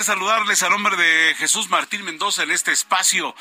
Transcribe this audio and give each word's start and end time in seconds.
Placer 0.00 0.14
saludarles 0.14 0.62
a 0.62 0.70
nombre 0.70 0.96
de 0.96 1.34
Jesús 1.36 1.68
Martín 1.68 2.04
Mendoza 2.04 2.42
en 2.42 2.50
este 2.50 2.72
espacio. 2.72 3.34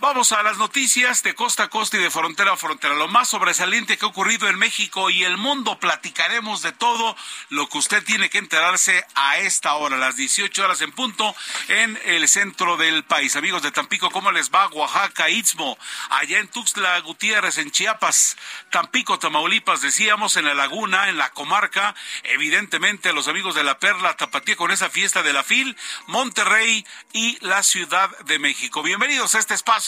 Vamos 0.00 0.30
a 0.30 0.44
las 0.44 0.58
noticias 0.58 1.24
de 1.24 1.34
costa 1.34 1.64
a 1.64 1.68
costa 1.68 1.96
y 1.96 2.00
de 2.00 2.08
frontera 2.08 2.52
a 2.52 2.56
frontera. 2.56 2.94
Lo 2.94 3.08
más 3.08 3.30
sobresaliente 3.30 3.98
que 3.98 4.04
ha 4.04 4.08
ocurrido 4.08 4.46
en 4.46 4.56
México 4.56 5.10
y 5.10 5.24
el 5.24 5.36
mundo. 5.36 5.80
Platicaremos 5.80 6.62
de 6.62 6.70
todo 6.70 7.16
lo 7.48 7.68
que 7.68 7.78
usted 7.78 8.04
tiene 8.04 8.30
que 8.30 8.38
enterarse 8.38 9.04
a 9.16 9.38
esta 9.38 9.74
hora, 9.74 9.96
las 9.96 10.14
18 10.14 10.62
horas 10.62 10.82
en 10.82 10.92
punto, 10.92 11.34
en 11.66 11.98
el 12.04 12.28
centro 12.28 12.76
del 12.76 13.02
país. 13.02 13.34
Amigos 13.34 13.62
de 13.62 13.72
Tampico, 13.72 14.08
¿cómo 14.12 14.30
les 14.30 14.52
va? 14.52 14.68
Oaxaca, 14.68 15.30
Istmo, 15.30 15.76
allá 16.10 16.38
en 16.38 16.46
Tuxtla 16.46 17.00
Gutiérrez, 17.00 17.58
en 17.58 17.72
Chiapas, 17.72 18.36
Tampico, 18.70 19.18
Tamaulipas, 19.18 19.80
decíamos, 19.80 20.36
en 20.36 20.44
la 20.44 20.54
laguna, 20.54 21.08
en 21.08 21.18
la 21.18 21.30
comarca, 21.30 21.96
evidentemente 22.22 23.12
los 23.12 23.26
amigos 23.26 23.56
de 23.56 23.64
la 23.64 23.80
Perla, 23.80 24.16
Tapatía 24.16 24.54
con 24.54 24.70
esa 24.70 24.90
fiesta 24.90 25.24
de 25.24 25.32
la 25.32 25.42
FIL, 25.42 25.76
Monterrey 26.06 26.86
y 27.12 27.36
la 27.44 27.64
Ciudad 27.64 28.16
de 28.20 28.38
México. 28.38 28.84
Bienvenidos 28.84 29.34
a 29.34 29.40
este 29.40 29.54
espacio. 29.54 29.87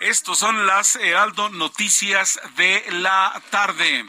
Estos 0.00 0.38
son 0.38 0.66
las 0.66 0.96
Heraldo 0.96 1.48
Noticias 1.48 2.38
de 2.56 2.84
la 2.90 3.40
tarde. 3.48 4.04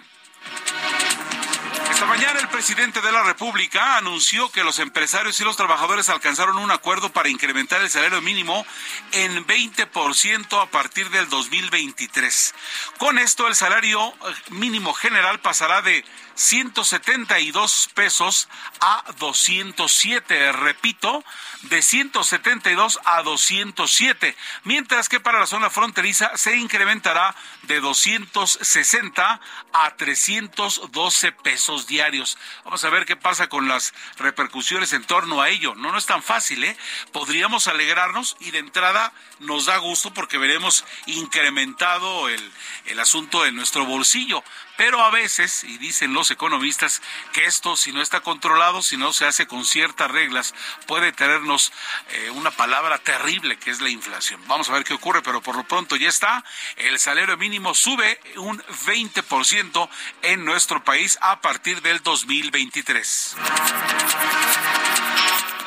Esta 1.90 2.06
mañana 2.06 2.40
el 2.42 2.50
presidente 2.50 3.00
de 3.00 3.14
la 3.14 3.24
República 3.24 3.96
anunció 3.96 4.52
que 4.52 4.66
los 4.66 4.80
empresarios 4.80 5.40
y 5.40 5.46
los 5.46 5.56
trabajadores 5.56 6.10
alcanzaron 6.10 6.58
un 6.58 6.70
acuerdo 6.70 7.14
para 7.14 7.30
incrementar 7.30 7.82
el 7.82 7.90
salario 7.90 8.22
mínimo 8.22 8.66
en 9.14 9.46
20% 9.48 10.62
a 10.62 10.66
partir 10.66 11.10
del 11.12 11.30
2023. 11.30 12.54
Con 12.98 13.18
esto 13.18 13.48
el 13.48 13.56
salario 13.56 14.06
eh, 14.10 14.14
mínimo 14.50 14.94
general 14.94 15.40
pasará 15.40 15.82
de 15.82 16.04
172 16.42 17.90
pesos 17.94 18.50
a 18.80 19.04
207, 19.20 20.52
repito, 20.54 21.24
de 21.62 21.84
172 21.84 23.00
a 23.06 23.22
207, 23.22 24.36
mientras 24.64 25.08
que 25.08 25.20
para 25.20 25.40
la 25.40 25.46
zona 25.46 25.70
fronteriza 25.70 26.36
se 26.36 26.58
incrementará 26.58 27.36
de 27.64 27.80
260 27.80 29.40
a 29.72 29.96
312 29.96 31.32
pesos 31.32 31.86
diarios. 31.86 32.40
Vamos 32.66 32.84
a 32.84 32.90
ver 32.90 33.06
qué 33.06 33.16
pasa 33.16 33.48
con 33.48 33.68
las 33.68 33.94
repercusiones 34.18 34.94
en 34.94 35.04
torno 35.04 35.44
a 35.44 35.50
ello. 35.50 35.76
No, 35.76 35.92
no 35.92 35.98
es 36.00 36.08
tan 36.08 36.24
fácil, 36.24 36.64
¿eh? 36.64 36.76
Podríamos 37.12 37.68
alegrarnos 37.68 38.36
y 38.40 38.50
de 38.50 38.60
entrada 38.60 39.14
nos 39.40 39.68
da 39.68 39.78
gusto 39.78 40.12
porque 40.12 40.40
veremos 40.40 40.86
incrementado 41.06 42.30
el, 42.30 42.52
el 42.88 43.00
asunto 43.00 43.46
en 43.46 43.56
nuestro 43.56 43.86
bolsillo. 43.86 44.44
Pero 44.78 45.04
a 45.04 45.12
veces, 45.12 45.64
y 45.64 45.78
dicen 45.78 46.14
los 46.14 46.32
economistas, 46.32 47.02
que 47.34 47.46
esto, 47.46 47.76
si 47.76 47.92
no 47.92 48.02
está 48.02 48.22
controlado, 48.22 48.82
si 48.82 48.98
no 48.98 49.14
se 49.14 49.26
hace 49.26 49.48
con 49.48 49.66
ciertas 49.66 50.10
reglas, 50.10 50.54
puede 50.88 51.12
tenernos 51.12 51.72
eh, 52.10 52.30
una 52.32 52.52
palabra 52.52 52.98
terrible 53.00 53.58
que 53.58 53.72
es 53.72 53.82
la 53.82 53.90
inflación. 53.90 54.42
Vamos 54.48 54.70
a 54.70 54.74
ver 54.74 54.84
qué 54.84 54.94
ocurre, 54.94 55.22
pero 55.22 55.42
por 55.42 55.56
lo 55.56 55.64
pronto 55.64 55.96
ya 55.96 56.10
está. 56.10 56.44
El 56.78 57.00
salario 57.00 57.38
mínimo 57.38 57.74
sube 57.74 58.20
un 58.38 58.62
20% 58.86 59.90
en 60.22 60.46
nuestro 60.46 60.84
país 60.84 61.18
a 61.22 61.42
partir 61.42 61.82
del 61.82 62.02
2023. 62.04 63.36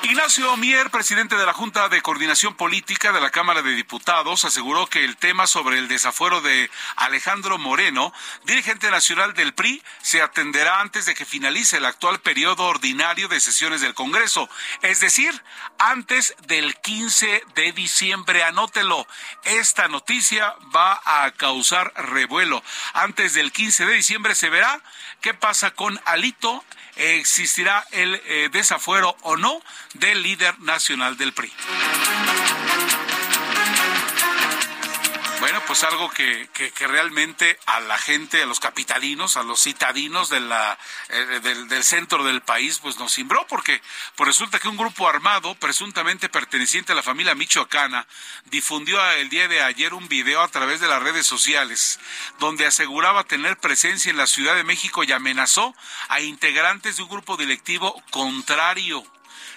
Ignacio 0.04 0.54
Mier, 0.58 0.90
presidente 0.90 1.34
de 1.34 1.46
la 1.46 1.54
Junta 1.54 1.88
de 1.88 2.02
Coordinación 2.02 2.54
Política 2.54 3.10
de 3.10 3.22
la 3.22 3.30
Cámara 3.30 3.62
de 3.62 3.74
Diputados, 3.74 4.44
aseguró 4.44 4.86
que 4.86 5.02
el 5.02 5.16
tema 5.16 5.46
sobre 5.46 5.78
el 5.78 5.88
desafuero 5.88 6.42
de 6.42 6.70
Alejandro 6.96 7.56
Moreno, 7.56 8.12
dirigente 8.44 8.90
nacional 8.90 9.32
del 9.32 9.54
PRI, 9.54 9.82
se 10.02 10.20
atenderá 10.20 10.80
antes 10.80 11.06
de 11.06 11.14
que 11.14 11.24
finalice 11.24 11.78
el 11.78 11.86
actual 11.86 12.20
periodo 12.20 12.64
ordinario 12.64 13.28
de 13.28 13.40
sesiones 13.40 13.80
del 13.80 13.94
Congreso, 13.94 14.50
es 14.82 15.00
decir, 15.00 15.42
antes 15.78 16.34
del 16.48 16.76
15 16.76 17.42
de 17.54 17.72
diciembre. 17.72 18.44
Anótelo, 18.44 19.06
esta 19.44 19.88
noticia 19.88 20.54
va 20.76 21.00
a 21.06 21.30
causar 21.30 21.94
revuelo. 21.96 22.62
Antes 22.92 23.32
del 23.32 23.52
15 23.52 23.86
de 23.86 23.94
diciembre 23.94 24.34
se 24.34 24.50
verá 24.50 24.82
qué 25.22 25.32
pasa 25.32 25.70
con 25.70 25.98
Alito 26.04 26.62
existirá 26.96 27.86
el 27.90 28.20
eh, 28.26 28.48
desafuero 28.52 29.16
o 29.22 29.36
no 29.36 29.60
del 29.94 30.22
líder 30.22 30.58
nacional 30.60 31.16
del 31.16 31.32
PRI. 31.32 31.52
Bueno, 35.44 35.60
pues 35.66 35.84
algo 35.84 36.08
que, 36.08 36.48
que, 36.54 36.86
realmente 36.86 37.58
a 37.66 37.78
la 37.80 37.98
gente, 37.98 38.42
a 38.42 38.46
los 38.46 38.60
capitalinos, 38.60 39.36
a 39.36 39.42
los 39.42 39.62
citadinos 39.62 40.30
de 40.30 40.40
la, 40.40 40.78
eh, 41.10 41.40
del, 41.42 41.68
del, 41.68 41.84
centro 41.84 42.24
del 42.24 42.40
país, 42.40 42.78
pues 42.78 42.98
nos 42.98 43.12
cimbró, 43.12 43.46
porque 43.46 43.82
pues 44.16 44.26
resulta 44.26 44.58
que 44.58 44.68
un 44.68 44.78
grupo 44.78 45.06
armado, 45.06 45.54
presuntamente 45.56 46.30
perteneciente 46.30 46.92
a 46.92 46.94
la 46.94 47.02
familia 47.02 47.34
michoacana, 47.34 48.06
difundió 48.46 49.04
el 49.10 49.28
día 49.28 49.46
de 49.46 49.60
ayer 49.60 49.92
un 49.92 50.08
video 50.08 50.40
a 50.40 50.48
través 50.48 50.80
de 50.80 50.88
las 50.88 51.02
redes 51.02 51.26
sociales, 51.26 52.00
donde 52.38 52.64
aseguraba 52.64 53.24
tener 53.24 53.58
presencia 53.58 54.10
en 54.10 54.16
la 54.16 54.26
Ciudad 54.26 54.54
de 54.54 54.64
México 54.64 55.04
y 55.04 55.12
amenazó 55.12 55.74
a 56.08 56.20
integrantes 56.20 56.96
de 56.96 57.02
un 57.02 57.10
grupo 57.10 57.36
directivo 57.36 58.02
contrario 58.10 59.04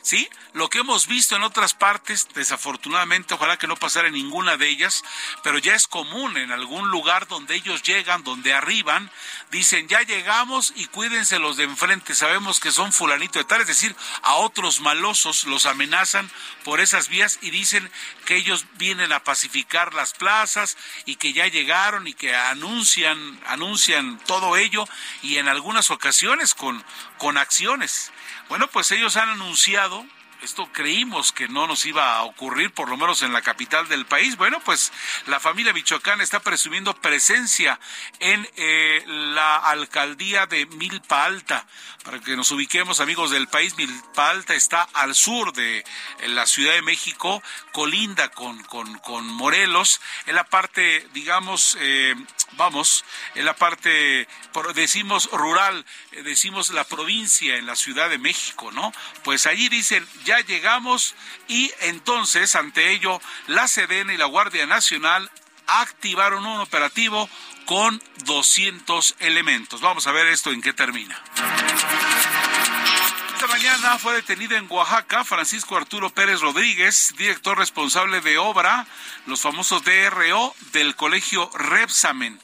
¿sí? 0.07 0.29
Lo 0.53 0.69
que 0.69 0.79
hemos 0.79 1.07
visto 1.07 1.35
en 1.35 1.43
otras 1.43 1.73
partes, 1.73 2.29
desafortunadamente, 2.33 3.33
ojalá 3.33 3.57
que 3.57 3.67
no 3.67 3.75
pasara 3.75 4.07
en 4.07 4.13
ninguna 4.13 4.55
de 4.55 4.69
ellas, 4.69 5.03
pero 5.43 5.57
ya 5.59 5.75
es 5.75 5.85
común 5.85 6.37
en 6.37 6.51
algún 6.51 6.89
lugar 6.89 7.27
donde 7.27 7.55
ellos 7.55 7.83
llegan, 7.83 8.23
donde 8.23 8.53
arriban, 8.53 9.11
dicen, 9.51 9.87
ya 9.89 10.01
llegamos 10.03 10.71
y 10.75 10.85
cuídense 10.85 11.39
los 11.39 11.57
de 11.57 11.65
enfrente, 11.65 12.15
sabemos 12.15 12.61
que 12.61 12.71
son 12.71 12.93
fulanito 12.93 13.37
de 13.37 13.45
tal, 13.45 13.61
es 13.61 13.67
decir, 13.67 13.95
a 14.23 14.35
otros 14.35 14.79
malosos 14.79 15.43
los 15.43 15.65
amenazan 15.65 16.31
por 16.63 16.79
esas 16.79 17.09
vías 17.09 17.39
y 17.41 17.51
dicen 17.51 17.91
que 18.25 18.37
ellos 18.37 18.65
vienen 18.77 19.11
a 19.11 19.23
pacificar 19.23 19.93
las 19.93 20.13
plazas 20.13 20.77
y 21.05 21.17
que 21.17 21.33
ya 21.33 21.47
llegaron 21.47 22.07
y 22.07 22.13
que 22.13 22.35
anuncian, 22.35 23.39
anuncian 23.47 24.19
todo 24.25 24.55
ello 24.55 24.87
y 25.21 25.37
en 25.37 25.49
algunas 25.49 25.91
ocasiones 25.91 26.53
con, 26.53 26.83
con 27.17 27.37
acciones. 27.37 28.11
Bueno, 28.49 28.67
pues 28.67 28.91
ellos 28.91 29.17
han 29.17 29.29
anunciado 29.29 30.05
esto 30.41 30.69
creímos 30.71 31.31
que 31.31 31.47
no 31.47 31.67
nos 31.67 31.85
iba 31.85 32.15
a 32.15 32.23
ocurrir, 32.23 32.71
por 32.71 32.89
lo 32.89 32.97
menos 32.97 33.21
en 33.21 33.33
la 33.33 33.41
capital 33.41 33.87
del 33.87 34.05
país. 34.05 34.37
Bueno, 34.37 34.59
pues 34.63 34.91
la 35.25 35.39
familia 35.39 35.73
Michoacán 35.73 36.21
está 36.21 36.39
presumiendo 36.39 36.93
presencia 36.95 37.79
en 38.19 38.47
eh, 38.55 39.03
la 39.07 39.57
alcaldía 39.57 40.45
de 40.45 40.65
Milpa 40.65 41.25
Alta. 41.25 41.65
Para 42.03 42.19
que 42.19 42.37
nos 42.37 42.51
ubiquemos, 42.51 43.01
amigos 43.01 43.31
del 43.31 43.47
país, 43.47 43.75
Milpa 43.77 44.29
Alta 44.29 44.55
está 44.55 44.83
al 44.93 45.13
sur 45.13 45.51
de 45.53 45.83
la 46.27 46.45
Ciudad 46.45 46.73
de 46.73 46.81
México, 46.81 47.43
colinda 47.73 48.29
con, 48.29 48.63
con, 48.63 48.97
con 48.99 49.27
Morelos, 49.27 49.99
en 50.25 50.35
la 50.35 50.45
parte, 50.45 51.05
digamos, 51.13 51.77
eh, 51.81 52.15
vamos, 52.53 53.03
en 53.35 53.45
la 53.45 53.55
parte, 53.55 54.27
decimos 54.73 55.29
rural, 55.31 55.85
eh, 56.11 56.23
decimos 56.23 56.69
la 56.69 56.85
provincia 56.85 57.57
en 57.57 57.65
la 57.65 57.75
Ciudad 57.75 58.09
de 58.09 58.17
México, 58.17 58.71
¿no? 58.71 58.93
Pues 59.23 59.45
allí 59.45 59.67
dicen, 59.69 60.07
ya 60.27 60.41
llegamos 60.41 61.15
y 61.47 61.71
entonces 61.79 62.55
ante 62.55 62.91
ello 62.91 63.21
la 63.47 63.65
Sedena 63.69 64.13
y 64.13 64.17
la 64.17 64.25
Guardia 64.25 64.65
Nacional 64.65 65.31
activaron 65.67 66.45
un 66.45 66.59
operativo 66.59 67.29
con 67.65 68.01
200 68.25 69.15
elementos. 69.19 69.79
Vamos 69.79 70.05
a 70.05 70.11
ver 70.11 70.27
esto 70.27 70.51
en 70.51 70.61
qué 70.61 70.73
termina. 70.73 71.17
Esta 73.35 73.47
mañana 73.47 73.97
fue 73.99 74.15
detenido 74.15 74.57
en 74.57 74.67
Oaxaca 74.69 75.23
Francisco 75.23 75.77
Arturo 75.77 76.09
Pérez 76.09 76.41
Rodríguez, 76.41 77.13
director 77.17 77.57
responsable 77.57 78.19
de 78.19 78.37
obra, 78.37 78.85
los 79.27 79.39
famosos 79.39 79.81
DRO 79.83 80.53
del 80.73 80.95
colegio 80.95 81.49
Repsamen 81.53 82.37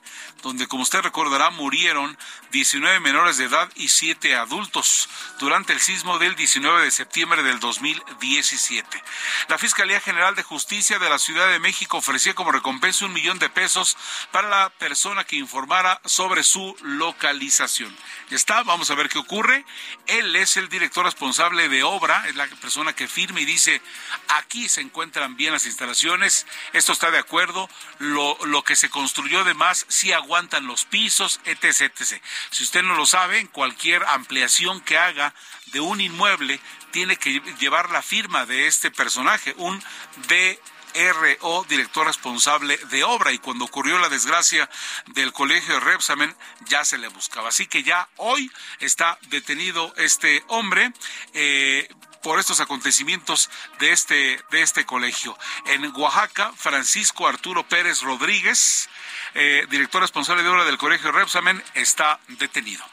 donde, 0.44 0.68
como 0.68 0.84
usted 0.84 1.02
recordará, 1.02 1.50
murieron 1.50 2.16
19 2.54 3.02
menores 3.02 3.38
de 3.38 3.46
edad 3.46 3.70
y 3.76 3.90
7 3.90 4.36
adultos 4.36 5.10
durante 5.40 5.74
el 5.74 5.82
sismo 5.82 6.20
del 6.20 6.36
19 6.36 6.84
de 6.84 6.92
septiembre 6.92 7.44
del 7.44 7.60
2017. 7.60 9.04
La 9.50 9.58
Fiscalía 9.58 10.00
General 10.00 10.36
de 10.36 10.44
Justicia 10.44 11.00
de 11.00 11.10
la 11.10 11.20
Ciudad 11.20 11.50
de 11.50 11.60
México 11.60 11.98
ofreció 11.98 12.34
como 12.36 12.52
recompensa 12.52 13.06
un 13.06 13.14
millón 13.14 13.40
de 13.40 13.50
pesos 13.50 13.98
para 14.32 14.48
la 14.48 14.70
persona 14.70 15.24
que 15.24 15.36
informara 15.36 16.00
sobre 16.06 16.44
su 16.44 16.76
localización. 16.82 17.96
Ya 18.30 18.36
está, 18.36 18.64
vamos 18.64 18.90
a 18.92 18.96
ver 18.96 19.10
qué 19.10 19.18
ocurre. 19.18 19.66
Él 20.08 20.36
es 20.36 20.56
el 20.58 20.70
director 20.70 21.06
responsable 21.06 21.70
de 21.70 21.84
obra, 21.84 22.28
es 22.28 22.36
la 22.36 22.48
persona 22.48 22.94
que 22.94 23.08
firma 23.08 23.42
y 23.42 23.46
dice, 23.46 23.82
aquí 24.30 24.70
se 24.70 24.82
encuentran 24.82 25.36
bien 25.36 25.54
las 25.54 25.66
instalaciones, 25.66 26.46
esto 26.72 26.94
está 26.94 27.12
de 27.12 27.18
acuerdo, 27.18 27.70
lo, 28.00 28.38
lo 28.46 28.64
que 28.64 28.76
se 28.76 28.90
construyó 28.90 29.44
de 29.44 29.54
más 29.54 29.86
sí 29.90 30.12
aguanta 30.12 30.24
aguantan 30.34 30.66
los 30.66 30.86
pisos, 30.86 31.40
etc, 31.46 31.82
etc. 31.82 32.22
Si 32.52 32.64
usted 32.64 32.84
no 32.84 32.96
lo 32.96 33.06
sabe, 33.06 33.40
en 33.40 33.48
cualquier 33.48 34.04
ampliación 34.06 34.82
que 34.82 34.98
haga 34.98 35.34
de 35.68 35.80
un 35.80 36.02
inmueble, 36.02 36.60
tiene 36.92 37.18
que 37.18 37.42
llevar 37.60 37.90
la 37.90 38.02
firma 38.02 38.46
de 38.46 38.68
este 38.68 38.92
personaje, 38.92 39.56
un 39.58 39.84
DRO, 40.28 41.66
director 41.68 42.06
responsable 42.06 42.78
de 42.78 43.04
obra, 43.04 43.32
y 43.32 43.40
cuando 43.40 43.66
ocurrió 43.66 43.98
la 43.98 44.10
desgracia 44.10 44.70
del 45.08 45.34
colegio 45.34 45.74
de 45.74 45.80
Repsamen, 45.80 46.36
ya 46.68 46.86
se 46.86 46.98
le 46.98 47.08
buscaba. 47.08 47.50
Así 47.50 47.66
que 47.66 47.84
ya 47.84 48.08
hoy 48.18 48.52
está 48.80 49.18
detenido 49.30 49.94
este 49.98 50.44
hombre. 50.48 50.94
Eh, 51.34 51.90
por 52.24 52.40
estos 52.40 52.62
acontecimientos 52.62 53.50
de 53.80 53.92
este, 53.92 54.44
de 54.50 54.62
este 54.62 54.86
colegio. 54.86 55.38
En 55.68 55.86
Oaxaca, 55.96 56.52
Francisco 56.56 57.28
Arturo 57.28 57.68
Pérez 57.68 58.02
Rodríguez, 58.02 58.90
eh, 59.36 59.68
director 59.70 60.02
responsable 60.02 60.42
de 60.42 60.50
obra 60.50 60.66
del 60.66 60.78
Colegio 60.78 61.12
Repsamen, 61.12 61.62
está 61.76 62.20
detenido. 62.28 62.84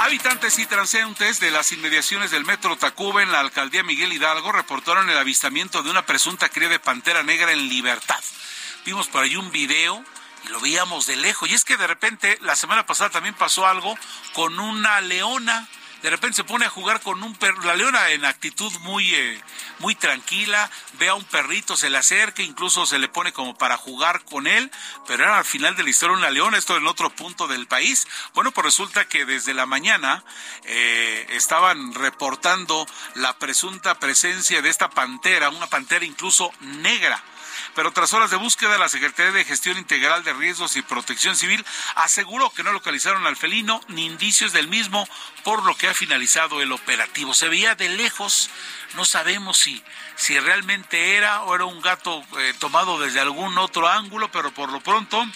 Habitantes 0.00 0.58
y 0.58 0.64
transeúntes 0.64 1.40
de 1.40 1.50
las 1.50 1.72
inmediaciones 1.72 2.30
del 2.30 2.46
metro 2.46 2.76
Tacuba 2.76 3.22
en 3.22 3.32
la 3.32 3.40
alcaldía 3.40 3.82
Miguel 3.82 4.12
Hidalgo 4.12 4.50
reportaron 4.50 5.10
el 5.10 5.18
avistamiento 5.18 5.82
de 5.82 5.90
una 5.90 6.06
presunta 6.06 6.48
cría 6.48 6.70
de 6.70 6.78
pantera 6.78 7.22
negra 7.22 7.52
en 7.52 7.68
libertad. 7.68 8.22
Vimos 8.86 9.08
por 9.08 9.22
ahí 9.22 9.36
un 9.36 9.52
video 9.52 10.02
y 10.46 10.48
lo 10.48 10.60
veíamos 10.60 11.06
de 11.06 11.16
lejos. 11.16 11.50
Y 11.50 11.54
es 11.54 11.64
que 11.64 11.76
de 11.76 11.86
repente 11.86 12.38
la 12.40 12.56
semana 12.56 12.86
pasada 12.86 13.10
también 13.10 13.34
pasó 13.34 13.66
algo 13.66 13.94
con 14.32 14.58
una 14.58 15.02
leona 15.02 15.68
de 16.02 16.10
repente 16.10 16.36
se 16.36 16.44
pone 16.44 16.64
a 16.64 16.70
jugar 16.70 17.00
con 17.00 17.22
un 17.22 17.34
perro, 17.34 17.62
la 17.62 17.74
leona 17.74 18.10
en 18.10 18.24
actitud 18.24 18.72
muy, 18.80 19.14
eh, 19.14 19.40
muy 19.78 19.94
tranquila, 19.94 20.70
ve 20.94 21.08
a 21.08 21.14
un 21.14 21.24
perrito, 21.24 21.76
se 21.76 21.90
le 21.90 21.98
acerca, 21.98 22.42
incluso 22.42 22.86
se 22.86 22.98
le 22.98 23.08
pone 23.08 23.32
como 23.32 23.56
para 23.56 23.76
jugar 23.76 24.24
con 24.24 24.46
él, 24.46 24.70
pero 25.06 25.24
era 25.24 25.38
al 25.38 25.44
final 25.44 25.76
de 25.76 25.82
la 25.82 25.90
historia 25.90 26.16
una 26.16 26.30
leona, 26.30 26.58
esto 26.58 26.76
en 26.76 26.86
otro 26.86 27.10
punto 27.10 27.48
del 27.48 27.66
país. 27.66 28.06
Bueno, 28.34 28.52
pues 28.52 28.64
resulta 28.64 29.06
que 29.06 29.24
desde 29.24 29.54
la 29.54 29.66
mañana 29.66 30.24
eh, 30.64 31.26
estaban 31.30 31.94
reportando 31.94 32.86
la 33.14 33.38
presunta 33.38 33.98
presencia 33.98 34.62
de 34.62 34.70
esta 34.70 34.90
pantera, 34.90 35.50
una 35.50 35.66
pantera 35.66 36.04
incluso 36.04 36.52
negra 36.60 37.22
pero 37.74 37.92
tras 37.92 38.12
horas 38.12 38.30
de 38.30 38.36
búsqueda, 38.36 38.78
la 38.78 38.88
Secretaría 38.88 39.32
de 39.32 39.44
Gestión 39.44 39.78
Integral 39.78 40.24
de 40.24 40.32
Riesgos 40.32 40.76
y 40.76 40.82
Protección 40.82 41.36
Civil 41.36 41.64
aseguró 41.94 42.50
que 42.50 42.62
no 42.62 42.72
localizaron 42.72 43.26
al 43.26 43.36
felino 43.36 43.80
ni 43.88 44.06
indicios 44.06 44.52
del 44.52 44.68
mismo, 44.68 45.08
por 45.44 45.64
lo 45.64 45.76
que 45.76 45.88
ha 45.88 45.94
finalizado 45.94 46.62
el 46.62 46.72
operativo. 46.72 47.34
Se 47.34 47.48
veía 47.48 47.74
de 47.74 47.88
lejos, 47.88 48.50
no 48.94 49.04
sabemos 49.04 49.58
si, 49.58 49.82
si 50.16 50.38
realmente 50.38 51.16
era 51.16 51.42
o 51.42 51.54
era 51.54 51.64
un 51.64 51.80
gato 51.80 52.24
eh, 52.38 52.54
tomado 52.58 52.98
desde 52.98 53.20
algún 53.20 53.56
otro 53.58 53.88
ángulo, 53.88 54.30
pero 54.30 54.52
por 54.52 54.70
lo 54.70 54.80
pronto 54.80 55.26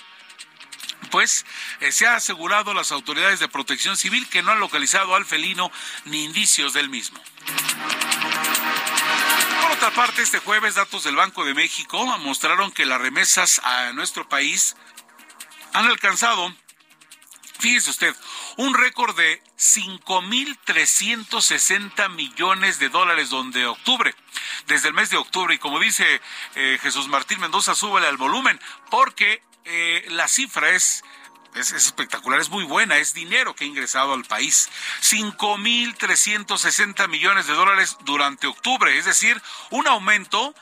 pues 1.11 1.45
eh, 1.81 1.93
se 1.93 2.07
ha 2.07 2.17
asegurado 2.17 2.75
las 2.75 2.91
autoridades 2.91 3.39
de 3.39 3.49
protección 3.49 3.97
civil 3.97 4.29
que 4.29 4.43
no 4.43 4.53
han 4.53 4.59
localizado 4.59 5.15
al 5.15 5.25
felino 5.25 5.71
ni 6.07 6.25
indicios 6.25 6.73
del 6.73 6.89
mismo. 6.89 7.21
Otra 9.75 9.91
parte, 9.91 10.23
este 10.23 10.38
jueves 10.38 10.76
datos 10.76 11.03
del 11.03 11.17
Banco 11.17 11.44
de 11.44 11.53
México 11.53 12.06
mostraron 12.19 12.71
que 12.71 12.87
las 12.87 13.00
remesas 13.00 13.61
a 13.65 13.93
nuestro 13.93 14.29
país 14.29 14.76
han 15.73 15.87
alcanzado, 15.87 16.55
fíjese 17.59 17.91
usted, 17.91 18.15
un 18.56 18.73
récord 18.75 19.17
de 19.17 19.43
5.360 19.59 22.09
millones 22.11 22.79
de 22.79 22.88
dólares 22.88 23.31
donde 23.31 23.67
octubre, 23.67 24.15
desde 24.69 24.87
el 24.87 24.94
mes 24.94 25.11
de 25.11 25.17
octubre. 25.17 25.56
Y 25.56 25.59
como 25.59 25.81
dice 25.81 26.21
eh, 26.55 26.79
Jesús 26.81 27.09
Martín 27.09 27.41
Mendoza, 27.41 27.75
súbale 27.75 28.06
al 28.06 28.17
volumen, 28.17 28.61
porque 28.91 29.43
eh, 29.65 30.06
la 30.11 30.29
cifra 30.29 30.71
es 30.71 31.03
es, 31.55 31.73
espectacular, 31.73 32.41
es 32.41 32.51
muy 32.51 32.65
buena, 32.65 32.99
es 32.99 33.15
dinero 33.15 33.55
que 33.55 33.65
ha 33.65 33.69
ingresado 33.69 34.12
al 34.12 34.25
país. 34.25 34.69
5.360 35.03 37.09
millones 37.09 37.47
de 37.47 37.55
dólares 37.55 37.97
durante 38.05 38.47
octubre, 38.47 38.99
es 38.99 39.05
decir, 39.05 39.41
un 39.71 39.87
aumento 39.87 40.55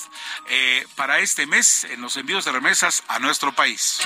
eh, 0.50 0.86
para 0.94 1.20
este 1.20 1.46
mes 1.46 1.84
en 1.84 2.02
los 2.02 2.18
envíos 2.18 2.44
de 2.44 2.52
remesas 2.52 3.02
a 3.08 3.18
nuestro 3.18 3.54
país. 3.54 4.02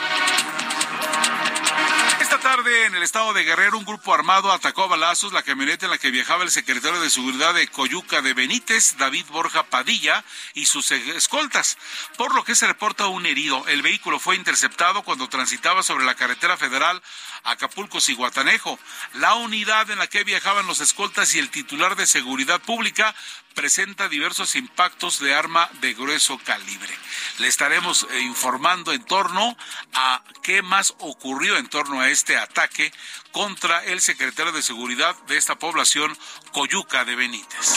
Tarde 2.45 2.85
en 2.85 2.95
el 2.95 3.03
estado 3.03 3.33
de 3.33 3.43
Guerrero 3.43 3.79
un 3.79 3.87
grupo 3.87 4.13
armado 4.13 4.53
atacó 4.53 4.83
a 4.83 4.89
balazos 4.89 5.33
la 5.33 5.43
camioneta 5.43 5.87
en 5.87 5.91
la 5.91 5.97
que 5.97 6.11
viajaba 6.11 6.45
el 6.45 6.51
secretario 6.51 7.01
de 7.01 7.09
Seguridad 7.09 7.55
de 7.55 7.69
Coyuca 7.69 8.21
de 8.21 8.35
Benítez, 8.35 8.99
David 8.99 9.25
Borja 9.31 9.63
Padilla, 9.63 10.23
y 10.53 10.67
sus 10.67 10.91
escoltas, 10.91 11.79
por 12.19 12.35
lo 12.35 12.45
que 12.45 12.55
se 12.55 12.67
reporta 12.67 13.07
un 13.07 13.25
herido. 13.25 13.67
El 13.69 13.81
vehículo 13.81 14.21
fue 14.21 14.37
interceptado 14.37 15.05
cuando 15.05 15.31
transitaba 15.31 15.83
sobre 15.83 16.05
la 16.05 16.17
carretera 16.17 16.59
federal 16.59 17.03
Acapulco 17.45 17.99
Guatanejo. 18.15 18.79
La 19.15 19.37
unidad 19.37 19.91
en 19.91 19.99
la 19.99 20.07
que 20.07 20.23
viajaban 20.25 20.67
los 20.67 20.83
escoltas 20.83 21.35
y 21.35 21.39
el 21.39 21.49
titular 21.49 21.97
de 21.97 22.07
Seguridad 22.07 22.61
Pública 22.61 23.15
presenta 23.55 24.09
diversos 24.09 24.57
impactos 24.57 25.21
de 25.21 25.35
arma 25.35 25.69
de 25.81 25.95
grueso 25.95 26.39
calibre. 26.39 26.93
Le 27.39 27.49
estaremos 27.49 28.07
eh, 28.11 28.21
informando 28.21 28.93
en 28.93 29.05
torno 29.05 29.57
a 29.93 30.23
qué 30.43 30.63
más 30.63 30.95
ocurrió 30.99 31.57
en 31.57 31.69
torno 31.69 32.01
a 32.01 32.11
este 32.11 32.37
ataque 32.37 32.93
contra 33.33 33.85
el 33.85 34.01
secretario 34.01 34.53
de 34.53 34.63
Seguridad 34.63 35.17
de 35.27 35.37
esta 35.37 35.59
población, 35.59 36.17
Coyuca 36.53 37.05
de 37.05 37.17
Benítez. 37.17 37.75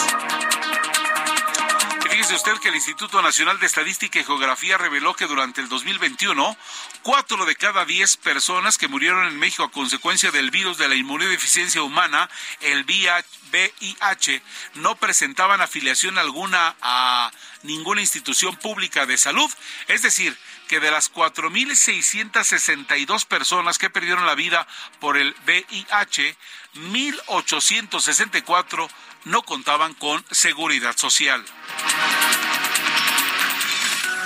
Fíjese 2.17 2.33
usted 2.33 2.57
que 2.57 2.69
el 2.69 2.75
Instituto 2.75 3.21
Nacional 3.21 3.59
de 3.59 3.67
Estadística 3.67 4.19
y 4.19 4.23
Geografía 4.23 4.79
reveló 4.79 5.13
que 5.13 5.27
durante 5.27 5.61
el 5.61 5.69
2021, 5.69 6.57
cuatro 7.03 7.45
de 7.45 7.55
cada 7.55 7.85
diez 7.85 8.17
personas 8.17 8.79
que 8.79 8.87
murieron 8.87 9.27
en 9.27 9.37
México 9.37 9.61
a 9.61 9.69
consecuencia 9.69 10.31
del 10.31 10.49
virus 10.49 10.79
de 10.79 10.87
la 10.87 10.95
inmunodeficiencia 10.95 11.83
humana, 11.83 12.27
el 12.61 12.85
VIH, 12.85 14.41
no 14.73 14.95
presentaban 14.95 15.61
afiliación 15.61 16.17
alguna 16.17 16.75
a 16.81 17.29
ninguna 17.61 18.01
institución 18.01 18.55
pública 18.55 19.05
de 19.05 19.19
salud. 19.19 19.51
Es 19.87 20.01
decir, 20.01 20.35
que 20.67 20.79
de 20.79 20.89
las 20.89 21.13
4.662 21.13 23.27
personas 23.27 23.77
que 23.77 23.91
perdieron 23.91 24.25
la 24.25 24.33
vida 24.33 24.67
por 24.99 25.17
el 25.17 25.35
VIH, 25.45 26.35
1.864 26.77 28.89
no 29.27 29.43
contaban 29.43 29.93
con 29.93 30.23
seguridad 30.31 30.95
social. 30.97 31.43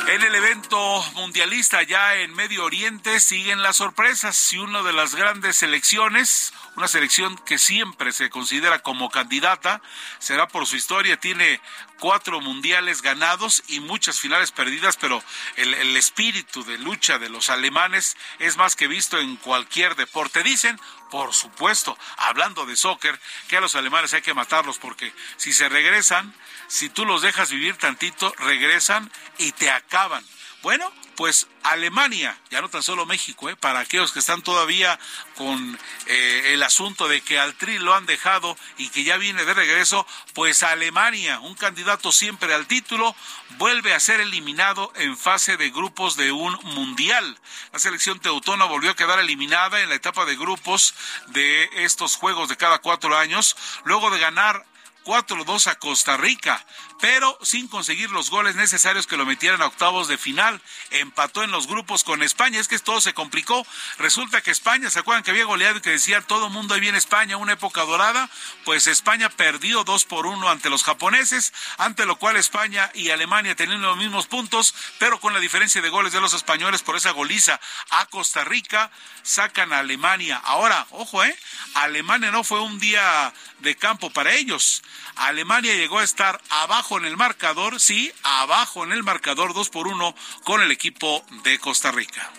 En 0.08 0.22
el 0.24 0.36
evento 0.36 1.04
mundialista 1.14 1.84
ya 1.84 2.16
en 2.16 2.34
Medio 2.34 2.66
Oriente 2.66 3.20
siguen 3.20 3.62
las 3.62 3.78
sorpresas 3.78 4.52
y 4.52 4.58
una 4.58 4.82
de 4.82 4.92
las 4.94 5.16
grandes 5.16 5.58
selecciones, 5.58 6.54
una 6.76 6.88
selección 6.88 7.38
que 7.46 7.58
siempre 7.58 8.12
se 8.12 8.30
considera 8.30 8.80
como 8.80 9.10
candidata, 9.10 9.82
será 10.20 10.48
por 10.48 10.66
su 10.66 10.76
historia, 10.76 11.18
tiene 11.18 11.62
cuatro 12.02 12.42
mundiales 12.42 13.04
ganados 13.04 13.62
y 13.68 13.80
muchas 13.80 14.20
finales 14.20 14.52
perdidas, 14.52 14.98
pero 14.98 15.24
el, 15.56 15.96
espíritu 15.96 16.64
de 16.64 16.80
lucha 16.80 17.20
de 17.20 17.30
los 17.30 17.52
alemanes 17.52 18.18
es 18.40 18.58
más 18.58 18.76
que 18.76 18.88
visto 18.88 19.20
en 19.20 19.36
cualquier 19.36 19.96
deporte. 19.96 20.42
Dicen, 20.42 20.82
por 21.12 21.32
supuesto, 21.36 21.96
hablando 22.18 22.66
de 22.66 22.76
soccer, 22.76 23.20
que 23.48 23.58
a 23.58 23.62
los 23.62 23.76
alemanes 23.76 24.16
hay 24.16 24.24
que 24.24 24.34
matarlos 24.34 24.80
porque 24.80 25.14
si 25.38 25.54
se 25.54 25.70
regresan, 25.70 26.34
si 26.68 26.90
tú 26.90 27.06
los 27.06 27.22
dejas 27.22 27.52
vivir 27.52 27.78
tantito, 27.78 28.34
regresan 28.40 29.12
y 29.38 29.52
te 29.52 29.70
acaban. 29.70 30.26
Bueno, 30.64 30.92
pues 31.16 31.48
Alemania, 31.64 32.38
ya 32.50 32.62
no 32.62 32.70
tan 32.70 32.82
solo 32.82 33.06
México, 33.06 33.50
¿eh? 33.50 33.56
para 33.56 33.80
aquellos 33.80 34.12
que 34.12 34.20
están 34.20 34.42
todavía 34.42 35.00
con 35.36 35.80
eh, 36.08 36.54
el 36.54 36.64
asunto 36.64 37.08
de 37.08 37.22
que 37.22 37.40
al 37.40 37.54
Tri 37.56 37.78
lo 37.78 37.94
han 37.94 38.06
dejado 38.06 38.58
y 38.78 38.90
que 38.90 39.04
ya 39.04 39.18
viene 39.18 39.46
de 39.46 39.54
regreso, 39.54 40.08
pues 40.34 40.64
Alemania, 40.64 41.40
un 41.40 41.56
candidato 41.56 42.12
siempre 42.12 42.54
al 42.54 42.68
título, 42.68 43.16
vuelve 43.58 43.94
a 43.94 44.00
ser 44.00 44.20
eliminado 44.22 44.92
en 44.96 45.18
fase 45.18 45.58
de 45.58 45.70
grupos 45.70 46.18
de 46.18 46.32
un 46.32 46.54
mundial. 46.64 47.40
La 47.74 47.80
selección 47.80 48.20
teutona 48.20 48.66
volvió 48.66 48.92
a 48.92 48.96
quedar 48.96 49.20
eliminada 49.20 49.82
en 49.82 49.90
la 49.90 49.96
etapa 49.96 50.26
de 50.26 50.36
grupos 50.36 50.96
de 51.28 51.70
estos 51.84 52.16
juegos 52.16 52.50
de 52.50 52.58
cada 52.58 52.80
cuatro 52.80 53.18
años, 53.18 53.56
luego 53.84 54.10
de 54.10 54.20
ganar 54.20 54.66
4-2 55.04 55.68
a 55.68 55.76
Costa 55.76 56.18
Rica, 56.18 56.66
pero 57.00 57.38
sin 57.42 57.68
conseguir 57.68 58.12
los 58.12 58.30
goles 58.30 58.56
necesarios 58.56 59.08
que 59.08 59.18
lo 59.18 59.26
metieran 59.26 59.62
a 59.62 59.68
octavos 59.68 60.08
de 60.08 60.18
final. 60.18 60.62
Empató 60.92 61.44
en 61.44 61.52
los 61.52 61.68
grupos 61.68 62.04
con 62.04 62.22
España. 62.22 62.60
Es 62.60 62.68
que 62.68 62.78
todo 62.80 63.02
se 63.02 63.14
complicó. 63.14 63.66
Resulta 63.98 64.42
que 64.42 64.52
España, 64.52 64.90
¿se 64.90 65.00
acuerdan 65.00 65.24
que 65.24 65.32
había 65.32 65.46
goleado 65.46 65.78
y 65.78 65.82
que 65.82 65.90
decía 65.90 66.22
todo 66.22 66.50
mundo 66.50 66.74
ahí 66.74 66.80
viene 66.80 66.98
España, 66.98 67.38
una 67.38 67.54
época 67.54 67.82
dorada? 67.82 68.30
Pues 68.66 68.88
España 68.88 69.30
perdió 69.30 69.84
2 69.84 70.06
por 70.06 70.28
1 70.28 70.50
ante 70.50 70.70
los 70.70 70.84
japoneses, 70.84 71.54
ante 71.78 72.06
lo 72.06 72.18
cual 72.18 72.38
España 72.38 72.92
y 72.94 73.10
Alemania 73.10 73.56
tenían 73.56 73.82
los 73.82 73.98
mismos 73.98 74.28
puntos, 74.28 74.76
pero 75.00 75.20
con 75.20 75.34
la 75.34 75.40
diferencia 75.40 75.82
de 75.82 75.90
goles 75.90 76.14
de 76.14 76.22
los 76.22 76.34
españoles 76.34 76.84
por 76.84 76.96
esa 76.96 77.12
goliza 77.12 77.60
a 77.90 78.06
Costa 78.06 78.44
Rica, 78.44 78.92
sacan 79.24 79.74
a 79.74 79.80
Alemania. 79.80 80.40
Ahora, 80.44 80.86
ojo, 80.92 81.24
¿eh? 81.24 81.36
Alemania 81.74 82.32
no 82.32 82.44
fue 82.44 82.60
un 82.62 82.80
día 82.80 83.34
de 83.60 83.76
campo 83.76 84.10
para 84.12 84.34
ellos. 84.34 84.84
Alemania 85.16 85.76
llegó 85.76 86.00
a 86.00 86.04
estar 86.04 86.42
abajo 86.50 86.98
en 86.98 87.06
el 87.06 87.18
marcador, 87.18 87.80
sí, 87.80 88.12
abajo 88.24 88.84
en 88.84 88.92
el 88.92 89.04
marcador 89.04 89.54
2 89.54 89.70
por 89.70 89.88
1 89.88 90.16
con 90.44 90.62
el 90.62 90.72
equipo 90.72 91.24
de 91.44 91.60
Costa 91.60 91.92
Rica. 91.92 92.32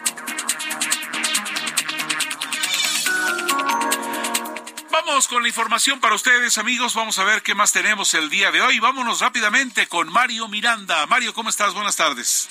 Vamos 4.91 5.27
con 5.27 5.43
la 5.43 5.49
información 5.49 6.01
para 6.01 6.15
ustedes, 6.15 6.59
amigos. 6.59 6.95
Vamos 6.95 7.19
a 7.19 7.25
ver 7.25 7.43
qué 7.43 7.55
más 7.55 7.73
tenemos 7.73 8.15
el 8.15 8.31
día 8.31 8.51
de 8.53 8.61
hoy. 8.61 8.79
Vámonos 8.79 9.21
rápidamente 9.21 9.87
con 9.87 10.13
Mario 10.13 10.49
Miranda. 10.49 11.07
Mario, 11.07 11.35
¿cómo 11.35 11.51
estás? 11.51 11.75
Buenas 11.75 11.97
tardes. 11.97 12.51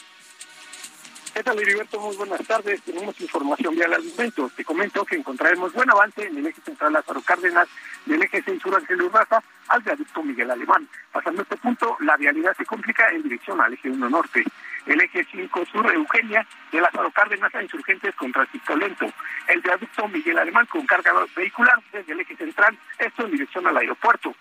¿Qué 1.34 1.44
tal, 1.44 1.58
Heriberto? 1.60 1.98
Muy 1.98 2.16
buenas 2.18 2.46
tardes. 2.46 2.82
Tenemos 2.82 3.20
información 3.22 3.74
vial 3.74 3.94
al 3.94 4.04
momento. 4.04 4.52
Te 4.54 4.66
comento 4.66 5.06
que 5.06 5.16
encontraremos 5.16 5.72
buen 5.72 5.90
avance 5.90 6.28
en 6.28 6.38
el 6.38 6.48
eje 6.48 6.60
central 6.62 6.92
Lázaro 6.92 7.22
Cárdenas, 7.22 7.70
del 8.06 8.22
eje 8.22 8.44
6 8.44 8.62
sur 8.62 8.76
Ángel 8.76 9.02
Urraza 9.02 9.42
al 9.70 9.82
viaducto 9.82 10.24
Miguel 10.24 10.52
Alemán. 10.52 10.90
Pasando 11.10 11.42
este 11.44 11.56
punto, 11.56 11.96
la 12.02 12.18
vialidad 12.18 12.54
se 12.58 12.66
complica 12.66 13.10
en 13.12 13.24
dirección 13.24 13.62
al 13.62 13.72
eje 13.72 13.90
1 13.90 14.10
norte. 14.10 14.44
El 14.86 15.00
eje 15.00 15.26
5 15.32 15.66
sur 15.72 15.90
Eugenia, 15.94 16.46
de 16.70 16.82
Lázaro 16.82 17.10
Cárdenas 17.12 17.56
a 17.56 17.64
Insurgentes 17.64 18.14
con 18.16 18.34
tránsito 18.34 18.76
lento. 18.76 19.06
El 19.48 19.62
viaducto 19.62 20.10
Miguel 20.10 20.38
Alemán 20.38 20.66
con 20.66 20.86
carga 20.86 21.14
vehicular 21.34 21.80
desde 21.94 22.12
el 22.12 22.20
eje 22.20 22.36
central, 22.36 22.78
esto 23.00 23.24
en 23.24 23.32
dirección 23.32 23.66
al 23.68 23.78
aeropuerto. 23.78 24.36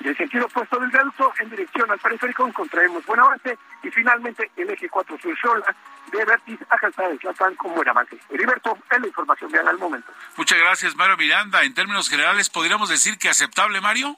Del 0.00 0.16
sentido 0.16 0.46
opuesto 0.46 0.78
del 0.78 0.90
viaducto 0.90 1.32
en 1.40 1.50
dirección 1.50 1.90
al 1.90 1.98
periférico 1.98 2.46
encontraremos 2.46 3.04
buen 3.04 3.20
avance 3.20 3.58
y 3.82 3.90
finalmente 3.90 4.50
el 4.56 4.70
eje 4.70 4.88
4 4.88 5.18
sur 5.18 5.38
Xola 5.38 5.76
de 6.10 6.24
Vertis 6.24 6.58
a 6.70 6.78
Calzada 6.78 7.10
de 7.10 7.18
Tlalpan 7.18 7.54
con 7.56 7.74
buen 7.74 7.88
avance. 7.88 8.18
Heriberto, 8.30 8.78
es 8.90 9.00
la 9.00 9.06
información 9.06 9.52
vial 9.52 9.68
al 9.68 9.78
momento. 9.78 10.10
Muchas 10.36 10.58
gracias, 10.58 10.96
Mario 10.96 11.18
Miranda. 11.18 11.62
En 11.64 11.74
términos 11.74 12.08
generales, 12.08 12.48
¿podríamos 12.48 12.88
decir 12.88 13.18
que 13.18 13.28
aceptable, 13.28 13.80
Mario? 13.82 14.16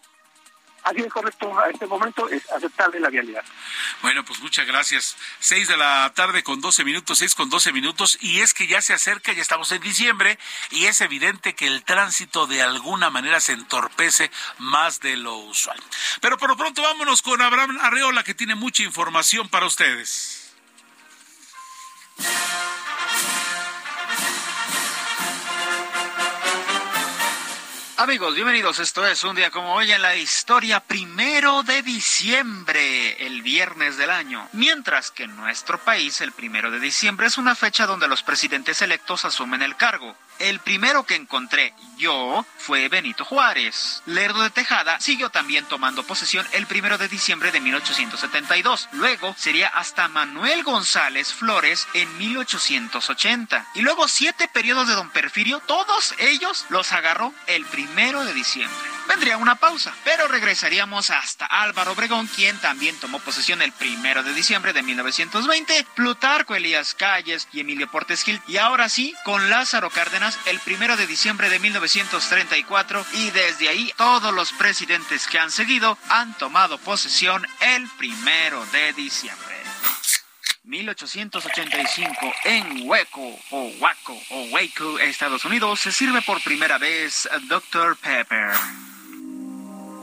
Así 0.82 1.00
es 1.00 1.12
correcto, 1.12 1.56
a 1.58 1.70
este 1.70 1.86
momento 1.86 2.28
es 2.28 2.50
aceptable 2.50 2.98
la 2.98 3.08
vialidad. 3.08 3.44
Bueno, 4.02 4.24
pues 4.24 4.40
muchas 4.40 4.66
gracias. 4.66 5.16
Seis 5.38 5.68
de 5.68 5.76
la 5.76 6.12
tarde 6.14 6.42
con 6.42 6.60
doce 6.60 6.84
minutos, 6.84 7.18
seis 7.18 7.36
con 7.36 7.50
doce 7.50 7.72
minutos, 7.72 8.18
y 8.20 8.40
es 8.40 8.52
que 8.52 8.66
ya 8.66 8.80
se 8.80 8.92
acerca, 8.92 9.32
ya 9.32 9.42
estamos 9.42 9.70
en 9.70 9.80
diciembre, 9.80 10.38
y 10.70 10.86
es 10.86 11.00
evidente 11.00 11.54
que 11.54 11.68
el 11.68 11.84
tránsito 11.84 12.48
de 12.48 12.62
alguna 12.62 13.10
manera 13.10 13.38
se 13.38 13.52
entorpece 13.52 14.30
más 14.58 14.98
de 14.98 15.16
lo 15.16 15.36
usual. 15.36 15.80
Pero 16.20 16.36
por 16.36 16.48
lo 16.48 16.56
pronto 16.56 16.82
vámonos 16.82 17.22
con 17.22 17.40
Abraham 17.40 17.78
Arreola, 17.80 18.24
que 18.24 18.34
tiene 18.34 18.56
mucha 18.56 18.82
información 18.82 19.48
para 19.48 19.66
ustedes. 19.66 20.52
Amigos, 28.02 28.34
bienvenidos. 28.34 28.80
Esto 28.80 29.06
es 29.06 29.22
un 29.22 29.36
día 29.36 29.52
como 29.52 29.74
hoy 29.74 29.92
en 29.92 30.02
la 30.02 30.16
historia, 30.16 30.80
primero 30.80 31.62
de 31.62 31.82
diciembre, 31.82 33.24
el 33.24 33.42
viernes 33.42 33.96
del 33.96 34.10
año. 34.10 34.48
Mientras 34.54 35.12
que 35.12 35.22
en 35.22 35.36
nuestro 35.36 35.78
país, 35.78 36.20
el 36.20 36.32
primero 36.32 36.72
de 36.72 36.80
diciembre 36.80 37.28
es 37.28 37.38
una 37.38 37.54
fecha 37.54 37.86
donde 37.86 38.08
los 38.08 38.24
presidentes 38.24 38.82
electos 38.82 39.24
asumen 39.24 39.62
el 39.62 39.76
cargo. 39.76 40.16
El 40.42 40.58
primero 40.58 41.04
que 41.04 41.14
encontré 41.14 41.72
yo 41.98 42.44
fue 42.58 42.88
Benito 42.88 43.24
Juárez. 43.24 44.02
Lerdo 44.06 44.42
de 44.42 44.50
Tejada 44.50 44.98
siguió 44.98 45.30
también 45.30 45.64
tomando 45.66 46.02
posesión 46.02 46.44
el 46.50 46.66
primero 46.66 46.98
de 46.98 47.06
diciembre 47.06 47.52
de 47.52 47.60
1872. 47.60 48.88
Luego 48.90 49.36
sería 49.38 49.68
hasta 49.68 50.08
Manuel 50.08 50.64
González 50.64 51.32
Flores 51.32 51.86
en 51.94 52.18
1880. 52.18 53.68
Y 53.76 53.82
luego 53.82 54.08
siete 54.08 54.48
periodos 54.48 54.88
de 54.88 54.94
don 54.94 55.10
Perfirio, 55.10 55.62
todos 55.64 56.12
ellos 56.18 56.66
los 56.70 56.90
agarró 56.90 57.32
el 57.46 57.64
primero 57.66 58.24
de 58.24 58.34
diciembre. 58.34 58.76
Vendría 59.08 59.36
una 59.36 59.56
pausa, 59.56 59.92
pero 60.04 60.28
regresaríamos 60.28 61.10
hasta 61.10 61.46
Álvaro 61.46 61.92
Obregón, 61.92 62.26
quien 62.28 62.56
también 62.58 62.96
tomó 62.98 63.18
posesión 63.20 63.60
el 63.62 63.72
primero 63.72 64.22
de 64.22 64.32
diciembre 64.32 64.72
de 64.72 64.82
1920, 64.82 65.86
Plutarco 65.94 66.54
Elías 66.54 66.94
Calles 66.94 67.48
y 67.52 67.60
Emilio 67.60 67.90
Portes 67.90 68.22
Gil, 68.22 68.40
y 68.46 68.56
ahora 68.56 68.88
sí, 68.88 69.14
con 69.24 69.50
Lázaro 69.50 69.90
Cárdenas 69.90 70.38
el 70.46 70.58
primero 70.60 70.96
de 70.96 71.06
diciembre 71.06 71.50
de 71.50 71.58
1934, 71.58 73.04
y 73.12 73.30
desde 73.30 73.68
ahí 73.68 73.92
todos 73.96 74.32
los 74.32 74.52
presidentes 74.52 75.26
que 75.26 75.38
han 75.38 75.50
seguido 75.50 75.98
han 76.08 76.34
tomado 76.34 76.78
posesión 76.78 77.46
el 77.60 77.88
primero 77.98 78.64
de 78.66 78.92
diciembre. 78.92 79.62
1885 80.64 82.32
en 82.44 82.88
Hueco 82.88 83.38
o 83.50 83.72
Waco 83.80 84.16
o 84.30 84.42
Waco, 84.44 84.98
Estados 85.00 85.44
Unidos, 85.44 85.80
se 85.80 85.92
sirve 85.92 86.22
por 86.22 86.42
primera 86.42 86.78
vez 86.78 87.28
Dr. 87.48 87.96
Pepper. 87.96 88.52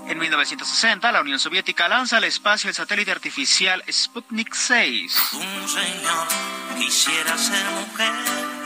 En 0.10 0.18
1960, 0.18 1.12
la 1.12 1.22
Unión 1.22 1.40
Soviética 1.40 1.88
lanza 1.88 2.18
al 2.18 2.24
espacio 2.24 2.68
el 2.68 2.76
satélite 2.76 3.12
artificial 3.12 3.84
Sputnik 3.88 4.56
6. 4.56 5.20
Un 5.34 5.70
señor 5.70 6.28
quisiera 6.80 7.38
ser 7.38 7.64
mujer 7.66 8.59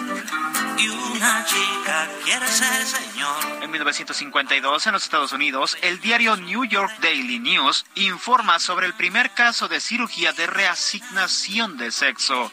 y 0.78 0.88
una 0.88 1.46
chica 1.46 2.10
quiere 2.24 2.48
ser 2.48 2.86
señor. 2.86 3.64
En 3.64 3.72
1952, 3.72 4.88
en 4.88 4.94
los 4.94 5.04
Estados 5.04 5.32
Unidos, 5.32 5.78
el 5.82 6.00
diario 6.00 6.36
New 6.36 6.66
York 6.66 6.92
Daily 7.02 7.40
News 7.40 7.86
informa 7.96 8.60
sobre 8.60 8.88
el 8.88 8.94
primer 8.94 9.32
caso 9.32 9.68
de 9.68 9.80
cirugía 9.80 10.34
de 10.34 10.48
reasignación 10.48 11.78
de 11.78 11.92
sexo. 11.92 12.52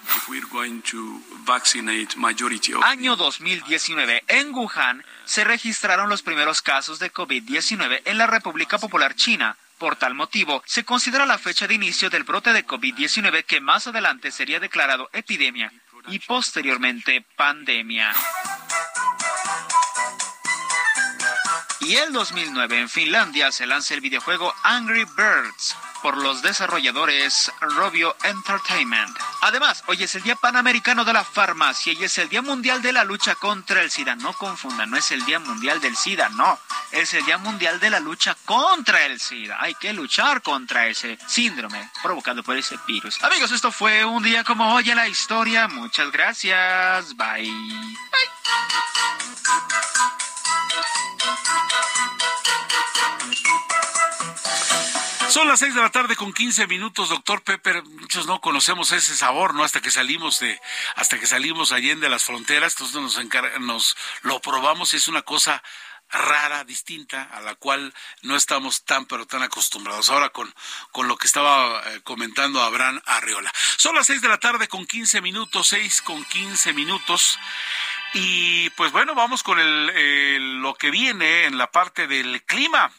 Año 2.82 3.16
2019, 3.16 4.25
en 4.28 4.54
Wuhan 4.54 5.04
se 5.25 5.44
registraron 5.44 6.08
los 6.08 6.22
primeros 6.22 6.62
casos 6.62 6.99
de 6.99 7.12
COVID-19 7.12 8.02
en 8.04 8.18
la 8.18 8.26
República 8.26 8.78
Popular 8.78 9.14
China. 9.14 9.56
Por 9.78 9.96
tal 9.96 10.14
motivo, 10.14 10.62
se 10.66 10.84
considera 10.84 11.25
la 11.25 11.38
fecha 11.38 11.66
de 11.66 11.75
inicio 11.75 12.10
del 12.10 12.25
brote 12.25 12.52
de 12.52 12.66
COVID-19 12.66 13.44
que 13.44 13.62
más 13.62 13.87
adelante 13.87 14.30
sería 14.30 14.60
declarado 14.60 15.08
epidemia 15.14 15.72
y 16.09 16.19
posteriormente 16.21 17.25
pandemia. 17.37 18.12
Y 21.80 21.97
el 21.97 22.12
2009 22.12 22.80
en 22.80 22.88
Finlandia 22.88 23.50
se 23.52 23.66
lanza 23.66 23.95
el 23.95 24.00
videojuego 24.00 24.52
Angry 24.62 25.04
Birds 25.16 25.75
por 26.02 26.16
los 26.16 26.42
desarrolladores 26.42 27.52
Robio 27.61 28.16
Entertainment. 28.25 29.16
Además, 29.42 29.83
hoy 29.87 30.02
es 30.02 30.14
el 30.14 30.23
Día 30.23 30.37
Panamericano 30.37 31.04
de 31.04 31.12
la 31.12 31.25
Farmacia 31.25 31.92
y 31.92 32.04
es 32.04 32.19
el 32.19 32.28
Día 32.28 32.42
Mundial 32.42 32.83
de 32.83 32.92
la 32.92 33.04
Lucha 33.04 33.35
contra 33.35 33.83
el 33.83 33.90
SIDA. 33.90 34.16
No 34.16 34.33
confundan, 34.33 34.90
no 34.90 34.97
es 34.97 35.11
el 35.11 35.25
Día 35.25 35.38
Mundial 35.38 35.80
del 35.80 35.97
SIDA, 35.97 36.28
no. 36.30 36.59
Es 36.92 37.14
el 37.14 37.25
Día 37.25 37.38
Mundial 37.38 37.80
de 37.80 37.90
la 37.90 38.00
Lucha 38.00 38.37
contra 38.45 39.04
el 39.07 39.21
SIDA. 39.21 39.59
Hay 39.61 39.75
que 39.75 39.92
luchar 39.92 40.42
contra 40.42 40.87
ese 40.87 41.19
síndrome 41.26 41.90
provocado 42.02 42.42
por 42.42 42.57
ese 42.57 42.78
virus. 42.87 43.23
Amigos, 43.23 43.52
esto 43.52 43.71
fue 43.73 44.04
un 44.04 44.23
día 44.23 44.45
como 44.45 44.75
hoy 44.75 44.90
en 44.90 44.97
la 44.97 45.09
historia. 45.09 45.69
Muchas 45.69 46.11
gracias. 46.11 47.16
Bye. 47.16 47.50
Bye. 47.50 48.30
Son 55.30 55.46
las 55.46 55.60
seis 55.60 55.76
de 55.76 55.80
la 55.80 55.90
tarde 55.90 56.16
con 56.16 56.32
quince 56.32 56.66
minutos, 56.66 57.08
doctor 57.08 57.42
Pepper. 57.42 57.84
Muchos 57.84 58.26
no 58.26 58.40
conocemos 58.40 58.90
ese 58.90 59.16
sabor, 59.16 59.54
¿no? 59.54 59.62
Hasta 59.62 59.80
que 59.80 59.92
salimos 59.92 60.40
de, 60.40 60.60
hasta 60.96 61.20
que 61.20 61.26
salimos 61.26 61.70
allende 61.70 62.08
las 62.08 62.25
fronteras, 62.25 62.72
entonces 62.72 63.00
nos, 63.00 63.60
nos 63.60 63.96
lo 64.22 64.40
probamos 64.40 64.92
y 64.92 64.96
es 64.96 65.06
una 65.06 65.22
cosa 65.22 65.62
rara, 66.10 66.64
distinta, 66.64 67.22
a 67.22 67.40
la 67.42 67.54
cual 67.54 67.94
no 68.22 68.34
estamos 68.34 68.84
tan 68.84 69.06
pero 69.06 69.25
tan 69.25 69.44
acostumbrados. 69.44 70.10
Ahora 70.10 70.30
con, 70.30 70.52
con 70.90 71.06
lo 71.06 71.16
que 71.16 71.28
estaba 71.28 71.80
eh, 71.92 72.00
comentando 72.02 72.60
Abraham 72.60 73.00
Arriola. 73.06 73.52
Son 73.76 73.94
las 73.94 74.08
seis 74.08 74.22
de 74.22 74.28
la 74.28 74.38
tarde 74.38 74.66
con 74.66 74.84
quince 74.84 75.20
minutos, 75.20 75.68
seis 75.68 76.02
con 76.02 76.25
quince 76.25 76.72
minutos. 76.72 77.38
Y 78.12 78.68
pues 78.70 78.90
bueno, 78.90 79.14
vamos 79.14 79.44
con 79.44 79.60
el, 79.60 80.60
lo 80.60 80.75
que 80.75 80.90
viene 80.90 81.44
en 81.44 81.56
la 81.56 81.70
parte 81.70 82.08
del 82.08 82.42
clima. 82.42 82.90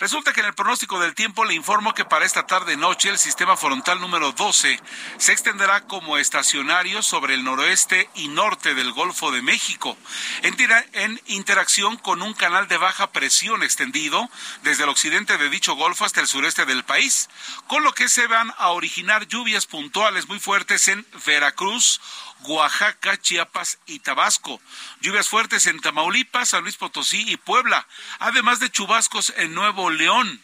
Resulta 0.00 0.32
que 0.32 0.40
en 0.40 0.46
el 0.46 0.54
pronóstico 0.54 0.98
del 0.98 1.14
tiempo 1.14 1.44
le 1.44 1.52
informo 1.52 1.92
que 1.92 2.06
para 2.06 2.24
esta 2.24 2.46
tarde 2.46 2.74
noche 2.78 3.10
el 3.10 3.18
sistema 3.18 3.58
frontal 3.58 4.00
número 4.00 4.32
12 4.32 4.80
se 5.18 5.32
extenderá 5.32 5.82
como 5.82 6.16
estacionario 6.16 7.02
sobre 7.02 7.34
el 7.34 7.44
noroeste 7.44 8.08
y 8.14 8.28
norte 8.28 8.74
del 8.74 8.92
Golfo 8.92 9.30
de 9.30 9.42
México, 9.42 9.98
en, 10.42 11.20
interacción 11.26 11.98
con 11.98 12.22
un 12.22 12.32
canal 12.32 12.66
de 12.66 12.78
baja 12.78 13.12
presión 13.12 13.62
extendido 13.62 14.30
desde 14.62 14.84
el 14.84 14.88
occidente 14.88 15.36
de 15.36 15.50
dicho 15.50 15.74
golfo 15.74 16.06
hasta 16.06 16.22
el 16.22 16.28
sureste 16.28 16.64
del 16.64 16.82
país, 16.82 17.28
con 17.66 17.84
lo 17.84 17.92
que 17.92 18.08
se 18.08 18.26
van 18.26 18.54
a 18.56 18.68
originar 18.68 19.26
lluvias 19.26 19.66
puntuales 19.66 20.28
muy 20.28 20.40
fuertes 20.40 20.88
en 20.88 21.06
Veracruz, 21.26 22.00
Oaxaca, 22.42 23.16
Chiapas 23.20 23.78
y 23.86 24.00
Tabasco. 24.00 24.60
Lluvias 25.00 25.28
fuertes 25.28 25.66
en 25.66 25.80
Tamaulipas, 25.80 26.50
San 26.50 26.62
Luis 26.62 26.76
Potosí 26.76 27.24
y 27.30 27.36
Puebla, 27.36 27.86
además 28.18 28.60
de 28.60 28.70
chubascos 28.70 29.32
en 29.36 29.54
Nuevo 29.54 29.90
León. 29.90 30.40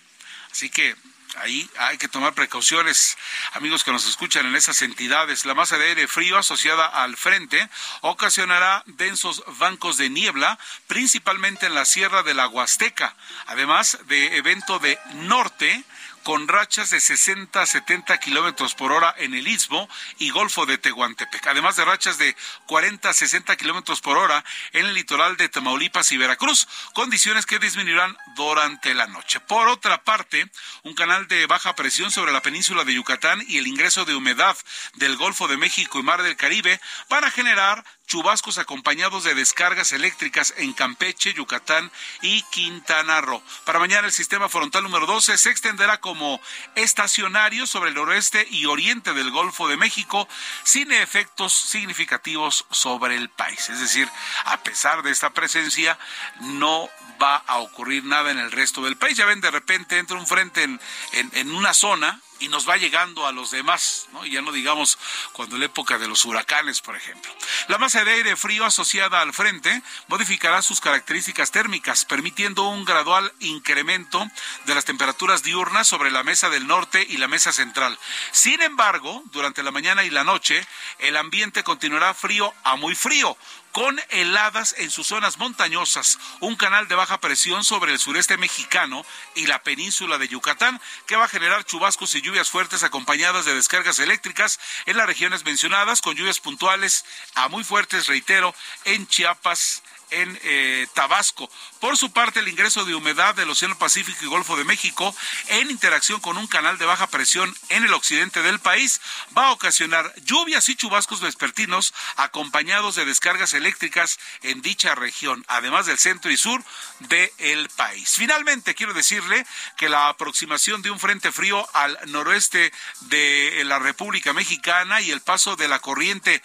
Así 0.50 0.70
que 0.70 0.96
ahí 1.38 1.68
hay 1.78 1.98
que 1.98 2.08
tomar 2.08 2.34
precauciones, 2.34 3.16
amigos 3.52 3.84
que 3.84 3.92
nos 3.92 4.08
escuchan 4.08 4.46
en 4.46 4.56
esas 4.56 4.82
entidades. 4.82 5.44
La 5.44 5.54
masa 5.54 5.78
de 5.78 5.86
aire 5.86 6.08
frío 6.08 6.38
asociada 6.38 6.86
al 6.86 7.16
frente 7.16 7.68
ocasionará 8.00 8.82
densos 8.86 9.42
bancos 9.58 9.96
de 9.96 10.10
niebla, 10.10 10.58
principalmente 10.86 11.66
en 11.66 11.74
la 11.74 11.84
sierra 11.84 12.22
de 12.22 12.34
la 12.34 12.48
Huasteca, 12.48 13.16
además 13.46 13.98
de 14.06 14.36
evento 14.36 14.78
de 14.78 14.98
norte 15.14 15.84
con 16.26 16.48
rachas 16.48 16.90
de 16.90 16.98
60 16.98 17.62
a 17.62 17.66
70 17.66 18.18
kilómetros 18.18 18.74
por 18.74 18.90
hora 18.90 19.14
en 19.16 19.32
el 19.32 19.46
Istmo 19.46 19.88
y 20.18 20.30
Golfo 20.30 20.66
de 20.66 20.76
Tehuantepec, 20.76 21.46
además 21.46 21.76
de 21.76 21.84
rachas 21.84 22.18
de 22.18 22.34
40 22.66 23.08
a 23.08 23.12
60 23.12 23.54
kilómetros 23.54 24.00
por 24.00 24.18
hora 24.18 24.44
en 24.72 24.86
el 24.86 24.94
litoral 24.94 25.36
de 25.36 25.48
Tamaulipas 25.48 26.10
y 26.10 26.16
Veracruz, 26.16 26.66
condiciones 26.94 27.46
que 27.46 27.60
disminuirán 27.60 28.16
durante 28.34 28.92
la 28.92 29.06
noche. 29.06 29.38
Por 29.38 29.68
otra 29.68 30.02
parte, 30.02 30.50
un 30.82 30.94
canal 30.94 31.28
de 31.28 31.46
baja 31.46 31.76
presión 31.76 32.10
sobre 32.10 32.32
la 32.32 32.42
península 32.42 32.82
de 32.82 32.94
Yucatán 32.94 33.44
y 33.46 33.58
el 33.58 33.68
ingreso 33.68 34.04
de 34.04 34.16
humedad 34.16 34.56
del 34.94 35.16
Golfo 35.16 35.46
de 35.46 35.56
México 35.56 36.00
y 36.00 36.02
Mar 36.02 36.24
del 36.24 36.34
Caribe 36.34 36.80
van 37.08 37.22
a 37.22 37.30
generar 37.30 37.84
chubascos 38.06 38.58
acompañados 38.58 39.24
de 39.24 39.34
descargas 39.34 39.92
eléctricas 39.92 40.54
en 40.56 40.72
Campeche, 40.72 41.34
Yucatán 41.34 41.90
y 42.22 42.42
Quintana 42.50 43.20
Roo. 43.20 43.42
Para 43.64 43.78
mañana 43.78 44.06
el 44.06 44.12
sistema 44.12 44.48
frontal 44.48 44.84
número 44.84 45.06
12 45.06 45.36
se 45.36 45.50
extenderá 45.50 45.98
como 45.98 46.40
estacionario 46.74 47.66
sobre 47.66 47.90
el 47.90 47.96
noroeste 47.96 48.46
y 48.50 48.66
oriente 48.66 49.12
del 49.12 49.30
Golfo 49.30 49.68
de 49.68 49.76
México 49.76 50.28
sin 50.62 50.92
efectos 50.92 51.52
significativos 51.52 52.64
sobre 52.70 53.16
el 53.16 53.28
país. 53.28 53.68
Es 53.68 53.80
decir, 53.80 54.08
a 54.44 54.62
pesar 54.62 55.02
de 55.02 55.10
esta 55.10 55.30
presencia, 55.30 55.98
no 56.40 56.88
va 57.20 57.36
a 57.46 57.58
ocurrir 57.58 58.04
nada 58.04 58.30
en 58.30 58.38
el 58.38 58.52
resto 58.52 58.82
del 58.82 58.96
país. 58.96 59.16
Ya 59.16 59.26
ven, 59.26 59.40
de 59.40 59.50
repente 59.50 59.98
entra 59.98 60.16
un 60.16 60.26
frente 60.26 60.64
en, 60.64 61.50
una 61.54 61.74
zona 61.74 62.20
y 62.38 62.48
nos 62.48 62.68
va 62.68 62.76
llegando 62.76 63.26
a 63.26 63.32
los 63.32 63.50
demás, 63.50 64.08
¿no? 64.12 64.26
Ya 64.26 64.42
no 64.42 64.52
digamos 64.52 64.98
cuando 65.32 65.56
la 65.56 65.64
época 65.64 65.96
de 65.96 66.06
los 66.06 66.24
huracanes, 66.26 66.80
por 66.80 66.94
ejemplo. 66.94 67.32
La 67.68 67.78
masa 67.78 68.04
de 68.04 68.12
aire 68.12 68.36
frío 68.36 68.66
asociada 68.66 69.22
al 69.22 69.32
frente 69.32 69.82
modificará 70.08 70.60
sus 70.60 70.80
características 70.80 71.50
térmicas, 71.50 72.04
permitiendo 72.04 72.64
un 72.64 72.84
gradual 72.84 73.32
incremento 73.40 74.26
de 74.66 74.74
las 74.74 74.84
temperaturas 74.84 75.42
diurnas 75.42 75.88
sobre 75.88 76.10
la 76.10 76.24
mesa 76.24 76.50
del 76.50 76.66
norte 76.66 77.06
y 77.08 77.16
la 77.16 77.28
mesa 77.28 77.52
central. 77.52 77.98
Sin 78.32 78.60
embargo, 78.60 79.22
durante 79.32 79.62
la 79.62 79.70
mañana 79.70 80.04
y 80.04 80.10
la 80.10 80.24
noche, 80.24 80.66
el 80.98 81.16
ambiente 81.16 81.64
continuará 81.64 82.12
frío 82.12 82.52
a 82.64 82.76
muy 82.76 82.94
frío, 82.94 83.36
con 83.76 84.00
heladas 84.08 84.74
en 84.78 84.90
sus 84.90 85.08
zonas 85.08 85.36
montañosas, 85.36 86.18
un 86.40 86.56
canal 86.56 86.88
de 86.88 86.94
baja 86.94 87.20
presión 87.20 87.62
sobre 87.62 87.92
el 87.92 87.98
sureste 87.98 88.38
mexicano 88.38 89.04
y 89.34 89.44
la 89.44 89.62
península 89.62 90.16
de 90.16 90.28
Yucatán, 90.28 90.80
que 91.06 91.16
va 91.16 91.26
a 91.26 91.28
generar 91.28 91.62
chubascos 91.62 92.14
y 92.14 92.22
lluvias 92.22 92.48
fuertes 92.48 92.84
acompañadas 92.84 93.44
de 93.44 93.54
descargas 93.54 93.98
eléctricas 93.98 94.58
en 94.86 94.96
las 94.96 95.06
regiones 95.06 95.44
mencionadas, 95.44 96.00
con 96.00 96.16
lluvias 96.16 96.40
puntuales 96.40 97.04
a 97.34 97.48
muy 97.48 97.64
fuertes, 97.64 98.06
reitero, 98.06 98.54
en 98.86 99.06
Chiapas, 99.08 99.82
en 100.10 100.38
eh, 100.42 100.86
Tabasco. 100.94 101.50
Por 101.80 101.96
su 101.96 102.12
parte, 102.12 102.40
el 102.40 102.48
ingreso 102.48 102.84
de 102.84 102.94
humedad 102.94 103.34
del 103.34 103.50
Océano 103.50 103.78
Pacífico 103.78 104.24
y 104.24 104.28
Golfo 104.28 104.56
de 104.56 104.64
México 104.64 105.14
en 105.48 105.70
interacción 105.70 106.20
con 106.20 106.36
un 106.36 106.46
canal 106.46 106.78
de 106.78 106.86
baja 106.86 107.06
presión 107.06 107.54
en 107.68 107.84
el 107.84 107.92
occidente 107.92 108.42
del 108.42 108.60
país 108.60 109.00
va 109.36 109.48
a 109.48 109.52
ocasionar 109.52 110.12
lluvias 110.22 110.68
y 110.68 110.76
chubascos 110.76 111.20
vespertinos 111.20 111.94
acompañados 112.16 112.94
de 112.94 113.04
descargas 113.04 113.54
eléctricas 113.54 114.18
en 114.42 114.62
dicha 114.62 114.94
región, 114.94 115.44
además 115.48 115.86
del 115.86 115.98
centro 115.98 116.30
y 116.30 116.36
sur 116.36 116.64
del 117.00 117.68
país. 117.76 118.14
Finalmente, 118.16 118.74
quiero 118.74 118.94
decirle 118.94 119.46
que 119.76 119.88
la 119.88 120.08
aproximación 120.08 120.82
de 120.82 120.90
un 120.90 121.00
frente 121.00 121.32
frío 121.32 121.66
al 121.74 121.98
noroeste 122.06 122.72
de 123.02 123.62
la 123.64 123.78
República 123.78 124.32
Mexicana 124.32 125.00
y 125.00 125.10
el 125.10 125.20
paso 125.20 125.56
de 125.56 125.68
la 125.68 125.78
corriente 125.78 126.42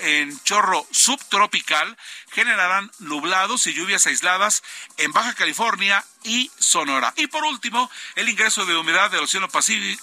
en 0.00 0.42
chorro 0.42 0.86
subtropical 0.90 1.96
generarán 2.32 2.90
nublados 2.98 3.66
y 3.66 3.74
lluvias 3.74 4.06
aisladas 4.06 4.62
en 4.96 5.12
Baja 5.12 5.34
California 5.34 6.04
y 6.22 6.50
Sonora. 6.58 7.12
Y 7.16 7.26
por 7.26 7.44
último, 7.44 7.90
el 8.14 8.28
ingreso 8.28 8.64
de 8.66 8.76
humedad 8.76 9.10
del 9.10 9.24
Océano 9.24 9.48
Pacífico, 9.48 10.02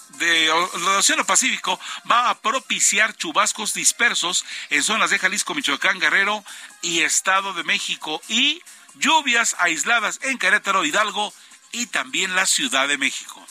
Océano 0.98 1.24
Pacífico 1.24 1.78
va 2.10 2.30
a 2.30 2.38
propiciar 2.38 3.16
chubascos 3.16 3.74
dispersos 3.74 4.44
en 4.70 4.82
zonas 4.82 5.10
de 5.10 5.18
Jalisco, 5.18 5.54
Michoacán, 5.54 5.98
Guerrero 5.98 6.44
y 6.80 7.00
Estado 7.00 7.52
de 7.54 7.64
México 7.64 8.20
y 8.28 8.62
lluvias 8.94 9.56
aisladas 9.58 10.20
en 10.22 10.38
Querétaro, 10.38 10.84
Hidalgo 10.84 11.32
y 11.72 11.86
también 11.86 12.36
la 12.36 12.46
Ciudad 12.46 12.88
de 12.88 12.98
México. 12.98 13.44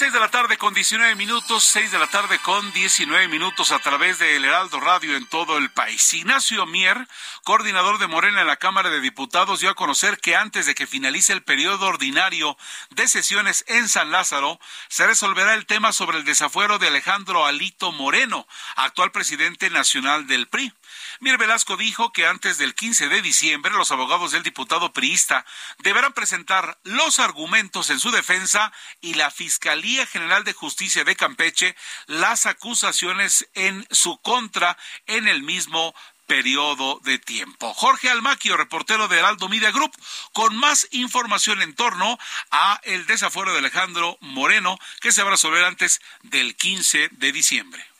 De 0.00 0.20
la 0.20 0.30
tarde 0.30 0.58
con 0.58 0.74
19 0.74 1.14
minutos, 1.14 1.64
6 1.64 1.90
de 1.90 1.98
la 1.98 2.06
tarde 2.06 2.38
con 2.40 2.70
19 2.72 3.28
minutos 3.28 3.72
a 3.72 3.78
través 3.78 4.18
de 4.18 4.36
El 4.36 4.44
Heraldo 4.44 4.78
Radio 4.78 5.16
en 5.16 5.24
todo 5.24 5.56
el 5.56 5.70
país. 5.70 6.12
Ignacio 6.12 6.66
Mier, 6.66 7.08
coordinador 7.44 7.98
de 7.98 8.06
Morena 8.06 8.42
en 8.42 8.46
la 8.46 8.56
Cámara 8.56 8.90
de 8.90 9.00
Diputados, 9.00 9.60
dio 9.60 9.70
a 9.70 9.74
conocer 9.74 10.18
que 10.18 10.36
antes 10.36 10.66
de 10.66 10.74
que 10.74 10.86
finalice 10.86 11.32
el 11.32 11.42
periodo 11.42 11.86
ordinario 11.86 12.58
de 12.90 13.08
sesiones 13.08 13.64
en 13.68 13.88
San 13.88 14.10
Lázaro, 14.10 14.60
se 14.88 15.06
resolverá 15.06 15.54
el 15.54 15.64
tema 15.64 15.92
sobre 15.92 16.18
el 16.18 16.26
desafuero 16.26 16.78
de 16.78 16.88
Alejandro 16.88 17.46
Alito 17.46 17.90
Moreno, 17.90 18.46
actual 18.76 19.12
presidente 19.12 19.70
nacional 19.70 20.26
del 20.26 20.46
PRI. 20.46 20.74
Mir 21.20 21.38
Velasco 21.38 21.76
dijo 21.76 22.12
que 22.12 22.26
antes 22.26 22.58
del 22.58 22.74
15 22.74 23.08
de 23.08 23.22
diciembre 23.22 23.72
los 23.72 23.90
abogados 23.90 24.32
del 24.32 24.42
diputado 24.42 24.92
priista 24.92 25.46
deberán 25.78 26.12
presentar 26.12 26.78
los 26.82 27.18
argumentos 27.18 27.90
en 27.90 28.00
su 28.00 28.10
defensa 28.10 28.72
y 29.00 29.14
la 29.14 29.30
Fiscalía 29.30 30.06
General 30.06 30.44
de 30.44 30.52
Justicia 30.52 31.04
de 31.04 31.16
Campeche 31.16 31.74
las 32.06 32.46
acusaciones 32.46 33.48
en 33.54 33.86
su 33.90 34.18
contra 34.18 34.76
en 35.06 35.26
el 35.26 35.42
mismo 35.42 35.94
periodo 36.26 37.00
de 37.04 37.18
tiempo. 37.18 37.72
Jorge 37.72 38.10
Almaquio, 38.10 38.56
reportero 38.56 39.08
de 39.08 39.18
Heraldo 39.18 39.48
Media 39.48 39.70
Group, 39.70 39.92
con 40.32 40.56
más 40.56 40.88
información 40.90 41.62
en 41.62 41.74
torno 41.74 42.18
a 42.50 42.80
el 42.84 43.06
desafuero 43.06 43.52
de 43.52 43.60
Alejandro 43.60 44.18
Moreno 44.20 44.78
que 45.00 45.12
se 45.12 45.22
va 45.22 45.28
a 45.28 45.32
resolver 45.32 45.64
antes 45.64 46.00
del 46.22 46.56
15 46.56 47.08
de 47.12 47.32
diciembre. 47.32 47.95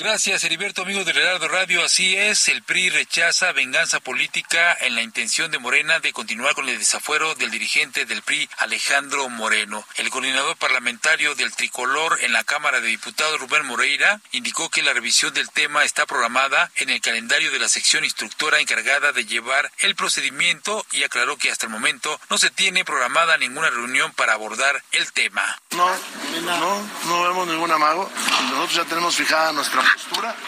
Gracias, 0.00 0.44
Heriberto, 0.44 0.82
amigo 0.82 1.02
de 1.02 1.12
Gerardo 1.12 1.48
Radio. 1.48 1.82
Así 1.82 2.16
es, 2.16 2.46
el 2.46 2.62
PRI 2.62 2.88
rechaza 2.88 3.50
venganza 3.50 3.98
política 3.98 4.72
en 4.80 4.94
la 4.94 5.02
intención 5.02 5.50
de 5.50 5.58
Morena 5.58 5.98
de 5.98 6.12
continuar 6.12 6.54
con 6.54 6.68
el 6.68 6.78
desafuero 6.78 7.34
del 7.34 7.50
dirigente 7.50 8.04
del 8.04 8.22
PRI, 8.22 8.48
Alejandro 8.58 9.28
Moreno. 9.28 9.84
El 9.96 10.08
coordinador 10.10 10.56
parlamentario 10.56 11.34
del 11.34 11.52
tricolor 11.52 12.16
en 12.22 12.32
la 12.32 12.44
Cámara 12.44 12.80
de 12.80 12.86
Diputados, 12.86 13.40
Rubén 13.40 13.66
Moreira, 13.66 14.20
indicó 14.30 14.70
que 14.70 14.84
la 14.84 14.92
revisión 14.92 15.34
del 15.34 15.50
tema 15.50 15.82
está 15.82 16.06
programada 16.06 16.70
en 16.76 16.90
el 16.90 17.00
calendario 17.00 17.50
de 17.50 17.58
la 17.58 17.68
sección 17.68 18.04
instructora 18.04 18.60
encargada 18.60 19.10
de 19.10 19.26
llevar 19.26 19.72
el 19.80 19.96
procedimiento 19.96 20.86
y 20.92 21.02
aclaró 21.02 21.36
que 21.38 21.50
hasta 21.50 21.66
el 21.66 21.72
momento 21.72 22.20
no 22.30 22.38
se 22.38 22.50
tiene 22.50 22.84
programada 22.84 23.36
ninguna 23.36 23.68
reunión 23.68 24.12
para 24.12 24.34
abordar 24.34 24.80
el 24.92 25.10
tema. 25.12 25.60
No, 25.72 25.90
no, 26.42 26.88
no 27.06 27.22
vemos 27.24 27.48
ningún 27.48 27.72
amago. 27.72 28.08
Nosotros 28.52 28.74
ya 28.74 28.84
tenemos 28.84 29.16
fijada 29.16 29.52
nuestra 29.52 29.87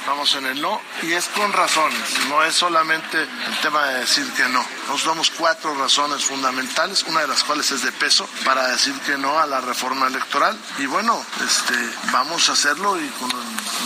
vamos 0.07 0.35
en 0.35 0.47
el 0.47 0.61
no, 0.61 0.81
y 1.03 1.13
es 1.13 1.29
con 1.29 1.53
razones, 1.53 2.27
no 2.29 2.43
es 2.43 2.55
solamente 2.55 3.23
el 3.23 3.61
tema 3.63 3.87
de 3.87 4.01
decir 4.01 4.31
que 4.33 4.49
no. 4.49 4.65
Nos 4.89 5.05
damos 5.05 5.31
cuatro 5.31 5.75
razones 5.75 6.25
fundamentales, 6.25 7.05
una 7.05 7.21
de 7.21 7.29
las 7.29 7.45
cuales 7.45 7.71
es 7.71 7.83
de 7.83 7.93
peso, 7.93 8.29
para 8.45 8.69
decir 8.69 8.95
que 9.01 9.17
no 9.17 9.39
a 9.39 9.47
la 9.47 9.61
reforma 9.61 10.07
electoral. 10.07 10.59
Y 10.79 10.87
bueno, 10.87 11.25
este, 11.45 11.75
vamos 12.13 12.49
a 12.49 12.53
hacerlo 12.53 13.01
y 13.01 13.09
con 13.09 13.31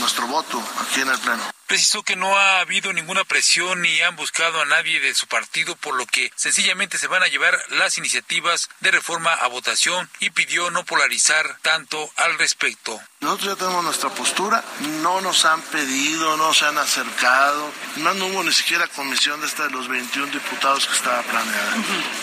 nuestro 0.01 0.27
voto 0.27 0.63
aquí 0.83 1.01
en 1.01 1.09
el 1.09 1.19
Pleno. 1.19 1.43
Precisó 1.67 2.03
que 2.03 2.17
no 2.17 2.37
ha 2.37 2.61
habido 2.61 2.93
ninguna 2.93 3.25
presión 3.25 3.83
ni 3.83 4.01
han 4.03 4.17
buscado 4.17 4.61
a 4.61 4.67
nadie 4.67 5.01
de 5.01 5.15
su 5.15 5.27
partido, 5.27 5.77
por 5.77 5.95
lo 5.95 6.07
que 6.07 6.31
sencillamente 6.37 6.99
se 6.99 7.07
van 7.07 7.23
a 7.23 7.29
llevar 7.29 7.59
las 7.71 7.99
iniciativas 7.99 8.69
de 8.81 8.91
reforma 8.91 9.33
a 9.33 9.47
votación 9.49 10.11
y 10.21 10.31
pidió 10.31 10.71
no 10.71 10.85
polarizar 10.85 11.59
tanto 11.63 12.11
al 12.17 12.39
respecto. 12.39 13.01
Nosotros 13.21 13.55
ya 13.55 13.57
tenemos 13.57 13.85
nuestra 13.85 14.11
postura, 14.11 14.63
no 15.01 15.23
nos 15.23 15.47
han 15.47 15.63
pedido, 15.63 16.37
no 16.37 16.53
se 16.53 16.67
han 16.67 16.77
acercado, 16.77 17.73
no, 17.97 18.13
hubo 18.27 18.43
ni 18.43 18.53
siquiera 18.53 18.87
comisión 18.89 19.41
de 19.41 19.47
esta 19.47 19.65
de 19.65 19.71
los 19.71 19.89
21 19.89 20.31
diputados 20.31 20.87
que 20.87 20.95
estaba 20.95 21.23
planeada. 21.23 21.75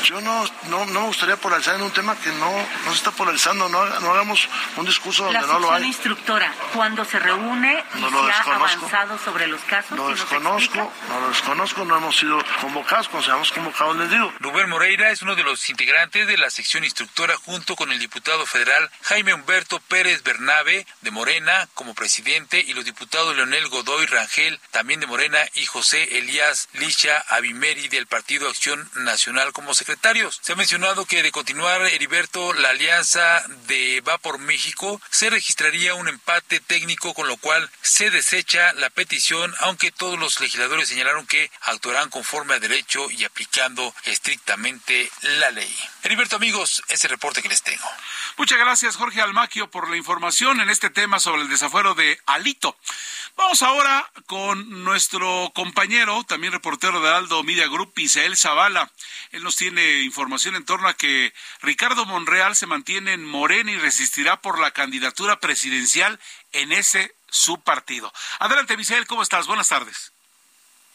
Yo 0.04 0.21
no, 0.21 0.45
no, 0.69 0.86
me 0.86 1.08
gustaría 1.08 1.38
polarizar 1.38 1.75
en 1.75 1.82
un 1.82 1.91
tema 1.91 2.15
que 2.17 2.32
no, 2.34 2.51
no 2.86 2.91
se 2.91 2.97
está 2.97 3.12
polarizando, 3.12 3.67
no, 3.67 3.84
no 3.99 4.12
hagamos 4.12 4.47
un 4.77 4.86
discurso 4.86 5.23
donde 5.23 5.41
no 5.41 5.58
lo 5.60 5.71
hay. 5.71 5.82
La 5.82 5.88
instructora, 5.88 6.54
cuando 6.73 7.04
se 7.04 7.17
reúne 7.17 7.84
y 7.95 7.99
se 7.99 8.32
ha 8.32 8.56
avanzado 8.56 9.17
sobre 9.17 9.31
los 9.48 9.62
casos. 9.62 9.98
No 9.98 10.10
desconozco, 10.10 10.91
no 11.10 11.20
lo 11.20 11.30
desconozco, 11.30 11.86
no 11.86 11.98
hemos 11.98 12.17
sido 12.17 12.44
convocados, 12.60 13.08
cuando 13.08 13.26
seamos 13.26 13.52
convocados 13.52 13.98
les 13.98 14.10
digo. 14.10 14.34
Rubén 14.39 14.70
Moreira 14.70 15.10
es 15.12 15.22
uno 15.22 15.36
de 15.36 15.44
los 15.44 15.70
integrantes 15.70 16.28
de 16.28 16.38
la 16.38 16.50
sección 16.50 16.84
instructora 16.84 17.36
junto 17.38 17.76
con 17.76 17.91
el 17.91 18.00
diputado 18.00 18.46
federal 18.46 18.89
Jaime 19.04 19.34
Humberto 19.34 19.80
Pérez 19.80 20.24
Bernabe 20.24 20.86
de 21.02 21.12
Morena 21.12 21.67
como 21.74 21.94
presidente 21.94 22.63
y 22.65 22.74
los 22.74 22.86
diputados 22.86 23.36
Leonel 23.36 23.67
Godoy 23.70 24.06
Rangel, 24.06 24.60
también 24.72 25.00
de 25.00 25.08
Morena, 25.08 25.39
y 25.56 25.65
José 25.65 26.17
Elías 26.17 26.70
Licha 26.74 27.24
Abimeri 27.30 27.88
del 27.88 28.08
Partido 28.08 28.50
Acción 28.50 28.89
Nacional 28.96 29.54
como 29.54 29.74
secretarios. 29.74 30.39
Se 30.41 30.54
ha 30.54 30.56
mencionado 30.56 31.06
que 31.06 31.24
de 31.24 31.32
continuar 31.32 31.82
Heriberto 31.82 32.54
la 32.54 32.70
alianza 32.70 33.44
de 33.67 34.02
Va 34.08 34.17
por 34.17 34.39
México 34.39 35.02
se 35.10 35.30
registraría 35.30 35.96
un 35.96 36.08
empate 36.08 36.60
técnico 36.60 37.13
con 37.13 37.28
lo 37.28 37.38
cual 37.38 37.70
se 37.82 38.10
desecha 38.10 38.74
la 38.74 38.89
petición, 38.89 39.20
aunque 39.60 39.91
todos 39.91 40.19
los 40.19 40.39
legisladores 40.39 40.89
señalaron 40.89 41.27
que 41.27 41.51
actuarán 41.62 42.10
conforme 42.10 42.55
a 42.55 42.60
derecho 42.60 43.10
y 43.12 43.23
aplicando 43.23 43.93
estrictamente 44.05 45.12
la 45.21 45.51
ley. 45.51 45.73
Heriberto 46.03 46.38
amigos, 46.38 46.81
ese 46.88 47.07
reporte 47.07 47.41
que 47.41 47.49
les 47.49 47.62
tengo. 47.62 47.88
Muchas 48.38 48.57
gracias 48.57 48.95
Jorge 48.95 49.21
Almaquio 49.21 49.69
por 49.69 49.89
la 49.89 49.97
información 49.97 50.60
en 50.60 50.69
este 50.69 50.89
tema 50.89 51.19
sobre 51.19 51.43
el 51.43 51.49
desafuero 51.49 51.93
de 51.93 52.19
Alito. 52.25 52.75
Vamos 53.38 53.62
ahora 53.62 54.12
con 54.25 54.84
nuestro 54.84 55.51
compañero, 55.53 56.23
también 56.23 56.53
reportero 56.53 57.01
de 57.01 57.10
Aldo 57.10 57.43
Media 57.43 57.67
Group, 57.67 57.93
Isael 57.97 58.36
Zavala. 58.36 58.91
Él 59.31 59.43
nos 59.43 59.55
tiene 59.55 60.01
información 60.01 60.55
en 60.55 60.65
torno 60.65 60.88
a 60.88 60.95
que 60.95 61.34
Ricardo 61.62 62.05
Monreal 62.05 62.55
se 62.55 62.67
mantiene 62.67 63.13
en 63.13 63.23
Morena 63.23 63.71
y 63.71 63.77
resistirá 63.77 64.41
por 64.41 64.60
la 64.60 64.71
candidatura 64.71 65.39
presidencial 65.39 66.19
en 66.51 66.71
ese 66.71 67.15
su 67.32 67.63
partido. 67.63 68.12
Adelante, 68.39 68.78
Misael, 68.78 69.08
¿cómo 69.08 69.24
estás? 69.24 69.48
Buenas 69.48 69.70
tardes. 69.70 70.13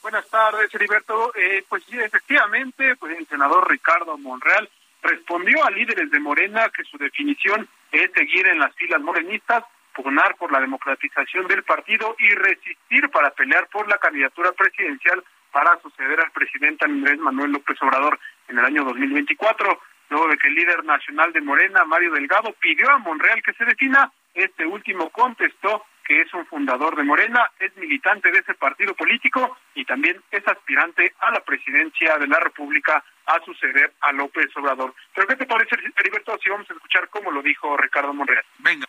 Buenas 0.03 0.29
tardes, 0.29 0.72
Heriberto. 0.72 1.33
Eh, 1.35 1.64
pues 1.68 1.83
sí, 1.85 1.99
efectivamente, 1.99 2.94
pues 2.96 3.18
el 3.18 3.27
senador 3.27 3.68
Ricardo 3.68 4.16
Monreal 4.18 4.70
respondió 5.03 5.64
a 5.64 5.70
líderes 5.70 6.11
de 6.11 6.20
Morena 6.20 6.68
que 6.68 6.85
su 6.85 6.99
definición 6.99 7.68
es 7.90 8.11
seguir 8.12 8.46
en 8.46 8.59
las 8.59 8.75
filas 8.75 9.01
morenistas, 9.01 9.64
pugnar 9.94 10.37
por 10.37 10.53
la 10.53 10.61
democratización 10.61 11.49
del 11.49 11.64
partido 11.64 12.14
y 12.18 12.29
resistir 12.35 13.09
para 13.09 13.31
pelear 13.31 13.66
por 13.68 13.88
la 13.88 13.99
candidatura 13.99 14.53
presidencial 14.53 15.25
para 15.51 15.81
suceder 15.81 16.20
al 16.20 16.31
presidente 16.33 16.85
Andrés 16.85 17.18
Manuel 17.18 17.53
López 17.53 17.81
Obrador 17.81 18.20
en 18.49 18.59
el 18.59 18.64
año 18.64 18.85
2024. 18.85 19.81
Luego 20.11 20.29
de 20.29 20.37
que 20.37 20.49
el 20.49 20.55
líder 20.55 20.85
nacional 20.85 21.33
de 21.33 21.40
Morena, 21.40 21.85
Mario 21.85 22.12
Delgado, 22.12 22.53
pidió 22.61 22.90
a 22.90 22.99
Monreal 22.99 23.42
que 23.42 23.55
se 23.55 23.64
defina, 23.64 24.12
este 24.35 24.66
último 24.66 25.09
contestó 25.11 25.85
que 26.07 26.21
es 26.21 26.33
un 26.35 26.47
fundador 26.47 26.97
de 26.97 27.03
Morena, 27.03 27.51
es 27.59 27.77
militante 27.77 28.31
de 28.31 28.38
ese 28.38 28.55
partido 28.55 28.95
político 28.95 29.57
y 29.75 29.85
también 29.85 30.21
es 30.31 30.47
aspirante 30.47 31.14
a 31.21 31.33
la 31.33 31.40
presidencia 31.40 32.16
de 32.19 32.29
la 32.29 32.38
República 32.38 33.03
a 33.27 33.45
suceder 33.45 33.92
a 34.01 34.12
López 34.12 34.57
Obrador. 34.57 34.95
Pero 35.14 35.27
¿qué 35.27 35.37
te 35.37 35.47
parece, 35.47 35.77
Heriberto, 35.99 36.38
si 36.42 36.49
vamos 36.49 36.71
a 36.71 36.75
escuchar 36.75 37.09
cómo 37.09 37.31
lo 37.31 37.42
dijo 37.42 37.77
Ricardo 37.77 38.14
Monreal? 38.14 38.45
Venga. 38.59 38.87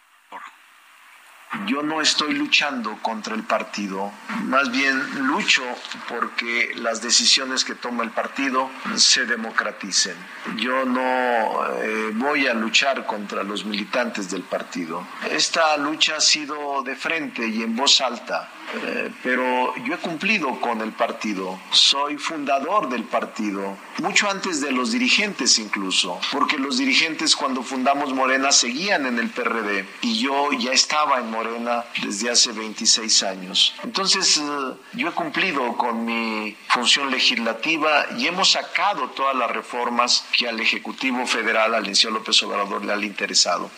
Yo 1.65 1.81
no 1.81 2.01
estoy 2.01 2.33
luchando 2.33 2.97
contra 3.01 3.33
el 3.33 3.43
partido, 3.43 4.11
más 4.43 4.69
bien 4.69 5.27
lucho 5.27 5.63
porque 6.09 6.73
las 6.75 7.01
decisiones 7.01 7.63
que 7.63 7.73
toma 7.73 8.03
el 8.03 8.11
partido 8.11 8.69
se 8.95 9.25
democraticen. 9.25 10.15
Yo 10.57 10.83
no 10.83 11.65
eh, 11.81 12.11
voy 12.15 12.47
a 12.47 12.53
luchar 12.53 13.05
contra 13.05 13.43
los 13.43 13.63
militantes 13.63 14.29
del 14.29 14.43
partido. 14.43 15.07
Esta 15.31 15.77
lucha 15.77 16.17
ha 16.17 16.21
sido 16.21 16.83
de 16.83 16.95
frente 16.95 17.47
y 17.47 17.63
en 17.63 17.75
voz 17.77 18.01
alta. 18.01 18.49
Eh, 18.73 19.11
pero 19.23 19.73
yo 19.85 19.95
he 19.95 19.97
cumplido 19.97 20.59
con 20.59 20.81
el 20.81 20.91
partido, 20.91 21.57
soy 21.71 22.17
fundador 22.17 22.89
del 22.89 23.03
partido, 23.05 23.77
mucho 23.99 24.29
antes 24.29 24.59
de 24.59 24.71
los 24.71 24.91
dirigentes 24.91 25.57
incluso, 25.57 26.19
porque 26.33 26.57
los 26.57 26.77
dirigentes 26.77 27.35
cuando 27.35 27.63
fundamos 27.63 28.13
Morena 28.13 28.51
seguían 28.51 29.05
en 29.05 29.19
el 29.19 29.29
PRD 29.29 29.85
y 30.01 30.19
yo 30.19 30.51
ya 30.51 30.71
estaba 30.71 31.19
en 31.19 31.31
Morena 31.31 31.85
desde 32.01 32.29
hace 32.29 32.51
26 32.51 33.23
años. 33.23 33.73
Entonces 33.83 34.37
eh, 34.37 34.73
yo 34.93 35.07
he 35.07 35.11
cumplido 35.11 35.77
con 35.77 36.03
mi 36.03 36.55
función 36.67 37.09
legislativa 37.09 38.05
y 38.17 38.27
hemos 38.27 38.51
sacado 38.51 39.09
todas 39.11 39.35
las 39.35 39.49
reformas 39.49 40.25
que 40.37 40.47
al 40.47 40.59
Ejecutivo 40.59 41.25
Federal, 41.25 41.73
al 41.73 41.87
López 42.11 42.43
Obrador, 42.43 42.83
le 42.83 42.93
han 42.93 43.03
interesado. 43.03 43.69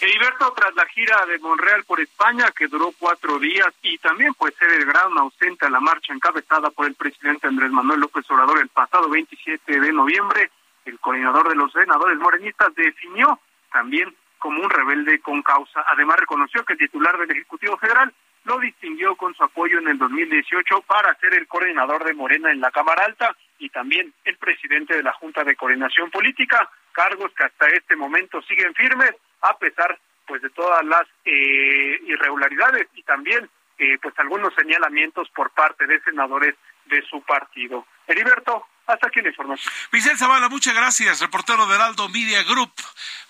Heriberto, 0.00 0.52
tras 0.52 0.74
la 0.76 0.86
gira 0.86 1.26
de 1.26 1.40
Monreal 1.40 1.82
por 1.84 2.00
España, 2.00 2.52
que 2.56 2.68
duró 2.68 2.92
cuatro 2.98 3.38
días, 3.40 3.66
y 3.82 3.98
también 3.98 4.32
pues 4.34 4.54
ser 4.54 4.70
el 4.70 4.86
gran 4.86 5.16
ausente 5.18 5.66
a 5.66 5.70
la 5.70 5.80
marcha 5.80 6.12
encabezada 6.12 6.70
por 6.70 6.86
el 6.86 6.94
presidente 6.94 7.48
Andrés 7.48 7.72
Manuel 7.72 8.00
López 8.00 8.24
Obrador 8.30 8.60
el 8.60 8.68
pasado 8.68 9.08
27 9.08 9.80
de 9.80 9.92
noviembre, 9.92 10.50
el 10.84 11.00
coordinador 11.00 11.48
de 11.48 11.56
los 11.56 11.72
senadores 11.72 12.16
morenistas 12.18 12.72
definió 12.76 13.40
también 13.72 14.14
como 14.38 14.62
un 14.62 14.70
rebelde 14.70 15.18
con 15.20 15.42
causa. 15.42 15.84
Además 15.88 16.20
reconoció 16.20 16.64
que 16.64 16.74
el 16.74 16.78
titular 16.78 17.18
del 17.18 17.32
Ejecutivo 17.32 17.76
Federal 17.76 18.12
lo 18.44 18.58
distinguió 18.60 19.16
con 19.16 19.34
su 19.34 19.42
apoyo 19.42 19.78
en 19.78 19.88
el 19.88 19.98
2018 19.98 20.80
para 20.82 21.14
ser 21.16 21.34
el 21.34 21.48
coordinador 21.48 22.04
de 22.04 22.14
Morena 22.14 22.52
en 22.52 22.60
la 22.60 22.70
Cámara 22.70 23.04
Alta 23.04 23.36
y 23.58 23.68
también 23.68 24.14
el 24.24 24.36
presidente 24.36 24.96
de 24.96 25.02
la 25.02 25.12
Junta 25.14 25.42
de 25.42 25.56
Coordinación 25.56 26.08
Política, 26.10 26.70
cargos 26.92 27.32
que 27.34 27.44
hasta 27.44 27.66
este 27.66 27.96
momento 27.96 28.40
siguen 28.42 28.72
firmes 28.74 29.12
a 29.42 29.56
pesar 29.58 29.98
pues 30.26 30.42
de 30.42 30.50
todas 30.50 30.84
las 30.84 31.06
eh, 31.24 31.98
irregularidades 32.06 32.86
y 32.94 33.02
también 33.02 33.48
eh, 33.78 33.96
pues 34.02 34.14
algunos 34.18 34.52
señalamientos 34.54 35.28
por 35.30 35.50
parte 35.50 35.86
de 35.86 36.00
senadores 36.00 36.54
de 36.86 37.02
su 37.02 37.22
partido. 37.22 37.86
Heriberto, 38.06 38.66
hasta 38.88 39.06
aquí 39.06 39.20
la 39.20 39.28
información. 39.28 39.72
Vicente 39.92 40.18
Zavala, 40.18 40.48
muchas 40.48 40.74
gracias, 40.74 41.20
reportero 41.20 41.66
de 41.66 41.74
Heraldo 41.74 42.08
Media 42.08 42.42
Group. 42.42 42.72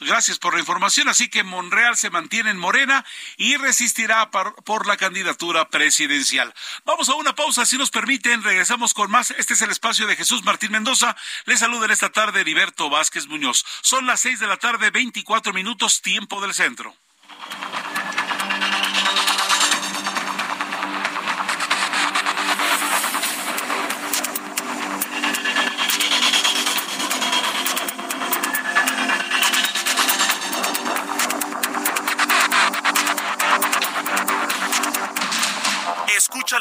Gracias 0.01 0.39
por 0.39 0.55
la 0.55 0.61
información. 0.61 1.09
Así 1.09 1.29
que 1.29 1.43
Monreal 1.43 1.97
se 1.97 2.11
mantiene 2.11 2.51
en 2.51 2.57
Morena 2.57 3.05
y 3.37 3.57
resistirá 3.57 4.31
por, 4.31 4.87
la 4.87 4.97
candidatura 4.97 5.69
presidencial. 5.69 6.55
Vamos 6.85 7.09
a 7.09 7.15
una 7.15 7.35
pausa, 7.35 7.67
si 7.67 7.77
nos 7.77 7.91
permiten. 7.91 8.43
Regresamos 8.43 8.95
con 8.95 9.11
más. 9.11 9.33
Este 9.33 9.55
es 9.55 9.63
el 9.63 9.71
espacio 9.71 10.07
de 10.07 10.17
Jesús 10.17 10.45
Martín 10.45 10.71
Mendoza. 10.71 11.17
Le 11.47 11.57
saluda 11.57 11.87
en 11.87 11.91
esta 11.91 12.11
tarde 12.11 12.41
Heriberto 12.41 12.89
Vázquez 12.89 13.27
Muñoz. 13.27 13.65
Son 13.83 14.07
las 14.07 14.21
seis 14.21 14.39
de 14.39 14.47
la 14.47 14.57
tarde, 14.57 14.91
24 14.91 15.53
minutos, 15.53 16.01
tiempo 16.01 16.41
del 16.41 16.55
centro. 16.55 16.95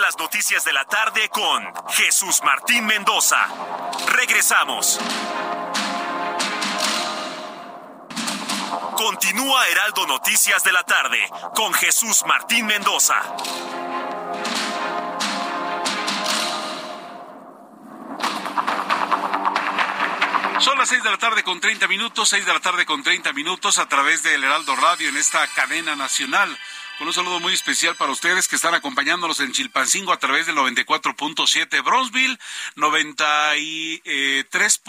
Las 0.08 0.18
noticias 0.18 0.64
de 0.64 0.72
la 0.72 0.86
tarde 0.86 1.28
con 1.28 1.62
Jesús 1.90 2.42
Martín 2.42 2.86
Mendoza. 2.86 3.46
Regresamos. 4.08 4.98
Continúa 8.96 9.68
Heraldo 9.68 10.08
Noticias 10.08 10.64
de 10.64 10.72
la 10.72 10.84
tarde 10.84 11.20
con 11.54 11.74
Jesús 11.74 12.24
Martín 12.26 12.68
Mendoza. 12.68 13.22
Son 20.62 20.78
las 20.78 20.88
seis 20.88 21.04
de 21.04 21.10
la 21.10 21.18
tarde 21.18 21.44
con 21.44 21.60
30 21.60 21.86
minutos, 21.90 22.30
seis 22.30 22.46
de 22.46 22.54
la 22.54 22.62
tarde 22.62 22.86
con 22.86 23.04
30 23.04 23.34
minutos 23.34 23.78
a 23.78 23.90
través 23.90 24.24
del 24.24 24.42
Heraldo 24.42 24.74
Radio 24.78 25.10
en 25.10 25.18
esta 25.18 25.46
cadena 25.48 25.98
nacional 25.98 26.58
con 26.98 27.08
un 27.08 27.14
saludo 27.14 27.40
muy 27.40 27.54
especial 27.54 27.96
para 27.96 28.12
ustedes 28.12 28.48
que 28.48 28.56
están 28.56 28.74
acompañándonos 28.74 29.40
en 29.40 29.52
Chilpancingo 29.52 30.12
a 30.12 30.18
través 30.18 30.48
del 30.48 30.56
94.7, 30.56 31.84
Bronzeville 31.84 32.40
93. 32.76 34.82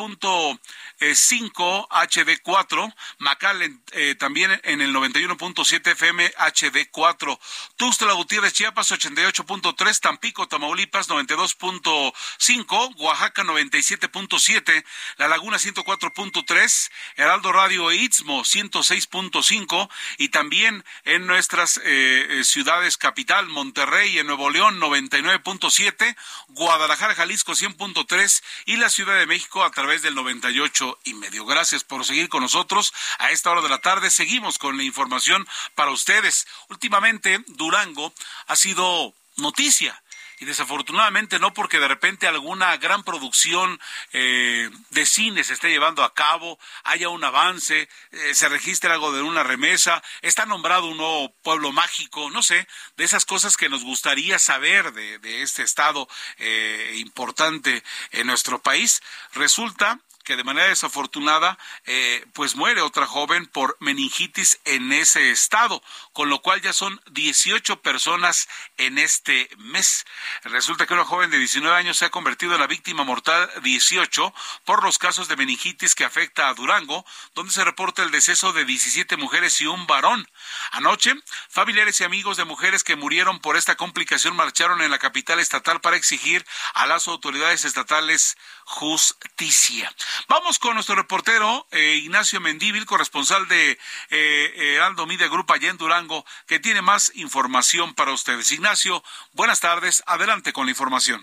5 1.14 1.88
HD4, 1.90 2.94
McAllen 3.18 3.83
eh, 3.92 4.14
también 4.16 4.61
en 4.64 4.81
el 4.81 4.94
91.7 4.94 5.92
FM 5.92 6.33
HD4, 6.35 7.38
Tuxtla 7.77 8.12
Gutiérrez 8.14 8.53
Chiapas 8.53 8.90
88.3, 8.92 10.01
Tampico 10.01 10.49
Tamaulipas 10.49 11.09
92.5, 11.09 12.94
Oaxaca 12.97 13.44
97.7, 13.44 14.85
La 15.18 15.29
Laguna 15.29 15.59
104.3, 15.59 16.90
Heraldo 17.16 17.53
Radio 17.53 17.92
Istmo 17.92 18.42
106.5 18.42 19.88
y 20.18 20.31
también 20.31 20.85
en 21.05 21.27
nuestras 21.27 21.81
eh, 21.85 21.97
eh, 21.98 22.44
ciudades 22.44 22.96
capital, 22.96 23.46
Monterrey 23.48 24.18
en 24.18 24.26
Nuevo 24.26 24.50
León 24.50 24.80
99.7, 24.80 26.16
Guadalajara 26.48 27.14
Jalisco 27.14 27.52
100.3 27.52 28.42
y 28.66 28.76
la 28.76 28.88
Ciudad 28.88 29.18
de 29.18 29.26
México 29.26 29.64
a 29.64 29.70
través 29.70 30.02
del 30.02 30.14
98 30.14 30.98
y 31.04 31.14
medio. 31.14 31.44
Gracias 31.44 31.84
por 31.84 32.04
seguir 32.04 32.28
con 32.28 32.42
nosotros 32.42 32.92
a 33.18 33.30
esta 33.30 33.50
hora 33.50 33.62
de 33.62 33.68
la 33.68 33.78
tarde. 33.78 34.11
Seguimos 34.11 34.58
con 34.58 34.76
la 34.76 34.84
información 34.84 35.46
para 35.74 35.90
ustedes. 35.90 36.46
Últimamente, 36.68 37.42
Durango 37.46 38.12
ha 38.46 38.56
sido 38.56 39.14
noticia 39.37 40.02
y 40.40 40.44
desafortunadamente 40.44 41.38
no 41.38 41.53
porque 41.53 41.81
de 41.81 41.88
repente 41.88 42.27
alguna 42.27 42.77
gran 42.77 43.03
producción 43.03 43.81
eh, 44.12 44.70
de 44.90 45.07
cine 45.07 45.44
se 45.44 45.55
esté 45.55 45.70
llevando 45.70 46.05
a 46.05 46.14
cabo, 46.14 46.59
haya 46.85 47.09
un 47.09 47.24
avance, 47.24 47.88
eh, 48.12 48.35
se 48.35 48.48
registre 48.48 48.92
algo 48.92 49.12
de 49.12 49.22
una 49.22 49.42
remesa, 49.42 50.03
está 50.22 50.46
nombrado 50.46 50.87
un 50.87 50.98
nuevo 50.98 51.33
pueblo 51.42 51.72
mágico, 51.72 52.31
no 52.31 52.42
sé, 52.42 52.66
de 52.96 53.05
esas 53.05 53.24
cosas 53.24 53.57
que 53.57 53.68
nos 53.68 53.85
gustaría 53.85 54.38
saber 54.38 54.92
de, 54.92 55.42
este 55.42 55.62
estado 55.62 56.09
eh, 56.38 56.94
importante 56.96 57.83
en 58.12 58.27
nuestro 58.27 58.61
país. 58.61 59.03
Resulta 59.33 60.01
que 60.29 60.37
de 60.37 60.44
manera 60.44 60.68
desafortunada 60.68 61.59
eh, 61.87 62.22
pues 62.35 62.55
muere 62.55 62.83
otra 62.83 63.07
joven 63.07 63.46
por 63.46 63.79
meningitis 63.81 64.61
en 64.66 64.92
ese 64.92 65.31
estado, 65.31 65.83
con 66.18 66.31
lo 66.31 66.42
cual 66.42 66.61
ya 66.61 66.72
son 66.72 67.00
18 67.12 67.81
personas 67.81 68.48
en 68.76 68.98
este 68.98 69.48
mes. 69.57 70.04
Resulta 70.42 70.85
que 70.85 70.94
una 70.94 71.04
joven 71.04 71.31
de 71.31 71.38
19 71.38 71.76
años 71.76 71.96
se 71.96 72.07
ha 72.07 72.11
convertido 72.11 72.54
en 72.54 72.61
la 72.61 72.66
víctima 72.66 73.04
mortal 73.04 73.48
18 73.62 74.35
por 74.64 74.83
los 74.83 74.98
casos 74.98 75.28
de 75.28 75.37
meningitis 75.37 75.94
que 75.94 76.04
afecta 76.04 76.48
a 76.48 76.54
Durango, 76.54 77.07
donde 77.37 77.52
se 77.52 77.62
reporta 77.62 78.02
el 78.02 78.11
deceso 78.11 78.52
de 78.52 78.64
17 78.64 79.16
mujeres 79.16 79.61
y 79.61 79.68
un 79.68 79.87
varón. 79.87 80.28
Anoche, 80.72 81.14
familiares 81.48 82.00
y 82.00 82.04
amigos 82.04 82.37
de 82.37 82.44
mujeres 82.44 82.83
que 82.83 82.96
murieron 82.96 83.38
por 83.38 83.57
esta 83.57 83.76
complicación 83.76 84.35
marcharon 84.35 84.83
en 84.83 84.90
la 84.90 84.98
capital 84.98 85.38
estatal 85.38 85.81
para 85.81 85.96
exigir 85.96 86.44
a 86.74 86.88
las 86.88 87.07
autoridades 87.07 87.64
estatales 87.64 88.37
justicia. 88.64 89.94
Vamos 90.26 90.59
con 90.59 90.74
nuestro 90.74 90.96
reportero 90.96 91.68
eh, 91.70 92.00
Ignacio 92.02 92.40
Mendívil, 92.40 92.87
corresponsal 92.87 93.46
de 93.46 93.78
eh, 94.11 94.81
Aldo 94.83 95.07
Media 95.07 95.28
Group 95.28 95.52
allá 95.52 95.70
en 95.70 95.78
Durango, 95.78 96.08
que 96.47 96.59
tiene 96.59 96.83
más 96.83 97.12
información 97.16 97.94
para 97.94 98.12
ustedes. 98.12 98.53
Ignacio, 98.53 99.03
buenas 99.33 99.61
tardes. 99.61 100.03
Adelante 100.07 100.53
con 100.53 100.66
la 100.66 100.71
información. 100.71 101.21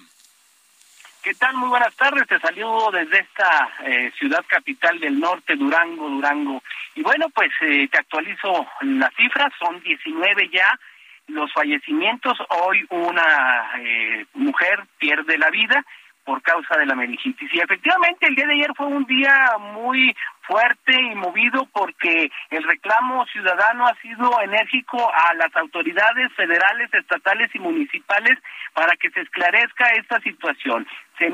¿Qué 1.25 1.33
tal? 1.33 1.55
Muy 1.55 1.69
buenas 1.69 1.95
tardes. 1.95 2.27
Te 2.27 2.39
saludo 2.39 2.91
desde 2.91 3.21
esta 3.21 3.69
eh, 3.83 4.11
ciudad 4.15 4.45
capital 4.47 4.99
del 4.99 5.19
norte, 5.19 5.55
Durango, 5.55 6.07
Durango. 6.07 6.61
Y 6.93 7.01
bueno, 7.01 7.29
pues 7.29 7.49
eh, 7.61 7.87
te 7.91 7.97
actualizo 7.97 8.67
las 8.81 9.11
cifras. 9.15 9.51
Son 9.57 9.81
19 9.81 10.49
ya 10.49 10.79
los 11.27 11.51
fallecimientos. 11.51 12.37
Hoy 12.49 12.85
una 12.91 13.71
eh, 13.79 14.27
mujer 14.35 14.83
pierde 14.99 15.39
la 15.39 15.49
vida 15.49 15.83
por 16.25 16.41
causa 16.41 16.77
de 16.77 16.85
la 16.85 16.95
meningitis. 16.95 17.53
Y 17.53 17.59
efectivamente 17.59 18.27
el 18.27 18.35
día 18.35 18.45
de 18.45 18.53
ayer 18.53 18.71
fue 18.75 18.87
un 18.87 19.05
día 19.05 19.57
muy 19.59 20.15
fuerte 20.47 20.93
y 20.93 21.15
movido 21.15 21.67
porque 21.73 22.31
el 22.49 22.63
reclamo 22.63 23.25
ciudadano 23.27 23.87
ha 23.87 23.95
sido 24.01 24.41
enérgico 24.41 24.97
a 25.11 25.33
las 25.35 25.55
autoridades 25.55 26.31
federales, 26.33 26.93
estatales 26.93 27.49
y 27.53 27.59
municipales 27.59 28.37
para 28.73 28.95
que 28.97 29.09
se 29.11 29.21
esclarezca 29.21 29.89
esta 29.91 30.19
situación. 30.19 30.87
Se, 31.17 31.31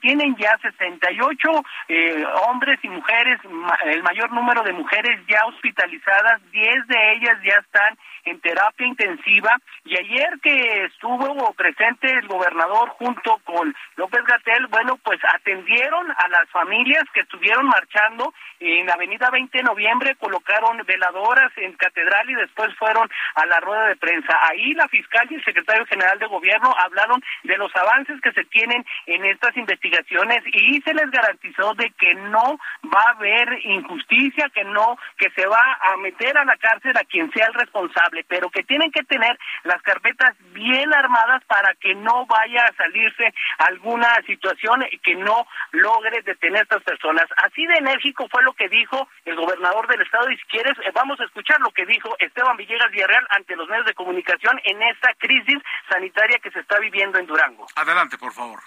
tienen 0.00 0.34
ya 0.36 0.58
68 0.60 1.48
eh, 1.88 2.24
hombres 2.48 2.80
y 2.82 2.88
mujeres, 2.88 3.38
el 3.84 4.02
mayor 4.02 4.32
número 4.32 4.62
de 4.64 4.72
mujeres 4.72 5.20
ya 5.28 5.46
hospitalizadas, 5.46 6.40
10 6.50 6.86
de 6.88 7.12
ellas 7.12 7.38
ya 7.44 7.54
están 7.60 7.96
en 8.24 8.40
terapia 8.40 8.86
intensiva 8.86 9.56
y 9.84 9.96
ayer 9.96 10.38
que 10.42 10.84
estuvo 10.84 11.52
presente 11.54 12.10
el 12.10 12.26
gobernador 12.26 12.90
junto 12.90 13.38
con 13.44 13.74
López 13.96 14.24
Gatel, 14.24 14.66
bueno, 14.66 14.96
pues 15.02 15.20
atendieron 15.34 16.10
a 16.10 16.28
las 16.28 16.48
familias 16.50 17.04
que 17.14 17.20
estuvieron 17.20 17.66
marchando 17.66 18.32
en 18.60 18.86
la 18.86 18.94
avenida 18.94 19.30
20 19.30 19.56
de 19.56 19.64
noviembre, 19.64 20.16
colocaron 20.16 20.82
veladoras 20.86 21.52
en 21.56 21.72
catedral 21.74 22.28
y 22.30 22.34
después 22.34 22.74
fueron 22.76 23.08
a 23.34 23.46
la 23.46 23.60
rueda 23.60 23.88
de 23.88 23.96
prensa. 23.96 24.36
Ahí 24.48 24.74
la 24.74 24.88
fiscal 24.88 25.26
y 25.30 25.34
el 25.34 25.44
secretario 25.44 25.86
general 25.86 26.18
de 26.18 26.26
gobierno 26.26 26.74
hablaron 26.78 27.22
de 27.44 27.56
los 27.56 27.74
avances 27.74 28.20
que 28.20 28.32
se 28.32 28.44
tienen 28.44 28.84
en 29.06 29.24
estas 29.24 29.56
investigaciones 29.56 30.42
y 30.46 30.80
se 30.82 30.94
les 30.94 31.10
garantizó 31.10 31.74
de 31.74 31.90
que 31.98 32.14
no 32.14 32.58
va 32.94 33.02
a 33.06 33.16
haber 33.16 33.64
injusticia, 33.64 34.50
que 34.54 34.64
no, 34.64 34.96
que 35.16 35.30
se 35.30 35.46
va 35.46 35.78
a 35.92 35.96
meter 35.96 36.36
a 36.36 36.44
la 36.44 36.56
cárcel 36.56 36.96
a 36.96 37.04
quien 37.04 37.30
sea 37.32 37.46
el 37.46 37.54
responsable 37.54 37.90
pero 38.28 38.50
que 38.50 38.62
tienen 38.62 38.90
que 38.90 39.02
tener 39.04 39.38
las 39.64 39.80
carpetas 39.82 40.34
bien 40.52 40.92
armadas 40.94 41.42
para 41.46 41.74
que 41.74 41.94
no 41.94 42.26
vaya 42.26 42.64
a 42.64 42.74
salirse 42.74 43.32
alguna 43.58 44.08
situación 44.26 44.84
que 45.02 45.14
no 45.16 45.46
logre 45.72 46.22
detener 46.22 46.60
a 46.60 46.62
estas 46.62 46.82
personas. 46.82 47.26
Así 47.42 47.66
de 47.66 47.74
enérgico 47.74 48.28
fue 48.28 48.42
lo 48.42 48.49
que 48.54 48.68
dijo 48.68 49.08
el 49.24 49.36
gobernador 49.36 49.86
del 49.88 50.02
estado 50.02 50.30
y 50.30 50.36
si 50.36 50.44
quieres 50.44 50.76
eh, 50.78 50.90
vamos 50.94 51.20
a 51.20 51.24
escuchar 51.24 51.60
lo 51.60 51.70
que 51.70 51.86
dijo 51.86 52.14
Esteban 52.18 52.56
Villegas 52.56 52.90
Villarreal 52.90 53.26
ante 53.30 53.56
los 53.56 53.68
medios 53.68 53.86
de 53.86 53.94
comunicación 53.94 54.60
en 54.64 54.82
esta 54.82 55.14
crisis 55.14 55.58
sanitaria 55.88 56.38
que 56.38 56.50
se 56.50 56.60
está 56.60 56.78
viviendo 56.78 57.18
en 57.18 57.26
Durango. 57.26 57.66
Adelante, 57.76 58.18
por 58.18 58.32
favor 58.32 58.60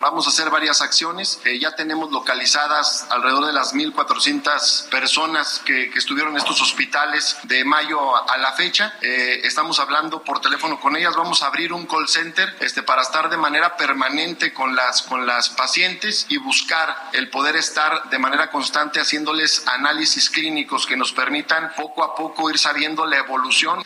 Vamos 0.00 0.26
a 0.26 0.30
hacer 0.30 0.48
varias 0.48 0.80
acciones. 0.80 1.40
Eh, 1.44 1.58
ya 1.58 1.74
tenemos 1.74 2.12
localizadas 2.12 3.08
alrededor 3.10 3.46
de 3.46 3.52
las 3.52 3.74
1.400 3.74 4.88
personas 4.90 5.60
que, 5.64 5.90
estuvieron 5.98 6.34
en 6.34 6.38
estos 6.38 6.62
hospitales 6.62 7.36
de 7.42 7.64
mayo 7.64 8.14
a, 8.16 8.38
la 8.38 8.52
fecha. 8.52 8.94
Eh, 9.00 9.40
estamos 9.42 9.80
hablando 9.80 10.22
por 10.22 10.40
teléfono 10.40 10.78
con 10.78 10.94
ellas. 10.94 11.16
Vamos 11.16 11.42
a 11.42 11.48
abrir 11.48 11.72
un 11.72 11.86
call 11.86 12.08
center 12.08 12.56
este, 12.60 12.84
para 12.84 13.02
estar 13.02 13.28
de 13.28 13.36
manera 13.38 13.76
permanente 13.76 14.54
con 14.54 14.76
las, 14.76 15.02
con 15.02 15.26
las 15.26 15.48
pacientes 15.48 16.26
y 16.28 16.36
buscar 16.36 17.10
el 17.12 17.28
poder 17.28 17.56
estar 17.56 18.08
de 18.08 18.20
manera 18.20 18.52
constante 18.52 19.00
haciéndoles 19.00 19.66
análisis 19.66 20.30
clínicos 20.30 20.86
que 20.86 20.96
nos 20.96 21.10
permitan 21.10 21.72
poco 21.74 22.04
a 22.04 22.14
poco 22.14 22.48
ir 22.50 22.58
sabiendo 22.58 23.04
la 23.04 23.16
evolución. 23.16 23.84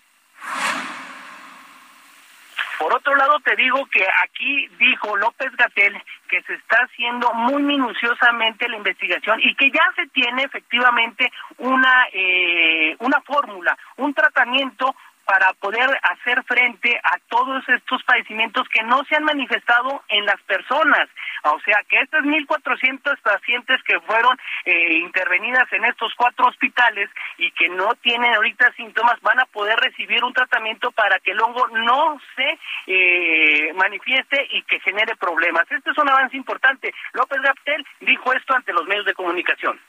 Por 2.83 2.93
otro 2.95 3.15
lado, 3.15 3.39
te 3.45 3.55
digo 3.55 3.87
que 3.93 4.05
aquí 4.25 4.67
dijo 4.77 5.17
López 5.17 5.55
Gatel 5.57 6.03
que 6.29 6.43
se 6.43 6.55
está 6.55 6.79
haciendo 6.79 7.33
muy 7.33 7.63
minuciosamente 7.63 8.69
la 8.69 8.77
investigación 8.77 9.39
y 9.41 9.55
que 9.55 9.71
ya 9.71 9.85
se 9.95 10.09
tiene 10.09 10.43
efectivamente 10.43 11.31
una 11.59 12.09
eh, 12.13 12.97
una 12.99 13.21
fórmula, 13.21 13.79
un 13.99 14.13
tratamiento 14.13 14.97
para 15.25 15.53
poder 15.55 15.89
hacer 16.03 16.43
frente 16.45 17.01
a 17.03 17.19
todos 17.29 17.67
estos 17.69 18.03
padecimientos 18.05 18.69
que 18.69 18.83
no 18.83 19.03
se 19.05 19.17
han 19.17 19.25
manifestado 19.25 20.03
en 20.09 20.27
las 20.27 20.41
personas. 20.43 21.09
O 21.45 21.59
sea, 21.61 21.83
que 21.89 22.01
estas 22.01 22.23
1.400 22.23 23.21
pacientes 23.23 23.83
que 23.85 24.01
fueron 24.01 24.39
eh, 24.65 24.95
intervenidas 24.99 25.73
en 25.73 25.85
estos 25.85 26.13
cuatro 26.17 26.47
hospitales 26.47 27.11
y 27.39 27.51
que 27.53 27.69
no 27.69 27.95
tienen 27.97 28.35
ahorita 28.35 28.73
síntomas 28.75 29.21
van 29.23 29.41
a 29.41 29.47
poder 29.47 29.79
recibir 29.79 30.23
un 30.25 30.33
tratamiento 30.33 30.93
para 30.93 31.19
que 31.21 31.33
el 31.33 31.41
hongo 31.41 31.67
no 31.69 32.21
se 32.37 32.59
eh, 32.87 33.73
manifieste 33.75 34.49
y 34.51 34.63
que 34.63 34.81
genere 34.81 35.17
problemas. 35.17 35.65
Este 35.71 35.91
es 35.91 35.99
un 35.99 36.09
avance 36.09 36.37
importante. 36.37 36.93
López 37.13 37.41
Gaptel 37.43 37.87
dijo 38.01 38.33
esto 38.33 38.55
ante 38.55 38.73
los 38.73 38.87
medios 38.87 39.07
de 39.07 39.15
comunicación. 39.15 39.81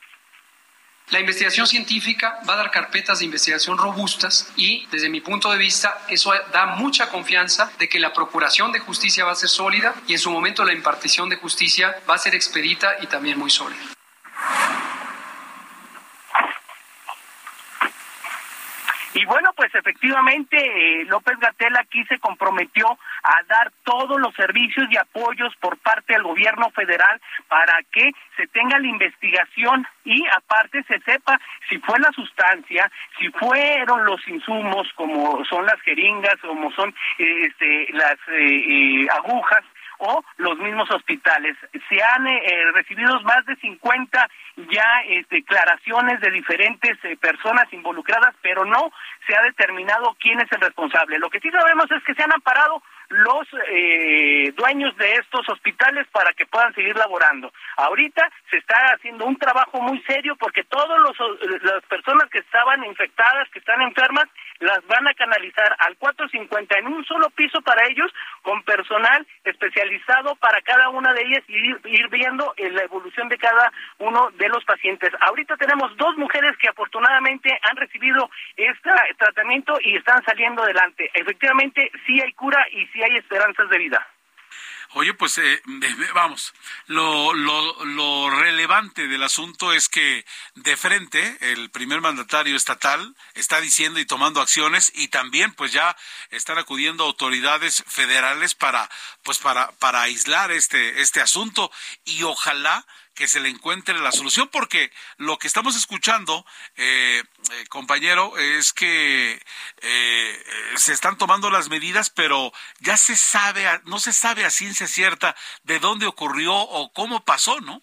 La 1.09 1.19
investigación 1.19 1.67
científica 1.67 2.39
va 2.47 2.53
a 2.53 2.57
dar 2.57 2.71
carpetas 2.71 3.19
de 3.19 3.25
investigación 3.25 3.77
robustas 3.77 4.51
y, 4.55 4.87
desde 4.87 5.09
mi 5.09 5.21
punto 5.21 5.51
de 5.51 5.57
vista, 5.57 5.99
eso 6.07 6.33
da 6.51 6.65
mucha 6.77 7.09
confianza 7.09 7.71
de 7.77 7.89
que 7.89 7.99
la 7.99 8.13
procuración 8.13 8.71
de 8.71 8.79
justicia 8.79 9.25
va 9.25 9.33
a 9.33 9.35
ser 9.35 9.49
sólida 9.49 9.93
y 10.07 10.13
en 10.13 10.19
su 10.19 10.31
momento 10.31 10.63
la 10.63 10.73
impartición 10.73 11.29
de 11.29 11.35
justicia 11.35 11.95
va 12.09 12.15
a 12.15 12.17
ser 12.17 12.33
expedita 12.35 12.95
y 13.01 13.07
también 13.07 13.37
muy 13.37 13.51
sólida. 13.51 13.81
Y 19.13 19.25
bueno, 19.25 19.51
pues 19.55 19.73
efectivamente 19.75 20.57
eh, 20.57 21.05
López 21.05 21.37
Gatel 21.39 21.75
aquí 21.77 22.03
se 22.05 22.19
comprometió 22.19 22.87
a 23.23 23.43
dar 23.47 23.71
todos 23.83 24.19
los 24.19 24.33
servicios 24.33 24.87
y 24.89 24.97
apoyos 24.97 25.55
por 25.57 25.77
parte 25.77 26.13
del 26.13 26.23
gobierno 26.23 26.71
federal 26.71 27.21
para 27.47 27.81
que 27.91 28.11
se 28.35 28.47
tenga 28.47 28.79
la 28.79 28.87
investigación 28.87 29.87
y 30.03 30.25
aparte 30.27 30.83
se 30.83 30.99
sepa 31.01 31.39
si 31.69 31.77
fue 31.79 31.99
la 31.99 32.11
sustancia, 32.11 32.91
si 33.19 33.29
fueron 33.29 34.05
los 34.05 34.27
insumos 34.27 34.87
como 34.95 35.45
son 35.45 35.65
las 35.65 35.79
jeringas, 35.81 36.35
como 36.41 36.71
son 36.71 36.93
este, 37.17 37.87
las 37.93 38.17
eh, 38.29 39.03
eh, 39.03 39.07
agujas 39.11 39.63
o 39.99 40.23
los 40.37 40.57
mismos 40.57 40.89
hospitales. 40.91 41.55
Se 41.89 42.03
han 42.03 42.27
eh, 42.27 42.71
recibido 42.73 43.19
más 43.21 43.45
de 43.45 43.55
50 43.57 44.29
ya 44.55 45.01
eh, 45.07 45.25
declaraciones 45.29 46.19
de 46.21 46.31
diferentes 46.31 46.97
eh, 47.03 47.17
personas 47.17 47.71
involucradas, 47.73 48.35
pero 48.41 48.65
no 48.65 48.91
se 49.27 49.35
ha 49.35 49.41
determinado 49.41 50.15
quién 50.19 50.39
es 50.39 50.51
el 50.51 50.61
responsable. 50.61 51.19
Lo 51.19 51.29
que 51.29 51.39
sí 51.39 51.49
sabemos 51.49 51.89
es 51.91 52.03
que 52.03 52.13
se 52.13 52.23
han 52.23 52.33
amparado 52.33 52.81
los 53.09 53.47
dueños 54.55 54.95
de 54.97 55.13
estos 55.13 55.47
hospitales 55.47 56.07
para 56.11 56.33
que 56.33 56.47
puedan 56.47 56.73
seguir 56.73 56.95
laborando. 56.95 57.53
Ahorita 57.77 58.27
se 58.49 58.57
está 58.57 58.75
haciendo 58.95 59.25
un 59.25 59.35
trabajo 59.37 59.81
muy 59.81 60.01
serio 60.03 60.35
porque 60.37 60.63
todas 60.63 60.97
las 61.61 61.83
personas 61.83 62.29
que 62.31 62.39
estaban 62.39 62.83
infectadas, 62.85 63.49
que 63.49 63.59
están 63.59 63.81
enfermas, 63.81 64.25
las 64.59 64.85
van 64.87 65.07
a 65.07 65.13
canalizar 65.13 65.75
al 65.79 65.95
450 65.97 66.79
en 66.79 66.87
un 66.87 67.05
solo 67.05 67.29
piso 67.31 67.61
para 67.61 67.85
ellos, 67.87 68.11
con 68.41 68.63
personal 68.63 69.27
especializado 69.43 70.35
para 70.35 70.61
cada 70.61 70.89
una 70.89 71.13
de 71.13 71.21
ellas 71.21 71.43
y 71.47 71.55
ir, 71.55 72.07
viendo 72.09 72.53
la 72.57 72.83
evolución 72.83 73.27
de 73.29 73.37
cada 73.37 73.71
uno 73.99 74.29
de 74.31 74.42
los 74.49 74.63
pacientes. 74.65 75.11
Ahorita 75.21 75.57
tenemos 75.57 75.95
dos 75.97 76.17
mujeres 76.17 76.55
que 76.57 76.69
afortunadamente 76.69 77.49
han 77.61 77.75
recibido 77.77 78.29
este 78.55 78.89
tratamiento 79.17 79.77
y 79.81 79.95
están 79.97 80.23
saliendo 80.25 80.63
adelante. 80.63 81.09
Efectivamente, 81.13 81.91
sí 82.05 82.19
hay 82.21 82.33
cura 82.33 82.65
y 82.71 82.85
sí 82.87 83.01
hay 83.03 83.17
esperanzas 83.17 83.69
de 83.69 83.77
vida. 83.77 84.07
Oye, 84.95 85.13
pues 85.15 85.39
eh, 85.39 85.61
vamos, 86.13 86.53
lo, 86.85 87.33
lo, 87.33 87.85
lo, 87.85 88.29
relevante 88.29 89.07
del 89.07 89.23
asunto 89.23 89.73
es 89.73 89.89
que 89.89 90.23
de 90.53 90.77
frente 90.77 91.37
el 91.51 91.71
primer 91.71 91.99
mandatario 91.99 92.55
estatal 92.55 93.15
está 93.33 93.59
diciendo 93.59 93.99
y 93.99 94.05
tomando 94.05 94.39
acciones 94.39 94.91
y 94.93 95.07
también 95.07 95.51
pues 95.53 95.71
ya 95.71 95.97
están 96.29 96.59
acudiendo 96.59 97.05
autoridades 97.05 97.83
federales 97.87 98.53
para 98.53 98.87
pues 99.23 99.39
para 99.39 99.71
para 99.79 100.03
aislar 100.03 100.51
este 100.51 101.01
este 101.01 101.21
asunto 101.21 101.71
y 102.05 102.21
ojalá 102.21 102.85
que 103.15 103.27
se 103.27 103.39
le 103.39 103.49
encuentre 103.49 103.97
la 103.99 104.11
solución, 104.11 104.49
porque 104.51 104.91
lo 105.17 105.37
que 105.37 105.47
estamos 105.47 105.75
escuchando, 105.75 106.45
eh, 106.77 107.21
eh, 107.21 107.65
compañero, 107.69 108.37
es 108.37 108.73
que 108.73 109.39
eh, 109.81 110.43
se 110.75 110.93
están 110.93 111.17
tomando 111.17 111.49
las 111.49 111.69
medidas, 111.69 112.09
pero 112.09 112.51
ya 112.79 112.97
se 112.97 113.15
sabe, 113.15 113.65
no 113.85 113.99
se 113.99 114.13
sabe 114.13 114.45
a 114.45 114.49
ciencia 114.49 114.87
cierta 114.87 115.35
de 115.63 115.79
dónde 115.79 116.07
ocurrió 116.07 116.53
o 116.55 116.91
cómo 116.91 117.23
pasó, 117.23 117.59
¿no? 117.61 117.81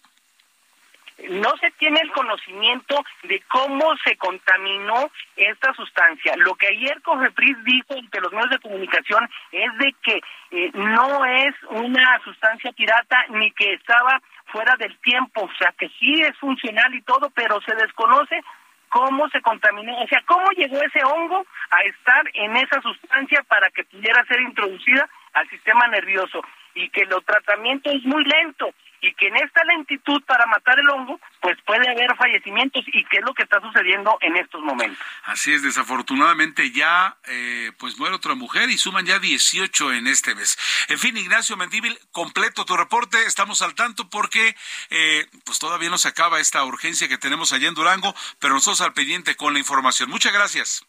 no 1.29 1.55
se 1.57 1.71
tiene 1.71 1.99
el 2.01 2.11
conocimiento 2.11 3.03
de 3.23 3.41
cómo 3.47 3.95
se 4.03 4.17
contaminó 4.17 5.11
esta 5.35 5.73
sustancia. 5.73 6.35
Lo 6.37 6.55
que 6.55 6.67
ayer 6.67 7.01
Cofepris 7.01 7.63
dijo 7.63 7.93
entre 7.93 8.21
los 8.21 8.31
medios 8.31 8.49
de 8.49 8.59
comunicación 8.59 9.29
es 9.51 9.77
de 9.77 9.95
que 10.01 10.21
no 10.73 11.25
es 11.25 11.53
una 11.69 12.19
sustancia 12.23 12.71
pirata 12.71 13.25
ni 13.29 13.51
que 13.51 13.73
estaba 13.73 14.21
fuera 14.51 14.75
del 14.77 14.97
tiempo, 14.99 15.43
o 15.43 15.51
sea 15.57 15.73
que 15.77 15.89
sí 15.99 16.21
es 16.21 16.37
funcional 16.37 16.93
y 16.93 17.01
todo, 17.01 17.29
pero 17.31 17.59
se 17.61 17.75
desconoce 17.75 18.41
cómo 18.89 19.29
se 19.29 19.41
contaminó, 19.41 19.97
o 19.97 20.07
sea, 20.07 20.21
cómo 20.25 20.49
llegó 20.51 20.77
ese 20.81 21.03
hongo 21.03 21.45
a 21.71 21.81
estar 21.83 22.23
en 22.33 22.57
esa 22.57 22.81
sustancia 22.81 23.41
para 23.47 23.69
que 23.69 23.85
pudiera 23.85 24.23
ser 24.25 24.41
introducida 24.41 25.09
al 25.33 25.49
sistema 25.49 25.87
nervioso 25.87 26.41
y 26.75 26.89
que 26.89 27.01
el 27.01 27.09
tratamiento 27.25 27.89
es 27.89 28.03
muy 28.03 28.23
lento 28.25 28.73
y 29.01 29.13
que 29.13 29.27
en 29.27 29.35
esta 29.37 29.63
lentitud 29.63 30.21
para 30.25 30.45
matar 30.45 30.79
el 30.79 30.89
hongo, 30.89 31.19
pues 31.41 31.57
puede 31.65 31.89
haber 31.89 32.15
fallecimientos 32.15 32.83
y 32.87 33.03
qué 33.05 33.17
es 33.17 33.23
lo 33.23 33.33
que 33.33 33.43
está 33.43 33.59
sucediendo 33.59 34.17
en 34.21 34.37
estos 34.37 34.61
momentos. 34.61 35.03
Así 35.23 35.51
es, 35.51 35.63
desafortunadamente 35.63 36.71
ya 36.71 37.17
eh, 37.25 37.71
pues 37.79 37.97
muere 37.97 38.15
otra 38.15 38.35
mujer 38.35 38.69
y 38.69 38.77
suman 38.77 39.05
ya 39.05 39.19
18 39.19 39.93
en 39.93 40.07
este 40.07 40.35
mes. 40.35 40.57
En 40.87 40.99
fin, 40.99 41.17
Ignacio 41.17 41.57
Mendíbil, 41.57 41.97
completo 42.11 42.63
tu 42.65 42.77
reporte, 42.77 43.17
estamos 43.25 43.61
al 43.61 43.73
tanto 43.73 44.09
porque 44.09 44.55
eh, 44.89 45.25
pues 45.45 45.59
todavía 45.59 45.89
no 45.89 45.97
se 45.97 46.07
acaba 46.07 46.39
esta 46.39 46.63
urgencia 46.63 47.07
que 47.07 47.17
tenemos 47.17 47.53
allá 47.53 47.67
en 47.67 47.73
Durango, 47.73 48.13
pero 48.39 48.53
nosotros 48.53 48.81
al 48.81 48.93
pendiente 48.93 49.35
con 49.35 49.53
la 49.53 49.59
información. 49.59 50.09
Muchas 50.09 50.33
gracias. 50.33 50.85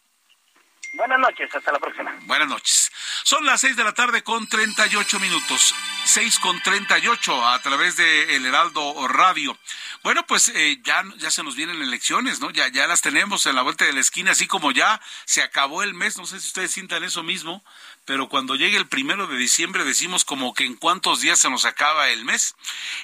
Buenas 0.93 1.19
noches, 1.19 1.49
hasta 1.53 1.71
la 1.71 1.79
próxima. 1.79 2.15
Buenas 2.21 2.47
noches. 2.47 2.91
Son 3.23 3.43
las 3.45 3.61
seis 3.61 3.75
de 3.75 3.83
la 3.83 3.93
tarde 3.93 4.21
con 4.21 4.47
treinta 4.47 4.85
y 4.85 4.95
ocho 4.95 5.19
minutos. 5.19 5.73
Seis 6.05 6.37
con 6.37 6.61
treinta 6.61 6.99
y 6.99 7.07
ocho 7.07 7.47
a 7.47 7.59
través 7.63 7.97
de 7.97 8.35
El 8.35 8.45
Heraldo 8.45 9.07
Radio. 9.07 9.57
Bueno, 10.03 10.23
pues 10.27 10.49
eh, 10.49 10.79
ya, 10.83 11.03
ya 11.17 11.31
se 11.31 11.41
nos 11.41 11.55
vienen 11.55 11.81
elecciones, 11.81 12.39
¿no? 12.41 12.51
Ya, 12.51 12.67
ya 12.67 12.85
las 12.85 13.01
tenemos 13.01 13.47
en 13.47 13.55
la 13.55 13.63
vuelta 13.63 13.85
de 13.85 13.93
la 13.93 14.01
esquina, 14.01 14.31
así 14.31 14.45
como 14.45 14.71
ya 14.71 15.01
se 15.25 15.41
acabó 15.41 15.81
el 15.81 15.95
mes. 15.95 16.17
No 16.17 16.27
sé 16.27 16.39
si 16.39 16.47
ustedes 16.47 16.71
sientan 16.71 17.03
eso 17.03 17.23
mismo, 17.23 17.65
pero 18.05 18.29
cuando 18.29 18.55
llegue 18.55 18.77
el 18.77 18.87
primero 18.87 19.25
de 19.25 19.37
diciembre 19.37 19.85
decimos 19.85 20.25
como 20.25 20.53
que 20.53 20.65
en 20.65 20.75
cuántos 20.75 21.21
días 21.21 21.39
se 21.39 21.49
nos 21.49 21.65
acaba 21.65 22.09
el 22.09 22.23
mes. 22.23 22.55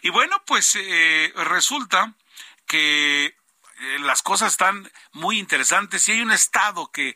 Y 0.03 0.09
bueno, 0.09 0.39
pues 0.45 0.75
eh, 0.75 1.33
resulta 1.35 2.13
que 2.67 3.35
las 3.99 4.21
cosas 4.21 4.51
están 4.51 4.91
muy 5.11 5.39
interesantes 5.39 6.07
y 6.07 6.11
hay 6.11 6.21
un 6.21 6.31
estado 6.31 6.91
que 6.91 7.15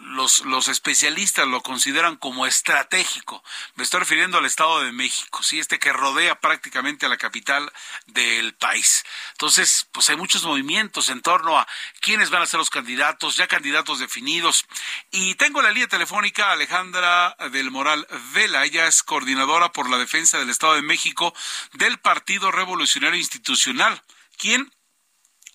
los, 0.00 0.44
los 0.44 0.68
especialistas 0.68 1.46
lo 1.46 1.62
consideran 1.62 2.16
como 2.16 2.46
estratégico. 2.46 3.42
Me 3.74 3.84
estoy 3.84 4.00
refiriendo 4.00 4.38
al 4.38 4.44
estado 4.44 4.82
de 4.82 4.92
México, 4.92 5.42
sí, 5.42 5.58
este 5.58 5.78
que 5.78 5.92
rodea 5.92 6.40
prácticamente 6.40 7.06
a 7.06 7.08
la 7.08 7.16
capital 7.16 7.72
del 8.06 8.54
país. 8.54 9.04
Entonces, 9.32 9.88
pues 9.92 10.10
hay 10.10 10.16
muchos 10.16 10.44
movimientos 10.44 11.08
en 11.08 11.22
torno 11.22 11.58
a 11.58 11.66
quiénes 12.00 12.30
van 12.30 12.42
a 12.42 12.46
ser 12.46 12.58
los 12.58 12.70
candidatos, 12.70 13.36
ya 13.36 13.46
candidatos 13.46 13.98
definidos. 13.98 14.66
Y 15.10 15.34
tengo 15.36 15.62
la 15.62 15.70
línea 15.70 15.88
telefónica 15.88 16.52
Alejandra 16.52 17.36
del 17.50 17.70
Moral 17.70 18.06
Vela, 18.32 18.64
ella 18.64 18.86
es 18.86 19.02
coordinadora 19.02 19.72
por 19.72 19.88
la 19.88 19.98
defensa 19.98 20.38
del 20.38 20.50
Estado 20.50 20.74
de 20.74 20.82
México 20.82 21.34
del 21.72 21.98
Partido 21.98 22.50
Revolucionario 22.50 23.18
Institucional, 23.18 24.02
quien 24.36 24.70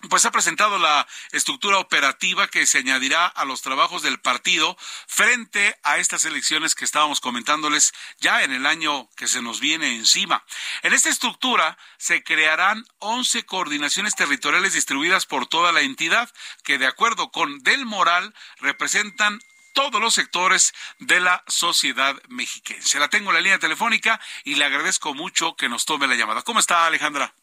pues 0.08 0.24
ha 0.24 0.30
presentado 0.30 0.78
la 0.78 1.06
estructura 1.32 1.78
operativa 1.78 2.48
que 2.48 2.66
se 2.66 2.78
añadirá 2.78 3.26
a 3.26 3.44
los 3.44 3.60
trabajos 3.60 4.02
del 4.02 4.18
partido 4.18 4.76
frente 5.06 5.78
a 5.82 5.98
estas 5.98 6.24
elecciones 6.24 6.74
que 6.74 6.84
estábamos 6.84 7.20
comentándoles 7.20 7.92
ya 8.18 8.42
en 8.42 8.52
el 8.52 8.66
año 8.66 9.08
que 9.16 9.28
se 9.28 9.42
nos 9.42 9.60
viene 9.60 9.94
encima. 9.94 10.44
En 10.82 10.94
esta 10.94 11.10
estructura 11.10 11.76
se 11.98 12.22
crearán 12.22 12.86
11 12.98 13.44
coordinaciones 13.44 14.14
territoriales 14.14 14.72
distribuidas 14.72 15.26
por 15.26 15.46
toda 15.46 15.72
la 15.72 15.82
entidad 15.82 16.30
que 16.64 16.78
de 16.78 16.86
acuerdo 16.86 17.30
con 17.30 17.58
Del 17.62 17.84
Moral 17.84 18.34
representan 18.58 19.40
todos 19.72 20.00
los 20.00 20.14
sectores 20.14 20.72
de 20.98 21.20
la 21.20 21.44
sociedad 21.46 22.20
mexiquense. 22.28 22.98
La 22.98 23.08
tengo 23.08 23.30
en 23.30 23.34
la 23.34 23.40
línea 23.40 23.58
telefónica 23.58 24.20
y 24.44 24.56
le 24.56 24.64
agradezco 24.64 25.14
mucho 25.14 25.54
que 25.56 25.68
nos 25.68 25.84
tome 25.84 26.08
la 26.08 26.16
llamada. 26.16 26.42
¿Cómo 26.42 26.58
está 26.58 26.86
Alejandra? 26.86 27.34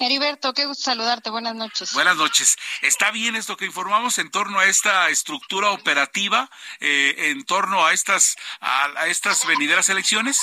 Heriberto, 0.00 0.54
qué 0.54 0.64
gusto 0.64 0.84
saludarte. 0.84 1.28
Buenas 1.28 1.54
noches. 1.54 1.92
Buenas 1.92 2.16
noches. 2.16 2.56
¿Está 2.80 3.10
bien 3.10 3.36
esto 3.36 3.58
que 3.58 3.66
informamos 3.66 4.16
en 4.16 4.30
torno 4.30 4.58
a 4.58 4.64
esta 4.64 5.10
estructura 5.10 5.72
operativa, 5.72 6.50
eh, 6.80 7.14
en 7.30 7.44
torno 7.44 7.84
a 7.84 7.92
estas, 7.92 8.36
a, 8.60 9.06
estas 9.08 9.46
venideras 9.46 9.90
elecciones? 9.90 10.40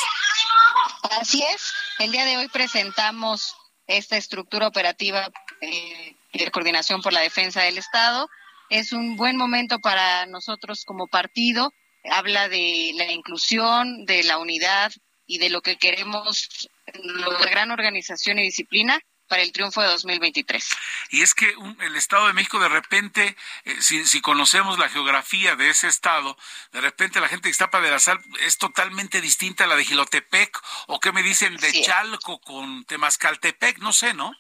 Así 1.20 1.44
es. 1.44 1.74
El 1.98 2.12
día 2.12 2.26
de 2.26 2.38
hoy 2.38 2.48
presentamos 2.50 3.56
esta 3.88 4.16
estructura 4.16 4.68
operativa 4.68 5.28
eh, 5.62 6.16
de 6.34 6.52
coordinación 6.52 7.02
por 7.02 7.12
la 7.12 7.22
defensa 7.22 7.64
del 7.64 7.80
Estado. 7.80 8.30
Es 8.70 8.94
un 8.94 9.16
buen 9.16 9.38
momento 9.38 9.80
para 9.80 10.28
nosotros 10.28 10.86
como 10.86 11.08
partido. 11.08 11.74
Habla 12.12 12.48
de 12.48 12.92
la 12.94 13.12
inclusión, 13.12 14.06
de 14.06 14.24
la 14.24 14.38
unidad 14.38 14.92
y 15.26 15.40
de 15.40 15.50
lo 15.50 15.62
que 15.62 15.78
queremos, 15.78 16.70
la 16.94 17.50
gran 17.50 17.72
organización 17.72 18.38
y 18.38 18.44
disciplina 18.44 19.02
para 19.28 19.42
el 19.42 19.52
triunfo 19.52 19.82
de 19.82 19.88
2023. 19.88 20.70
Y 21.10 21.22
es 21.22 21.34
que 21.34 21.54
el 21.82 21.96
Estado 21.96 22.28
de 22.28 22.34
México 22.34 22.60
de 22.60 22.70
repente, 22.70 23.36
eh, 23.66 23.82
si, 23.82 24.22
conocemos 24.22 24.80
la 24.80 24.90
geografía 24.90 25.56
de 25.56 25.70
ese 25.70 25.88
estado, 25.88 26.38
de 26.72 26.82
repente 26.82 27.20
la 27.20 27.28
gente 27.28 27.48
que 27.48 27.52
está 27.52 27.70
para 27.70 27.86
de 27.86 27.92
la 27.92 28.00
Sal 28.00 28.20
es 28.42 28.58
totalmente 28.58 29.22
distinta 29.22 29.66
a 29.66 29.68
la 29.68 29.76
de 29.76 29.86
Gilotepec, 29.86 30.60
o 30.88 31.00
qué 31.00 31.12
me 31.12 31.24
dicen 31.24 31.56
de 31.58 31.82
Chalco 31.82 32.40
con 32.40 32.86
Temascaltepec, 32.86 33.80
no 33.80 33.94
sé, 33.94 34.14
¿no? 34.14 34.34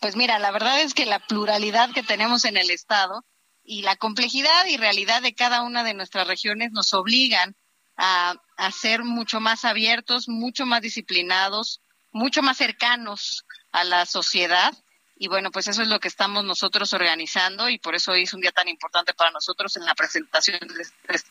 Pues 0.00 0.16
mira, 0.16 0.38
la 0.38 0.50
verdad 0.50 0.80
es 0.80 0.94
que 0.94 1.06
la 1.06 1.20
pluralidad 1.20 1.92
que 1.92 2.02
tenemos 2.02 2.44
en 2.44 2.56
el 2.56 2.70
Estado 2.70 3.24
y 3.64 3.82
la 3.82 3.96
complejidad 3.96 4.66
y 4.66 4.76
realidad 4.76 5.22
de 5.22 5.34
cada 5.34 5.62
una 5.62 5.84
de 5.84 5.94
nuestras 5.94 6.26
regiones 6.26 6.72
nos 6.72 6.92
obligan 6.94 7.56
a, 7.96 8.34
a 8.56 8.70
ser 8.72 9.04
mucho 9.04 9.40
más 9.40 9.64
abiertos, 9.64 10.28
mucho 10.28 10.66
más 10.66 10.82
disciplinados, 10.82 11.80
mucho 12.12 12.42
más 12.42 12.56
cercanos 12.56 13.44
a 13.72 13.84
la 13.84 14.06
sociedad. 14.06 14.72
Y 15.16 15.28
bueno, 15.28 15.50
pues 15.50 15.68
eso 15.68 15.82
es 15.82 15.88
lo 15.88 16.00
que 16.00 16.08
estamos 16.08 16.44
nosotros 16.44 16.92
organizando 16.92 17.68
y 17.68 17.78
por 17.78 17.94
eso 17.94 18.12
hoy 18.12 18.22
es 18.22 18.34
un 18.34 18.40
día 18.40 18.52
tan 18.52 18.68
importante 18.68 19.14
para 19.14 19.30
nosotros 19.30 19.76
en 19.76 19.84
la 19.84 19.94
presentación 19.94 20.58
de 20.60 20.82
este 20.82 21.28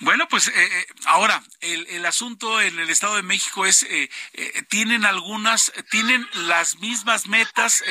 bueno, 0.00 0.26
pues 0.28 0.48
eh, 0.48 0.52
eh, 0.56 0.86
ahora 1.06 1.42
el, 1.60 1.86
el, 1.88 2.06
asunto 2.06 2.60
en 2.60 2.78
el 2.78 2.90
Estado 2.90 3.16
de 3.16 3.22
México 3.22 3.66
es 3.66 3.82
eh, 3.84 4.10
tienen 4.68 5.04
algunas 5.04 5.72
tienen 5.90 6.28
las 6.32 6.76
mismas 6.78 7.26
metas 7.26 7.82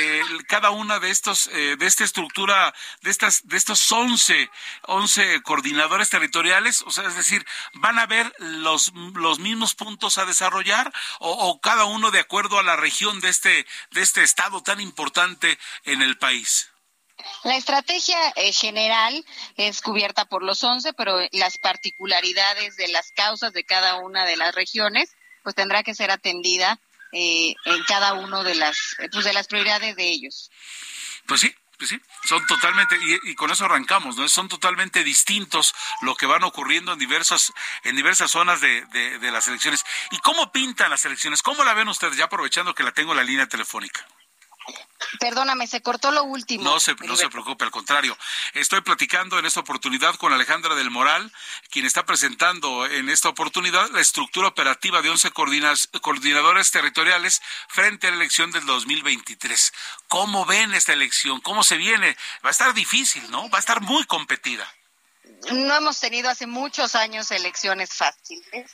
cada 0.48 0.70
una 0.70 1.00
de 1.00 1.10
estos 1.10 1.50
de 1.52 1.86
esta 1.86 2.04
estructura 2.04 2.74
de 3.02 3.12
estas 3.12 3.48
de 3.48 3.58
estos 3.58 3.91
11 3.91 4.50
11 4.84 5.41
coordinadores 5.44 6.10
territoriales, 6.10 6.82
o 6.84 6.91
sea, 6.91 7.08
es 7.08 7.16
decir, 7.16 7.46
van 7.74 8.00
a 8.00 8.06
ver 8.06 8.34
los 8.39 8.91
los 9.14 9.39
mismos 9.39 9.76
puntos 9.76 10.18
a 10.18 10.26
desarrollar 10.26 10.91
o, 11.20 11.32
o 11.32 11.60
cada 11.60 11.86
uno 11.86 12.12
de 12.12 12.20
acuerdo 12.20 12.60
a 12.60 12.64
la 12.64 12.76
región 12.76 13.20
de 13.20 13.30
este 13.30 13.66
de 13.91 14.02
este 14.02 14.24
estado 14.24 14.62
tan 14.62 14.80
importante 14.80 15.58
en 15.86 16.02
el 16.02 16.18
país. 16.18 16.72
La 17.43 17.55
estrategia 17.55 18.17
eh, 18.36 18.51
general 18.53 19.26
es 19.55 19.82
cubierta 19.82 20.26
por 20.26 20.43
los 20.43 20.63
11, 20.63 20.93
pero 20.93 21.17
las 21.32 21.57
particularidades 21.57 22.78
de 22.78 22.88
las 22.89 23.11
causas 23.11 23.53
de 23.53 23.63
cada 23.63 23.95
una 23.97 24.26
de 24.26 24.38
las 24.38 24.55
regiones, 24.55 25.15
pues 25.43 25.55
tendrá 25.55 25.84
que 25.84 25.95
ser 25.95 26.11
atendida 26.11 26.80
eh, 27.11 27.53
en 27.65 27.84
cada 27.84 28.13
uno 28.13 28.43
de 28.43 28.55
las, 28.55 28.95
eh, 28.99 29.09
pues 29.11 29.26
de 29.26 29.34
las 29.34 29.47
prioridades 29.47 29.95
de 29.95 30.09
ellos. 30.09 30.49
Pues 31.28 31.41
sí, 31.41 31.53
pues 31.78 31.89
sí, 31.89 31.99
son 32.26 32.45
totalmente, 32.47 32.97
y, 33.24 33.36
con 33.36 33.51
eso 33.51 33.65
arrancamos, 33.65 34.15
¿no? 34.15 34.28
Son 34.30 34.47
totalmente 34.47 35.03
distintos 35.03 35.74
lo 36.01 36.15
que 36.15 36.26
van 36.26 36.43
ocurriendo 36.43 36.93
en 36.93 36.99
diversas, 36.99 37.51
en 37.84 37.95
diversas 37.95 38.32
zonas 38.32 38.61
de, 38.61 38.86
de, 38.86 39.19
de 39.19 39.32
las 39.32 39.47
elecciones. 39.47 39.84
¿Y 40.11 40.17
cómo 40.19 40.51
pintan 40.51 40.89
las 40.89 41.05
elecciones? 41.05 41.41
¿Cómo 41.41 41.63
la 41.63 41.74
ven 41.74 41.88
ustedes? 41.88 42.17
Ya 42.17 42.26
aprovechando 42.26 42.74
que 42.74 42.84
la 42.84 42.93
tengo 42.93 43.11
en 43.11 43.17
la 43.17 43.24
línea 43.24 43.47
telefónica. 43.47 44.07
Perdóname, 45.20 45.68
se 45.68 45.82
cortó 45.82 46.12
lo 46.12 46.24
último. 46.24 46.64
No 46.64 46.80
se, 46.80 46.95
no 46.95 47.16
se 47.16 47.30
preocupe, 47.30 47.66
al 47.66 47.72
contrario. 47.72 48.18
Estoy 48.54 48.82
platicando 48.82 49.39
en 49.39 49.45
esta 49.45 49.60
oportunidad 49.60 50.16
con 50.16 50.34
Alejandra 50.34 50.76
del 50.76 50.89
Moral, 50.89 51.32
quien 51.70 51.86
está 51.86 52.06
presentando 52.06 52.86
en 52.86 53.10
esta 53.10 53.30
oportunidad 53.30 53.89
la 53.91 54.01
estructura 54.01 54.47
operativa 54.47 55.01
de 55.01 55.10
11 55.10 55.32
coordinadores 55.32 56.72
territoriales 56.72 57.41
frente 57.68 58.08
a 58.08 58.12
la 58.12 58.18
elección 58.18 58.51
del 58.51 58.66
2023. 58.66 59.74
¿Cómo 60.08 60.45
ven 60.45 60.74
esta 60.74 60.93
elección? 60.93 61.41
¿Cómo 61.41 61.64
se 61.64 61.78
viene? 61.78 62.18
Va 62.43 62.49
a 62.49 62.51
estar 62.51 62.74
difícil, 62.74 63.30
¿no? 63.32 63.49
Va 63.49 63.58
a 63.58 63.60
estar 63.60 63.82
muy 63.82 64.04
competida. 64.06 64.68
No 65.51 65.76
hemos 65.76 65.99
tenido 65.99 66.30
hace 66.30 66.47
muchos 66.47 66.95
años 66.95 67.32
elecciones 67.32 67.93
fáciles. 67.93 68.72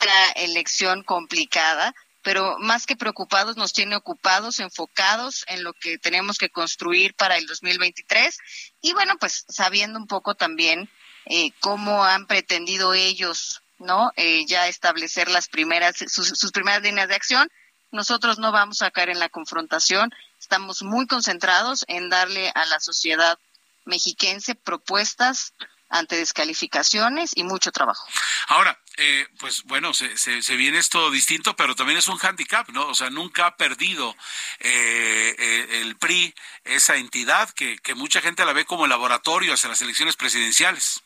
Una 0.00 0.30
elección 0.32 1.02
complicada 1.04 1.94
pero 2.22 2.56
más 2.58 2.86
que 2.86 2.96
preocupados 2.96 3.56
nos 3.56 3.72
tiene 3.72 3.96
ocupados, 3.96 4.60
enfocados 4.60 5.44
en 5.48 5.64
lo 5.64 5.72
que 5.72 5.98
tenemos 5.98 6.38
que 6.38 6.50
construir 6.50 7.14
para 7.14 7.36
el 7.36 7.46
2023 7.46 8.38
y 8.80 8.92
bueno, 8.92 9.16
pues 9.18 9.44
sabiendo 9.48 9.98
un 9.98 10.06
poco 10.06 10.34
también 10.34 10.88
eh, 11.26 11.50
cómo 11.60 12.04
han 12.04 12.26
pretendido 12.26 12.94
ellos, 12.94 13.62
¿no? 13.78 14.12
Eh, 14.16 14.44
ya 14.46 14.68
establecer 14.68 15.28
las 15.28 15.48
primeras, 15.48 15.96
sus, 16.08 16.28
sus 16.28 16.52
primeras 16.52 16.82
líneas 16.82 17.08
de 17.08 17.14
acción. 17.14 17.50
Nosotros 17.90 18.38
no 18.38 18.52
vamos 18.52 18.82
a 18.82 18.90
caer 18.90 19.10
en 19.10 19.18
la 19.18 19.28
confrontación, 19.28 20.14
estamos 20.40 20.82
muy 20.82 21.06
concentrados 21.06 21.84
en 21.88 22.08
darle 22.08 22.50
a 22.54 22.64
la 22.66 22.80
sociedad 22.80 23.38
mexiquense 23.84 24.54
propuestas 24.54 25.52
ante 25.90 26.16
descalificaciones 26.16 27.32
y 27.34 27.44
mucho 27.44 27.70
trabajo. 27.70 28.06
Ahora, 28.48 28.78
eh, 28.98 29.26
pues 29.38 29.62
bueno, 29.64 29.94
se, 29.94 30.16
se, 30.16 30.56
viene 30.56 30.78
esto 30.78 31.10
distinto, 31.10 31.56
pero 31.56 31.74
también 31.74 31.98
es 31.98 32.08
un 32.08 32.18
handicap, 32.20 32.68
¿no? 32.70 32.88
O 32.88 32.94
sea, 32.94 33.10
nunca 33.10 33.46
ha 33.46 33.56
perdido 33.56 34.14
eh, 34.60 35.34
eh, 35.38 35.80
el 35.80 35.96
PRI 35.96 36.34
esa 36.64 36.96
entidad 36.96 37.50
que, 37.50 37.78
que 37.78 37.94
mucha 37.94 38.20
gente 38.20 38.44
la 38.44 38.52
ve 38.52 38.64
como 38.64 38.86
laboratorio 38.86 39.54
hacia 39.54 39.70
las 39.70 39.80
elecciones 39.80 40.16
presidenciales. 40.16 41.00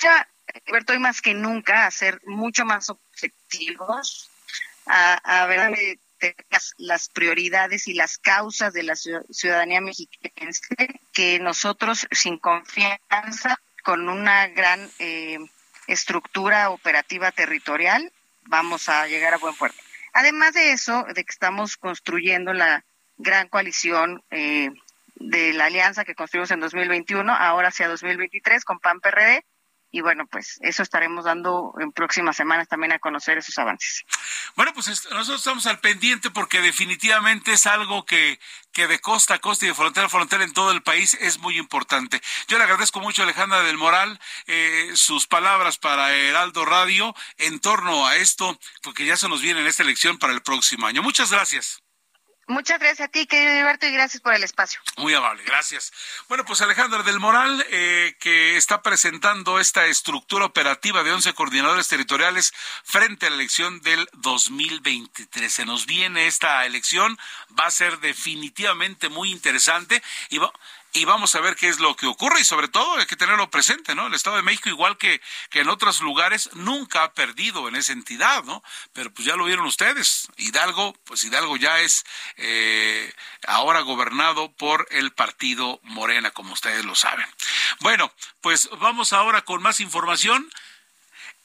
Ya, 0.00 0.28
Alberto, 0.66 0.92
hoy 0.92 0.98
más 0.98 1.22
que 1.22 1.34
nunca 1.34 1.86
a 1.86 1.90
ser 1.90 2.20
mucho 2.26 2.64
más 2.64 2.90
objetivos, 2.90 4.30
a, 4.86 5.42
a 5.42 5.46
ver 5.46 5.98
las 6.76 7.08
prioridades 7.08 7.88
y 7.88 7.94
las 7.94 8.18
causas 8.18 8.72
de 8.72 8.82
la 8.82 8.96
ciudadanía 8.96 9.80
mexicana, 9.80 10.50
que 11.12 11.38
nosotros 11.38 12.06
sin 12.10 12.38
confianza, 12.38 13.60
con 13.82 14.08
una 14.08 14.48
gran 14.48 14.90
eh, 14.98 15.38
estructura 15.88 16.70
operativa 16.70 17.32
territorial, 17.32 18.12
vamos 18.42 18.88
a 18.88 19.08
llegar 19.08 19.34
a 19.34 19.38
buen 19.38 19.54
puerto. 19.56 19.78
Además 20.12 20.54
de 20.54 20.72
eso, 20.72 21.04
de 21.14 21.24
que 21.24 21.30
estamos 21.30 21.76
construyendo 21.76 22.52
la 22.52 22.84
gran 23.16 23.48
coalición 23.48 24.22
eh, 24.30 24.70
de 25.16 25.52
la 25.52 25.64
alianza 25.64 26.04
que 26.04 26.14
construimos 26.14 26.50
en 26.50 26.60
2021, 26.60 27.34
ahora 27.34 27.68
hacia 27.68 27.88
2023 27.88 28.64
con 28.64 28.78
PAN-PRD, 28.78 29.44
y 29.90 30.02
bueno, 30.02 30.26
pues 30.26 30.58
eso 30.60 30.82
estaremos 30.82 31.24
dando 31.24 31.72
en 31.80 31.92
próximas 31.92 32.36
semanas 32.36 32.68
también 32.68 32.92
a 32.92 32.98
conocer 32.98 33.38
esos 33.38 33.56
avances. 33.58 34.04
Bueno, 34.54 34.72
pues 34.74 34.86
nosotros 34.88 35.40
estamos 35.40 35.66
al 35.66 35.80
pendiente 35.80 36.30
porque 36.30 36.60
definitivamente 36.60 37.52
es 37.52 37.66
algo 37.66 38.04
que, 38.04 38.38
que 38.72 38.86
de 38.86 38.98
costa 38.98 39.34
a 39.34 39.38
costa 39.38 39.64
y 39.64 39.68
de 39.68 39.74
frontera 39.74 40.06
a 40.06 40.10
frontera 40.10 40.44
en 40.44 40.52
todo 40.52 40.72
el 40.72 40.82
país 40.82 41.14
es 41.20 41.38
muy 41.38 41.56
importante. 41.56 42.20
Yo 42.48 42.58
le 42.58 42.64
agradezco 42.64 43.00
mucho 43.00 43.22
a 43.22 43.24
Alejandra 43.24 43.62
del 43.62 43.78
Moral 43.78 44.20
eh, 44.46 44.90
sus 44.94 45.26
palabras 45.26 45.78
para 45.78 46.14
Heraldo 46.14 46.64
Radio 46.64 47.14
en 47.38 47.58
torno 47.60 48.06
a 48.06 48.16
esto, 48.16 48.58
porque 48.82 49.06
ya 49.06 49.16
se 49.16 49.28
nos 49.28 49.40
viene 49.40 49.60
en 49.60 49.66
esta 49.66 49.82
elección 49.82 50.18
para 50.18 50.34
el 50.34 50.42
próximo 50.42 50.86
año. 50.86 51.02
Muchas 51.02 51.30
gracias. 51.30 51.82
Muchas 52.48 52.80
gracias 52.80 53.08
a 53.08 53.10
ti, 53.10 53.26
querido 53.26 53.60
Alberto, 53.60 53.86
y 53.86 53.92
gracias 53.92 54.22
por 54.22 54.32
el 54.32 54.42
espacio. 54.42 54.80
Muy 54.96 55.12
amable, 55.12 55.42
gracias. 55.44 55.92
Bueno, 56.28 56.46
pues 56.46 56.62
Alejandra 56.62 57.02
del 57.02 57.20
Moral, 57.20 57.62
eh, 57.68 58.16
que 58.18 58.56
está 58.56 58.80
presentando 58.80 59.60
esta 59.60 59.84
estructura 59.84 60.46
operativa 60.46 61.02
de 61.02 61.12
11 61.12 61.34
coordinadores 61.34 61.88
territoriales 61.88 62.54
frente 62.84 63.26
a 63.26 63.28
la 63.28 63.36
elección 63.36 63.82
del 63.82 64.08
2023. 64.14 65.52
Se 65.52 65.66
nos 65.66 65.84
viene 65.84 66.26
esta 66.26 66.64
elección, 66.64 67.18
va 67.58 67.66
a 67.66 67.70
ser 67.70 67.98
definitivamente 68.00 69.10
muy 69.10 69.30
interesante 69.30 70.02
y 70.30 70.38
y 70.92 71.04
vamos 71.04 71.34
a 71.34 71.40
ver 71.40 71.54
qué 71.56 71.68
es 71.68 71.80
lo 71.80 71.94
que 71.96 72.06
ocurre 72.06 72.40
y 72.40 72.44
sobre 72.44 72.68
todo 72.68 72.96
hay 72.96 73.06
que 73.06 73.16
tenerlo 73.16 73.50
presente, 73.50 73.94
¿no? 73.94 74.06
El 74.06 74.14
Estado 74.14 74.36
de 74.36 74.42
México, 74.42 74.68
igual 74.68 74.96
que, 74.96 75.20
que 75.50 75.60
en 75.60 75.68
otros 75.68 76.00
lugares, 76.00 76.50
nunca 76.54 77.04
ha 77.04 77.12
perdido 77.12 77.68
en 77.68 77.76
esa 77.76 77.92
entidad, 77.92 78.44
¿no? 78.44 78.62
Pero 78.92 79.12
pues 79.12 79.26
ya 79.26 79.36
lo 79.36 79.44
vieron 79.44 79.66
ustedes. 79.66 80.28
Hidalgo, 80.36 80.96
pues 81.04 81.24
Hidalgo 81.24 81.56
ya 81.56 81.80
es 81.80 82.04
eh, 82.36 83.12
ahora 83.46 83.80
gobernado 83.80 84.50
por 84.52 84.86
el 84.90 85.12
partido 85.12 85.80
Morena, 85.82 86.30
como 86.30 86.52
ustedes 86.52 86.84
lo 86.84 86.94
saben. 86.94 87.26
Bueno, 87.80 88.12
pues 88.40 88.68
vamos 88.78 89.12
ahora 89.12 89.42
con 89.42 89.62
más 89.62 89.80
información. 89.80 90.50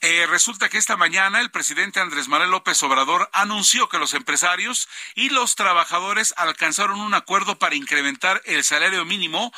Eh, 0.06 0.28
resulta 0.28 0.68
que 0.68 0.78
esta 0.78 0.98
mañana 0.98 1.40
el 1.40 1.50
presidente 1.50 2.02
Andrés 2.02 2.28
Manuel 2.28 2.52
López 2.52 2.84
Obrador 2.84 3.30
anunció 3.32 3.88
que 3.88 3.98
los 3.98 4.14
empresarios 4.14 4.90
y 5.16 5.30
los 5.30 5.56
trabajadores 5.56 6.34
alcanzaron 6.36 7.00
un 7.00 7.14
acuerdo 7.14 7.58
para 7.58 7.76
incrementar 7.76 8.42
el 8.44 8.66
salario 8.66 9.06
mínimo 9.06 9.54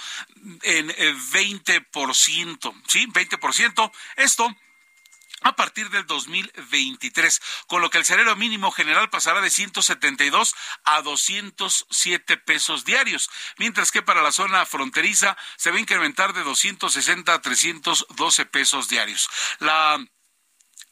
en 0.61 0.89
20%, 0.89 2.69
eh, 2.69 2.81
¿sí? 2.87 3.07
20%. 3.07 3.91
Esto 4.17 4.55
a 5.41 5.55
partir 5.55 5.89
del 5.89 6.05
2023, 6.05 7.41
con 7.65 7.81
lo 7.81 7.89
que 7.89 7.97
el 7.97 8.05
salario 8.05 8.35
mínimo 8.35 8.71
general 8.71 9.09
pasará 9.09 9.41
de 9.41 9.49
172 9.49 10.53
a 10.83 11.01
207 11.01 12.37
pesos 12.37 12.85
diarios, 12.85 13.31
mientras 13.57 13.91
que 13.91 14.03
para 14.03 14.21
la 14.21 14.31
zona 14.31 14.63
fronteriza 14.67 15.37
se 15.57 15.71
va 15.71 15.77
a 15.77 15.81
incrementar 15.81 16.33
de 16.33 16.43
260 16.43 17.33
a 17.33 17.41
312 17.41 18.45
pesos 18.45 18.89
diarios. 18.89 19.27
La 19.57 20.05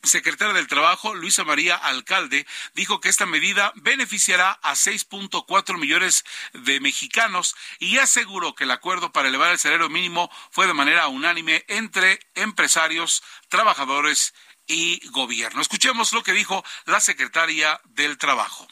secretaria 0.03 0.53
del 0.53 0.67
Trabajo, 0.67 1.15
Luisa 1.15 1.43
María 1.43 1.75
Alcalde, 1.75 2.45
dijo 2.73 2.99
que 2.99 3.09
esta 3.09 3.25
medida 3.25 3.71
beneficiará 3.75 4.51
a 4.61 4.73
6.4 4.73 5.77
millones 5.77 6.23
de 6.53 6.79
mexicanos 6.79 7.55
y 7.79 7.97
aseguró 7.97 8.53
que 8.53 8.65
el 8.65 8.71
acuerdo 8.71 9.11
para 9.11 9.29
elevar 9.29 9.51
el 9.51 9.59
salario 9.59 9.89
mínimo 9.89 10.29
fue 10.51 10.67
de 10.67 10.73
manera 10.73 11.07
unánime 11.07 11.65
entre 11.67 12.19
empresarios, 12.35 13.23
trabajadores 13.49 14.33
y 14.67 15.05
gobierno. 15.09 15.61
Escuchemos 15.61 16.13
lo 16.13 16.23
que 16.23 16.33
dijo 16.33 16.63
la 16.85 16.99
secretaria 16.99 17.79
del 17.85 18.17
Trabajo 18.17 18.67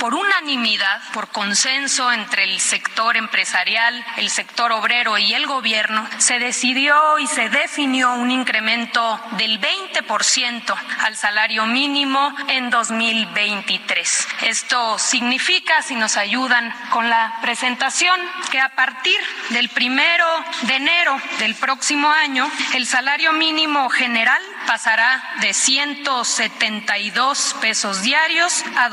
por 0.00 0.14
unanimidad, 0.14 1.00
por 1.12 1.28
consenso 1.28 2.10
entre 2.12 2.44
el 2.44 2.60
sector 2.60 3.16
empresarial, 3.16 4.04
el 4.16 4.30
sector 4.30 4.72
obrero 4.72 5.18
y 5.18 5.34
el 5.34 5.46
gobierno, 5.46 6.08
se 6.18 6.38
decidió 6.38 7.18
y 7.18 7.26
se 7.26 7.48
definió 7.48 8.14
un 8.14 8.30
incremento 8.30 9.20
del 9.32 9.60
20% 9.60 10.74
al 11.00 11.16
salario 11.16 11.66
mínimo 11.66 12.34
en 12.48 12.70
2023. 12.70 14.28
Esto 14.42 14.98
significa, 14.98 15.82
si 15.82 15.94
nos 15.94 16.16
ayudan 16.16 16.72
con 16.90 17.10
la 17.10 17.38
presentación, 17.42 18.18
que 18.50 18.60
a 18.60 18.70
partir 18.70 19.18
del 19.50 19.68
primero 19.68 20.26
de 20.62 20.76
enero 20.76 21.20
del 21.38 21.54
próximo 21.54 22.10
año, 22.10 22.50
el 22.74 22.86
salario 22.86 23.32
mínimo 23.32 23.88
general 23.90 24.42
pasará 24.66 25.22
de 25.40 25.54
172 25.54 27.56
pesos 27.60 28.02
diarios 28.02 28.64
a 28.76 28.88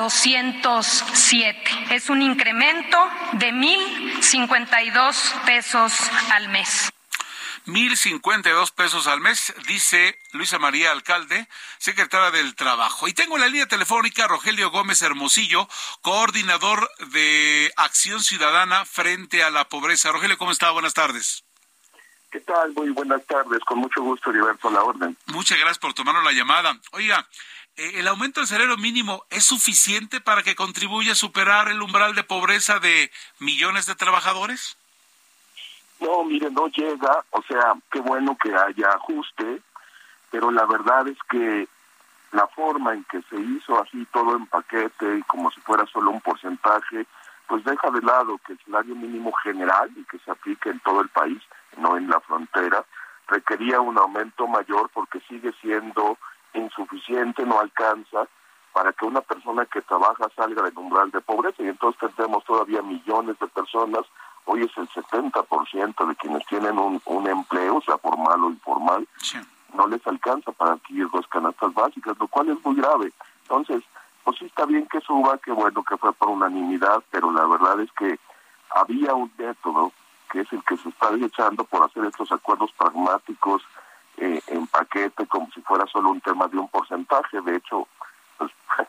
207. 1.00 1.94
Es 1.96 2.10
un 2.10 2.22
incremento 2.22 2.98
de 3.34 3.52
1.052 3.52 5.46
pesos 5.46 5.94
al 6.32 6.48
mes. 6.50 6.92
1.052 7.66 8.72
pesos 8.74 9.08
al 9.08 9.20
mes, 9.20 9.54
dice 9.68 10.18
Luisa 10.34 10.60
María 10.60 10.92
Alcalde, 10.92 11.48
secretaria 11.80 12.32
del 12.32 12.56
Trabajo. 12.56 13.08
Y 13.08 13.14
tengo 13.14 13.36
en 13.36 13.42
la 13.42 13.48
línea 13.48 13.68
telefónica 13.68 14.26
a 14.26 14.28
Rogelio 14.28 14.70
Gómez 14.70 15.02
Hermosillo, 15.02 15.68
coordinador 16.02 16.90
de 17.12 17.74
Acción 17.76 18.22
Ciudadana 18.22 18.86
frente 18.86 19.44
a 19.44 19.50
la 19.50 19.68
pobreza. 19.68 20.12
Rogelio, 20.12 20.38
¿cómo 20.38 20.52
está? 20.52 20.70
Buenas 20.72 20.94
tardes. 20.94 21.44
¿Qué 22.32 22.40
tal? 22.42 22.72
Muy 22.74 22.90
buenas 22.92 23.26
tardes. 23.26 23.60
Con 23.66 23.80
mucho 23.80 24.02
gusto, 24.02 24.30
Heriberto, 24.30 24.70
la 24.70 24.84
orden. 24.84 25.18
Muchas 25.28 25.58
gracias 25.58 25.80
por 25.80 25.94
tomarnos 25.94 26.24
la 26.24 26.34
llamada. 26.34 26.78
Oiga, 26.92 27.28
¿el 27.78 28.08
aumento 28.08 28.40
del 28.40 28.48
salario 28.48 28.78
mínimo 28.78 29.26
es 29.30 29.46
suficiente 29.46 30.22
para 30.22 30.44
que 30.44 30.56
contribuya 30.56 31.14
a 31.14 31.16
superar 31.16 31.68
el 31.70 31.82
umbral 31.82 32.16
de 32.16 32.24
pobreza 32.24 32.80
de 32.80 33.12
millones 33.40 33.86
de 33.86 33.96
trabajadores? 33.96 34.78
No, 36.00 36.24
mire, 36.24 36.50
no 36.52 36.68
llega. 36.68 37.24
O 37.32 37.42
sea, 37.44 37.74
qué 37.92 38.00
bueno 38.00 38.38
que 38.42 38.54
haya 38.54 38.90
ajuste, 38.90 39.62
pero 40.32 40.52
la 40.52 40.66
verdad 40.66 41.08
es 41.08 41.18
que 41.30 41.68
la 42.32 42.48
forma 42.48 42.94
en 42.94 43.04
que 43.06 43.22
se 43.30 43.38
hizo 43.40 43.82
así 43.82 44.06
todo 44.12 44.36
en 44.36 44.46
paquete 44.48 45.18
y 45.18 45.22
como 45.24 45.52
si 45.52 45.62
fuera 45.62 45.86
solo 45.88 46.12
un 46.12 46.22
porcentaje, 46.22 47.06
pues 47.48 47.64
deja 47.64 47.90
de 47.92 48.02
lado 48.02 48.40
que 48.46 48.54
el 48.54 48.60
salario 48.66 48.96
mínimo 48.96 49.32
general 49.44 49.90
y 49.96 50.04
que 50.06 50.20
se 50.20 50.32
aplique 50.32 50.70
en 50.70 50.80
todo 50.82 51.02
el 51.02 51.10
país 51.10 51.42
no 51.78 51.98
en 51.98 52.10
la 52.10 52.20
frontera, 52.22 52.86
requería 53.28 53.80
un 53.82 53.98
aumento 53.98 54.48
mayor 54.48 54.90
porque 54.94 55.20
sigue 55.28 55.54
siendo 55.62 56.18
insuficiente, 56.56 57.46
no 57.46 57.60
alcanza 57.60 58.28
para 58.74 58.92
que 58.92 59.06
una 59.06 59.22
persona 59.22 59.66
que 59.66 59.82
trabaja 59.82 60.28
salga 60.36 60.62
del 60.64 60.78
umbral 60.78 61.10
de 61.12 61.22
pobreza. 61.22 61.64
Y 61.64 61.68
entonces 61.68 62.14
tenemos 62.16 62.44
todavía 62.44 62.82
millones 62.82 63.40
de 63.40 63.48
personas, 63.48 64.02
hoy 64.46 64.64
es 64.64 64.78
el 64.78 64.90
70% 64.90 66.08
de 66.08 66.16
quienes 66.16 66.46
tienen 66.48 66.78
un, 66.78 67.02
un 67.06 67.28
empleo, 67.28 67.82
sea 67.82 67.98
formal 67.98 68.44
o 68.44 68.50
informal, 68.50 69.08
no 69.74 69.88
les 69.88 70.06
alcanza 70.06 70.52
para 70.52 70.74
adquirir 70.74 71.10
dos 71.10 71.28
canastas 71.28 71.74
básicas, 71.74 72.18
lo 72.20 72.28
cual 72.28 72.50
es 72.50 72.66
muy 72.66 72.76
grave. 72.76 73.12
Entonces, 73.44 73.84
pues 74.24 74.38
sí 74.40 74.46
está 74.46 74.66
bien 74.66 74.88
que 74.88 75.00
suba, 75.02 75.38
que 75.38 75.52
bueno 75.52 75.84
que 75.84 75.98
fue 75.98 76.12
por 76.14 76.30
unanimidad, 76.30 77.04
pero 77.12 77.32
la 77.32 77.46
verdad 77.46 77.80
es 77.80 77.92
que 77.94 78.20
había 78.72 79.14
un 79.14 79.32
método 79.38 79.92
que 80.32 80.42
es 80.42 80.52
el 80.52 80.64
que 80.64 80.76
se 80.78 80.90
está 80.90 81.12
desechando 81.12 81.64
por 81.64 81.84
hacer 81.84 82.04
estos 82.06 82.32
acuerdos 82.32 82.72
pragmáticos 82.78 83.62
eh, 84.18 84.42
en 84.48 84.68
paquete 84.68 85.26
como 85.28 85.50
si 85.52 85.62
fuera 85.62 85.86
solo 85.88 86.10
un 86.10 86.22
tema 86.22 86.48
de 86.48 86.58
un 86.58 86.68
porcentaje. 86.70 87.42
De 87.42 87.58
hecho, 87.58 87.88
pues, 88.38 88.52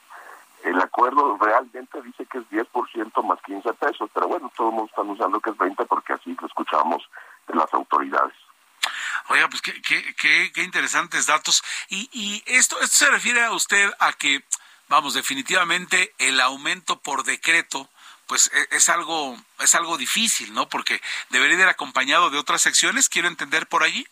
el 0.64 0.80
acuerdo 0.80 1.36
realmente 1.38 2.02
dice 2.02 2.26
que 2.26 2.38
es 2.38 2.50
10% 2.50 3.24
más 3.24 3.40
15 3.42 3.72
pesos, 3.74 4.10
pero 4.12 4.28
bueno, 4.28 4.50
todo 4.56 4.68
el 4.68 4.74
mundo 4.74 4.88
está 4.90 5.02
anunciando 5.02 5.40
que 5.40 5.50
es 5.50 5.56
20 5.56 5.84
porque 5.86 6.12
así 6.12 6.36
lo 6.40 6.46
escuchamos 6.46 7.02
de 7.46 7.54
las 7.54 7.72
autoridades. 7.74 8.34
Oiga, 9.28 9.48
pues 9.48 9.60
qué, 9.62 9.80
qué, 9.82 10.52
qué, 10.52 10.62
interesantes 10.62 11.26
datos. 11.26 11.64
Y, 11.88 12.08
y 12.12 12.42
esto, 12.46 12.80
esto 12.80 13.06
se 13.06 13.10
refiere 13.10 13.42
a 13.42 13.52
usted 13.52 13.90
a 13.98 14.12
que, 14.12 14.44
vamos, 14.88 15.14
definitivamente 15.14 16.14
el 16.18 16.40
aumento 16.40 17.00
por 17.00 17.24
decreto 17.24 17.88
pues 18.26 18.50
e, 18.52 18.76
es 18.76 18.88
algo 18.88 19.36
es 19.60 19.74
algo 19.74 19.96
difícil, 19.96 20.52
¿no? 20.52 20.68
Porque 20.68 21.00
debería 21.30 21.58
ir 21.58 21.68
acompañado 21.68 22.30
de 22.30 22.38
otras 22.38 22.62
secciones, 22.62 23.08
quiero 23.08 23.28
entender 23.28 23.66
por 23.66 23.82
allí. 23.82 24.06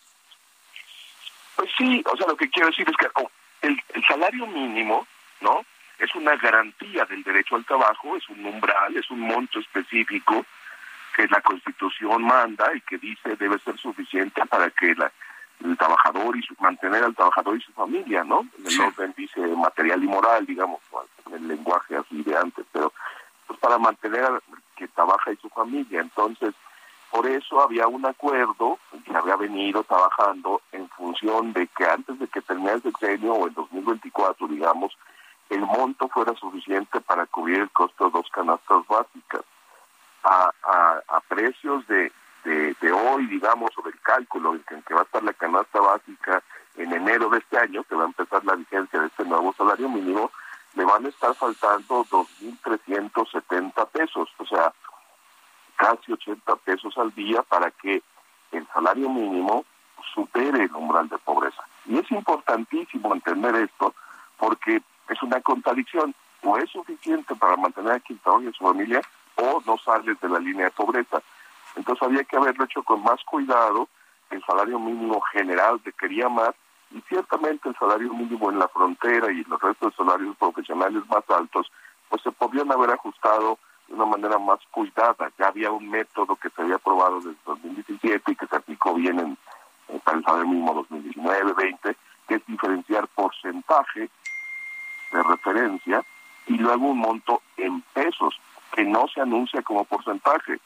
Pues 1.56 1.70
sí, 1.76 2.02
o 2.10 2.16
sea, 2.16 2.26
lo 2.26 2.36
que 2.36 2.50
quiero 2.50 2.68
decir 2.68 2.88
es 2.88 2.96
que 2.96 3.08
oh, 3.14 3.30
el, 3.62 3.80
el 3.94 4.04
salario 4.04 4.46
mínimo, 4.46 5.06
¿no? 5.40 5.64
Es 5.98 6.14
una 6.14 6.36
garantía 6.36 7.04
del 7.04 7.22
derecho 7.22 7.56
al 7.56 7.64
trabajo, 7.64 8.16
es 8.16 8.28
un 8.28 8.44
umbral, 8.44 8.96
es 8.96 9.10
un 9.10 9.20
monto 9.20 9.60
específico 9.60 10.44
que 11.14 11.28
la 11.28 11.40
Constitución 11.40 12.22
manda 12.22 12.74
y 12.74 12.80
que 12.80 12.98
dice 12.98 13.36
debe 13.36 13.58
ser 13.60 13.78
suficiente 13.78 14.44
para 14.46 14.70
que 14.70 14.94
la, 14.94 15.12
el 15.64 15.76
trabajador 15.76 16.36
y 16.36 16.42
su, 16.42 16.54
mantener 16.58 17.04
al 17.04 17.14
trabajador 17.14 17.56
y 17.56 17.60
su 17.60 17.72
familia, 17.72 18.24
¿no? 18.24 18.46
En 18.58 18.66
el 18.66 18.80
orden 18.80 19.14
dice 19.16 19.40
material 19.40 20.02
y 20.02 20.06
moral, 20.06 20.46
digamos, 20.46 20.80
en 21.26 21.34
el 21.34 21.48
lenguaje 21.48 21.96
así 21.96 22.22
de 22.22 22.36
antes, 22.36 22.66
pero 22.72 22.92
pues 23.46 23.58
para 23.60 23.78
mantener 23.78 24.24
a 24.24 24.40
que 24.76 24.88
trabaja 24.88 25.32
y 25.32 25.36
su 25.36 25.48
familia. 25.50 26.00
Entonces, 26.00 26.54
por 27.14 27.28
eso 27.28 27.60
había 27.60 27.86
un 27.86 28.04
acuerdo 28.04 28.80
que 29.04 29.16
había 29.16 29.36
venido 29.36 29.84
trabajando 29.84 30.60
en 30.72 30.88
función 30.88 31.52
de 31.52 31.68
que 31.68 31.84
antes 31.84 32.18
de 32.18 32.26
que 32.26 32.40
termine 32.40 32.72
el 32.72 32.82
sexenio 32.82 33.34
o 33.34 33.46
en 33.46 33.54
2024, 33.54 34.48
digamos, 34.48 34.98
el 35.48 35.60
monto 35.60 36.08
fuera 36.08 36.34
suficiente 36.34 37.00
para 37.00 37.26
cubrir 37.26 37.60
el 37.60 37.70
costo 37.70 38.06
de 38.06 38.10
dos 38.10 38.28
canastas 38.30 38.84
básicas. 38.88 39.42
A, 40.24 40.50
a, 41.08 41.20
precios 41.28 41.86
de, 41.86 42.10
de, 42.44 42.92
hoy, 42.92 43.26
digamos, 43.26 43.70
o 43.78 43.82
del 43.82 44.00
cálculo 44.00 44.54
en 44.54 44.82
que 44.82 44.94
va 44.94 45.02
a 45.02 45.04
estar 45.04 45.22
la 45.22 45.34
canasta 45.34 45.78
básica 45.80 46.42
en 46.76 46.92
enero 46.94 47.28
de 47.28 47.38
este 47.38 47.58
año, 47.58 47.84
que 47.84 47.94
va 47.94 48.02
a 48.02 48.06
empezar 48.06 48.44
la 48.44 48.56
vigencia 48.56 49.00
de 49.00 49.06
este 49.06 49.24
nuevo 49.24 49.54
salario 49.56 49.88
mínimo, 49.88 50.32
le 50.74 50.84
van 50.84 51.06
a 51.06 51.10
estar 51.10 51.32
faltando 51.36 52.04
2.370 52.06 53.88
pesos, 53.90 54.28
o 54.38 54.46
sea, 54.46 54.72
casi 55.76 56.12
80 56.12 56.56
pesos 56.56 56.96
al 56.98 57.14
día 57.14 57.42
para 57.42 57.70
que 57.70 58.02
el 58.52 58.66
salario 58.68 59.08
mínimo 59.08 59.64
supere 60.14 60.64
el 60.64 60.74
umbral 60.74 61.08
de 61.08 61.18
pobreza. 61.18 61.62
Y 61.86 61.98
es 61.98 62.10
importantísimo 62.10 63.14
entender 63.14 63.54
esto 63.56 63.94
porque 64.38 64.82
es 65.08 65.22
una 65.22 65.40
contradicción. 65.40 66.14
O 66.42 66.58
es 66.58 66.68
suficiente 66.70 67.34
para 67.36 67.56
mantener 67.56 67.92
a 67.92 68.00
quien 68.00 68.18
trabaja 68.18 68.44
y 68.44 68.48
a 68.48 68.52
su 68.52 68.64
familia 68.64 69.00
o 69.36 69.62
no 69.66 69.78
sales 69.78 70.20
de 70.20 70.28
la 70.28 70.38
línea 70.38 70.66
de 70.66 70.70
pobreza. 70.72 71.22
Entonces 71.74 72.02
había 72.02 72.24
que 72.24 72.36
haberlo 72.36 72.64
hecho 72.64 72.82
con 72.82 73.02
más 73.02 73.22
cuidado. 73.24 73.88
El 74.30 74.44
salario 74.44 74.78
mínimo 74.78 75.20
general 75.32 75.80
requería 75.82 76.28
más 76.28 76.54
y 76.90 77.00
ciertamente 77.08 77.68
el 77.68 77.76
salario 77.76 78.12
mínimo 78.12 78.50
en 78.50 78.58
la 78.58 78.68
frontera 78.68 79.32
y 79.32 79.42
los 79.44 79.60
restos 79.60 79.90
de 79.90 79.96
salarios 79.96 80.36
profesionales 80.36 81.02
más 81.08 81.24
altos, 81.30 81.70
pues 82.08 82.22
se 82.22 82.30
podrían 82.30 82.70
haber 82.70 82.90
ajustado 82.90 83.58
de 83.88 83.94
una 83.94 84.06
manera 84.06 84.38
más 84.38 84.60
cuidada. 84.70 85.30
Ya 85.38 85.48
había 85.48 85.70
un 85.70 85.88
método 85.88 86.36
que 86.36 86.50
se 86.50 86.62
había 86.62 86.76
aprobado 86.76 87.20
desde 87.20 87.36
2017 87.44 88.32
y 88.32 88.36
que 88.36 88.46
se 88.46 88.56
aplicó 88.56 88.94
bien 88.94 89.18
en, 89.18 90.00
para 90.00 90.18
el 90.18 90.24
salario 90.24 90.48
mínimo 90.48 90.86
2019-20, 90.88 91.96
que 92.28 92.34
es 92.34 92.46
diferenciar 92.46 93.06
porcentaje 93.08 94.10
de 95.12 95.22
referencia 95.22 96.04
y 96.46 96.58
luego 96.58 96.88
un 96.88 96.98
monto 96.98 97.42
en 97.56 97.80
pesos 97.92 98.38
que 98.72 98.84
no 98.84 99.06
se 99.08 99.20
anuncia 99.20 99.62
como 99.62 99.84
porcentaje, 99.84 100.58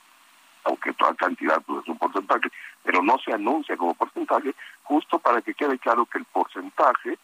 aunque 0.65 0.93
toda 0.95 1.15
cantidad 1.15 1.61
pues, 1.63 1.83
es 1.83 1.89
un 1.89 1.99
porcentaje, 1.99 2.49
pero 2.83 3.03
no 3.03 3.19
se 3.19 3.33
anuncia 3.33 3.77
como 3.77 3.95
porcentaje, 3.95 4.55
justo 4.85 5.19
para 5.19 5.43
que 5.43 5.55
quede 5.55 5.79
claro 5.79 6.07
que 6.07 6.19
el 6.19 6.25
porcentaje 6.25 7.19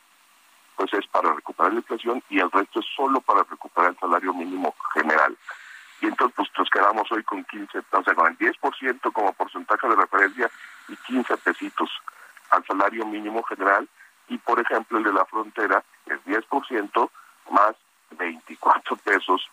pues 0.76 0.92
es 0.92 1.06
para 1.06 1.32
recuperar 1.32 1.72
la 1.72 1.78
inflación 1.78 2.22
y 2.28 2.40
el 2.40 2.50
resto 2.50 2.80
es 2.80 2.86
solo 2.96 3.20
para 3.20 3.44
recuperar 3.44 3.90
el 3.90 3.98
salario 3.98 4.34
mínimo 4.34 4.74
general. 4.92 5.36
Y 6.04 6.08
entonces 6.08 6.34
pues 6.36 6.50
nos 6.58 6.68
quedamos 6.68 7.10
hoy 7.12 7.22
con 7.22 7.42
15, 7.44 7.78
o 7.78 8.02
sea, 8.02 8.14
con 8.14 8.26
el 8.26 8.36
10% 8.36 9.12
como 9.12 9.32
porcentaje 9.32 9.88
de 9.88 9.96
referencia 9.96 10.50
y 10.86 10.96
15 10.96 11.34
pesitos 11.38 11.90
al 12.50 12.62
salario 12.66 13.06
mínimo 13.06 13.42
general 13.44 13.88
y 14.28 14.36
por 14.36 14.60
ejemplo 14.60 14.98
el 14.98 15.04
de 15.04 15.14
la 15.14 15.24
frontera 15.24 15.82
es 16.04 16.22
10% 16.26 17.10
más 17.50 17.74
24 18.18 18.96
pesos 18.96 19.48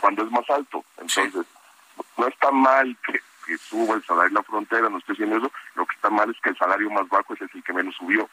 cuando 0.00 0.22
es 0.22 0.30
más 0.30 0.48
alto. 0.50 0.84
Entonces, 0.98 1.46
no 2.16 2.28
está 2.28 2.52
mal 2.52 2.96
que, 3.04 3.20
suba 3.58 3.96
el 3.96 4.04
salario 4.04 4.28
en 4.28 4.34
la 4.34 4.42
frontera, 4.44 4.88
no 4.88 4.98
estoy 4.98 5.16
diciendo 5.16 5.36
eso, 5.38 5.52
lo 5.74 5.84
que 5.84 5.96
está 5.96 6.10
mal 6.10 6.30
es 6.30 6.40
que 6.40 6.50
el 6.50 6.56
salario 6.56 6.90
más 6.90 7.08
bajo 7.08 7.34
es 7.34 7.40
el 7.40 7.62
que 7.64 7.72
menos 7.72 7.96
subió. 7.96 8.30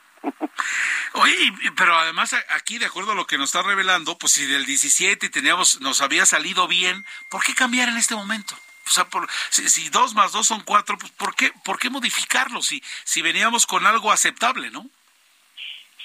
Oye, 1.13 1.53
pero 1.76 1.97
además 1.97 2.36
aquí, 2.49 2.78
de 2.78 2.86
acuerdo 2.86 3.11
a 3.11 3.15
lo 3.15 3.26
que 3.26 3.38
nos 3.38 3.49
está 3.49 3.61
revelando, 3.67 4.17
pues 4.17 4.34
si 4.34 4.45
del 4.45 4.65
17 4.65 5.30
teníamos, 5.30 5.82
nos 5.82 6.01
había 6.01 6.26
salido 6.26 6.67
bien, 6.67 7.05
¿por 7.30 7.43
qué 7.43 7.53
cambiar 7.53 7.89
en 7.89 7.97
este 7.97 8.15
momento? 8.15 8.55
O 8.88 8.93
sea, 8.93 9.05
por, 9.05 9.28
si, 9.49 9.89
dos 9.89 10.13
más 10.15 10.32
dos 10.32 10.47
son 10.47 10.61
cuatro, 10.61 10.97
pues 10.97 11.11
¿por 11.13 11.36
qué, 11.36 11.51
por 11.63 11.80
qué 11.80 11.89
modificarlo 11.89 12.61
si, 12.61 12.84
si 13.03 13.22
veníamos 13.22 13.65
con 13.65 13.86
algo 13.86 14.11
aceptable, 14.11 14.69
no? 14.69 14.86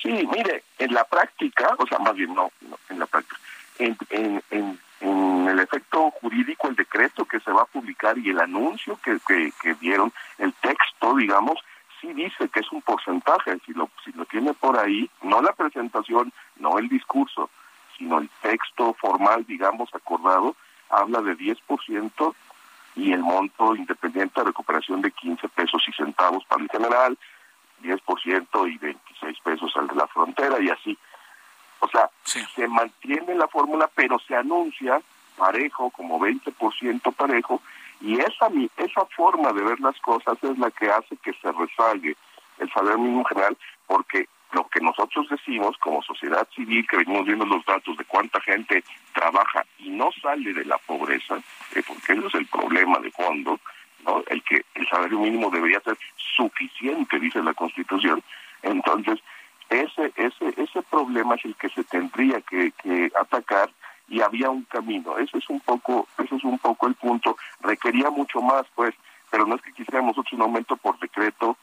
Sí, 0.02 0.10
mire, 0.30 0.62
en 0.78 0.94
la 0.94 1.04
práctica, 1.04 1.74
o 1.78 1.86
sea, 1.86 1.98
más 1.98 2.14
bien 2.14 2.34
no, 2.34 2.52
en 2.88 2.98
la 2.98 3.06
práctica, 3.06 3.40
en, 3.78 3.96
en, 4.10 4.42
en, 4.50 4.78
el 5.48 5.60
efecto 5.60 6.10
jurídico, 6.10 6.68
el 6.68 6.76
decreto 6.76 7.24
que 7.24 7.40
se 7.40 7.50
va 7.50 7.62
a 7.62 7.66
publicar 7.66 8.18
y 8.18 8.30
el 8.30 8.40
anuncio 8.40 8.98
que, 9.02 9.18
que, 9.26 9.52
que 9.62 9.74
dieron, 9.74 10.12
el 10.38 10.52
texto, 10.54 11.16
digamos, 11.16 11.58
sí 12.00 12.12
dice 12.12 12.48
que 12.48 12.60
es 12.60 12.72
un 12.72 12.82
porcentaje, 12.82 13.58
si 13.64 13.72
lo, 13.72 13.90
si 14.04 14.12
lo 14.12 14.24
tiene 14.26 14.54
por 14.54 14.78
ahí, 14.78 15.10
no 15.22 15.42
la 15.42 15.52
presentación, 15.52 16.32
no 16.56 16.78
el 16.78 16.88
discurso, 16.88 17.50
sino 17.96 18.18
el 18.18 18.28
texto 18.42 18.94
formal, 18.94 19.44
digamos, 19.46 19.94
acordado, 19.94 20.56
habla 20.90 21.20
de 21.22 21.36
10% 21.36 22.34
y 22.96 23.12
el 23.12 23.20
monto 23.20 23.74
independiente 23.76 24.40
de 24.40 24.46
recuperación 24.46 25.02
de 25.02 25.10
15 25.10 25.48
pesos 25.48 25.82
y 25.88 25.92
centavos 25.92 26.44
para 26.46 26.62
el 26.62 26.70
general, 26.70 27.18
10% 27.82 28.72
y 28.72 28.78
26 28.78 29.38
pesos 29.40 29.72
al 29.76 29.88
de 29.88 29.94
la 29.94 30.06
frontera 30.06 30.60
y 30.60 30.70
así. 30.70 30.96
O 31.80 31.88
sea, 31.88 32.08
se 32.24 32.68
mantiene 32.68 33.34
la 33.34 33.48
fórmula, 33.48 33.90
pero 33.94 34.18
se 34.18 34.34
anuncia 34.34 35.00
parejo, 35.36 35.90
como 35.90 36.18
20% 36.18 37.14
parejo, 37.14 37.60
y 38.00 38.20
esa, 38.20 38.48
esa 38.76 39.04
forma 39.16 39.52
de 39.52 39.62
ver 39.62 39.80
las 39.80 39.98
cosas 40.00 40.36
es 40.42 40.58
la 40.58 40.70
que 40.70 40.90
hace 40.90 41.16
que 41.16 41.32
se 41.34 41.52
resalgue 41.52 42.16
el 42.58 42.70
salario 42.72 42.98
mínimo 42.98 43.24
general, 43.24 43.56
porque 43.86 44.28
lo 44.52 44.66
que 44.68 44.80
nosotros 44.80 45.28
decimos 45.28 45.76
como 45.78 46.02
sociedad 46.02 46.46
civil, 46.54 46.86
que 46.88 46.98
venimos 46.98 47.26
viendo 47.26 47.44
los 47.44 47.64
datos 47.64 47.96
de 47.96 48.04
cuánta 48.04 48.40
gente 48.40 48.82
trabaja 49.12 49.64
y 49.78 49.90
no 49.90 50.10
sale 50.22 50.52
de 50.52 50.64
la 50.64 50.78
pobreza, 50.78 51.36
eh, 51.74 51.82
porque 51.86 52.12
ese 52.12 52.26
es 52.26 52.34
el 52.34 52.46
problema 52.46 52.98
de 53.00 53.10
fondo, 53.10 53.58
¿no? 54.04 54.22
el 54.28 54.42
que 54.44 54.64
el 54.74 54.88
salario 54.88 55.18
mínimo 55.18 55.50
debería 55.50 55.80
ser 55.80 55.98
suficiente, 56.16 57.18
dice 57.18 57.42
la 57.42 57.54
Constitución. 57.54 58.22
Entonces, 58.62 59.18
ese, 59.68 60.12
ese, 60.16 60.54
ese 60.56 60.82
problema 60.82 61.34
es 61.34 61.44
el 61.44 61.54
que 61.56 61.68
se 61.70 61.82
tendría 61.84 62.40
que, 62.42 62.72
que 62.82 63.10
atacar 63.20 63.70
y 64.08 64.20
había 64.20 64.50
un 64.50 64.64
camino. 64.64 65.18
Ese 65.18 65.38
es 65.38 65.48
un 65.48 65.60
poco, 65.60 66.06
ese 66.18 66.36
es 66.36 66.44
un 66.44 66.58
poco 66.58 66.86
el 66.86 66.94
punto. 66.94 67.36
Requería 67.60 68.10
mucho 68.10 68.40
más, 68.40 68.66
pues, 68.74 68.94
pero 69.30 69.46
no 69.46 69.56
es 69.56 69.62
que 69.62 69.72
quisiéramos 69.72 70.16
un 70.32 70.42
aumento 70.42 70.76
por 70.76 70.98
decreto 70.98 71.56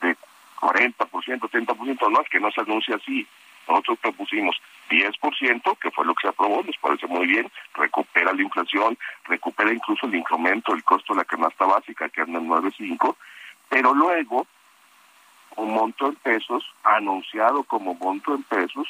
de 0.00 0.16
40%, 0.60 0.96
30%, 0.96 2.10
no 2.10 2.20
es 2.20 2.28
que 2.28 2.40
no 2.40 2.50
se 2.50 2.60
anuncie 2.60 2.94
así. 2.94 3.26
Nosotros 3.68 3.98
propusimos 4.00 4.56
10%, 4.90 5.78
que 5.78 5.90
fue 5.90 6.04
lo 6.04 6.14
que 6.14 6.22
se 6.22 6.28
aprobó, 6.28 6.62
nos 6.62 6.76
parece 6.78 7.06
muy 7.06 7.26
bien, 7.26 7.50
recupera 7.74 8.32
la 8.32 8.42
inflación, 8.42 8.96
recupera 9.24 9.72
incluso 9.72 10.06
el 10.06 10.14
incremento 10.14 10.72
del 10.72 10.84
costo 10.84 11.12
de 11.12 11.18
la 11.18 11.24
canasta 11.24 11.66
básica, 11.66 12.08
que 12.08 12.20
anda 12.20 12.38
en 12.38 12.48
9.5, 12.48 13.16
pero 13.68 13.92
luego 13.92 14.46
un 15.56 15.74
monto 15.74 16.06
en 16.08 16.14
pesos, 16.16 16.64
anunciado 16.84 17.64
como 17.64 17.94
monto 17.94 18.34
en 18.34 18.42
pesos, 18.44 18.86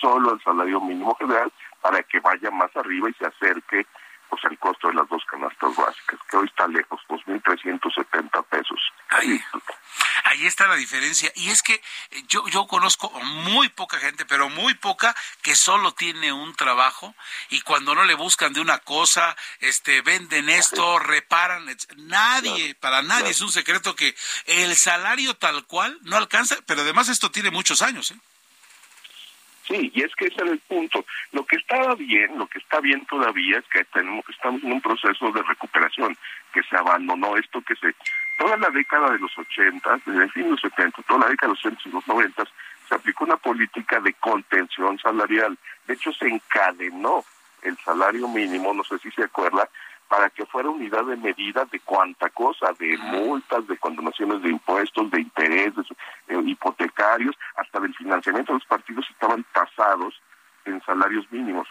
solo 0.00 0.34
el 0.34 0.42
salario 0.42 0.80
mínimo 0.80 1.14
general, 1.14 1.50
para 1.80 2.02
que 2.02 2.20
vaya 2.20 2.50
más 2.50 2.74
arriba 2.76 3.10
y 3.10 3.14
se 3.14 3.26
acerque 3.26 3.86
pues 4.28 4.44
el 4.44 4.58
costo 4.58 4.88
de 4.88 4.94
las 4.94 5.08
dos 5.08 5.22
canastas 5.24 5.74
básicas, 5.74 6.20
que 6.30 6.36
hoy 6.36 6.46
está 6.46 6.66
lejos, 6.68 7.00
2.370 7.08 8.44
pesos. 8.44 8.78
Ahí, 9.08 9.42
ahí 10.24 10.46
está 10.46 10.66
la 10.68 10.76
diferencia. 10.76 11.32
Y 11.34 11.48
es 11.48 11.62
que 11.62 11.74
eh, 11.74 12.22
yo, 12.28 12.46
yo 12.48 12.66
conozco 12.66 13.10
muy 13.20 13.68
poca 13.70 13.98
gente, 13.98 14.26
pero 14.26 14.50
muy 14.50 14.74
poca, 14.74 15.14
que 15.42 15.54
solo 15.54 15.92
tiene 15.92 16.32
un 16.32 16.54
trabajo 16.54 17.14
y 17.48 17.62
cuando 17.62 17.94
no 17.94 18.04
le 18.04 18.14
buscan 18.14 18.52
de 18.52 18.60
una 18.60 18.78
cosa, 18.78 19.34
este, 19.60 20.02
venden 20.02 20.50
esto, 20.50 20.98
reparan. 20.98 21.66
Nadie, 21.96 22.74
para 22.74 23.02
nadie 23.02 23.30
es 23.30 23.40
un 23.40 23.50
secreto 23.50 23.96
que 23.96 24.14
el 24.46 24.76
salario 24.76 25.34
tal 25.34 25.64
cual 25.64 25.98
no 26.02 26.16
alcanza, 26.16 26.56
pero 26.66 26.82
además 26.82 27.08
esto 27.08 27.30
tiene 27.30 27.50
muchos 27.50 27.80
años. 27.80 28.10
¿eh? 28.10 28.16
Sí, 29.68 29.92
y 29.94 30.02
es 30.02 30.14
que 30.16 30.26
ese 30.26 30.40
era 30.40 30.50
el 30.50 30.60
punto. 30.60 31.04
Lo 31.32 31.44
que 31.44 31.56
estaba 31.56 31.94
bien, 31.94 32.38
lo 32.38 32.46
que 32.46 32.58
está 32.58 32.80
bien 32.80 33.04
todavía 33.04 33.58
es 33.58 33.64
que 33.68 33.84
tenemos, 33.84 34.24
estamos 34.30 34.62
en 34.64 34.72
un 34.72 34.80
proceso 34.80 35.30
de 35.30 35.42
recuperación, 35.42 36.16
que 36.54 36.62
se 36.62 36.76
abandonó 36.76 37.36
esto 37.36 37.60
que 37.60 37.76
se... 37.76 37.94
Toda 38.38 38.56
la 38.56 38.70
década 38.70 39.10
de 39.10 39.18
los 39.18 39.36
80, 39.36 40.00
desde 40.06 40.22
el 40.22 40.32
fin 40.32 40.44
de 40.44 40.50
los 40.50 40.60
70, 40.60 41.02
toda 41.02 41.20
la 41.20 41.28
década 41.28 41.52
de 41.52 41.56
los 41.56 41.66
80 41.66 41.82
y 41.88 41.92
los 41.92 42.08
90, 42.08 42.44
se 42.88 42.94
aplicó 42.94 43.24
una 43.24 43.36
política 43.36 44.00
de 44.00 44.14
contención 44.14 44.98
salarial. 44.98 45.58
De 45.86 45.94
hecho, 45.94 46.12
se 46.12 46.28
encadenó 46.28 47.24
el 47.62 47.76
salario 47.78 48.26
mínimo, 48.28 48.72
no 48.72 48.84
sé 48.84 48.98
si 49.00 49.10
se 49.10 49.24
acuerda, 49.24 49.68
para 50.08 50.30
que 50.30 50.46
fuera 50.46 50.70
unidad 50.70 51.04
de 51.04 51.16
medida 51.16 51.64
de 51.66 51.80
cuánta 51.80 52.30
cosa, 52.30 52.72
de 52.78 52.96
multas, 52.96 53.66
de 53.66 53.76
condonaciones 53.76 54.42
de 54.42 54.48
impuestos, 54.48 55.10
de 55.10 55.20
intereses 55.20 55.86
eh, 56.28 56.40
hipotecarios, 56.44 57.36
hasta 57.56 57.78
del 57.80 57.94
financiamiento 57.94 58.52
de 58.52 58.58
los 58.58 58.66
partidos 58.66 59.06
estaban 59.10 59.44
tasados 59.52 60.20
en 60.64 60.82
salarios 60.82 61.30
mínimos. 61.30 61.68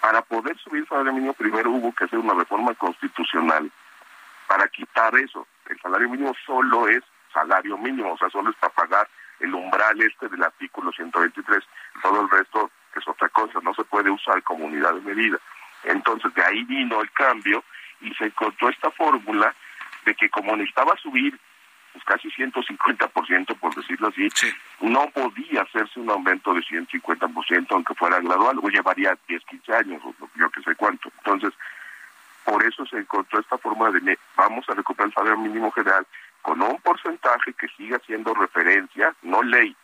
Para 0.00 0.22
poder 0.22 0.58
subir 0.58 0.82
el 0.82 0.88
salario 0.88 1.12
mínimo 1.12 1.32
primero 1.34 1.70
hubo 1.70 1.94
que 1.94 2.04
hacer 2.04 2.18
una 2.18 2.34
reforma 2.34 2.74
constitucional 2.74 3.70
para 4.48 4.66
quitar 4.68 5.14
eso. 5.16 5.46
El 5.68 5.80
salario 5.80 6.08
mínimo 6.08 6.34
solo 6.44 6.88
es 6.88 7.02
salario 7.32 7.78
mínimo, 7.78 8.12
o 8.12 8.18
sea, 8.18 8.28
solo 8.30 8.50
es 8.50 8.56
para 8.56 8.74
pagar 8.74 9.08
el 9.38 9.54
umbral 9.54 10.00
este 10.02 10.28
del 10.28 10.42
artículo 10.42 10.90
123. 10.92 11.64
Todo 12.02 12.22
el 12.22 12.28
resto 12.28 12.70
es 12.96 13.06
otra 13.06 13.28
cosa, 13.28 13.60
no 13.62 13.72
se 13.74 13.84
puede 13.84 14.10
usar 14.10 14.42
como 14.42 14.66
unidad 14.66 14.94
de 14.94 15.00
medida. 15.00 15.38
Entonces 15.84 16.32
de 16.34 16.44
ahí 16.44 16.64
vino 16.64 17.00
el 17.00 17.10
cambio 17.12 17.64
y 18.00 18.12
se 18.14 18.26
encontró 18.26 18.68
esta 18.68 18.90
fórmula 18.90 19.54
de 20.04 20.14
que 20.14 20.28
como 20.28 20.56
necesitaba 20.56 20.96
subir 20.96 21.38
pues 21.92 22.04
casi 22.04 22.28
150%, 22.30 23.58
por 23.58 23.74
decirlo 23.74 24.08
así, 24.08 24.28
no 24.80 25.10
podía 25.10 25.60
hacerse 25.62 26.00
un 26.00 26.10
aumento 26.10 26.54
de 26.54 26.62
150%, 26.62 27.66
aunque 27.70 27.94
fuera 27.94 28.18
gradual, 28.20 28.58
o 28.62 28.68
llevaría 28.68 29.16
10, 29.28 29.44
15 29.44 29.74
años, 29.74 30.02
o 30.02 30.14
yo 30.34 30.48
que 30.50 30.62
sé 30.62 30.74
cuánto. 30.74 31.12
Entonces, 31.18 31.52
por 32.44 32.64
eso 32.64 32.86
se 32.86 32.98
encontró 32.98 33.40
esta 33.40 33.58
forma 33.58 33.90
de 33.90 34.18
vamos 34.36 34.66
a 34.68 34.74
recuperar 34.74 35.08
el 35.08 35.14
salario 35.14 35.38
mínimo 35.38 35.70
general 35.70 36.06
con 36.40 36.60
un 36.62 36.80
porcentaje 36.80 37.52
que 37.52 37.68
siga 37.68 38.00
siendo 38.06 38.34
referencia, 38.34 39.14
no 39.22 39.42
ley, 39.42 39.76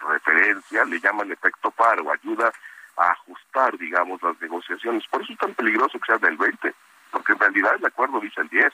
referencia, 0.00 0.84
le 0.84 1.00
llaman 1.00 1.30
efecto 1.30 1.70
paro, 1.70 2.10
ayuda 2.10 2.52
ajustar, 2.96 3.76
digamos, 3.78 4.22
las 4.22 4.40
negociaciones. 4.40 5.06
Por 5.08 5.22
eso 5.22 5.32
es 5.32 5.38
tan 5.38 5.54
peligroso 5.54 5.98
que 5.98 6.06
sea 6.06 6.18
del 6.18 6.36
20, 6.36 6.74
porque 7.10 7.32
en 7.32 7.38
realidad 7.38 7.74
el 7.78 7.86
acuerdo 7.86 8.20
dice 8.20 8.40
el 8.40 8.48
10. 8.48 8.72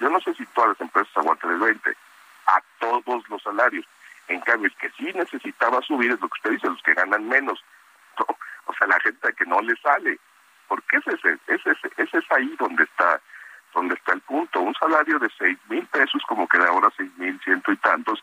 Yo 0.00 0.10
no 0.10 0.20
sé 0.20 0.34
si 0.34 0.44
todas 0.46 0.70
las 0.70 0.80
empresas 0.80 1.16
aguantan 1.16 1.52
el 1.52 1.58
20 1.58 1.96
a 2.46 2.62
todos 2.78 3.28
los 3.28 3.42
salarios. 3.42 3.86
En 4.28 4.40
cambio, 4.40 4.68
el 4.68 4.76
que 4.76 4.90
sí 4.96 5.12
necesitaba 5.14 5.80
subir 5.82 6.12
es 6.12 6.20
lo 6.20 6.28
que 6.28 6.38
usted 6.38 6.50
dice, 6.52 6.68
los 6.68 6.82
que 6.82 6.94
ganan 6.94 7.28
menos. 7.28 7.62
O 8.64 8.74
sea, 8.74 8.86
la 8.86 9.00
gente 9.00 9.32
que 9.34 9.44
no 9.44 9.60
le 9.60 9.74
sale. 9.82 10.18
Porque 10.68 10.96
ese 10.96 11.10
es, 11.10 11.40
ese, 11.48 11.72
ese 11.96 12.18
es 12.18 12.24
ahí 12.30 12.54
donde 12.58 12.84
está 12.84 13.20
donde 13.74 13.94
está 13.94 14.12
el 14.12 14.20
punto. 14.20 14.60
Un 14.60 14.74
salario 14.74 15.18
de 15.18 15.28
seis 15.38 15.58
mil 15.68 15.84
pesos, 15.86 16.22
como 16.28 16.46
que 16.46 16.58
de 16.58 16.66
ahora 16.66 16.88
seis 16.96 17.10
mil 17.16 17.38
ciento 17.42 17.72
y 17.72 17.76
tantos, 17.78 18.22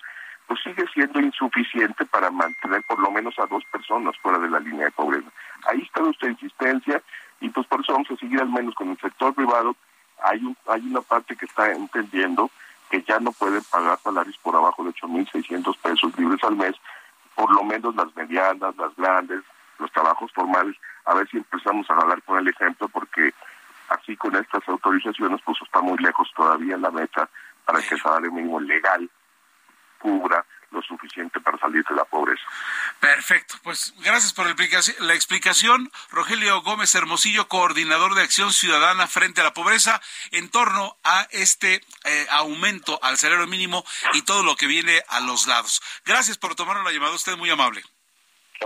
pues 0.50 0.62
sigue 0.64 0.84
siendo 0.91 1.20
insuficiente 1.20 2.06
para 2.08 2.32
mantener 2.32 2.82
por 2.84 2.97
lo 2.97 3.12
menos 3.12 3.38
a 3.38 3.45
dos 3.45 3.64
personas 3.66 4.18
fuera 4.18 4.39
de 4.39 4.50
la 4.50 4.60
línea 4.60 4.86
de 4.86 4.91
pobreza. 4.91 5.30
Ahí 5.68 5.84
está 5.84 6.02
nuestra 6.02 6.28
insistencia 6.28 7.04
y 7.39 7.50
pues 7.50 7.68
por 7.68 7.82
eso 7.82 7.93
vamos 7.93 8.10
a 8.10 8.16
seguir 8.16 8.41
al 8.41 8.50
menos 8.50 8.74
con 8.74 8.89
el 8.89 8.97
sector 8.97 9.32
privado. 9.36 9.76
Hay, 10.24 10.43
un, 10.43 10.58
hay 10.68 10.82
una 10.88 11.02
parte 11.02 11.36
que 11.36 11.45
está 11.45 11.72
entendiendo 11.72 12.50
que 12.89 13.04
ya 13.04 13.20
no 13.20 13.32
pueden 13.32 13.62
pagar 13.72 14.00
salarios 14.00 14.39
por 14.39 14.56
abajo 14.56 14.84
de 14.84 14.89
8.600 14.89 15.78
pesos 15.78 16.18
libres 16.18 16.43
al 16.43 16.56
mes, 16.56 16.74
por 17.36 17.54
lo 17.54 17.64
menos 17.64 17.95
las 17.95 18.14
medianas, 18.16 18.76
las 18.76 18.95
grandes, 18.95 19.43
los 19.78 19.91
trabajos 19.91 20.32
formales, 20.34 20.76
a 21.06 21.14
ver 21.14 21.30
si 21.30 21.38
empezamos 21.38 21.88
a 21.91 21.93
hablar 21.93 22.24
con 22.24 22.39
el 22.39 22.47
ejemplo, 22.47 22.89
porque 22.89 23.36
así 23.89 24.18
con 24.18 24.36
estas 24.36 24.68
autorizaciones, 24.68 25.41
pues 25.45 25.60
está 25.62 25.80
muy 25.82 26.00
lejos 26.00 26.28
todavía 26.36 26.76
la 26.76 26.89
meta 26.89 27.30
para 27.66 27.80
que 27.84 27.93
el 27.93 28.02
salario 28.02 28.32
mínimo 28.32 28.60
legal 28.60 29.08
cubra 30.00 30.45
lo 30.72 30.82
suficiente 30.82 31.39
para 31.41 31.58
salir 31.58 31.84
de 31.84 31.95
la 31.95 32.06
pobreza. 32.06 32.43
Perfecto, 33.00 33.56
pues 33.64 33.93
gracias 34.00 34.34
por 34.34 34.45
la 34.45 35.14
explicación. 35.14 35.91
Rogelio 36.12 36.62
Gómez 36.62 36.93
Hermosillo, 36.95 37.47
coordinador 37.47 38.16
de 38.16 38.22
Acción 38.22 38.52
Ciudadana 38.52 39.08
frente 39.08 39.41
a 39.41 39.43
la 39.43 39.54
pobreza, 39.54 40.02
en 40.32 40.50
torno 40.50 40.97
a 41.04 41.28
este 41.32 41.82
eh, 42.04 42.28
aumento 42.30 43.00
al 43.02 43.18
salario 43.18 43.47
mínimo 43.47 43.84
y 44.14 44.22
todo 44.22 44.43
lo 44.43 44.56
que 44.56 44.68
viene 44.68 45.04
a 45.08 45.20
los 45.20 45.47
lados. 45.47 45.82
Gracias 46.06 46.38
por 46.38 46.56
tomar 46.56 46.78
la 46.84 46.91
llamada, 46.91 47.14
usted 47.14 47.38
muy 47.38 47.50
amable. 47.50 47.84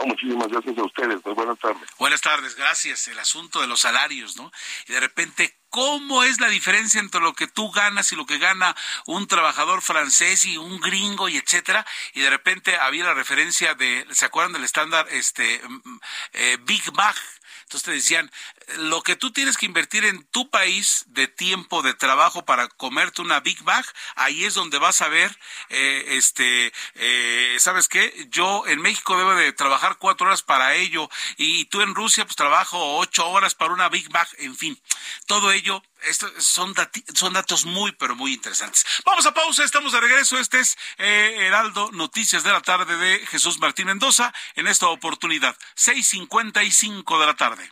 Muchísimas 0.06 0.48
gracias 0.48 0.78
a 0.78 0.84
ustedes. 0.84 1.26
Muy 1.26 1.34
buenas 1.34 1.60
tardes. 1.60 1.90
Buenas 1.98 2.22
tardes, 2.22 2.56
gracias. 2.56 3.08
El 3.08 3.20
asunto 3.20 3.62
de 3.62 3.68
los 3.68 3.82
salarios, 3.82 4.38
¿no? 4.38 4.52
Y 4.88 4.94
de 4.94 5.00
repente, 5.00 5.58
¿Cómo 5.74 6.24
es 6.24 6.40
la 6.40 6.50
diferencia 6.50 7.00
entre 7.02 7.20
lo 7.20 7.34
que 7.34 7.48
tú 7.48 7.72
ganas 7.72 8.12
y 8.12 8.16
lo 8.16 8.28
que 8.28 8.38
gana 8.38 8.76
un 9.08 9.26
trabajador 9.26 9.82
francés 9.82 10.46
y 10.46 10.56
un 10.56 10.80
gringo 10.80 11.30
y 11.30 11.38
etcétera? 11.38 11.84
Y 12.14 12.22
de 12.22 12.30
repente 12.30 12.78
había 12.78 13.06
la 13.06 13.16
referencia 13.16 13.74
de, 13.74 14.06
¿se 14.12 14.26
acuerdan 14.26 14.54
del 14.54 14.66
estándar 14.66 15.08
este 15.10 15.60
mm, 15.68 16.00
eh, 16.34 16.58
Big 16.62 16.94
Mac? 16.94 17.18
Entonces 17.64 17.84
te 17.84 17.92
decían, 17.92 18.32
lo 18.78 19.02
que 19.02 19.16
tú 19.16 19.32
tienes 19.32 19.58
que 19.58 19.66
invertir 19.66 20.06
en 20.06 20.24
tu 20.26 20.50
país 20.50 21.06
de 21.08 21.28
tiempo 21.28 21.82
de 21.82 21.94
trabajo 21.94 22.46
para 22.46 22.68
comerte 22.68 23.22
una 23.22 23.40
Big 23.40 23.64
Mac, 23.64 23.86
ahí 24.16 24.46
es 24.46 24.54
donde 24.54 24.80
vas 24.80 25.02
a 25.02 25.08
ver, 25.08 25.38
eh, 25.70 26.06
este, 26.10 26.74
eh, 26.96 27.56
¿sabes 27.60 27.88
qué? 27.88 28.28
Yo 28.30 28.66
en 28.68 28.82
México 28.82 29.18
debo 29.18 29.36
de 29.36 29.54
trabajar 29.54 29.98
cuatro 29.98 30.28
horas 30.28 30.42
para 30.42 30.76
ello 30.76 31.10
y 31.38 31.66
tú 31.66 31.82
en 31.82 31.96
Rusia 31.96 32.26
pues 32.26 32.36
trabajo 32.36 32.98
ocho 32.98 33.28
horas 33.30 33.56
para 33.56 33.74
una 33.74 33.90
Big 33.90 34.12
Mac, 34.12 34.30
en 34.40 34.56
fin, 34.56 34.80
todo 35.28 35.52
ello 35.52 35.82
esto 36.06 36.30
son, 36.40 36.74
son 37.14 37.34
datos 37.34 37.66
muy, 37.66 37.92
pero 37.94 38.16
muy 38.16 38.34
interesantes. 38.34 38.86
Vamos 39.06 39.26
a 39.26 39.34
pausa, 39.34 39.64
estamos 39.64 39.94
de 39.94 40.02
regreso. 40.02 40.38
Este 40.38 40.60
es 40.60 40.78
eh, 40.98 41.48
Heraldo 41.48 41.92
Noticias 41.92 42.44
de 42.44 42.52
la 42.52 42.62
tarde 42.62 42.98
de 42.98 43.26
Jesús 43.28 43.60
Martín 43.60 43.88
Mendoza. 43.88 44.34
En 44.56 44.68
esta 44.68 44.88
oportunidad, 44.88 45.58
6.55 45.76 47.20
de 47.20 47.26
la 47.26 47.36
tarde. 47.36 47.72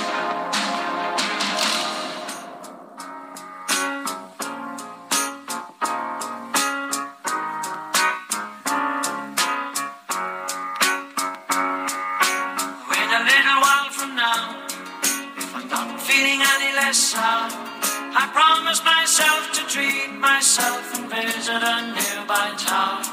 I 16.93 18.27
promise 18.35 18.83
myself 18.83 19.47
to 19.55 19.63
treat 19.63 20.11
myself 20.19 20.91
and 20.99 21.07
visit 21.07 21.63
a 21.63 21.87
nearby 21.87 22.51
town. 22.59 23.07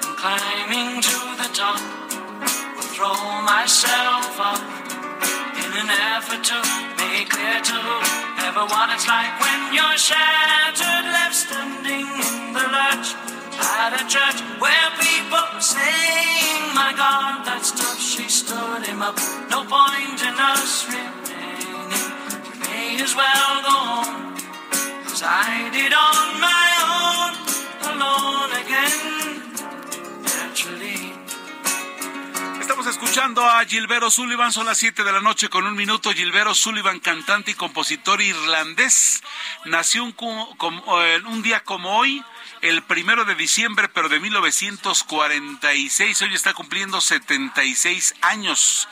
And 0.00 0.16
climbing 0.16 1.04
to 1.04 1.18
the 1.36 1.52
top, 1.52 1.84
will 2.72 2.90
throw 2.96 3.12
myself 3.44 4.24
up 4.40 4.64
in 5.52 5.68
an 5.68 5.90
effort 6.16 6.40
to 6.48 6.64
make 6.96 7.28
clear 7.28 7.60
to 7.60 7.78
everyone 8.48 8.88
it's 8.96 9.04
like 9.04 9.36
when 9.36 9.76
you're 9.76 10.00
shattered, 10.00 11.04
left 11.12 11.36
standing 11.36 12.08
in 12.08 12.56
the 12.56 12.64
lurch 12.72 13.12
at 13.84 14.00
a 14.00 14.04
church 14.08 14.40
where 14.64 14.88
people 14.96 15.60
saying, 15.60 16.72
My 16.72 16.96
God, 16.96 17.44
that's 17.44 17.70
tough. 17.72 18.00
She 18.00 18.32
stood 18.32 18.86
him 18.88 19.02
up. 19.02 19.20
No 19.52 19.60
point 19.68 20.24
in 20.24 20.34
us. 20.40 21.19
As 23.02 23.16
well 23.16 23.62
go 23.62 23.70
home. 23.70 24.36
Cause 25.08 25.22
I 25.24 25.70
did 25.72 25.92
on 25.92 26.40
my 26.40 26.70
own, 26.84 27.32
alone 27.92 28.52
again, 28.62 29.52
naturally. 30.22 31.12
Estamos 32.60 32.86
escuchando 32.86 33.44
a 33.44 33.64
Gilbero 33.64 34.10
Sullivan, 34.10 34.52
son 34.52 34.66
las 34.66 34.78
7 34.78 35.02
de 35.02 35.12
la 35.12 35.20
noche 35.20 35.48
con 35.48 35.66
un 35.66 35.74
minuto. 35.74 36.12
Gilbero 36.12 36.54
Sullivan, 36.54 37.00
cantante 37.00 37.50
y 37.52 37.54
compositor 37.54 38.20
irlandés, 38.20 39.22
nació 39.64 40.04
un, 40.04 40.14
un 41.26 41.42
día 41.42 41.64
como 41.64 41.98
hoy, 41.98 42.22
el 42.60 42.82
primero 42.82 43.24
de 43.24 43.34
diciembre, 43.34 43.88
pero 43.88 44.08
de 44.08 44.20
1946. 44.20 46.22
Hoy 46.22 46.34
está 46.34 46.54
cumpliendo 46.54 47.00
76 47.00 48.14
años 48.20 48.86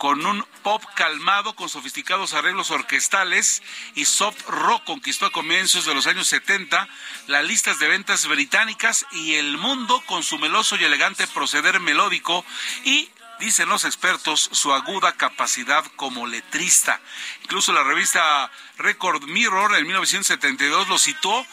con 0.00 0.24
un 0.24 0.42
pop 0.62 0.82
calmado 0.96 1.54
con 1.54 1.68
sofisticados 1.68 2.32
arreglos 2.32 2.70
orquestales 2.70 3.62
y 3.94 4.06
soft 4.06 4.48
rock 4.48 4.82
conquistó 4.84 5.26
a 5.26 5.30
comienzos 5.30 5.84
de 5.84 5.92
los 5.94 6.06
años 6.06 6.26
70 6.28 6.88
las 7.26 7.44
listas 7.44 7.78
de 7.78 7.88
ventas 7.88 8.26
británicas 8.26 9.04
y 9.12 9.34
el 9.34 9.58
mundo 9.58 10.02
con 10.06 10.22
su 10.22 10.38
meloso 10.38 10.76
y 10.76 10.84
elegante 10.84 11.26
proceder 11.26 11.80
melódico 11.80 12.46
y 12.82 13.10
dicen 13.40 13.68
los 13.68 13.84
expertos, 13.84 14.48
su 14.52 14.72
aguda 14.72 15.12
capacidad 15.18 15.84
como 15.96 16.26
letrista. 16.26 16.98
Incluso 17.42 17.74
la 17.74 17.84
revista 17.84 18.50
Record 18.78 19.24
Mirror 19.24 19.76
en 19.76 19.86
1972 19.86 20.88
lo 20.88 20.96
citó 20.96 21.46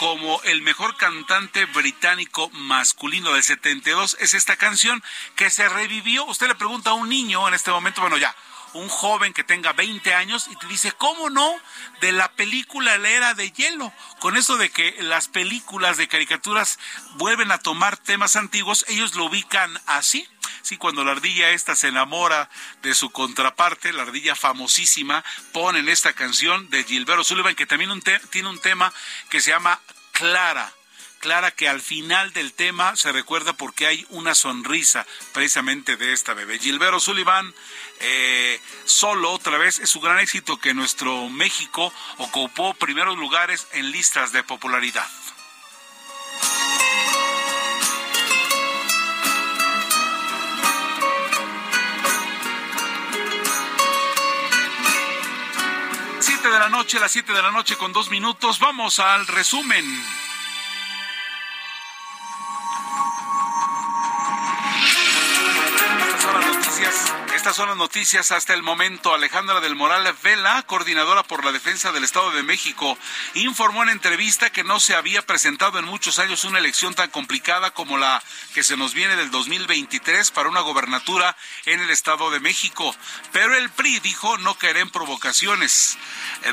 como 0.00 0.40
el 0.44 0.62
mejor 0.62 0.96
cantante 0.96 1.66
británico 1.66 2.48
masculino 2.54 3.34
del 3.34 3.42
72 3.42 4.16
es 4.18 4.32
esta 4.32 4.56
canción 4.56 5.02
que 5.36 5.50
se 5.50 5.68
revivió. 5.68 6.24
Usted 6.24 6.48
le 6.48 6.54
pregunta 6.54 6.88
a 6.88 6.94
un 6.94 7.10
niño 7.10 7.46
en 7.46 7.52
este 7.52 7.70
momento, 7.70 8.00
bueno, 8.00 8.16
ya, 8.16 8.34
un 8.74 8.88
joven 8.88 9.32
que 9.32 9.44
tenga 9.44 9.72
20 9.72 10.14
años 10.14 10.48
y 10.50 10.56
te 10.56 10.66
dice, 10.66 10.92
¿cómo 10.92 11.30
no? 11.30 11.54
De 12.00 12.12
la 12.12 12.30
película 12.32 12.98
La 12.98 13.34
de 13.34 13.50
Hielo. 13.50 13.92
Con 14.18 14.36
eso 14.36 14.56
de 14.56 14.70
que 14.70 14.96
las 15.00 15.28
películas 15.28 15.96
de 15.96 16.08
caricaturas 16.08 16.78
vuelven 17.14 17.52
a 17.52 17.58
tomar 17.58 17.96
temas 17.96 18.36
antiguos, 18.36 18.84
ellos 18.88 19.14
lo 19.14 19.26
ubican 19.26 19.80
así. 19.86 20.26
Sí, 20.62 20.76
cuando 20.76 21.04
la 21.04 21.12
ardilla 21.12 21.50
esta 21.50 21.74
se 21.74 21.88
enamora 21.88 22.50
de 22.82 22.94
su 22.94 23.10
contraparte, 23.10 23.92
la 23.92 24.02
ardilla 24.02 24.34
famosísima, 24.34 25.24
ponen 25.52 25.88
esta 25.88 26.12
canción 26.12 26.68
de 26.70 26.84
Gilberto 26.84 27.24
Sullivan, 27.24 27.54
que 27.54 27.66
también 27.66 27.90
tiene 28.30 28.48
un 28.48 28.60
tema 28.60 28.92
que 29.30 29.40
se 29.40 29.50
llama 29.50 29.80
Clara. 30.12 30.72
Clara 31.20 31.50
que 31.50 31.68
al 31.68 31.82
final 31.82 32.32
del 32.32 32.54
tema 32.54 32.96
se 32.96 33.12
recuerda 33.12 33.52
porque 33.52 33.86
hay 33.86 34.06
una 34.08 34.34
sonrisa 34.34 35.06
precisamente 35.32 35.96
de 35.96 36.14
esta 36.14 36.32
bebé. 36.32 36.58
Gilberto 36.58 36.98
Sullivan, 36.98 37.54
eh, 38.00 38.60
solo 38.84 39.30
otra 39.30 39.58
vez, 39.58 39.78
es 39.78 39.94
un 39.94 40.02
gran 40.02 40.18
éxito 40.18 40.58
que 40.58 40.74
nuestro 40.74 41.28
México 41.28 41.92
ocupó 42.18 42.74
primeros 42.74 43.18
lugares 43.18 43.66
en 43.72 43.90
listas 43.90 44.32
de 44.32 44.42
popularidad. 44.42 45.06
Siete 56.20 56.48
de 56.48 56.58
la 56.58 56.68
noche, 56.70 56.98
las 56.98 57.12
siete 57.12 57.34
de 57.34 57.42
la 57.42 57.50
noche 57.50 57.76
con 57.76 57.92
dos 57.92 58.10
minutos. 58.10 58.58
Vamos 58.60 58.98
al 58.98 59.26
resumen. 59.26 59.84
Estas 66.00 66.22
son 66.22 66.40
las 66.40 66.46
noticias 66.46 67.14
hasta 68.30 68.54
el 68.54 68.62
momento. 68.62 69.14
Alejandra 69.14 69.60
del 69.60 69.74
Moral 69.74 70.04
Vela, 70.22 70.62
coordinadora 70.62 71.22
por 71.22 71.44
la 71.44 71.52
defensa 71.52 71.90
del 71.92 72.04
Estado 72.04 72.30
de 72.32 72.42
México, 72.42 72.98
informó 73.34 73.82
en 73.82 73.88
entrevista 73.88 74.50
que 74.50 74.64
no 74.64 74.78
se 74.78 74.94
había 74.94 75.22
presentado 75.22 75.78
en 75.78 75.84
muchos 75.84 76.18
años 76.18 76.44
una 76.44 76.58
elección 76.58 76.94
tan 76.94 77.10
complicada 77.10 77.72
como 77.72 77.98
la 77.98 78.22
que 78.52 78.62
se 78.62 78.76
nos 78.76 78.94
viene 78.94 79.16
del 79.16 79.30
2023 79.30 80.30
para 80.32 80.48
una 80.48 80.60
gobernatura 80.60 81.36
en 81.66 81.80
el 81.80 81.90
Estado 81.90 82.30
de 82.30 82.40
México. 82.40 82.94
Pero 83.32 83.56
el 83.56 83.70
PRI 83.70 84.00
dijo 84.00 84.36
no 84.38 84.58
querer 84.58 84.90
provocaciones 84.90 85.96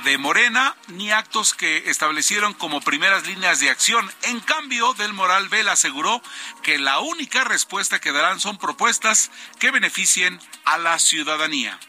de 0.04 0.18
Morena 0.18 0.76
ni 0.88 1.12
actos 1.12 1.54
que 1.54 1.90
establecieron 1.90 2.54
como 2.54 2.82
primeras 2.82 3.28
líneas 3.28 3.60
de 3.60 3.70
acción. 3.70 4.12
En 4.24 4.40
cambio, 4.40 4.94
del 4.94 5.14
Moral 5.14 5.50
Vela 5.50 5.74
aseguró 5.74 6.22
que 6.64 6.78
la 6.78 7.00
única 7.00 7.44
respuesta 7.44 8.00
que 8.00 8.12
darán 8.12 8.40
son 8.40 8.58
propuestas 8.58 9.32
que 9.60 9.72
beneficien 9.72 10.40
a 10.66 10.77
la 10.78 11.00
ciudadanía. 11.00 11.80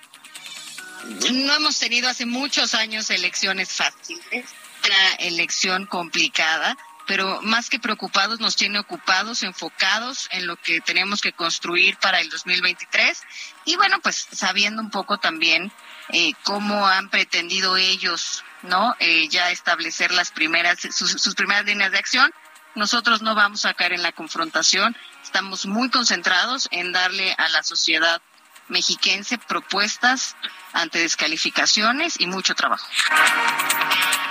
No 1.33 1.55
hemos 1.55 1.79
tenido 1.79 2.09
hace 2.09 2.27
muchos 2.27 2.75
años 2.75 3.11
elecciones 3.11 3.73
fáciles, 3.73 4.47
una 4.85 5.15
elección 5.19 5.87
complicada, 5.87 6.77
pero 7.07 7.41
más 7.43 7.71
que 7.71 7.79
preocupados 7.79 8.41
nos 8.41 8.57
tiene 8.57 8.79
ocupados, 8.79 9.43
enfocados 9.43 10.29
en 10.31 10.47
lo 10.47 10.57
que 10.57 10.81
tenemos 10.81 11.23
que 11.23 11.33
construir 11.33 11.97
para 11.97 12.21
el 12.21 12.29
2023 12.29 13.23
y 13.65 13.77
bueno, 13.77 14.01
pues 14.01 14.29
sabiendo 14.31 14.83
un 14.83 14.91
poco 14.91 15.19
también 15.19 15.73
eh, 16.11 16.33
cómo 16.43 16.87
han 16.87 17.09
pretendido 17.09 17.77
ellos, 17.77 18.45
¿no? 18.63 18.95
Eh, 18.99 19.29
ya 19.29 19.51
establecer 19.51 20.11
las 20.13 20.33
primeras, 20.33 20.81
sus, 20.81 21.13
sus 21.13 21.35
primeras 21.35 21.65
líneas 21.65 21.93
de 21.93 21.99
acción. 21.99 22.31
Nosotros 22.75 23.23
no 23.23 23.35
vamos 23.35 23.65
a 23.65 23.75
caer 23.75 23.95
en 23.95 24.03
la 24.03 24.13
confrontación, 24.13 24.95
estamos 25.23 25.67
muy 25.67 25.89
concentrados 25.91 26.69
en 26.71 26.93
darle 26.93 27.35
a 27.39 27.49
la 27.49 27.63
sociedad 27.63 28.21
mexiquense 28.69 29.39
propuestas 29.39 30.37
ante 30.73 30.99
descalificaciones 30.99 32.21
y 32.21 32.27
mucho 32.27 32.55
trabajo. 32.55 32.87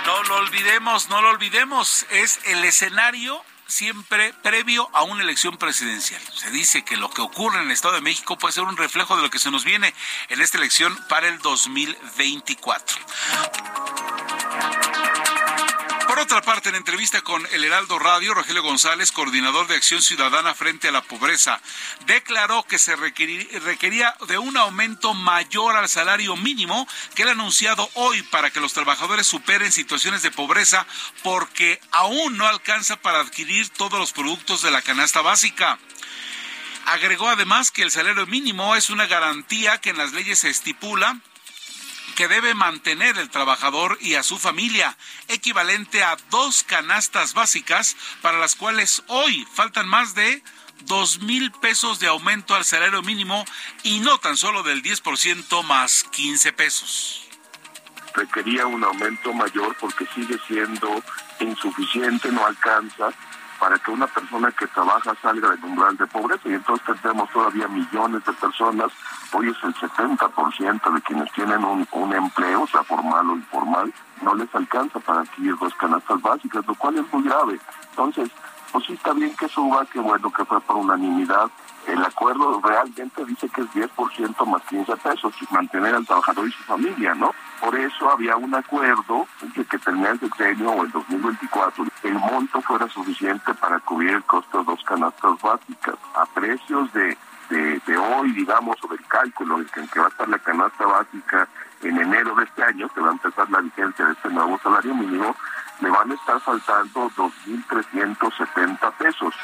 No 0.06 0.22
lo 0.24 0.36
olvidemos, 0.36 1.08
no 1.08 1.20
lo 1.20 1.30
olvidemos, 1.30 2.06
es 2.10 2.40
el 2.46 2.64
escenario 2.64 3.44
siempre 3.68 4.32
previo 4.42 4.88
a 4.94 5.02
una 5.02 5.22
elección 5.22 5.58
presidencial. 5.58 6.20
Se 6.34 6.50
dice 6.50 6.84
que 6.84 6.96
lo 6.96 7.10
que 7.10 7.20
ocurre 7.20 7.58
en 7.60 7.66
el 7.66 7.70
Estado 7.70 7.94
de 7.94 8.00
México 8.00 8.38
puede 8.38 8.54
ser 8.54 8.64
un 8.64 8.76
reflejo 8.76 9.16
de 9.16 9.22
lo 9.22 9.30
que 9.30 9.38
se 9.38 9.50
nos 9.50 9.64
viene 9.64 9.94
en 10.30 10.40
esta 10.40 10.58
elección 10.58 10.98
para 11.08 11.28
el 11.28 11.38
2024. 11.38 12.98
Por 16.08 16.20
otra 16.20 16.40
parte, 16.40 16.70
en 16.70 16.74
entrevista 16.74 17.20
con 17.20 17.46
el 17.52 17.64
Heraldo 17.64 17.98
Radio, 17.98 18.32
Rogelio 18.32 18.62
González, 18.62 19.12
coordinador 19.12 19.66
de 19.66 19.76
Acción 19.76 20.00
Ciudadana 20.00 20.54
frente 20.54 20.88
a 20.88 20.90
la 20.90 21.02
pobreza, 21.02 21.60
declaró 22.06 22.62
que 22.62 22.78
se 22.78 22.96
requería 22.96 24.16
de 24.26 24.38
un 24.38 24.56
aumento 24.56 25.12
mayor 25.12 25.76
al 25.76 25.86
salario 25.86 26.34
mínimo 26.34 26.88
que 27.14 27.24
el 27.24 27.28
anunciado 27.28 27.90
hoy 27.92 28.22
para 28.22 28.48
que 28.48 28.58
los 28.58 28.72
trabajadores 28.72 29.26
superen 29.26 29.70
situaciones 29.70 30.22
de 30.22 30.30
pobreza 30.30 30.86
porque 31.22 31.78
aún 31.90 32.38
no 32.38 32.46
alcanza 32.46 32.96
para 32.96 33.20
adquirir 33.20 33.68
todos 33.68 33.98
los 33.98 34.12
productos 34.12 34.62
de 34.62 34.70
la 34.70 34.80
canasta 34.80 35.20
básica. 35.20 35.78
Agregó 36.86 37.28
además 37.28 37.70
que 37.70 37.82
el 37.82 37.90
salario 37.90 38.26
mínimo 38.26 38.76
es 38.76 38.88
una 38.88 39.04
garantía 39.04 39.76
que 39.76 39.90
en 39.90 39.98
las 39.98 40.14
leyes 40.14 40.38
se 40.38 40.48
estipula 40.48 41.20
que 42.18 42.26
debe 42.26 42.52
mantener 42.52 43.16
el 43.16 43.30
trabajador 43.30 43.96
y 44.00 44.16
a 44.16 44.24
su 44.24 44.40
familia, 44.40 44.96
equivalente 45.28 46.02
a 46.02 46.16
dos 46.30 46.64
canastas 46.64 47.32
básicas 47.32 47.96
para 48.22 48.40
las 48.40 48.56
cuales 48.56 49.04
hoy 49.06 49.46
faltan 49.54 49.86
más 49.86 50.16
de 50.16 50.42
dos 50.80 51.20
mil 51.20 51.52
pesos 51.52 52.00
de 52.00 52.08
aumento 52.08 52.56
al 52.56 52.64
salario 52.64 53.02
mínimo 53.02 53.44
y 53.84 54.00
no 54.00 54.18
tan 54.18 54.36
solo 54.36 54.64
del 54.64 54.82
10% 54.82 55.62
más 55.62 56.02
15 56.10 56.52
pesos. 56.54 57.28
Requería 58.14 58.66
un 58.66 58.82
aumento 58.82 59.32
mayor 59.32 59.76
porque 59.78 60.04
sigue 60.12 60.40
siendo 60.48 61.00
insuficiente, 61.38 62.32
no 62.32 62.44
alcanza 62.44 63.12
para 63.58 63.78
que 63.78 63.90
una 63.90 64.06
persona 64.06 64.50
que 64.52 64.66
trabaja 64.68 65.14
salga 65.20 65.50
del 65.50 65.64
umbral 65.64 65.96
de 65.96 66.06
pobreza 66.06 66.48
y 66.48 66.54
entonces 66.54 67.00
tenemos 67.02 67.30
todavía 67.30 67.68
millones 67.68 68.24
de 68.24 68.32
personas, 68.32 68.92
hoy 69.32 69.48
es 69.48 69.56
el 69.62 69.74
70% 69.74 70.94
de 70.94 71.02
quienes 71.02 71.32
tienen 71.32 71.64
un, 71.64 71.86
un 71.92 72.14
empleo, 72.14 72.66
sea 72.66 72.82
formal 72.84 73.30
o 73.30 73.36
informal, 73.36 73.92
no 74.22 74.34
les 74.34 74.52
alcanza 74.54 74.98
para 75.00 75.20
adquirir 75.20 75.56
dos 75.58 75.74
canastas 75.74 76.20
básicas, 76.20 76.66
lo 76.66 76.74
cual 76.74 76.98
es 76.98 77.12
muy 77.12 77.24
grave. 77.24 77.60
Entonces, 77.90 78.30
pues 78.72 78.84
sí 78.86 78.92
está 78.94 79.12
bien 79.12 79.34
que 79.36 79.48
suba, 79.48 79.86
que 79.86 79.98
bueno 79.98 80.30
que 80.30 80.44
fue 80.44 80.60
por 80.60 80.76
unanimidad, 80.76 81.50
el 81.88 82.04
acuerdo 82.04 82.60
realmente 82.62 83.24
dice 83.24 83.48
que 83.48 83.62
es 83.62 83.68
10% 83.72 84.46
más 84.46 84.62
15 84.64 84.96
pesos, 84.96 85.34
mantener 85.50 85.94
al 85.94 86.06
trabajador 86.06 86.46
y 86.46 86.52
su 86.52 86.62
familia, 86.64 87.14
¿no? 87.14 87.34
Por 87.60 87.74
eso 87.76 88.10
había 88.10 88.36
un 88.36 88.54
acuerdo 88.54 89.26
de 89.40 89.64
que 89.64 89.78
termina 89.78 90.10
el 90.10 90.20
sexenio 90.20 90.70
o 90.70 90.84
el 90.84 90.90
2024, 90.90 91.86
el 92.04 92.14
monto 92.14 92.60
fuera 92.60 92.88
suficiente 92.88 93.54
para 93.54 93.80
cubrir 93.80 94.10
el 94.10 94.24
costo 94.24 94.58
de 94.58 94.64
dos 94.64 94.84
canastas 94.84 95.40
básicas. 95.40 95.96
A 96.14 96.26
precios 96.26 96.92
de, 96.92 97.16
de, 97.48 97.96
hoy, 97.96 98.32
digamos, 98.32 98.76
o 98.82 98.88
del 98.88 99.04
cálculo 99.06 99.58
en 99.58 99.88
que 99.88 100.00
va 100.00 100.06
a 100.06 100.10
estar 100.10 100.28
la 100.28 100.38
canasta 100.38 100.86
básica 100.86 101.48
en 101.82 101.98
enero 101.98 102.34
de 102.34 102.44
este 102.44 102.62
año, 102.62 102.88
que 102.90 103.00
va 103.00 103.08
a 103.08 103.12
empezar 103.12 103.50
la 103.50 103.60
vigencia 103.60 104.04
de 104.04 104.12
este 104.12 104.28
nuevo 104.28 104.58
salario 104.62 104.94
mínimo, 104.94 105.34
le 105.80 105.90
van 105.90 106.10
a 106.10 106.14
estar 106.14 106.40
faltando 106.40 107.10
2.370 107.10 108.92
pesos. 108.98 109.34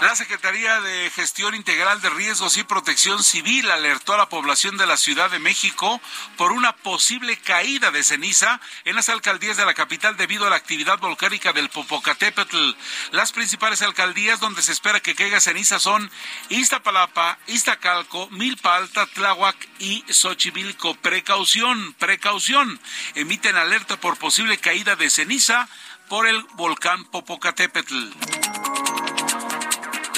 La 0.00 0.14
Secretaría 0.14 0.78
de 0.82 1.10
Gestión 1.10 1.54
Integral 1.54 2.02
de 2.02 2.10
Riesgos 2.10 2.58
y 2.58 2.64
Protección 2.64 3.24
Civil 3.24 3.70
alertó 3.70 4.12
a 4.12 4.18
la 4.18 4.28
población 4.28 4.76
de 4.76 4.86
la 4.86 4.98
Ciudad 4.98 5.30
de 5.30 5.38
México 5.38 6.02
por 6.36 6.52
una 6.52 6.76
posible 6.76 7.38
caída 7.38 7.90
de 7.90 8.02
ceniza 8.02 8.60
en 8.84 8.94
las 8.94 9.08
alcaldías 9.08 9.56
de 9.56 9.64
la 9.64 9.72
capital 9.72 10.18
debido 10.18 10.46
a 10.46 10.50
la 10.50 10.56
actividad 10.56 10.98
volcánica 10.98 11.54
del 11.54 11.70
Popocatépetl. 11.70 12.72
Las 13.12 13.32
principales 13.32 13.80
alcaldías 13.80 14.38
donde 14.38 14.60
se 14.60 14.72
espera 14.72 15.00
que 15.00 15.14
caiga 15.14 15.40
ceniza 15.40 15.78
son 15.78 16.10
Iztapalapa, 16.50 17.38
Iztacalco, 17.46 18.28
Milpa 18.28 18.76
Alta, 18.76 19.06
Tláhuac 19.06 19.56
y 19.78 20.04
Xochimilco. 20.10 20.94
Precaución, 20.96 21.94
precaución. 21.94 22.78
Emiten 23.14 23.56
alerta 23.56 23.98
por 23.98 24.18
posible 24.18 24.58
caída 24.58 24.94
de 24.94 25.08
ceniza 25.08 25.70
por 26.10 26.26
el 26.26 26.42
volcán 26.54 27.06
Popocatépetl. 27.06 28.10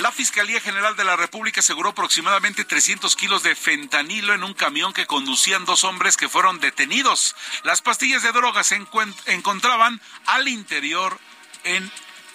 La 0.00 0.12
Fiscalía 0.12 0.60
General 0.60 0.94
de 0.94 1.02
la 1.02 1.16
República 1.16 1.58
aseguró 1.58 1.90
aproximadamente 1.90 2.64
300 2.64 3.16
kilos 3.16 3.42
de 3.42 3.56
fentanilo 3.56 4.32
en 4.32 4.44
un 4.44 4.54
camión 4.54 4.92
que 4.92 5.06
conducían 5.06 5.64
dos 5.64 5.82
hombres 5.82 6.16
que 6.16 6.28
fueron 6.28 6.60
detenidos. 6.60 7.34
Las 7.64 7.82
pastillas 7.82 8.22
de 8.22 8.30
droga 8.30 8.62
se 8.62 8.80
encontraban 9.26 10.00
al 10.26 10.46
interior 10.46 11.18
en 11.64 11.90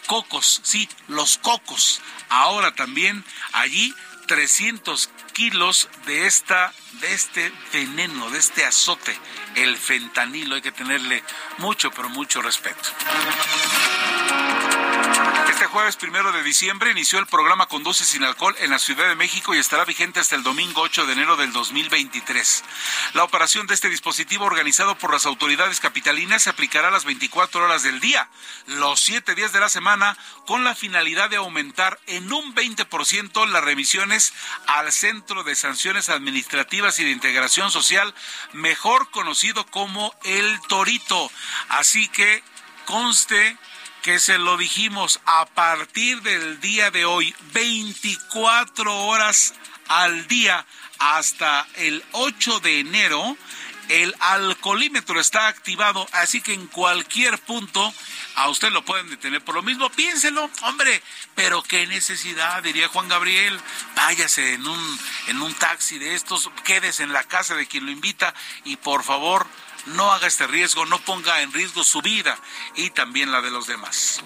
cocos, 0.08 0.60
sí, 0.64 0.90
los 1.08 1.38
cocos. 1.38 2.02
Ahora 2.28 2.76
también 2.76 3.24
allí 3.54 3.94
300 4.28 5.10
kilos 5.32 5.90
de 6.06 6.28
esta 6.28 6.74
de 7.00 7.14
este 7.14 7.52
veneno, 7.72 8.30
de 8.30 8.40
este 8.40 8.66
azote, 8.66 9.18
el 9.56 9.78
fentanilo. 9.78 10.56
Hay 10.56 10.62
que 10.62 10.72
tenerle 10.74 11.24
mucho, 11.60 11.92
pero 11.92 12.10
mucho 12.10 12.42
respeto. 12.42 12.90
Jueves 15.74 15.96
primero 15.96 16.32
de 16.32 16.44
diciembre 16.44 16.92
inició 16.92 17.18
el 17.18 17.26
programa 17.26 17.66
Conduce 17.66 18.06
sin 18.06 18.24
alcohol 18.24 18.56
en 18.60 18.70
la 18.70 18.78
Ciudad 18.78 19.08
de 19.08 19.16
México 19.16 19.56
y 19.56 19.58
estará 19.58 19.86
vigente 19.86 20.20
hasta 20.20 20.36
el 20.36 20.44
domingo 20.44 20.82
8 20.82 21.08
de 21.08 21.14
enero 21.14 21.36
del 21.36 21.52
2023. 21.52 22.64
La 23.16 23.24
operación 23.24 23.66
de 23.66 23.74
este 23.74 23.90
dispositivo 23.90 24.46
organizado 24.46 24.96
por 24.96 25.12
las 25.12 25.26
autoridades 25.26 25.80
capitalinas 25.80 26.44
se 26.44 26.52
aplicará 26.52 26.90
a 26.90 26.92
las 26.92 27.06
24 27.06 27.66
horas 27.66 27.82
del 27.82 28.00
día, 28.00 28.30
los 28.68 29.00
7 29.00 29.34
días 29.34 29.52
de 29.52 29.62
la 29.62 29.68
semana, 29.68 30.16
con 30.46 30.64
la 30.64 30.76
finalidad 30.76 31.32
de 31.32 31.38
aumentar 31.38 32.00
en 32.06 32.32
un 32.32 32.54
20% 32.54 33.48
las 33.48 33.64
remisiones 33.64 34.32
al 34.68 34.92
Centro 34.92 35.44
de 35.44 35.56
Sanciones 35.56 36.10
Administrativas 36.10 37.00
y 37.00 37.04
de 37.04 37.10
Integración 37.10 37.72
Social, 37.72 38.14
mejor 38.52 39.10
conocido 39.10 39.66
como 39.66 40.14
el 40.24 40.62
Torito. 40.68 41.32
Así 41.70 42.10
que 42.10 42.44
conste 42.86 43.58
que 44.04 44.20
se 44.20 44.38
lo 44.38 44.58
dijimos 44.58 45.22
a 45.26 45.46
partir 45.46 46.22
del 46.22 46.60
día 46.60 46.92
de 46.92 47.06
hoy, 47.06 47.34
24 47.54 49.06
horas 49.06 49.54
al 49.88 50.28
día 50.28 50.66
hasta 51.00 51.66
el 51.76 52.04
8 52.12 52.60
de 52.60 52.82
enero, 52.82 53.38
el 53.88 54.14
alcoholímetro 54.20 55.22
está 55.22 55.48
activado, 55.48 56.06
así 56.12 56.42
que 56.42 56.54
en 56.54 56.68
cualquier 56.68 57.40
punto 57.40 57.94
a 58.36 58.50
usted 58.50 58.72
lo 58.72 58.84
pueden 58.84 59.10
detener. 59.10 59.42
Por 59.42 59.56
lo 59.56 59.64
mismo, 59.64 59.90
piénselo, 59.90 60.50
hombre, 60.64 61.02
pero 61.34 61.64
qué 61.64 61.88
necesidad, 61.88 62.62
diría 62.62 62.90
Juan 62.90 63.08
Gabriel, 63.08 63.58
váyase 63.96 64.56
en 64.56 64.68
un, 64.68 65.00
en 65.28 65.42
un 65.42 65.54
taxi 65.54 65.98
de 65.98 66.14
estos, 66.14 66.52
quédese 66.66 67.04
en 67.04 67.14
la 67.14 67.24
casa 67.24 67.56
de 67.56 67.68
quien 67.68 67.86
lo 67.86 67.92
invita 67.92 68.34
y 68.66 68.76
por 68.76 69.04
favor 69.04 69.48
no 69.88 70.12
haga 70.12 70.28
este 70.28 70.48
riesgo, 70.48 70.86
no 70.86 71.00
ponga 71.00 71.42
en 71.42 71.52
riesgo 71.52 71.84
su 71.84 72.02
vida 72.02 72.38
y 72.76 72.90
también 72.92 73.32
la 73.32 73.42
de 73.42 73.52
los 73.52 73.68
demás. 73.68 74.22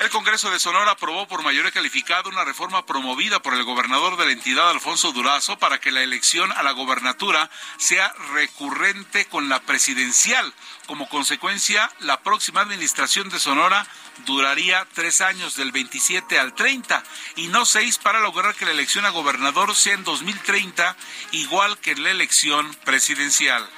El 0.00 0.10
Congreso 0.10 0.48
de 0.52 0.60
Sonora 0.60 0.92
aprobó 0.92 1.26
por 1.26 1.42
mayoría 1.42 1.72
calificada 1.72 2.28
una 2.28 2.44
reforma 2.44 2.86
promovida 2.86 3.42
por 3.42 3.54
el 3.54 3.64
gobernador 3.64 4.16
de 4.16 4.26
la 4.26 4.32
entidad, 4.32 4.70
Alfonso 4.70 5.10
Durazo, 5.10 5.58
para 5.58 5.80
que 5.80 5.90
la 5.90 6.02
elección 6.02 6.52
a 6.52 6.62
la 6.62 6.70
gobernatura 6.70 7.50
sea 7.78 8.12
recurrente 8.32 9.26
con 9.26 9.48
la 9.48 9.58
presidencial. 9.60 10.54
Como 10.86 11.08
consecuencia, 11.08 11.90
la 11.98 12.20
próxima 12.20 12.60
administración 12.60 13.28
de 13.28 13.40
Sonora 13.40 13.88
duraría 14.24 14.86
tres 14.94 15.20
años, 15.20 15.56
del 15.56 15.72
27 15.72 16.38
al 16.38 16.54
30, 16.54 17.02
y 17.34 17.48
no 17.48 17.64
seis 17.64 17.98
para 17.98 18.20
lograr 18.20 18.54
que 18.54 18.66
la 18.66 18.70
elección 18.70 19.04
a 19.04 19.10
gobernador 19.10 19.74
sea 19.74 19.94
en 19.94 20.04
2030, 20.04 20.96
igual 21.32 21.76
que 21.78 21.96
la 21.96 22.10
elección 22.10 22.72
presidencial. 22.84 23.68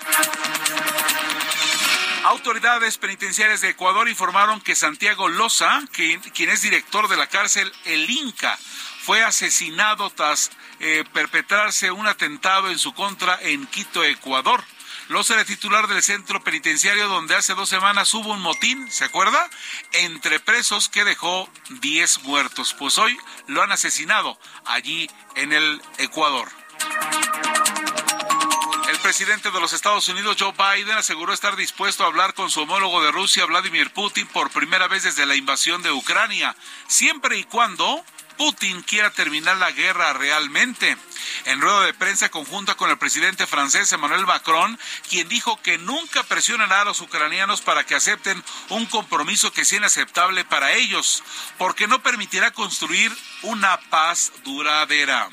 Autoridades 2.25 2.99
penitenciarias 2.99 3.63
de 3.63 3.71
Ecuador 3.71 4.07
informaron 4.09 4.61
que 4.61 4.75
Santiago 4.75 5.29
Loza, 5.29 5.81
quien, 5.91 6.21
es 6.51 6.63
director 6.63 7.09
de 7.09 7.17
la 7.17 7.29
cárcel 7.29 7.73
El 7.87 8.11
Inca, 8.11 8.59
fue 9.01 9.23
asesinado 9.23 10.11
tras 10.11 10.51
eh, 10.81 11.05
perpetrarse 11.15 11.91
un 11.91 12.07
atentado 12.07 12.71
en 12.71 12.79
su 12.79 12.93
contra 12.93 13.39
en 13.41 13.67
Quito, 13.67 14.05
Ecuador. 14.05 14.63
Loza 15.09 15.35
era 15.35 15.45
titular 15.47 15.89
del 15.89 16.03
centro 16.03 16.45
penitenciario 16.45 17.09
donde 17.09 17.35
hace 17.35 17.55
dos 17.55 17.71
semanas 17.71 18.13
hubo 18.13 18.33
un 18.33 18.41
motín, 18.41 18.91
¿se 18.91 19.05
acuerda? 19.05 19.49
Entre 19.93 20.41
presos 20.41 20.91
que 20.91 21.05
dejó 21.05 21.51
10 21.81 22.25
muertos. 22.25 22.75
Pues 22.75 22.99
hoy 22.99 23.17
lo 23.47 23.63
han 23.63 23.73
asesinado 23.73 24.39
allí 24.67 25.11
en 25.37 25.53
el 25.53 25.83
Ecuador. 25.99 26.49
El 29.01 29.05
presidente 29.05 29.51
de 29.51 29.61
los 29.61 29.73
Estados 29.73 30.07
Unidos, 30.09 30.37
Joe 30.39 30.53
Biden, 30.53 30.99
aseguró 30.99 31.33
estar 31.33 31.57
dispuesto 31.57 32.05
a 32.05 32.09
hablar 32.09 32.35
con 32.35 32.51
su 32.51 32.61
homólogo 32.61 33.03
de 33.03 33.11
Rusia, 33.11 33.47
Vladimir 33.47 33.91
Putin, 33.95 34.27
por 34.27 34.51
primera 34.51 34.89
vez 34.89 35.05
desde 35.05 35.25
la 35.25 35.37
invasión 35.37 35.83
de 35.83 35.91
Ucrania, 35.91 36.55
siempre 36.87 37.39
y 37.39 37.45
cuando 37.45 38.05
Putin 38.37 38.83
quiera 38.83 39.11
terminar 39.11 39.57
la 39.57 39.71
guerra 39.71 40.13
realmente. 40.13 40.99
En 41.47 41.63
rueda 41.63 41.81
de 41.87 41.95
prensa 41.95 42.29
conjunta 42.29 42.75
con 42.75 42.91
el 42.91 42.99
presidente 42.99 43.47
francés 43.47 43.91
Emmanuel 43.91 44.27
Macron, 44.27 44.79
quien 45.09 45.31
dijo 45.31 45.59
que 45.63 45.79
nunca 45.79 46.23
presionará 46.25 46.83
a 46.83 46.85
los 46.85 47.01
ucranianos 47.01 47.63
para 47.63 47.85
que 47.85 47.95
acepten 47.95 48.45
un 48.69 48.85
compromiso 48.85 49.51
que 49.51 49.65
sea 49.65 49.79
inaceptable 49.79 50.45
para 50.45 50.75
ellos, 50.75 51.23
porque 51.57 51.87
no 51.87 52.03
permitirá 52.03 52.51
construir 52.51 53.11
una 53.41 53.81
paz 53.89 54.31
duradera. 54.45 55.31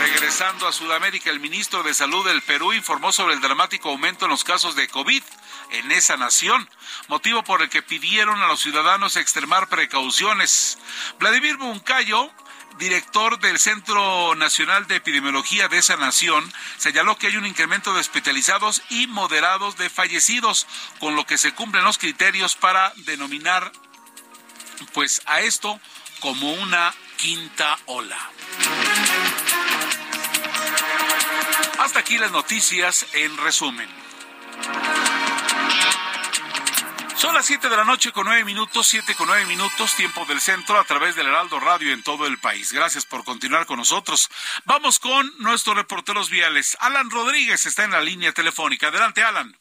Regresando 0.00 0.66
a 0.66 0.72
Sudamérica, 0.72 1.28
el 1.28 1.40
ministro 1.40 1.82
de 1.82 1.92
Salud 1.92 2.26
del 2.26 2.40
Perú 2.40 2.72
informó 2.72 3.12
sobre 3.12 3.34
el 3.34 3.42
dramático 3.42 3.90
aumento 3.90 4.24
en 4.24 4.30
los 4.30 4.44
casos 4.44 4.74
de 4.74 4.88
COVID 4.88 5.22
en 5.72 5.92
esa 5.92 6.16
nación, 6.16 6.66
motivo 7.08 7.44
por 7.44 7.60
el 7.60 7.68
que 7.68 7.82
pidieron 7.82 8.40
a 8.40 8.46
los 8.46 8.60
ciudadanos 8.60 9.16
extremar 9.16 9.68
precauciones. 9.68 10.78
Vladimir 11.18 11.58
Buncayo, 11.58 12.30
director 12.78 13.38
del 13.40 13.58
Centro 13.58 14.34
Nacional 14.36 14.86
de 14.86 14.96
Epidemiología 14.96 15.68
de 15.68 15.76
esa 15.76 15.96
nación, 15.96 16.50
señaló 16.78 17.18
que 17.18 17.26
hay 17.26 17.36
un 17.36 17.44
incremento 17.44 17.92
de 17.92 18.00
hospitalizados 18.00 18.82
y 18.88 19.06
moderados 19.06 19.76
de 19.76 19.90
fallecidos, 19.90 20.66
con 20.98 21.14
lo 21.14 21.26
que 21.26 21.36
se 21.36 21.52
cumplen 21.52 21.84
los 21.84 21.98
criterios 21.98 22.56
para 22.56 22.94
denominar 22.96 23.70
pues 24.94 25.20
a 25.26 25.42
esto 25.42 25.78
como 26.20 26.54
una 26.54 26.94
quinta 27.18 27.78
ola. 27.84 28.30
Hasta 31.80 32.00
aquí 32.00 32.18
las 32.18 32.30
noticias 32.30 33.06
en 33.14 33.34
resumen. 33.38 33.88
Son 37.16 37.34
las 37.34 37.46
7 37.46 37.70
de 37.70 37.76
la 37.76 37.84
noche 37.84 38.12
con 38.12 38.26
9 38.26 38.44
minutos, 38.44 38.86
7 38.86 39.14
con 39.14 39.28
9 39.28 39.46
minutos, 39.46 39.96
tiempo 39.96 40.26
del 40.26 40.40
centro 40.40 40.78
a 40.78 40.84
través 40.84 41.16
del 41.16 41.28
Heraldo 41.28 41.58
Radio 41.58 41.94
en 41.94 42.02
todo 42.02 42.26
el 42.26 42.36
país. 42.36 42.70
Gracias 42.74 43.06
por 43.06 43.24
continuar 43.24 43.64
con 43.64 43.78
nosotros. 43.78 44.28
Vamos 44.66 44.98
con 44.98 45.26
nuestros 45.38 45.74
reporteros 45.74 46.28
viales. 46.28 46.76
Alan 46.80 47.08
Rodríguez 47.10 47.64
está 47.64 47.84
en 47.84 47.92
la 47.92 48.02
línea 48.02 48.32
telefónica. 48.32 48.88
Adelante, 48.88 49.22
Alan. 49.22 49.56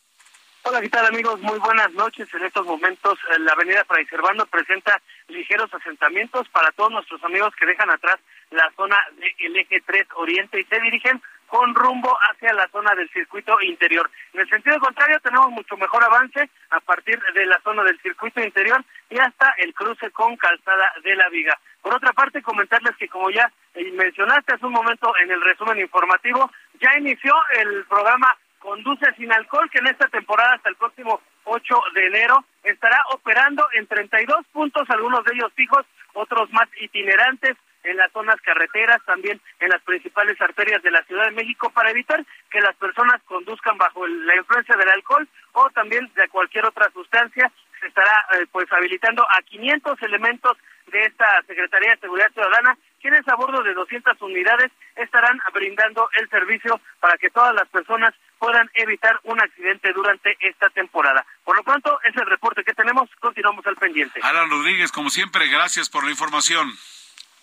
Hola, 0.64 0.82
¿qué 0.82 0.90
tal 0.90 1.06
amigos? 1.06 1.40
Muy 1.40 1.58
buenas 1.60 1.92
noches. 1.94 2.28
En 2.34 2.44
estos 2.44 2.66
momentos 2.66 3.18
eh, 3.32 3.40
la 3.40 3.54
avenida 3.54 3.86
Fray 3.86 4.06
Servando 4.08 4.46
presenta 4.46 5.02
ligeros 5.30 5.74
asentamientos 5.74 6.50
para 6.50 6.70
todos 6.74 6.92
nuestros 6.92 7.24
amigos 7.24 7.56
que 7.58 7.66
dejan 7.66 7.90
atrás 7.90 8.20
la 8.52 8.70
zona 8.76 8.98
del 9.18 9.56
eje 9.56 9.82
3 9.86 10.08
Oriente 10.16 10.60
y 10.60 10.66
se 10.66 10.82
dirigen 10.82 11.22
con 11.50 11.74
rumbo 11.76 12.16
hacia 12.30 12.54
la 12.54 12.68
zona 12.70 12.96
del 12.96 13.10
circuito 13.10 13.60
interior. 13.62 14.10
En 14.34 14.42
el 14.42 14.50
sentido 14.50 14.80
contrario 14.80 15.20
tenemos 15.20 15.50
mucho 15.52 15.76
mejor 15.78 16.04
avance 16.04 16.50
a 16.70 16.80
partir 16.80 17.20
de 17.34 17.46
la 17.46 17.60
zona 17.62 17.84
del 17.84 18.00
circuito 18.02 18.42
interior 18.42 18.84
y 19.10 19.20
hasta 19.20 19.54
el 19.58 19.74
cruce 19.74 20.12
con 20.12 20.38
Calzada 20.38 20.94
de 21.04 21.16
la 21.16 21.28
Viga. 21.30 21.58
Por 21.82 21.96
otra 21.96 22.14
parte, 22.14 22.42
comentarles 22.42 22.96
que 22.98 23.10
como 23.10 23.30
ya 23.32 23.52
eh, 23.74 23.92
mencionaste 23.92 24.54
hace 24.54 24.66
un 24.66 24.74
momento 24.74 25.12
en 25.22 25.32
el 25.32 25.42
resumen 25.42 25.80
informativo, 25.80 26.50
ya 26.80 26.98
inició 26.98 27.34
el 27.58 27.86
programa 27.86 28.36
Conduce 28.60 29.06
sin 29.16 29.32
alcohol, 29.32 29.70
que 29.70 29.80
en 29.80 29.88
esta 29.88 30.08
temporada 30.10 30.56
hasta 30.56 30.70
el 30.70 30.76
próximo 30.76 31.22
8 31.46 31.76
de 31.96 32.08
enero 32.08 32.44
estará 32.64 33.02
operando 33.14 33.66
en 33.74 33.88
32 33.88 34.46
puntos, 34.52 34.90
algunos 34.90 35.24
de 35.24 35.32
ellos 35.34 35.52
fijos, 35.56 35.86
otros 36.14 36.52
más 36.52 36.68
itinerantes 36.82 37.56
en 37.90 37.98
las 37.98 38.12
zonas 38.12 38.40
carreteras, 38.42 39.04
también 39.06 39.42
en 39.60 39.70
las 39.70 39.82
principales 39.82 40.40
arterias 40.40 40.82
de 40.84 40.92
la 40.92 41.04
Ciudad 41.04 41.26
de 41.26 41.32
México, 41.32 41.72
para 41.72 41.90
evitar 41.90 42.24
que 42.52 42.62
las 42.62 42.76
personas 42.76 43.22
conduzcan 43.26 43.78
bajo 43.78 44.06
la 44.06 44.36
influencia 44.36 44.76
del 44.76 44.90
alcohol 44.90 45.28
o 45.54 45.70
también 45.72 46.10
de 46.16 46.28
cualquier 46.30 46.66
otra 46.66 46.90
sustancia. 46.92 47.52
Se 47.80 47.88
estará 47.88 48.26
eh, 48.34 48.46
pues 48.52 48.72
habilitando 48.72 49.24
a 49.24 49.42
500 49.42 50.02
elementos 50.04 50.58
de 50.92 51.02
esta 51.04 51.42
Secretaría 51.48 51.92
de 51.92 52.02
Seguridad 52.02 52.32
Ciudadana, 52.32 52.78
quienes 53.02 53.28
a 53.28 53.36
bordo 53.36 53.64
de 53.64 53.74
200 53.74 54.22
unidades 54.22 54.72
estarán 54.96 55.40
brindando 55.54 56.10
el 56.20 56.30
servicio 56.30 56.80
para 57.00 57.18
que 57.18 57.30
todas 57.30 57.56
las 57.56 57.68
personas 57.70 58.14
puedan 58.38 58.70
evitar 58.74 59.20
un 59.24 59.40
accidente 59.42 59.94
durante 59.94 60.36
esta 60.42 60.70
temporada. 60.70 61.26
Por 61.44 61.56
lo 61.56 61.64
pronto, 61.64 62.00
es 62.04 62.16
el 62.16 62.26
reporte 62.26 62.64
que 62.64 62.74
tenemos. 62.74 63.10
Continuamos 63.20 63.66
al 63.68 63.76
pendiente. 63.76 64.20
Alan 64.24 64.50
Rodríguez, 64.50 64.92
como 64.92 65.10
siempre, 65.10 65.48
gracias 65.48 65.90
por 65.90 66.04
la 66.04 66.12
información. 66.12 66.70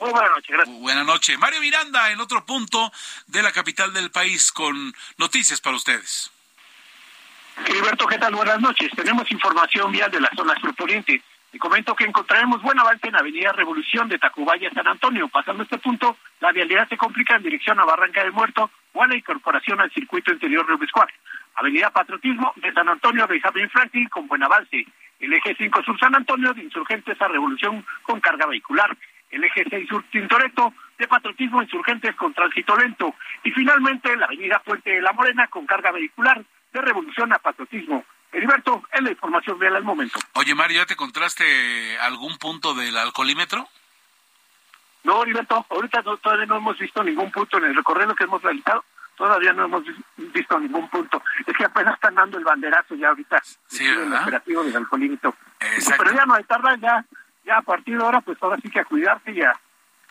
Muy 0.00 0.10
buenas 0.10 0.30
noches, 0.30 0.50
gracias. 0.50 0.78
Buenas 0.80 1.06
noches. 1.06 1.38
Mario 1.38 1.60
Miranda, 1.60 2.10
en 2.10 2.20
otro 2.20 2.44
punto 2.44 2.92
de 3.26 3.42
la 3.42 3.52
capital 3.52 3.92
del 3.92 4.10
país, 4.10 4.52
con 4.52 4.92
noticias 5.16 5.60
para 5.60 5.76
ustedes. 5.76 6.30
Gilberto, 7.64 8.06
¿qué 8.06 8.18
tal? 8.18 8.34
Buenas 8.34 8.60
noches. 8.60 8.90
Tenemos 8.94 9.30
información 9.32 9.90
vial 9.90 10.10
de 10.10 10.20
la 10.20 10.30
zona 10.36 10.54
surponiente. 10.60 11.22
Te 11.50 11.58
comento 11.58 11.94
que 11.94 12.04
encontraremos 12.04 12.60
buen 12.60 12.78
avance 12.78 13.08
en 13.08 13.16
Avenida 13.16 13.52
Revolución 13.52 14.08
de 14.10 14.18
Tacubaya 14.18 14.70
San 14.74 14.86
Antonio. 14.86 15.28
Pasando 15.28 15.62
este 15.62 15.78
punto, 15.78 16.18
la 16.40 16.52
vialidad 16.52 16.86
se 16.88 16.98
complica 16.98 17.36
en 17.36 17.44
dirección 17.44 17.80
a 17.80 17.84
Barranca 17.84 18.22
del 18.22 18.32
Muerto 18.32 18.70
o 18.92 19.02
a 19.02 19.06
la 19.06 19.16
incorporación 19.16 19.80
al 19.80 19.90
circuito 19.92 20.32
interior 20.32 20.66
de 20.66 20.74
Ubiscuac. 20.74 21.08
Avenida 21.54 21.90
Patriotismo 21.90 22.52
de 22.56 22.72
San 22.74 22.88
Antonio 22.90 23.24
a 23.24 23.26
Benjamín 23.26 23.70
Franklin 23.70 24.08
con 24.10 24.28
buen 24.28 24.42
avance. 24.42 24.86
El 25.18 25.32
eje 25.32 25.54
5 25.56 25.82
Sur 25.82 25.98
San 25.98 26.14
Antonio 26.14 26.52
de 26.52 26.62
Insurgentes 26.62 27.20
a 27.22 27.28
Revolución 27.28 27.86
con 28.02 28.20
carga 28.20 28.44
vehicular 28.44 28.94
el 29.30 29.44
eje 29.44 29.64
6 29.68 29.88
sur 29.88 30.04
Tintoretto, 30.10 30.72
de 30.98 31.08
patriotismo 31.08 31.62
insurgentes 31.62 32.14
con 32.16 32.32
tránsito 32.32 32.76
lento, 32.76 33.14
y 33.44 33.50
finalmente 33.50 34.16
la 34.16 34.26
avenida 34.26 34.60
Puente 34.64 34.90
de 34.90 35.02
la 35.02 35.12
Morena 35.12 35.46
con 35.48 35.66
carga 35.66 35.92
vehicular 35.92 36.42
de 36.72 36.80
revolución 36.80 37.32
a 37.32 37.38
patriotismo. 37.38 38.04
Heriberto, 38.32 38.82
es 38.92 39.02
la 39.02 39.10
información 39.10 39.58
real 39.58 39.76
al 39.76 39.84
momento. 39.84 40.18
Oye, 40.34 40.54
Mario, 40.54 40.78
¿ya 40.78 40.86
te 40.86 40.94
encontraste 40.94 41.98
algún 41.98 42.36
punto 42.38 42.74
del 42.74 42.96
alcoholímetro? 42.96 43.66
No, 45.04 45.22
Heriberto, 45.22 45.64
ahorita 45.70 46.02
todavía 46.02 46.46
no 46.46 46.56
hemos 46.56 46.78
visto 46.78 47.02
ningún 47.02 47.30
punto 47.30 47.58
en 47.58 47.64
el 47.64 47.76
recorrido 47.76 48.14
que 48.14 48.24
hemos 48.24 48.42
realizado. 48.42 48.84
Todavía 49.16 49.54
no 49.54 49.64
hemos 49.64 49.84
visto 50.16 50.60
ningún 50.60 50.90
punto. 50.90 51.22
Es 51.46 51.56
que 51.56 51.64
apenas 51.64 51.94
están 51.94 52.16
dando 52.16 52.36
el 52.36 52.44
banderazo 52.44 52.94
ya 52.96 53.08
ahorita. 53.08 53.40
Sí, 53.66 53.88
¿verdad? 53.88 54.18
El 54.18 54.22
operativo 54.24 54.64
del 54.64 54.76
alcoholímetro. 54.76 55.34
Pero 55.58 56.12
ya 56.12 56.26
no 56.26 56.34
hay 56.34 56.44
tarda, 56.44 56.76
ya 56.76 57.04
ya 57.46 57.58
a 57.58 57.62
partir 57.62 57.96
de 57.96 58.04
ahora, 58.04 58.20
pues 58.20 58.36
ahora 58.42 58.58
sí 58.60 58.68
que 58.68 58.80
a 58.80 58.84
cuidarse 58.84 59.32
y 59.32 59.40
a, 59.40 59.52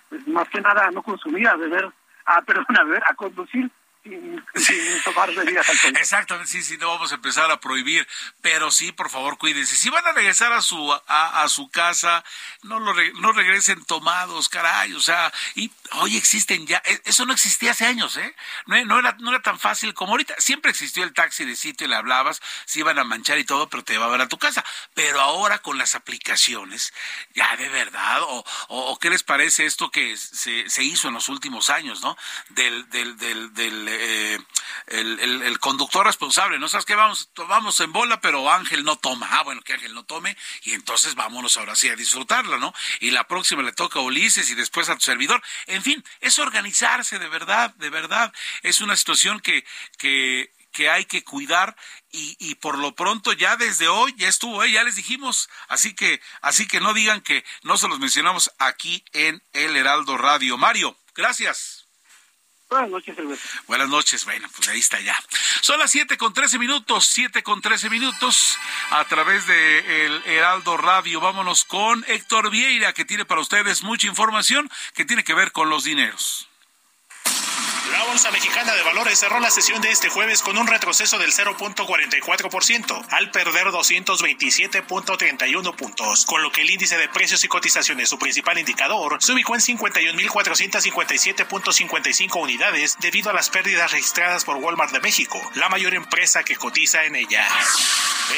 pues 0.10 0.28
más 0.28 0.50
que 0.50 0.62
nada 0.62 0.86
a 0.88 0.92
no 0.92 1.04
consumir, 1.04 1.48
a 1.48 1.56
beber, 1.56 1.92
a, 2.26 2.42
perdón, 2.46 2.78
a 2.78 2.84
beber, 2.84 3.04
a 3.08 3.14
conducir 3.14 3.70
sin, 4.06 5.04
tomar 5.04 5.32
medidas 5.34 5.68
Exactamente, 6.00 6.52
sí, 6.52 6.62
sí, 6.62 6.78
no 6.78 6.88
vamos 6.88 7.12
a 7.12 7.16
empezar 7.16 7.50
a 7.52 7.60
prohibir, 7.60 8.08
pero 8.42 8.70
sí, 8.70 8.92
por 8.92 9.10
favor, 9.10 9.38
cuídense. 9.38 9.76
Si 9.76 9.90
van 9.90 10.06
a 10.06 10.12
regresar 10.12 10.54
a 10.54 10.62
su 10.62 10.94
a, 11.08 11.48
su 11.50 11.70
casa, 11.70 12.24
no 12.64 12.80
lo 12.80 12.94
no 12.94 13.32
regresen 13.32 13.84
tomados, 13.86 14.50
caray, 14.50 14.94
o 14.94 15.00
sea, 15.00 15.34
y 15.56 15.72
hoy 15.94 16.18
existen 16.18 16.68
ya, 16.68 16.82
e, 16.86 17.02
eso 17.06 17.26
no 17.26 17.34
existía 17.34 17.72
hace 17.72 17.86
años, 17.86 18.18
¿eh? 18.18 18.36
No, 18.68 18.84
no, 18.86 19.00
era 19.00 19.16
no 19.20 19.32
era 19.32 19.42
tan 19.42 19.60
fácil 19.60 19.94
como 19.94 20.12
ahorita. 20.12 20.36
Siempre 20.38 20.72
existió 20.72 21.04
el 21.04 21.14
taxi 21.14 21.46
de 21.46 21.56
sitio 21.56 21.88
y 21.88 21.90
le 21.90 21.96
hablabas, 21.96 22.42
se 22.66 22.80
iban 22.80 23.00
a 23.00 23.04
manchar 23.04 23.38
y 23.40 23.44
todo, 23.44 23.70
pero 23.70 23.84
te 23.84 23.94
llevaban 23.94 24.22
a 24.22 24.28
tu 24.28 24.38
casa. 24.38 24.64
Pero 24.94 25.20
ahora 25.20 25.60
con 25.60 25.78
las 25.78 25.96
aplicaciones, 25.96 26.94
ya 27.34 27.56
de 27.58 27.70
verdad, 27.70 28.22
o, 28.22 28.46
o, 28.68 29.00
qué 29.00 29.10
les 29.10 29.24
parece 29.24 29.66
esto 29.66 29.90
que 29.90 30.16
se, 30.18 30.70
se 30.70 30.84
hizo 30.84 31.08
en 31.08 31.16
los 31.16 31.30
últimos 31.30 31.70
años, 31.70 32.02
¿no? 32.02 32.18
Del 32.50 32.88
del 32.90 33.18
del, 33.18 33.54
del 33.54 33.95
eh, 34.00 34.40
el, 34.88 35.60
conductor 35.60 36.06
responsable, 36.06 36.60
¿no 36.60 36.68
sabes 36.68 36.86
qué? 36.86 36.96
Vamos, 36.96 37.30
vamos 37.48 37.80
en 37.80 37.92
bola, 37.92 38.22
pero 38.22 38.52
Ángel 38.52 38.84
no 38.84 38.98
toma. 38.98 39.28
Ah, 39.32 39.44
bueno, 39.44 39.62
que 39.62 39.74
Ángel 39.74 39.94
no 39.94 40.04
tome 40.04 40.38
y 40.64 40.74
entonces 40.74 41.16
vámonos 41.16 41.58
ahora 41.58 41.76
sí 41.76 41.90
a 41.90 41.96
disfrutarla, 41.96 42.58
¿no? 42.58 42.74
Y 43.00 43.12
la 43.12 43.28
próxima 43.28 43.64
le 43.64 43.74
toca 43.74 44.00
a 44.00 44.04
Ulises 44.04 44.50
y 44.50 44.56
después 44.56 44.90
a 44.90 44.96
tu 44.96 45.02
servidor. 45.02 45.42
En 45.68 45.82
fin, 45.82 46.04
es 46.20 46.38
organizarse 46.40 47.20
de 47.20 47.30
verdad, 47.30 47.74
de 47.76 47.90
verdad. 47.90 48.34
Es 48.62 48.82
una 48.82 48.96
situación 48.96 49.40
que, 49.40 49.66
que, 49.98 50.54
que 50.72 50.90
hay 50.90 51.06
que 51.06 51.24
cuidar 51.24 51.76
y, 52.12 52.36
y, 52.40 52.56
por 52.56 52.78
lo 52.78 52.96
pronto 52.96 53.34
ya 53.34 53.58
desde 53.58 53.88
hoy 53.88 54.14
ya 54.18 54.28
estuvo, 54.28 54.64
¿eh? 54.64 54.72
ya 54.72 54.84
les 54.84 54.96
dijimos, 54.96 55.50
así 55.68 55.94
que 55.94 56.22
así 56.42 56.68
que 56.68 56.80
no 56.80 56.94
digan 56.94 57.22
que 57.22 57.44
no 57.64 57.78
se 57.78 57.88
los 57.88 58.00
mencionamos 58.00 58.52
aquí 58.60 59.04
en 59.14 59.44
el 59.54 59.76
Heraldo 59.76 60.18
Radio. 60.18 60.58
Mario, 60.58 60.98
gracias. 61.14 61.85
Buenas 62.70 62.90
noches, 62.90 63.16
Buenas 63.68 63.90
noches, 63.90 64.26
bueno, 64.26 64.48
pues 64.56 64.68
ahí 64.70 64.80
está 64.80 65.00
ya. 65.00 65.16
Son 65.62 65.80
las 65.80 65.92
siete 65.92 66.18
con 66.18 66.34
trece 66.34 66.58
minutos, 66.58 67.06
siete 67.06 67.44
con 67.44 67.62
trece 67.62 67.90
minutos, 67.90 68.58
a 68.90 69.06
través 69.06 69.46
de 69.46 70.06
el 70.06 70.24
Heraldo 70.26 70.76
Radio. 70.76 71.22
Vámonos 71.22 71.64
con 71.64 72.04
Héctor 72.08 72.50
Vieira, 72.50 72.94
que 72.94 73.06
tiene 73.06 73.24
para 73.24 73.42
ustedes 73.42 73.84
mucha 73.84 74.08
información 74.08 74.70
que 74.96 75.06
tiene 75.06 75.24
que 75.24 75.36
ver 75.36 75.52
con 75.52 75.70
los 75.70 75.84
dineros. 75.84 76.48
La 77.92 78.04
Bolsa 78.06 78.32
Mexicana 78.32 78.74
de 78.74 78.82
Valores 78.84 79.20
cerró 79.20 79.40
la 79.40 79.52
sesión 79.52 79.82
de 79.82 79.92
este 79.92 80.10
jueves 80.10 80.42
con 80.42 80.58
un 80.58 80.66
retroceso 80.68 81.20
del 81.20 81.32
0.44% 81.32 83.06
al 83.12 83.32
perder 83.32 83.68
227.31 83.68 85.76
puntos, 85.76 86.26
con 86.26 86.42
lo 86.42 86.52
que 86.52 86.62
el 86.62 86.70
índice 86.70 86.98
de 86.98 87.08
precios 87.10 87.44
y 87.44 87.48
cotizaciones, 87.48 88.10
su 88.10 88.18
principal 88.18 88.58
indicador, 88.58 89.22
se 89.22 89.34
ubicó 89.34 89.54
en 89.56 89.62
51.457.55 89.62 92.42
unidades 92.42 92.98
debido 93.00 93.30
a 93.30 93.34
las 93.34 93.50
pérdidas 93.50 93.92
registradas 93.92 94.46
por 94.46 94.58
Walmart 94.58 94.92
de 94.92 95.02
México, 95.02 95.40
la 95.56 95.70
mayor 95.70 95.94
empresa 95.94 96.44
que 96.44 96.56
cotiza 96.56 97.06
en 97.06 97.16
ella. 97.16 97.48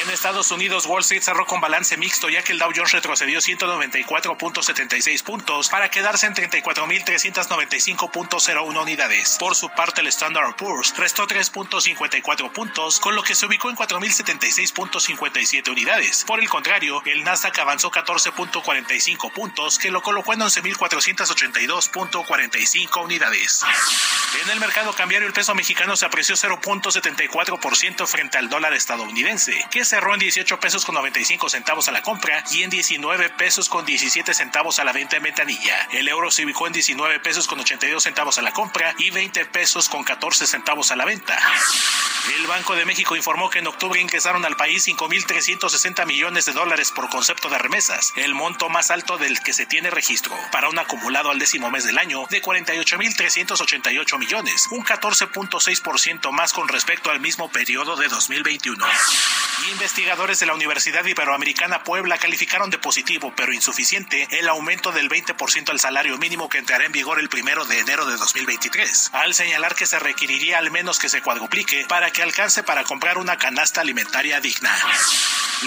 En 0.03 0.09
Estados 0.09 0.51
Unidos, 0.51 0.85
Wall 0.85 0.99
Street 0.99 1.21
cerró 1.21 1.45
con 1.45 1.61
balance 1.61 1.95
mixto 1.95 2.27
ya 2.27 2.43
que 2.43 2.51
el 2.51 2.59
Dow 2.59 2.73
Jones 2.75 2.91
retrocedió 2.91 3.39
194.76 3.39 5.23
puntos 5.23 5.69
para 5.69 5.89
quedarse 5.89 6.27
en 6.27 6.35
34.395.01 6.35 8.81
unidades. 8.81 9.36
Por 9.39 9.55
su 9.55 9.69
parte, 9.69 10.01
el 10.01 10.07
Standard 10.07 10.55
Poor's 10.55 10.97
restó 10.97 11.27
3.54 11.27 12.51
puntos, 12.51 12.99
con 12.99 13.15
lo 13.15 13.21
que 13.21 13.35
se 13.35 13.45
ubicó 13.45 13.69
en 13.69 13.75
4.076.57 13.75 15.69
unidades. 15.69 16.23
Por 16.25 16.39
el 16.39 16.49
contrario, 16.49 17.03
el 17.05 17.23
Nasdaq 17.23 17.59
avanzó 17.59 17.91
14.45 17.91 19.31
puntos, 19.31 19.77
que 19.77 19.91
lo 19.91 20.01
colocó 20.01 20.33
en 20.33 20.39
11.482.45 20.39 23.03
unidades. 23.03 23.63
En 24.43 24.49
el 24.49 24.59
mercado 24.59 24.91
cambiario, 24.93 25.27
el 25.27 25.33
peso 25.33 25.53
mexicano 25.53 25.95
se 25.95 26.07
apreció 26.07 26.35
0.74% 26.35 28.07
frente 28.07 28.39
al 28.39 28.49
dólar 28.49 28.73
estadounidense, 28.73 29.63
que 29.69 29.85
cerró 29.85 30.15
en 30.15 30.19
18 30.19 30.59
pesos 30.59 30.83
con 30.83 30.95
95 30.95 31.47
centavos 31.49 31.87
a 31.87 31.91
la 31.91 32.01
compra 32.01 32.43
y 32.51 32.63
en 32.63 32.71
19 32.71 33.29
pesos 33.31 33.69
con 33.69 33.85
17 33.85 34.33
centavos 34.33 34.79
a 34.79 34.83
la 34.83 34.93
venta 34.93 35.17
en 35.17 35.23
ventanilla. 35.23 35.87
El 35.91 36.07
euro 36.07 36.31
se 36.31 36.43
ubicó 36.43 36.65
en 36.65 36.73
19 36.73 37.19
pesos 37.19 37.47
con 37.47 37.59
82 37.59 38.01
centavos 38.01 38.39
a 38.39 38.41
la 38.41 38.51
compra 38.51 38.95
y 38.97 39.11
20 39.11 39.26
pesos 39.33 39.89
con 39.89 40.03
14 40.03 40.47
centavos 40.47 40.91
a 40.91 40.95
la 40.95 41.05
venta. 41.05 41.37
El 42.35 42.47
Banco 42.47 42.75
de 42.75 42.85
México 42.85 43.15
informó 43.15 43.49
que 43.49 43.59
en 43.59 43.67
octubre 43.67 43.99
ingresaron 44.01 44.43
al 44.45 44.55
país 44.55 44.87
5.360 44.87 46.05
millones 46.05 46.45
de 46.45 46.51
dólares 46.51 46.91
por 46.91 47.09
concepto 47.09 47.49
de 47.49 47.57
remesas, 47.57 48.11
el 48.15 48.33
monto 48.33 48.69
más 48.69 48.91
alto 48.91 49.17
del 49.17 49.39
que 49.39 49.53
se 49.53 49.65
tiene 49.65 49.89
registro, 49.89 50.35
para 50.51 50.69
un 50.69 50.79
acumulado 50.79 51.29
al 51.29 51.39
décimo 51.39 51.69
mes 51.71 51.85
del 51.85 51.97
año 51.97 52.25
de 52.29 52.41
48.388 52.41 54.17
millones, 54.17 54.67
un 54.71 54.83
14.6% 54.83 56.31
más 56.31 56.53
con 56.53 56.67
respecto 56.67 57.11
al 57.11 57.19
mismo 57.19 57.49
periodo 57.49 57.95
de 57.95 58.07
2021. 58.07 58.85
Investigadores 59.71 60.39
de 60.39 60.45
la 60.45 60.53
Universidad 60.53 61.05
Iberoamericana 61.05 61.83
Puebla 61.83 62.17
calificaron 62.17 62.69
de 62.69 62.77
positivo 62.77 63.33
pero 63.35 63.53
insuficiente 63.53 64.27
el 64.31 64.47
aumento 64.49 64.91
del 64.91 65.09
20% 65.09 65.69
al 65.69 65.79
salario 65.79 66.17
mínimo 66.17 66.49
que 66.49 66.57
entrará 66.57 66.85
en 66.85 66.91
vigor 66.91 67.19
el 67.19 67.29
primero 67.29 67.65
de 67.65 67.79
enero 67.79 68.05
de 68.05 68.17
2023 68.17 69.11
al 69.21 69.33
señalar 69.33 69.75
que 69.75 69.85
se 69.85 69.99
requeriría 69.99 70.57
al 70.57 70.71
menos 70.71 70.99
que 70.99 71.09
se 71.09 71.21
cuadruplique 71.21 71.85
para 71.87 72.11
que 72.11 72.23
alcance 72.23 72.63
para 72.63 72.83
comprar 72.83 73.17
una 73.17 73.37
canasta 73.37 73.81
alimentaria 73.81 74.39
digna. 74.39 74.71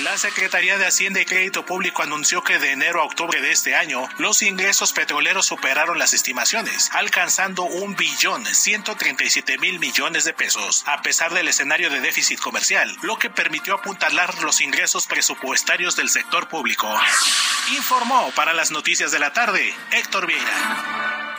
La 0.04 0.16
Secretaría 0.16 0.78
de 0.78 0.86
Hacienda 0.86 1.20
y 1.20 1.24
Crédito 1.24 1.66
Público 1.66 2.04
anunció 2.04 2.44
que 2.44 2.60
de 2.60 2.70
enero 2.70 3.00
a 3.00 3.04
octubre 3.04 3.40
de 3.40 3.50
este 3.50 3.74
año 3.74 4.08
los 4.18 4.40
ingresos 4.42 4.92
petroleros 4.92 5.46
superaron 5.46 5.98
las 5.98 6.14
estimaciones, 6.14 6.90
alcanzando 6.92 7.64
un 7.64 7.96
billón 7.96 8.46
137 8.46 9.58
mil 9.58 9.80
millones 9.80 10.24
de 10.24 10.32
pesos, 10.32 10.84
a 10.86 11.02
pesar 11.02 11.34
del 11.34 11.48
escenario 11.48 11.90
de 11.90 12.00
déficit 12.00 12.38
comercial, 12.38 12.96
lo 13.02 13.18
que 13.18 13.30
permitió 13.30 13.74
apuntalar 13.74 14.42
los 14.44 14.60
ingresos 14.60 15.08
presupuestarios 15.08 15.96
del 15.96 16.08
sector 16.08 16.48
público. 16.48 16.88
Informó 17.76 18.30
para 18.36 18.52
las 18.52 18.70
noticias 18.70 19.10
de 19.10 19.18
la 19.18 19.32
tarde 19.32 19.74
Héctor 19.90 20.28
Vieira. 20.28 21.29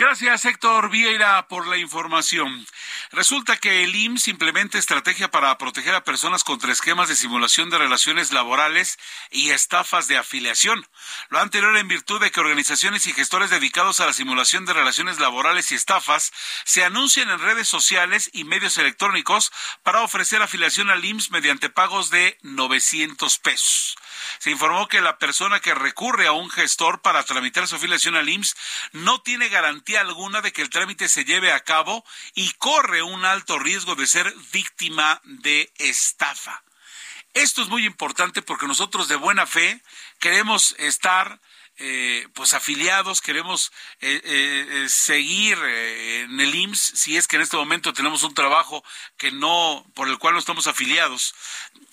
Gracias, 0.00 0.46
Héctor 0.46 0.88
Vieira, 0.88 1.46
por 1.46 1.68
la 1.68 1.76
información. 1.76 2.66
Resulta 3.12 3.58
que 3.58 3.84
el 3.84 3.94
IMSS 3.94 4.28
implementa 4.28 4.78
estrategia 4.78 5.30
para 5.30 5.58
proteger 5.58 5.94
a 5.94 6.04
personas 6.04 6.42
contra 6.42 6.72
esquemas 6.72 7.10
de 7.10 7.16
simulación 7.16 7.68
de 7.68 7.76
relaciones 7.76 8.32
laborales 8.32 8.98
y 9.30 9.50
estafas 9.50 10.08
de 10.08 10.16
afiliación. 10.16 10.86
Lo 11.28 11.38
anterior 11.38 11.76
en 11.76 11.86
virtud 11.86 12.18
de 12.18 12.30
que 12.30 12.40
organizaciones 12.40 13.06
y 13.06 13.12
gestores 13.12 13.50
dedicados 13.50 14.00
a 14.00 14.06
la 14.06 14.14
simulación 14.14 14.64
de 14.64 14.72
relaciones 14.72 15.20
laborales 15.20 15.70
y 15.70 15.74
estafas 15.74 16.32
se 16.64 16.82
anuncian 16.82 17.28
en 17.28 17.38
redes 17.38 17.68
sociales 17.68 18.30
y 18.32 18.44
medios 18.44 18.78
electrónicos 18.78 19.52
para 19.82 20.00
ofrecer 20.00 20.40
afiliación 20.40 20.88
al 20.88 21.04
IMSS 21.04 21.30
mediante 21.30 21.68
pagos 21.68 22.08
de 22.08 22.38
900 22.40 23.38
pesos 23.40 23.98
se 24.38 24.50
informó 24.50 24.88
que 24.88 25.00
la 25.00 25.18
persona 25.18 25.60
que 25.60 25.74
recurre 25.74 26.26
a 26.26 26.32
un 26.32 26.50
gestor 26.50 27.00
para 27.00 27.22
tramitar 27.22 27.66
su 27.66 27.76
afiliación 27.76 28.16
al 28.16 28.28
IMSS 28.28 28.56
no 28.92 29.20
tiene 29.22 29.48
garantía 29.48 30.00
alguna 30.00 30.40
de 30.40 30.52
que 30.52 30.62
el 30.62 30.70
trámite 30.70 31.08
se 31.08 31.24
lleve 31.24 31.52
a 31.52 31.60
cabo 31.60 32.04
y 32.34 32.52
corre 32.52 33.02
un 33.02 33.24
alto 33.24 33.58
riesgo 33.58 33.94
de 33.94 34.06
ser 34.06 34.32
víctima 34.52 35.20
de 35.24 35.72
estafa. 35.78 36.62
Esto 37.34 37.62
es 37.62 37.68
muy 37.68 37.86
importante 37.86 38.42
porque 38.42 38.66
nosotros 38.66 39.08
de 39.08 39.16
buena 39.16 39.46
fe 39.46 39.80
queremos 40.18 40.74
estar 40.78 41.40
eh, 41.82 42.28
pues 42.34 42.52
afiliados, 42.52 43.22
queremos 43.22 43.72
eh, 44.02 44.20
eh, 44.22 44.86
seguir 44.90 45.56
en 45.58 46.38
el 46.38 46.54
IMSS, 46.54 46.92
si 46.94 47.16
es 47.16 47.26
que 47.26 47.36
en 47.36 47.42
este 47.42 47.56
momento 47.56 47.94
tenemos 47.94 48.22
un 48.22 48.34
trabajo 48.34 48.84
que 49.16 49.32
no, 49.32 49.86
por 49.94 50.08
el 50.08 50.18
cual 50.18 50.34
no 50.34 50.40
estamos 50.40 50.66
afiliados. 50.66 51.34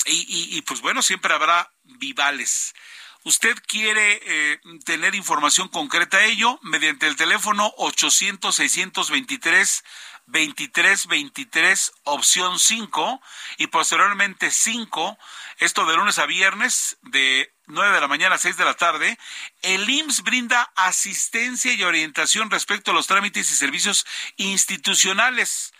Y, 0.06 0.62
pues 0.64 0.82
bueno, 0.82 1.02
siempre 1.02 1.34
habrá 1.34 1.72
vivales. 1.84 2.76
Usted 3.24 3.56
quiere 3.66 4.60
tener 4.86 5.16
información 5.16 5.70
concreta 5.70 6.18
a 6.18 6.26
ello 6.26 6.60
mediante 6.64 7.08
el 7.08 7.16
teléfono 7.16 7.74
800-623 7.78 9.84
2323 10.28 11.94
opción 12.04 12.60
5 12.60 13.22
y 13.58 13.68
posteriormente 13.68 14.52
5, 14.52 15.18
esto 15.60 15.86
de 15.86 15.96
lunes 15.96 16.20
a 16.20 16.26
viernes 16.26 16.98
de 17.02 17.54
9 17.68 17.95
de 17.95 18.01
la 18.01 18.07
mañana 18.07 18.36
a 18.36 18.38
6 18.38 18.55
de 18.55 18.65
la 18.65 18.76
tarde, 18.76 19.18
el 19.61 19.89
IMSS 19.89 20.24
brinda 20.24 20.72
asistencia 20.76 21.74
y 21.74 21.84
orientación 21.84 22.49
respecto 22.49 22.91
a 22.91 22.93
los 22.93 23.07
trámites 23.07 23.51
y 23.51 23.55
servicios 23.55 24.05
institucionales. 24.38 25.74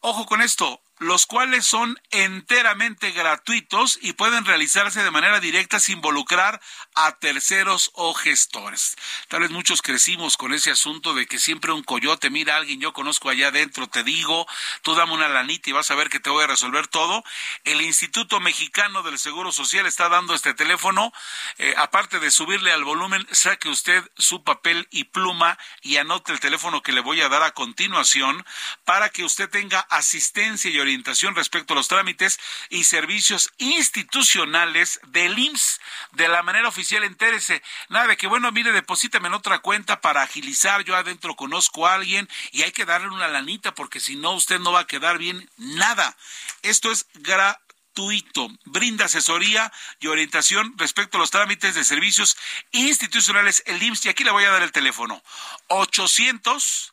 Ojo 0.00 0.26
con 0.26 0.42
esto, 0.42 0.81
los 1.02 1.26
cuales 1.26 1.66
son 1.66 2.00
enteramente 2.10 3.10
gratuitos 3.10 3.98
y 4.00 4.12
pueden 4.12 4.44
realizarse 4.44 5.02
de 5.02 5.10
manera 5.10 5.40
directa 5.40 5.80
sin 5.80 5.96
involucrar 5.96 6.60
a 6.94 7.18
terceros 7.18 7.90
o 7.94 8.14
gestores. 8.14 8.96
Tal 9.28 9.40
vez 9.40 9.50
muchos 9.50 9.82
crecimos 9.82 10.36
con 10.36 10.52
ese 10.52 10.70
asunto 10.70 11.14
de 11.14 11.26
que 11.26 11.38
siempre 11.38 11.72
un 11.72 11.82
coyote, 11.82 12.30
mira 12.30 12.54
a 12.54 12.56
alguien, 12.58 12.80
yo 12.80 12.92
conozco 12.92 13.28
allá 13.28 13.48
adentro, 13.48 13.88
te 13.88 14.02
digo, 14.02 14.46
tú 14.82 14.94
dame 14.94 15.12
una 15.12 15.28
lanita 15.28 15.70
y 15.70 15.72
vas 15.72 15.90
a 15.90 15.94
ver 15.94 16.08
que 16.08 16.20
te 16.20 16.30
voy 16.30 16.44
a 16.44 16.48
resolver 16.48 16.88
todo. 16.88 17.22
El 17.64 17.80
Instituto 17.82 18.40
Mexicano 18.40 19.02
del 19.02 19.18
Seguro 19.18 19.52
Social 19.52 19.86
está 19.86 20.08
dando 20.08 20.34
este 20.34 20.54
teléfono, 20.54 21.12
eh, 21.58 21.74
aparte 21.76 22.18
de 22.20 22.30
subirle 22.30 22.72
al 22.72 22.84
volumen, 22.84 23.26
saque 23.30 23.68
usted 23.68 24.02
su 24.16 24.42
papel 24.42 24.88
y 24.90 25.04
pluma 25.04 25.58
y 25.82 25.96
anote 25.96 26.32
el 26.32 26.40
teléfono 26.40 26.82
que 26.82 26.92
le 26.92 27.00
voy 27.00 27.20
a 27.20 27.28
dar 27.28 27.42
a 27.42 27.52
continuación 27.52 28.44
para 28.84 29.10
que 29.10 29.24
usted 29.24 29.48
tenga 29.48 29.80
asistencia 29.90 30.70
y 30.70 30.80
orientación 30.80 30.91
orientación 30.92 31.34
respecto 31.34 31.72
a 31.72 31.76
los 31.76 31.88
trámites 31.88 32.38
y 32.68 32.84
servicios 32.84 33.50
institucionales 33.56 35.00
del 35.08 35.38
IMSS 35.38 35.80
de 36.12 36.28
la 36.28 36.42
manera 36.42 36.68
oficial, 36.68 37.02
entérese. 37.02 37.62
Nada 37.88 38.08
de 38.08 38.16
que, 38.18 38.26
bueno, 38.26 38.52
mire, 38.52 38.72
deposítame 38.72 39.28
en 39.28 39.34
otra 39.34 39.60
cuenta 39.60 40.02
para 40.02 40.22
agilizar, 40.22 40.84
yo 40.84 40.94
adentro 40.94 41.34
conozco 41.34 41.86
a 41.86 41.94
alguien 41.94 42.28
y 42.50 42.62
hay 42.62 42.72
que 42.72 42.84
darle 42.84 43.08
una 43.08 43.28
lanita 43.28 43.74
porque 43.74 44.00
si 44.00 44.16
no, 44.16 44.32
usted 44.32 44.58
no 44.58 44.72
va 44.72 44.80
a 44.80 44.86
quedar 44.86 45.16
bien 45.16 45.48
nada. 45.56 46.14
Esto 46.60 46.90
es 46.90 47.06
gratuito. 47.14 48.48
Brinda 48.66 49.06
asesoría 49.06 49.72
y 49.98 50.08
orientación 50.08 50.74
respecto 50.76 51.16
a 51.16 51.20
los 51.20 51.30
trámites 51.30 51.74
de 51.74 51.84
servicios 51.84 52.36
institucionales, 52.72 53.62
el 53.64 53.82
IMSS. 53.82 54.06
Y 54.06 54.08
aquí 54.10 54.24
le 54.24 54.30
voy 54.30 54.44
a 54.44 54.50
dar 54.50 54.62
el 54.62 54.72
teléfono. 54.72 55.22
800 55.68 56.91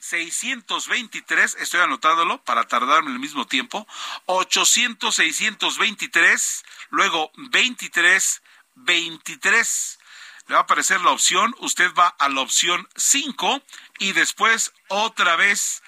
623, 0.00 1.56
estoy 1.60 1.80
anotándolo 1.80 2.42
para 2.44 2.64
tardarme 2.64 3.10
el 3.10 3.18
mismo 3.18 3.46
tiempo, 3.46 3.86
800 4.26 5.14
623, 5.14 6.64
luego 6.90 7.30
23 7.36 8.42
23. 8.74 9.98
Le 10.46 10.54
va 10.54 10.60
a 10.60 10.62
aparecer 10.64 11.00
la 11.00 11.10
opción, 11.10 11.54
usted 11.58 11.92
va 11.94 12.08
a 12.08 12.28
la 12.28 12.42
opción 12.42 12.86
5 12.96 13.62
y 13.98 14.12
después 14.12 14.72
otra 14.88 15.36
vez 15.36 15.82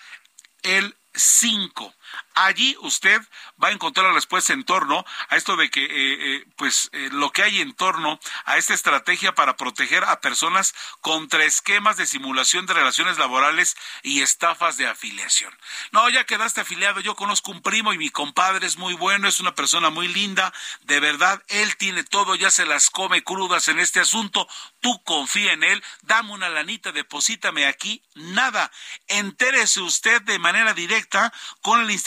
el 0.63 0.97
5. 1.15 1.95
Allí 2.35 2.77
usted 2.81 3.21
va 3.63 3.69
a 3.69 3.73
encontrar 3.73 4.07
la 4.07 4.13
respuesta 4.13 4.53
en 4.53 4.65
torno 4.65 5.05
a 5.29 5.37
esto 5.37 5.57
de 5.57 5.71
que, 5.71 5.85
eh, 5.85 5.89
eh, 5.91 6.45
pues, 6.57 6.91
eh, 6.93 7.09
lo 7.13 7.33
que 7.33 7.43
hay 7.43 7.61
en 7.61 7.75
torno 7.75 8.19
a 8.45 8.59
esta 8.59 8.75
estrategia 8.75 9.35
para 9.35 9.57
proteger 9.57 10.05
a 10.05 10.21
personas 10.21 10.75
contra 11.01 11.45
esquemas 11.45 11.97
de 11.97 12.07
simulación 12.07 12.67
de 12.67 12.75
relaciones 12.75 13.19
laborales 13.19 13.77
y 14.03 14.21
estafas 14.21 14.77
de 14.77 14.87
afiliación. 14.87 15.57
No, 15.93 16.09
ya 16.09 16.25
quedaste 16.25 16.61
afiliado. 16.61 17.01
Yo 17.01 17.17
conozco 17.17 17.51
un 17.51 17.63
primo 17.63 17.93
y 17.93 17.99
mi 17.99 18.11
compadre 18.11 18.67
es 18.67 18.77
muy 18.77 18.95
bueno, 18.95 19.29
es 19.29 19.41
una 19.41 19.55
persona 19.55 19.91
muy 19.91 20.09
linda. 20.09 20.53
De 20.83 21.01
verdad, 21.01 21.43
él 21.49 21.77
tiene 21.77 22.05
todo, 22.05 22.35
ya 22.35 22.51
se 22.51 22.67
las 22.67 22.91
come 22.91 23.25
crudas 23.25 23.69
en 23.69 23.79
este 23.79 24.01
asunto. 24.01 24.47
Tú 24.81 25.03
confía 25.05 25.53
en 25.53 25.65
él, 25.65 25.83
dame 26.03 26.33
una 26.33 26.49
lanita, 26.49 26.93
deposítame 26.93 27.67
aquí. 27.67 28.03
Nada. 28.15 28.71
Entérese 29.09 29.81
usted 29.81 30.23
de 30.23 30.39
manera 30.39 30.75
directa 30.75 31.33
con 31.63 31.81
el 31.81 31.91
Instituto 31.91 32.06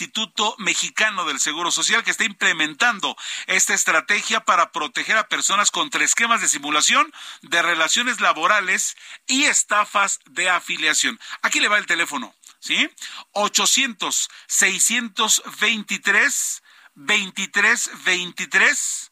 Mexicano 0.58 1.26
del 1.26 1.40
Seguro 1.40 1.72
Social 1.72 2.04
que 2.04 2.12
está 2.12 2.24
implementando 2.24 3.18
esta 3.48 3.74
estrategia 3.74 4.42
para 4.42 4.72
proteger 4.72 5.18
a 5.18 5.28
personas 5.28 5.72
contra 5.72 6.04
esquemas 6.04 6.42
de 6.42 6.48
simulación 6.48 7.12
de 7.42 7.60
relaciones 7.62 8.22
laborales 8.22 8.96
y 9.28 9.46
estafas 9.46 10.20
de 10.26 10.50
afiliación. 10.50 11.20
Aquí 11.42 11.60
le 11.60 11.68
va 11.68 11.78
el 11.78 11.86
teléfono, 11.86 12.34
¿sí? 12.60 12.90
800 13.34 14.30
623 14.48 16.64
2323. 16.96 19.12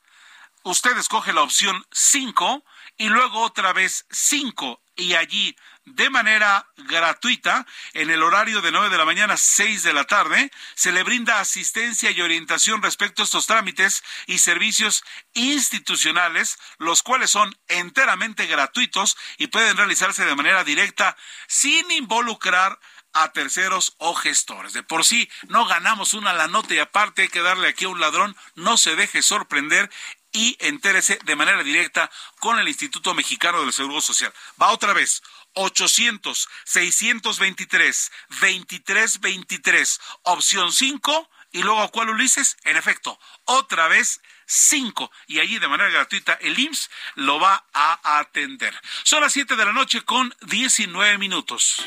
Usted 0.64 0.97
escoge 0.97 1.34
la 1.34 1.41
opción 1.41 1.85
5 1.91 2.64
y 2.97 3.09
luego 3.09 3.41
otra 3.41 3.73
vez 3.73 4.05
5 4.11 4.81
y 4.95 5.14
allí 5.14 5.55
de 5.88 6.09
manera 6.09 6.69
gratuita 6.76 7.65
en 7.93 8.09
el 8.09 8.22
horario 8.22 8.61
de 8.61 8.72
9 8.72 8.89
de 8.89 8.97
la 8.97 9.05
mañana 9.05 9.35
a 9.35 9.38
6 9.38 9.84
de 9.84 9.93
la 9.93 10.03
tarde. 10.03 10.51
Se 10.76 10.91
le 10.91 11.03
brinda 11.03 11.39
asistencia 11.39 12.11
y 12.11 12.22
orientación 12.22 12.81
respecto 12.81 13.22
a 13.22 13.26
estos 13.26 13.47
trámites 13.47 14.03
y 14.26 14.39
servicios 14.39 15.03
institucionales, 15.34 16.59
los 16.77 17.03
cuales 17.03 17.31
son 17.31 17.57
enteramente 17.69 18.47
gratuitos 18.47 19.18
y 19.38 19.47
pueden 19.47 19.77
realizarse 19.77 20.26
de 20.26 20.35
manera 20.35 20.65
directa 20.65 21.15
sin 21.47 21.89
involucrar 21.91 22.80
a 23.14 23.31
terceros 23.31 23.95
o 23.97 24.14
gestores. 24.14 24.73
De 24.73 24.84
por 24.84 25.05
sí 25.05 25.30
no 25.47 25.65
ganamos 25.65 26.14
una 26.14 26.34
la 26.34 26.47
nota 26.47 26.73
y 26.73 26.80
aparte 26.80 27.23
hay 27.23 27.30
que 27.30 27.41
darle 27.41 27.69
aquí 27.69 27.85
a 27.85 27.89
un 27.89 27.99
ladrón, 27.99 28.35
no 28.55 28.77
se 28.77 28.95
deje 28.95 29.22
sorprender 29.22 29.89
y 30.38 30.55
entérese 30.59 31.18
de 31.26 31.35
manera 31.35 31.64
directa 31.64 32.11
con 32.39 32.59
el 32.59 32.68
Instituto 32.68 33.15
Mexicano 33.15 33.61
del 33.61 33.73
Seguro 33.73 34.01
Social. 34.01 34.31
Va 34.61 34.69
otra 34.69 34.93
vez, 34.93 35.23
800 35.53 36.47
623 36.64 38.11
2323, 38.30 39.99
opción 40.22 40.72
5 40.72 41.30
y 41.53 41.64
luego 41.64 41.89
cuál 41.89 42.11
Ulises, 42.11 42.55
en 42.65 42.77
efecto, 42.77 43.19
otra 43.45 43.88
vez 43.88 44.22
5 44.45 45.09
y 45.26 45.39
allí 45.39 45.57
de 45.57 45.68
manera 45.68 45.89
gratuita 45.89 46.34
el 46.34 46.59
IMSS 46.59 46.91
lo 47.15 47.39
va 47.39 47.65
a 47.73 48.19
atender. 48.19 48.80
Son 49.03 49.22
las 49.22 49.34
7 49.34 49.55
de 49.55 49.65
la 49.65 49.73
noche 49.73 50.01
con 50.01 50.35
19 50.41 51.18
minutos. 51.18 51.84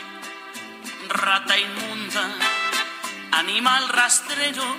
Rata 1.09 1.57
inmunda, 1.57 2.35
animal 3.31 3.89
rastrero, 3.91 4.77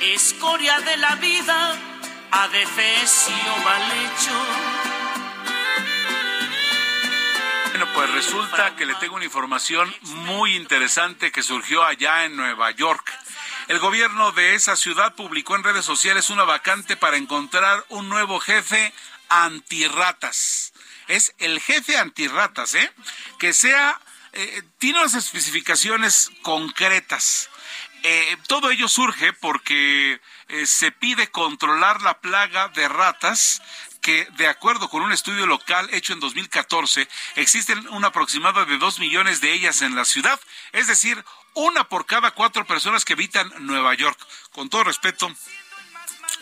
escoria 0.00 0.80
de 0.80 0.96
la 0.96 1.16
vida, 1.16 1.91
adefesio 2.32 3.56
mal 3.64 3.92
hecho 3.92 4.82
bueno, 7.72 7.88
pues 7.94 8.10
resulta 8.10 8.76
que 8.76 8.84
le 8.84 8.94
tengo 8.96 9.16
una 9.16 9.24
información 9.24 9.92
muy 10.02 10.56
interesante 10.56 11.32
que 11.32 11.42
surgió 11.42 11.82
allá 11.82 12.24
en 12.24 12.36
Nueva 12.36 12.70
York. 12.70 13.10
El 13.68 13.78
gobierno 13.78 14.30
de 14.32 14.54
esa 14.54 14.76
ciudad 14.76 15.14
publicó 15.14 15.56
en 15.56 15.64
redes 15.64 15.84
sociales 15.84 16.28
una 16.28 16.44
vacante 16.44 16.98
para 16.98 17.16
encontrar 17.16 17.82
un 17.88 18.10
nuevo 18.10 18.40
jefe 18.40 18.92
antirratas. 19.30 20.74
Es 21.08 21.34
el 21.38 21.60
jefe 21.60 21.96
antirratas, 21.96 22.74
¿eh? 22.74 22.92
Que 23.38 23.54
sea, 23.54 23.98
eh, 24.34 24.62
tiene 24.78 25.00
unas 25.00 25.14
especificaciones 25.14 26.30
concretas. 26.42 27.48
Eh, 28.02 28.36
todo 28.48 28.70
ello 28.70 28.86
surge 28.86 29.32
porque 29.32 30.20
eh, 30.52 30.66
se 30.66 30.92
pide 30.92 31.30
controlar 31.30 32.02
la 32.02 32.20
plaga 32.20 32.68
de 32.68 32.86
ratas 32.86 33.62
que, 34.02 34.26
de 34.36 34.48
acuerdo 34.48 34.90
con 34.90 35.00
un 35.00 35.10
estudio 35.10 35.46
local 35.46 35.88
hecho 35.92 36.12
en 36.12 36.20
2014, 36.20 37.08
existen 37.36 37.88
un 37.88 38.04
aproximado 38.04 38.66
de 38.66 38.76
dos 38.76 38.98
millones 38.98 39.40
de 39.40 39.50
ellas 39.50 39.80
en 39.80 39.94
la 39.94 40.04
ciudad, 40.04 40.38
es 40.72 40.88
decir, 40.88 41.24
una 41.54 41.88
por 41.88 42.04
cada 42.04 42.32
cuatro 42.32 42.66
personas 42.66 43.06
que 43.06 43.14
habitan 43.14 43.50
Nueva 43.60 43.94
York. 43.94 44.18
Con 44.52 44.68
todo 44.68 44.84
respeto, 44.84 45.34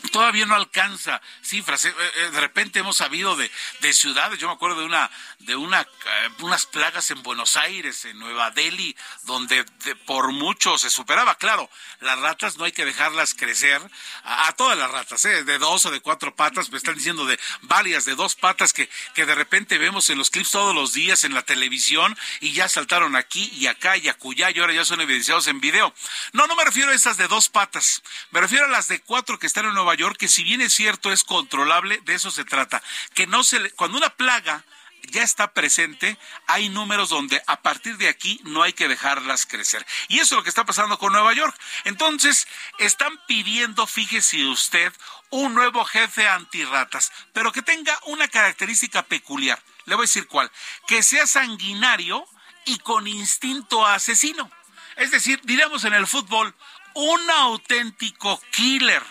todavía 0.08 0.46
no 0.46 0.54
alcanza 0.54 1.20
cifras. 1.42 1.84
Eh, 1.84 1.94
eh, 1.98 2.30
de 2.30 2.40
repente 2.40 2.80
hemos 2.80 2.96
sabido 2.96 3.36
de, 3.36 3.50
de 3.80 3.92
ciudades, 3.92 4.38
yo 4.38 4.48
me 4.48 4.54
acuerdo 4.54 4.80
de 4.80 4.86
una, 4.86 5.10
de 5.40 5.56
una, 5.56 5.82
eh, 5.82 6.28
unas 6.40 6.66
plagas 6.66 7.10
en 7.10 7.22
Buenos 7.22 7.56
Aires, 7.56 8.04
en 8.04 8.18
Nueva 8.18 8.50
Delhi, 8.50 8.96
donde 9.24 9.64
por 10.06 10.32
mucho 10.32 10.78
se 10.78 10.90
superaba. 10.90 11.36
Claro, 11.36 11.70
las 12.00 12.18
ratas 12.18 12.56
no 12.56 12.64
hay 12.64 12.72
que 12.72 12.84
dejarlas 12.84 13.34
crecer, 13.34 13.80
a, 14.24 14.52
todas 14.52 14.76
las 14.76 14.90
ratas, 14.90 15.22
de 15.22 15.58
dos 15.58 15.86
o 15.86 15.90
de 15.90 16.00
cuatro 16.00 16.34
patas, 16.34 16.70
me 16.70 16.78
están 16.78 16.94
diciendo 16.94 17.24
de 17.24 17.38
varias, 17.62 18.04
de 18.04 18.14
dos 18.14 18.34
patas 18.34 18.72
que, 18.72 18.88
que 19.14 19.26
de 19.26 19.34
repente 19.34 19.78
vemos 19.78 20.10
en 20.10 20.18
los 20.18 20.30
clips 20.30 20.50
todos 20.50 20.74
los 20.74 20.92
días 20.92 21.24
en 21.24 21.34
la 21.34 21.42
televisión 21.42 22.16
y 22.40 22.52
ya 22.52 22.68
saltaron 22.68 23.16
aquí 23.16 23.50
y 23.54 23.66
acá 23.66 23.96
y 23.96 24.08
acullá 24.08 24.50
y 24.50 24.58
ahora 24.58 24.72
ya 24.72 24.84
son 24.84 25.00
evidenciados 25.00 25.46
en 25.46 25.60
video. 25.60 25.94
No, 26.32 26.46
no 26.46 26.56
me 26.56 26.64
refiero 26.64 26.90
a 26.90 26.94
esas 26.94 27.16
de 27.16 27.28
dos 27.28 27.48
patas, 27.48 28.02
me 28.30 28.40
refiero 28.40 28.66
a 28.66 28.68
las 28.68 28.88
de 28.88 29.00
cuatro 29.00 29.38
que 29.38 29.46
están 29.46 29.66
en 29.66 29.74
Nueva 29.74 29.89
York, 29.94 30.16
que 30.18 30.28
si 30.28 30.44
bien 30.44 30.60
es 30.60 30.72
cierto 30.72 31.12
es 31.12 31.24
controlable, 31.24 32.00
de 32.04 32.14
eso 32.14 32.30
se 32.30 32.44
trata, 32.44 32.82
que 33.14 33.26
no 33.26 33.44
se 33.44 33.60
le, 33.60 33.70
cuando 33.72 33.98
una 33.98 34.10
plaga 34.10 34.64
ya 35.08 35.22
está 35.22 35.52
presente, 35.52 36.18
hay 36.46 36.68
números 36.68 37.08
donde 37.08 37.42
a 37.46 37.60
partir 37.62 37.96
de 37.96 38.08
aquí 38.08 38.40
no 38.44 38.62
hay 38.62 38.72
que 38.72 38.88
dejarlas 38.88 39.46
crecer. 39.46 39.84
Y 40.08 40.16
eso 40.16 40.34
es 40.34 40.38
lo 40.38 40.42
que 40.42 40.48
está 40.48 40.64
pasando 40.64 40.98
con 40.98 41.12
Nueva 41.12 41.32
York. 41.32 41.56
Entonces, 41.84 42.46
están 42.78 43.18
pidiendo, 43.26 43.86
fíjese 43.86 44.44
usted, 44.46 44.92
un 45.30 45.54
nuevo 45.54 45.84
jefe 45.84 46.28
antirratas, 46.28 47.12
pero 47.32 47.52
que 47.52 47.62
tenga 47.62 47.98
una 48.06 48.28
característica 48.28 49.02
peculiar. 49.02 49.60
Le 49.86 49.94
voy 49.94 50.04
a 50.04 50.06
decir 50.06 50.26
cuál, 50.26 50.50
que 50.86 51.02
sea 51.02 51.26
sanguinario 51.26 52.24
y 52.64 52.78
con 52.78 53.06
instinto 53.06 53.86
asesino. 53.86 54.50
Es 54.96 55.10
decir, 55.10 55.40
diríamos 55.44 55.84
en 55.84 55.94
el 55.94 56.06
fútbol, 56.06 56.54
un 56.94 57.30
auténtico 57.30 58.40
killer 58.50 59.02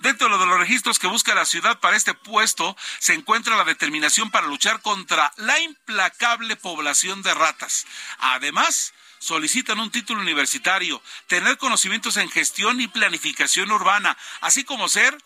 Dentro 0.00 0.38
de 0.38 0.46
los 0.46 0.58
registros 0.58 0.98
que 0.98 1.06
busca 1.06 1.34
la 1.34 1.44
ciudad 1.44 1.80
para 1.80 1.96
este 1.96 2.14
puesto 2.14 2.76
se 2.98 3.14
encuentra 3.14 3.56
la 3.56 3.64
determinación 3.64 4.30
para 4.30 4.46
luchar 4.46 4.80
contra 4.82 5.32
la 5.36 5.58
implacable 5.60 6.56
población 6.56 7.22
de 7.22 7.34
ratas. 7.34 7.86
Además, 8.18 8.94
solicitan 9.18 9.80
un 9.80 9.90
título 9.90 10.20
universitario, 10.20 11.02
tener 11.26 11.58
conocimientos 11.58 12.16
en 12.16 12.30
gestión 12.30 12.80
y 12.80 12.88
planificación 12.88 13.70
urbana, 13.72 14.16
así 14.40 14.64
como 14.64 14.88
ser 14.88 15.16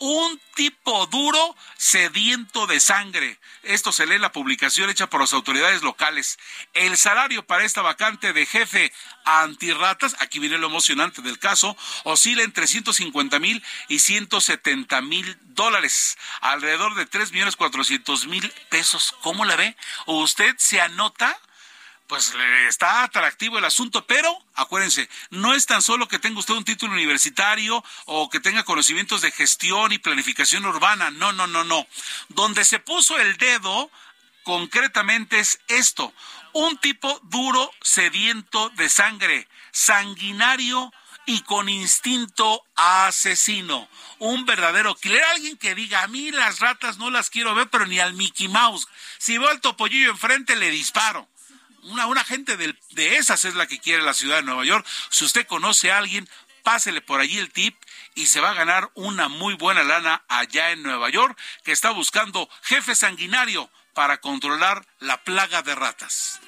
un 0.00 0.40
tipo 0.54 1.06
duro 1.06 1.56
sediento 1.76 2.66
de 2.66 2.80
sangre. 2.80 3.38
Esto 3.62 3.92
se 3.92 4.06
lee 4.06 4.14
en 4.14 4.22
la 4.22 4.32
publicación 4.32 4.88
hecha 4.88 5.08
por 5.08 5.20
las 5.20 5.34
autoridades 5.34 5.82
locales. 5.82 6.38
El 6.72 6.96
salario 6.96 7.46
para 7.46 7.64
esta 7.64 7.82
vacante 7.82 8.32
de 8.32 8.46
jefe 8.46 8.92
antirratas, 9.24 10.16
aquí 10.20 10.38
viene 10.38 10.58
lo 10.58 10.68
emocionante 10.68 11.20
del 11.20 11.38
caso, 11.38 11.76
oscila 12.04 12.42
entre 12.42 12.66
150 12.66 13.38
mil 13.38 13.62
y 13.88 13.98
170 13.98 15.02
mil 15.02 15.38
dólares, 15.42 16.16
alrededor 16.40 16.94
de 16.94 17.04
3 17.04 17.32
millones 17.32 17.56
400 17.56 18.26
mil 18.26 18.50
pesos. 18.70 19.14
¿Cómo 19.20 19.44
la 19.44 19.56
ve? 19.56 19.76
¿Usted 20.06 20.54
se 20.58 20.80
anota? 20.80 21.38
Pues 22.10 22.34
está 22.66 23.04
atractivo 23.04 23.58
el 23.58 23.64
asunto, 23.64 24.04
pero 24.04 24.36
acuérdense, 24.54 25.08
no 25.30 25.54
es 25.54 25.64
tan 25.66 25.80
solo 25.80 26.08
que 26.08 26.18
tenga 26.18 26.40
usted 26.40 26.54
un 26.54 26.64
título 26.64 26.92
universitario 26.92 27.84
o 28.06 28.28
que 28.28 28.40
tenga 28.40 28.64
conocimientos 28.64 29.20
de 29.20 29.30
gestión 29.30 29.92
y 29.92 29.98
planificación 29.98 30.66
urbana, 30.66 31.12
no, 31.12 31.32
no, 31.32 31.46
no, 31.46 31.62
no. 31.62 31.86
Donde 32.28 32.64
se 32.64 32.80
puso 32.80 33.16
el 33.16 33.36
dedo 33.36 33.92
concretamente 34.42 35.38
es 35.38 35.60
esto, 35.68 36.12
un 36.52 36.78
tipo 36.78 37.20
duro, 37.22 37.70
sediento 37.80 38.70
de 38.70 38.88
sangre, 38.88 39.46
sanguinario 39.70 40.92
y 41.26 41.42
con 41.42 41.68
instinto 41.68 42.64
asesino. 42.74 43.88
Un 44.18 44.46
verdadero 44.46 44.96
killer. 44.96 45.22
Alguien 45.22 45.56
que 45.58 45.76
diga, 45.76 46.02
a 46.02 46.08
mí 46.08 46.32
las 46.32 46.58
ratas 46.58 46.98
no 46.98 47.08
las 47.08 47.30
quiero 47.30 47.54
ver, 47.54 47.70
pero 47.70 47.86
ni 47.86 48.00
al 48.00 48.14
Mickey 48.14 48.48
Mouse. 48.48 48.88
Si 49.18 49.38
veo 49.38 49.48
al 49.48 49.60
topollillo 49.60 50.10
enfrente, 50.10 50.56
le 50.56 50.70
disparo 50.70 51.28
Una, 51.84 52.06
una 52.06 52.24
gente 52.24 52.56
de, 52.56 52.74
de 52.90 53.16
esas 53.16 53.44
es 53.44 53.54
la 53.54 53.66
que 53.66 53.78
quiere 53.78 54.02
la 54.02 54.14
ciudad 54.14 54.36
de 54.36 54.42
Nueva 54.42 54.64
York. 54.64 54.86
Si 55.10 55.24
usted 55.24 55.46
conoce 55.46 55.90
a 55.90 55.98
alguien, 55.98 56.28
pásele 56.62 57.00
por 57.00 57.20
allí 57.20 57.38
el 57.38 57.50
tip 57.50 57.76
y 58.14 58.26
se 58.26 58.40
va 58.40 58.50
a 58.50 58.54
ganar 58.54 58.90
una 58.94 59.28
muy 59.28 59.54
buena 59.54 59.82
lana 59.82 60.22
allá 60.28 60.70
en 60.70 60.82
Nueva 60.82 61.10
York, 61.10 61.38
que 61.64 61.72
está 61.72 61.90
buscando 61.90 62.48
jefe 62.62 62.94
sanguinario 62.94 63.70
para 63.94 64.20
controlar 64.20 64.86
la 64.98 65.22
plaga 65.24 65.62
de 65.62 65.74
ratas. 65.74 66.40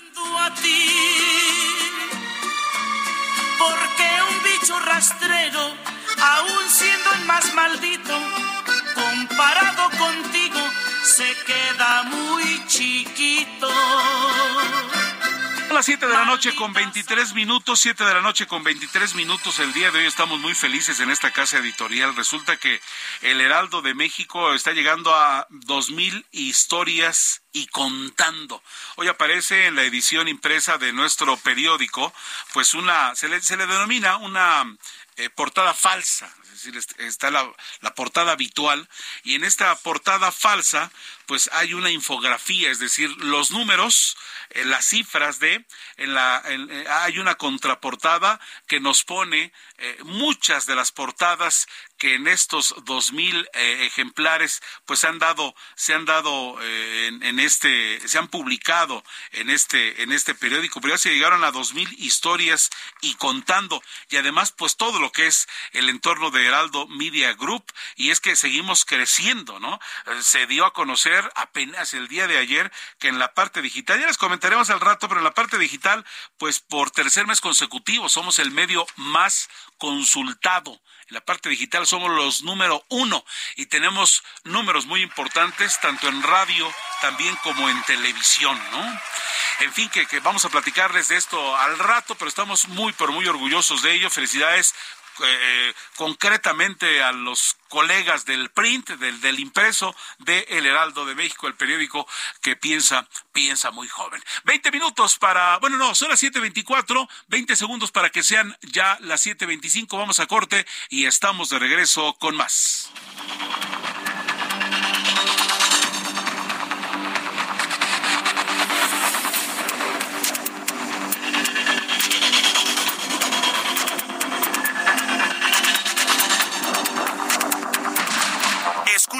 Porque 3.59 4.09
un 4.29 4.43
bicho 4.43 4.79
rastrero, 4.81 5.77
aún 6.21 6.69
siendo 6.69 7.13
el 7.13 7.25
más 7.25 7.55
maldito, 7.55 8.19
comparado 8.95 9.91
contigo, 9.99 10.61
se 11.05 11.37
queda 11.47 12.03
muy 12.05 12.67
chiquito. 12.67 13.71
A 15.73 15.77
las 15.77 15.86
7 15.86 16.07
de 16.07 16.12
la 16.12 16.27
noche 16.27 16.55
con 16.55 16.74
23 16.74 17.32
minutos, 17.32 17.81
7 17.81 18.05
de 18.05 18.12
la 18.12 18.20
noche 18.20 18.47
con 18.47 18.62
23 18.62 19.15
minutos 19.15 19.59
el 19.59 19.73
día 19.73 19.90
de 19.90 20.01
hoy 20.01 20.05
estamos 20.05 20.39
muy 20.39 20.55
felices 20.55 21.01
en 21.01 21.11
esta 21.11 21.31
casa 21.31 21.57
editorial. 21.57 22.15
Resulta 22.15 22.59
que 22.59 22.78
el 23.23 23.40
Heraldo 23.40 23.81
de 23.81 23.94
México 23.94 24.53
está 24.53 24.73
llegando 24.73 25.15
a 25.15 25.49
2.000 25.49 26.27
historias 26.31 27.40
y 27.53 27.69
contando. 27.69 28.62
Hoy 28.97 29.09
aparece 29.09 29.65
en 29.65 29.77
la 29.77 29.85
edición 29.85 30.28
impresa 30.28 30.77
de 30.77 30.93
nuestro 30.93 31.39
periódico, 31.39 32.12
pues 32.53 32.74
una, 32.74 33.15
se 33.15 33.31
le, 33.31 33.40
se 33.40 33.57
le 33.57 33.66
denomina 33.66 34.19
una 34.19 34.66
eh, 35.16 35.31
portada 35.31 35.74
falsa, 35.74 36.35
es 36.44 36.65
decir, 36.65 36.97
está 36.99 37.31
la, 37.31 37.51
la, 37.81 37.94
portada 37.94 38.32
habitual 38.32 38.89
y 39.24 39.35
en 39.35 39.44
esta 39.44 39.74
portada 39.77 40.32
falsa 40.32 40.90
pues 41.27 41.51
hay 41.53 41.74
una 41.74 41.90
infografía, 41.90 42.70
es 42.70 42.78
decir, 42.78 43.11
los 43.19 43.51
números, 43.51 44.16
las 44.65 44.85
cifras 44.85 45.39
de, 45.39 45.65
en 45.97 46.15
la, 46.15 46.43
en, 46.47 46.70
eh, 46.70 46.85
hay 46.89 47.19
una 47.19 47.35
contraportada 47.37 48.41
que 48.66 48.81
nos 48.81 49.05
pone 49.05 49.53
eh, 49.79 49.99
muchas 50.05 50.66
de 50.66 50.74
las 50.74 50.93
portadas 50.93 51.66
que 51.99 52.15
en 52.15 52.27
estos 52.27 52.74
dos 52.85 53.12
mil 53.12 53.49
eh, 53.55 53.87
ejemplares 53.87 54.61
pues 54.87 55.05
han 55.05 55.19
dado 55.19 55.55
se 55.77 55.95
han 55.95 56.05
dado 56.05 56.61
en, 56.61 57.23
en, 57.23 57.39
este 57.39 58.01
se 58.09 58.19
han 58.19 58.27
publicado 58.29 59.05
en 59.31 59.51
este 59.51 60.03
en 60.03 60.12
este 60.12 60.35
periódico. 60.35 60.81
Pero 60.81 60.95
ya 60.95 60.99
se 60.99 61.15
llegaron 61.15 61.45
a 61.45 61.53
dos 61.53 61.74
mil 61.74 61.89
historias 61.99 62.70
y 63.01 63.15
contando. 63.15 63.83
Y 64.11 64.16
además 64.16 64.53
pues 64.53 64.77
todo 64.77 64.99
lo 64.99 65.12
que 65.12 65.27
es 65.29 65.47
el 65.73 65.89
entorno 65.89 66.31
de 66.31 66.45
Heraldo 66.45 66.89
Media 66.89 67.35
Group. 67.35 67.65
Y 67.95 68.11
es 68.11 68.20
que 68.20 68.37
seguimos 68.37 68.85
creciendo 68.85 69.61
no 69.61 69.79
se 70.20 70.47
dio 70.47 70.66
a 70.66 70.73
conocer 70.73 71.31
apenas 71.35 71.95
el 71.95 72.09
día 72.09 72.27
de 72.27 72.39
ayer 72.39 72.73
que 72.99 73.09
en 73.09 73.19
la 73.19 73.35
parte 73.35 73.62
digital 73.62 74.01
ya 74.01 74.07
les 74.07 74.19
comentaremos 74.43 74.70
al 74.70 74.81
rato 74.81 75.09
pero 75.09 75.20
en 75.20 75.24
la 75.24 75.35
parte 75.35 75.56
digital 75.56 76.05
pues 76.36 76.59
por 76.59 76.90
tercer 76.90 77.28
mes 77.28 77.40
consecutivo 77.40 78.09
somos 78.09 78.40
el 78.40 78.51
medio 78.51 78.85
más 78.97 79.48
consultado 79.78 80.81
en 81.06 81.14
la 81.14 81.20
parte 81.20 81.48
digital 81.48 81.86
somos 81.86 82.10
los 82.10 82.43
número 82.43 82.85
uno 82.89 83.24
y 83.55 83.66
tenemos 83.66 84.24
números 84.43 84.86
muy 84.86 85.01
importantes 85.01 85.78
tanto 85.81 86.09
en 86.09 86.24
radio 86.24 86.73
también 87.01 87.36
como 87.43 87.69
en 87.69 87.82
televisión, 87.82 88.59
¿no? 88.70 89.01
En 89.60 89.73
fin, 89.73 89.89
que, 89.90 90.06
que 90.06 90.20
vamos 90.20 90.44
a 90.44 90.48
platicarles 90.48 91.09
de 91.09 91.16
esto 91.16 91.56
al 91.56 91.78
rato, 91.78 92.14
pero 92.14 92.28
estamos 92.28 92.69
muy, 92.69 92.93
pero 92.93 93.12
muy 93.12 93.27
orgullosos 93.27 93.82
de 93.82 93.93
ello. 93.93 94.09
Felicidades 94.09 94.73
eh, 95.24 95.74
concretamente 95.97 97.02
a 97.02 97.12
los 97.12 97.56
colegas 97.68 98.24
del 98.24 98.51
print, 98.51 98.90
del, 98.90 99.20
del 99.20 99.40
impreso 99.40 99.94
de 100.18 100.47
El 100.51 100.66
Heraldo 100.66 101.06
de 101.06 101.14
México, 101.14 101.47
el 101.47 101.55
periódico 101.55 102.06
que 102.40 102.56
piensa, 102.56 103.06
piensa 103.32 103.70
muy 103.70 103.89
joven. 103.89 104.22
Veinte 104.44 104.70
minutos 104.70 105.18
para, 105.18 105.59
bueno, 105.59 105.78
no, 105.78 105.94
son 105.94 106.09
las 106.09 106.20
siete 106.20 106.40
veinticuatro, 106.40 107.09
veinte 107.28 107.56
segundos 107.56 107.90
para 107.90 108.10
que 108.10 108.22
sean 108.22 108.56
ya 108.62 108.98
las 109.01 109.20
siete 109.20 109.47
veinticinco. 109.47 109.98
Vamos 109.98 110.20
a 110.20 110.26
corte 110.26 110.66
y 110.89 111.06
estamos 111.06 111.48
de 111.48 111.59
regreso 111.59 112.14
con 112.18 112.36
más. 112.36 112.90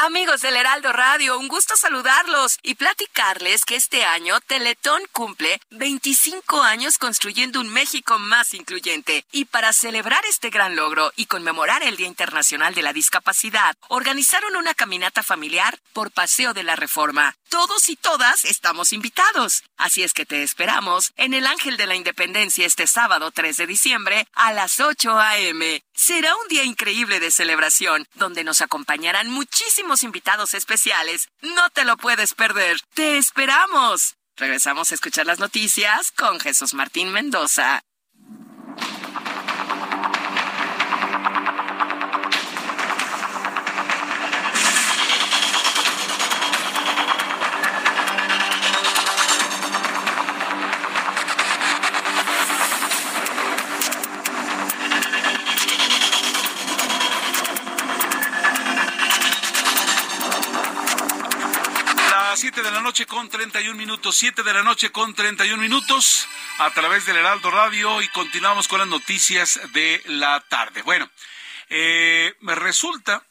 Amigos 0.00 0.42
del 0.42 0.54
Heraldo 0.54 0.92
Radio, 0.92 1.36
un 1.40 1.48
gusto 1.48 1.74
saludarlos 1.76 2.58
y 2.62 2.76
platicarles 2.76 3.64
que 3.64 3.74
este 3.74 4.04
año 4.04 4.38
Teletón 4.46 5.02
cumple 5.10 5.60
25 5.70 6.62
años 6.62 6.98
construyendo 6.98 7.60
un 7.60 7.68
México 7.68 8.16
más 8.20 8.54
incluyente. 8.54 9.24
Y 9.32 9.46
para 9.46 9.72
celebrar 9.72 10.24
este 10.26 10.50
gran 10.50 10.76
logro 10.76 11.12
y 11.16 11.26
conmemorar 11.26 11.82
el 11.82 11.96
Día 11.96 12.06
Internacional 12.06 12.76
de 12.76 12.82
la 12.82 12.92
Discapacidad, 12.92 13.76
organizaron 13.88 14.54
una 14.54 14.72
caminata 14.72 15.24
familiar 15.24 15.80
por 15.92 16.12
Paseo 16.12 16.54
de 16.54 16.62
la 16.62 16.76
Reforma. 16.76 17.34
Todos 17.48 17.88
y 17.88 17.96
todas 17.96 18.44
estamos 18.44 18.92
invitados. 18.92 19.62
Así 19.78 20.02
es 20.02 20.12
que 20.12 20.26
te 20.26 20.42
esperamos 20.42 21.12
en 21.16 21.32
el 21.32 21.46
Ángel 21.46 21.78
de 21.78 21.86
la 21.86 21.96
Independencia 21.96 22.66
este 22.66 22.86
sábado 22.86 23.30
3 23.30 23.56
de 23.56 23.66
diciembre 23.66 24.26
a 24.34 24.52
las 24.52 24.80
8 24.80 25.18
a.m. 25.18 25.82
Será 25.94 26.36
un 26.36 26.48
día 26.48 26.64
increíble 26.64 27.20
de 27.20 27.30
celebración, 27.30 28.06
donde 28.14 28.44
nos 28.44 28.60
acompañarán 28.60 29.30
muchísimos 29.30 30.02
invitados 30.02 30.52
especiales. 30.52 31.28
No 31.40 31.70
te 31.70 31.84
lo 31.84 31.96
puedes 31.96 32.34
perder. 32.34 32.80
¡Te 32.92 33.16
esperamos! 33.16 34.16
Regresamos 34.36 34.92
a 34.92 34.94
escuchar 34.94 35.26
las 35.26 35.38
noticias 35.38 36.12
con 36.12 36.38
Jesús 36.40 36.74
Martín 36.74 37.10
Mendoza. 37.12 37.82
Noche 62.98 63.06
con 63.06 63.28
31 63.28 63.78
minutos, 63.78 64.16
7 64.16 64.42
de 64.42 64.52
la 64.52 64.64
noche 64.64 64.90
con 64.90 65.14
31 65.14 65.62
minutos 65.62 66.26
a 66.58 66.68
través 66.72 67.06
del 67.06 67.18
Heraldo 67.18 67.48
Radio 67.48 68.02
y 68.02 68.08
continuamos 68.08 68.66
con 68.66 68.80
las 68.80 68.88
noticias 68.88 69.60
de 69.72 70.02
la 70.06 70.40
tarde. 70.48 70.82
Bueno, 70.82 71.08
eh, 71.68 72.34
resulta, 72.40 73.24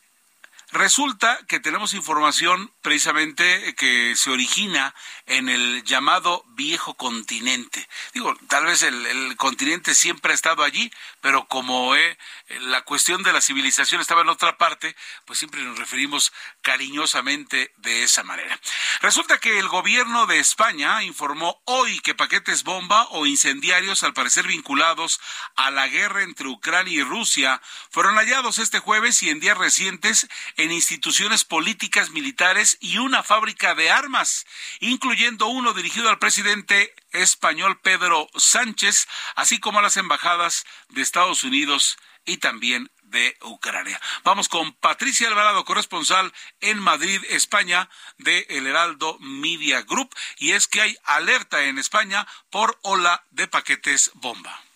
resulta 0.71 1.37
que 1.49 1.59
tenemos 1.59 1.93
información 1.93 2.71
precisamente 2.81 3.75
que 3.75 4.15
se 4.15 4.29
origina 4.29 4.95
en 5.25 5.49
el 5.49 5.83
llamado 5.83 6.45
viejo 6.55 6.93
continente. 6.93 7.89
Digo, 8.13 8.37
tal 8.47 8.67
vez 8.67 8.83
el 8.83 9.35
continente 9.35 9.95
siempre 9.95 10.31
ha 10.31 10.35
estado 10.35 10.63
allí, 10.63 10.89
pero 11.27 11.45
como 11.45 11.93
eh, 11.93 12.17
la 12.61 12.83
cuestión 12.83 13.21
de 13.21 13.33
la 13.33 13.41
civilización 13.41 13.99
estaba 13.99 14.21
en 14.21 14.29
otra 14.29 14.57
parte, 14.57 14.95
pues 15.25 15.37
siempre 15.37 15.61
nos 15.61 15.77
referimos 15.77 16.31
cariñosamente 16.61 17.73
de 17.79 18.03
esa 18.03 18.23
manera. 18.23 18.57
Resulta 19.01 19.37
que 19.37 19.59
el 19.59 19.67
gobierno 19.67 20.25
de 20.25 20.39
España 20.39 21.03
informó 21.03 21.61
hoy 21.65 21.99
que 21.99 22.15
paquetes 22.15 22.63
bomba 22.63 23.09
o 23.09 23.25
incendiarios, 23.25 24.03
al 24.03 24.13
parecer 24.13 24.47
vinculados 24.47 25.19
a 25.57 25.69
la 25.69 25.89
guerra 25.89 26.23
entre 26.23 26.47
Ucrania 26.47 26.93
y 26.93 27.03
Rusia, 27.03 27.61
fueron 27.91 28.15
hallados 28.15 28.57
este 28.57 28.79
jueves 28.79 29.21
y 29.21 29.29
en 29.29 29.41
días 29.41 29.57
recientes 29.57 30.29
en 30.55 30.71
instituciones 30.71 31.43
políticas 31.43 32.11
militares 32.11 32.77
y 32.79 32.99
una 32.99 33.21
fábrica 33.21 33.75
de 33.75 33.91
armas, 33.91 34.45
incluyendo 34.79 35.47
uno 35.47 35.73
dirigido 35.73 36.07
al 36.07 36.19
presidente 36.19 36.95
español 37.11 37.79
Pedro 37.81 38.29
Sánchez, 38.35 39.07
así 39.35 39.59
como 39.59 39.79
a 39.79 39.81
las 39.81 39.97
embajadas 39.97 40.65
de 40.89 41.01
Estados 41.01 41.43
Unidos 41.43 41.97
y 42.25 42.37
también 42.37 42.91
de 43.03 43.37
Ucrania. 43.41 43.99
Vamos 44.23 44.49
con 44.49 44.73
Patricia 44.73 45.27
Alvarado, 45.27 45.63
corresponsal 45.65 46.33
en 46.59 46.79
Madrid, 46.79 47.21
España, 47.29 47.89
de 48.17 48.45
El 48.49 48.67
Heraldo 48.67 49.17
Media 49.19 49.81
Group, 49.81 50.13
y 50.37 50.51
es 50.51 50.67
que 50.67 50.81
hay 50.81 50.97
alerta 51.05 51.63
en 51.63 51.79
España 51.79 52.27
por 52.49 52.77
ola 52.83 53.25
de 53.31 53.47
paquetes 53.47 54.11
bomba. 54.15 54.66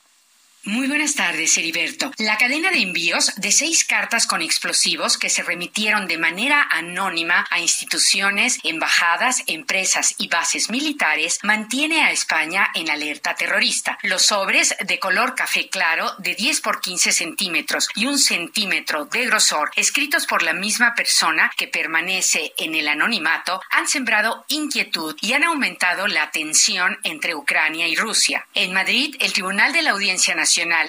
Muy 0.64 0.88
buenas 0.88 1.16
tardes, 1.16 1.58
Heriberto. 1.58 2.12
La 2.20 2.38
cadena 2.38 2.70
de 2.70 2.84
envíos 2.84 3.34
de 3.38 3.52
seis 3.52 3.84
cartas 3.84 4.28
con 4.28 4.44
explosivos 4.44 5.18
que 5.18 5.32
se 5.32 5.42
remitieron 5.42 6.08
de 6.08 6.20
manera 6.20 6.68
anónima 6.70 7.48
a 7.50 7.60
instituciones, 7.60 8.60
embajadas, 8.64 9.42
empresas 9.48 10.14
y 10.20 10.28
bases 10.28 10.70
militares 10.70 11.40
mantiene 11.42 12.04
a 12.04 12.12
España 12.12 12.70
en 12.76 12.92
alerta 12.92 13.34
terrorista. 13.34 13.98
Los 14.04 14.28
sobres 14.28 14.76
de 14.86 15.00
color 15.00 15.34
café 15.34 15.68
claro 15.68 16.12
de 16.20 16.36
10 16.36 16.62
por 16.62 16.80
15 16.80 17.12
centímetros 17.12 17.90
y 17.96 18.06
un 18.06 18.20
centímetro 18.20 19.06
de 19.06 19.26
grosor, 19.26 19.72
escritos 19.76 20.28
por 20.28 20.44
la 20.44 20.54
misma 20.54 20.94
persona 20.94 21.52
que 21.58 21.70
permanece 21.70 22.54
en 22.58 22.76
el 22.76 22.88
anonimato, 22.88 23.62
han 23.72 23.88
sembrado 23.88 24.46
inquietud 24.48 25.16
y 25.22 25.34
han 25.34 25.44
aumentado 25.44 26.06
la 26.06 26.30
tensión 26.30 27.00
entre 27.02 27.34
Ucrania 27.34 27.88
y 27.88 27.96
Rusia. 27.96 28.46
En 28.54 28.74
Madrid, 28.74 29.16
el 29.20 29.34
Tribunal 29.34 29.74
de 29.74 29.82
la 29.82 29.90
Audiencia 29.90 30.36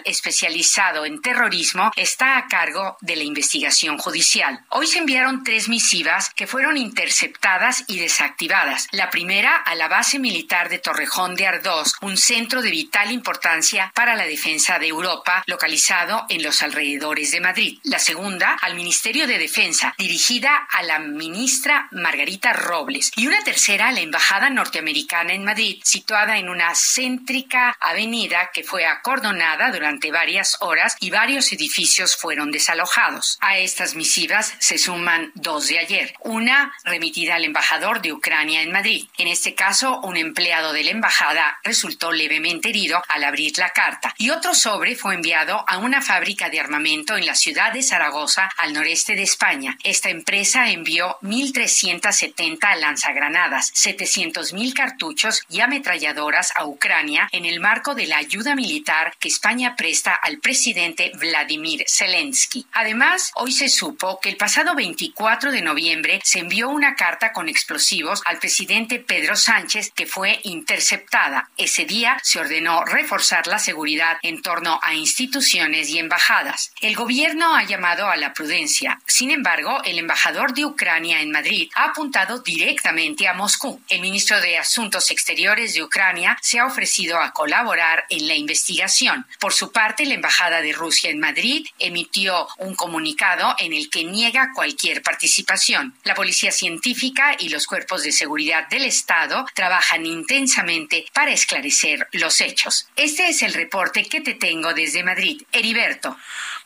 Especializado 0.05 1.07
en 1.07 1.21
terrorismo 1.21 1.93
está 1.95 2.37
a 2.37 2.49
cargo 2.49 2.97
de 3.01 3.15
la 3.15 3.23
investigación 3.23 3.97
judicial. 3.97 4.59
Hoy 4.71 4.89
se 4.89 4.99
enviaron 4.99 5.45
tres 5.45 5.69
misivas 5.69 6.31
que 6.35 6.49
fueron 6.49 6.77
interceptadas 6.77 7.85
y 7.87 8.01
desactivadas. 8.01 8.89
La 8.91 9.11
primera 9.11 9.55
a 9.55 9.77
la 9.77 9.87
base 9.87 10.19
militar 10.19 10.69
de 10.69 10.81
Torrejón 10.81 11.37
de 11.37 11.47
Ardós, 11.47 11.95
un 12.01 12.17
centro 12.17 12.61
de 12.61 12.71
vital 12.71 13.13
importancia 13.13 13.93
para 13.95 14.17
la 14.17 14.27
defensa 14.27 14.81
de 14.81 14.89
Europa, 14.89 15.45
localizado 15.47 16.27
en 16.29 16.43
los 16.43 16.61
alrededores 16.63 17.31
de 17.31 17.41
Madrid. 17.41 17.79
La 17.85 18.01
segunda 18.01 18.57
al 18.63 18.75
Ministerio 18.75 19.29
de 19.29 19.39
Defensa, 19.39 19.95
dirigida 19.97 20.67
a 20.73 20.83
la 20.83 20.99
ministra 20.99 21.87
Margarita 21.93 22.53
Robles. 22.53 23.13
Y 23.15 23.29
una 23.29 23.45
tercera 23.45 23.89
a 23.89 23.93
la 23.93 24.01
Embajada 24.01 24.51
Norteamericana 24.51 25.35
en 25.35 25.45
Madrid, 25.45 25.81
situada 25.85 26.39
en 26.39 26.49
una 26.49 26.75
céntrica 26.75 27.77
avenida 27.79 28.51
que 28.53 28.65
fue 28.65 28.87
acordonada 28.87 29.52
durante 29.71 30.11
varias 30.11 30.57
horas 30.61 30.97
y 31.01 31.11
varios 31.11 31.53
edificios 31.53 32.17
fueron 32.17 32.51
desalojados. 32.51 33.39
A 33.41 33.59
estas 33.59 33.95
misivas 33.95 34.55
se 34.59 34.79
suman 34.79 35.31
dos 35.35 35.69
de 35.69 35.79
ayer. 35.79 36.15
Una 36.21 36.73
remitida 36.85 37.35
al 37.35 37.45
embajador 37.45 38.01
de 38.01 38.13
Ucrania 38.13 38.63
en 38.63 38.73
Madrid. 38.73 39.07
En 39.19 39.29
este 39.29 39.55
caso, 39.55 40.01
un 40.01 40.17
empleado 40.17 40.73
de 40.73 40.85
la 40.85 40.91
embajada 40.91 41.59
resultó 41.63 42.13
levemente 42.13 42.71
herido 42.71 43.03
al 43.09 43.25
abrir 43.25 43.59
la 43.59 43.71
carta. 43.71 44.15
Y 44.17 44.31
otro 44.31 44.55
sobre 44.55 44.97
fue 44.97 45.15
enviado 45.15 45.65
a 45.69 45.79
una 45.79 46.01
fábrica 46.01 46.49
de 46.49 46.61
armamento 46.61 47.17
en 47.17 47.27
la 47.27 47.35
ciudad 47.35 47.73
de 47.73 47.83
Zaragoza, 47.83 48.51
al 48.57 48.73
noreste 48.73 49.15
de 49.15 49.23
España. 49.23 49.77
Esta 49.85 50.09
empresa 50.09 50.71
envió 50.71 51.19
1.370 51.23 52.77
lanzagranadas, 52.77 53.73
700.000 53.75 54.73
cartuchos 54.73 55.43
y 55.49 55.61
ametralladoras 55.61 56.53
a 56.57 56.65
Ucrania 56.65 57.29
en 57.33 57.45
el 57.45 57.61
marco 57.61 57.95
de 57.95 58.07
la 58.07 58.17
ayuda 58.17 58.55
militar 58.55 59.15
que 59.19 59.29
España 59.43 59.75
presta 59.75 60.15
al 60.15 60.39
presidente 60.39 61.11
Vladimir 61.17 61.85
Zelensky. 61.89 62.65
Además, 62.75 63.33
hoy 63.35 63.51
se 63.51 63.69
supo 63.69 64.21
que 64.21 64.29
el 64.29 64.37
pasado 64.37 64.77
24 64.77 65.51
de 65.51 65.63
noviembre 65.63 66.21
se 66.23 66.39
envió 66.39 66.69
una 66.69 66.95
carta 66.95 67.33
con 67.33 67.49
explosivos 67.49 68.23
al 68.25 68.39
presidente 68.39 69.01
Pedro 69.01 69.35
Sánchez 69.35 69.91
que 69.97 70.07
fue 70.07 70.39
interceptada. 70.45 71.51
Ese 71.57 71.87
día 71.87 72.21
se 72.23 72.39
ordenó 72.39 72.85
reforzar 72.85 73.49
la 73.49 73.59
seguridad 73.59 74.19
en 74.23 74.43
torno 74.43 74.79
a 74.81 74.95
instituciones 74.95 75.89
y 75.89 75.99
embajadas. 75.99 76.73
El 76.81 76.95
gobierno 76.95 77.57
ha 77.57 77.65
llamado 77.65 78.09
a 78.09 78.17
la 78.17 78.35
prudencia. 78.35 79.01
Sin 79.09 79.33
embargo, 79.33 79.83
el 79.85 79.99
embajador 79.99 80.55
de 80.55 80.67
Ucrania 80.67 81.21
en 81.21 81.33
Madrid 81.33 81.69
ha 81.75 81.87
apuntado 81.87 82.39
directamente 82.39 83.27
a 83.27 83.35
Moscú. 83.35 83.83
El 83.89 84.03
ministro 84.03 84.41
de 84.41 84.59
Asuntos 84.59 85.11
Exteriores 85.11 85.75
de 85.75 85.83
Ucrania 85.83 86.39
se 86.41 86.61
ha 86.61 86.67
ofrecido 86.67 87.19
a 87.19 87.33
colaborar 87.33 88.05
en 88.09 88.29
la 88.29 88.37
investigación. 88.37 89.27
Por 89.39 89.53
su 89.53 89.73
parte, 89.73 90.07
la 90.07 90.15
Embajada 90.15 90.61
de 90.61 90.73
Rusia 90.73 91.11
en 91.11 91.21
Madrid 91.21 91.67
emitió 91.79 92.49
un 92.59 92.75
comunicado 92.75 93.55
en 93.59 93.73
el 93.73 93.91
que 93.91 94.05
niega 94.05 94.53
cualquier 94.55 95.03
participación. 95.03 95.95
La 96.05 96.15
Policía 96.15 96.53
Científica 96.53 97.37
y 97.39 97.49
los 97.49 97.67
cuerpos 97.67 98.03
de 98.03 98.13
seguridad 98.13 98.69
del 98.69 98.85
Estado 98.85 99.47
trabajan 99.55 100.07
intensamente 100.07 101.07
para 101.13 101.33
esclarecer 101.33 102.09
los 102.13 102.41
hechos. 102.41 102.89
Este 102.97 103.29
es 103.29 103.43
el 103.43 103.55
reporte 103.55 104.05
que 104.05 104.21
te 104.21 104.35
tengo 104.35 104.75
desde 104.75 105.03
Madrid. 105.03 105.43
Heriberto. 105.53 106.17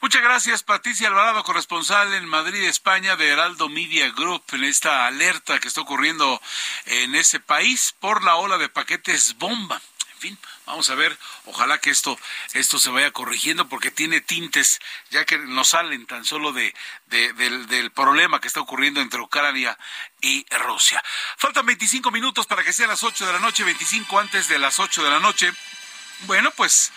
Muchas 0.00 0.22
gracias, 0.22 0.62
Patricia 0.62 1.08
Alvarado, 1.08 1.42
corresponsal 1.42 2.12
en 2.14 2.26
Madrid, 2.26 2.62
España, 2.64 3.16
de 3.16 3.28
Heraldo 3.28 3.68
Media 3.68 4.10
Group, 4.10 4.42
en 4.52 4.64
esta 4.64 5.06
alerta 5.06 5.58
que 5.58 5.68
está 5.68 5.80
ocurriendo 5.80 6.40
en 6.84 7.14
ese 7.14 7.40
país 7.40 7.94
por 7.98 8.22
la 8.22 8.36
ola 8.36 8.58
de 8.58 8.68
paquetes 8.68 9.36
bomba. 9.38 9.80
En 10.14 10.18
fin, 10.18 10.38
Vamos 10.66 10.90
a 10.90 10.96
ver, 10.96 11.16
ojalá 11.44 11.78
que 11.78 11.90
esto, 11.90 12.18
esto 12.52 12.78
se 12.78 12.90
vaya 12.90 13.12
corrigiendo 13.12 13.68
porque 13.68 13.92
tiene 13.92 14.20
tintes, 14.20 14.80
ya 15.10 15.24
que 15.24 15.38
nos 15.38 15.68
salen 15.68 16.06
tan 16.06 16.24
solo 16.24 16.52
de, 16.52 16.74
del, 17.06 17.92
problema 17.92 18.40
que 18.40 18.48
está 18.48 18.60
ocurriendo 18.60 19.00
entre 19.00 19.20
Ucrania 19.20 19.78
y 20.20 20.44
Rusia. 20.64 21.02
Faltan 21.36 21.66
25 21.66 22.10
minutos 22.10 22.46
para 22.46 22.64
que 22.64 22.72
sean 22.72 22.88
las 22.88 23.04
8 23.04 23.26
de 23.26 23.32
la 23.32 23.38
noche, 23.38 23.62
25 23.62 24.18
antes 24.18 24.48
de 24.48 24.58
las 24.58 24.80
8 24.80 25.04
de 25.04 25.10
la 25.10 25.20
noche. 25.20 25.52
Bueno, 26.22 26.50
pues 26.50 26.92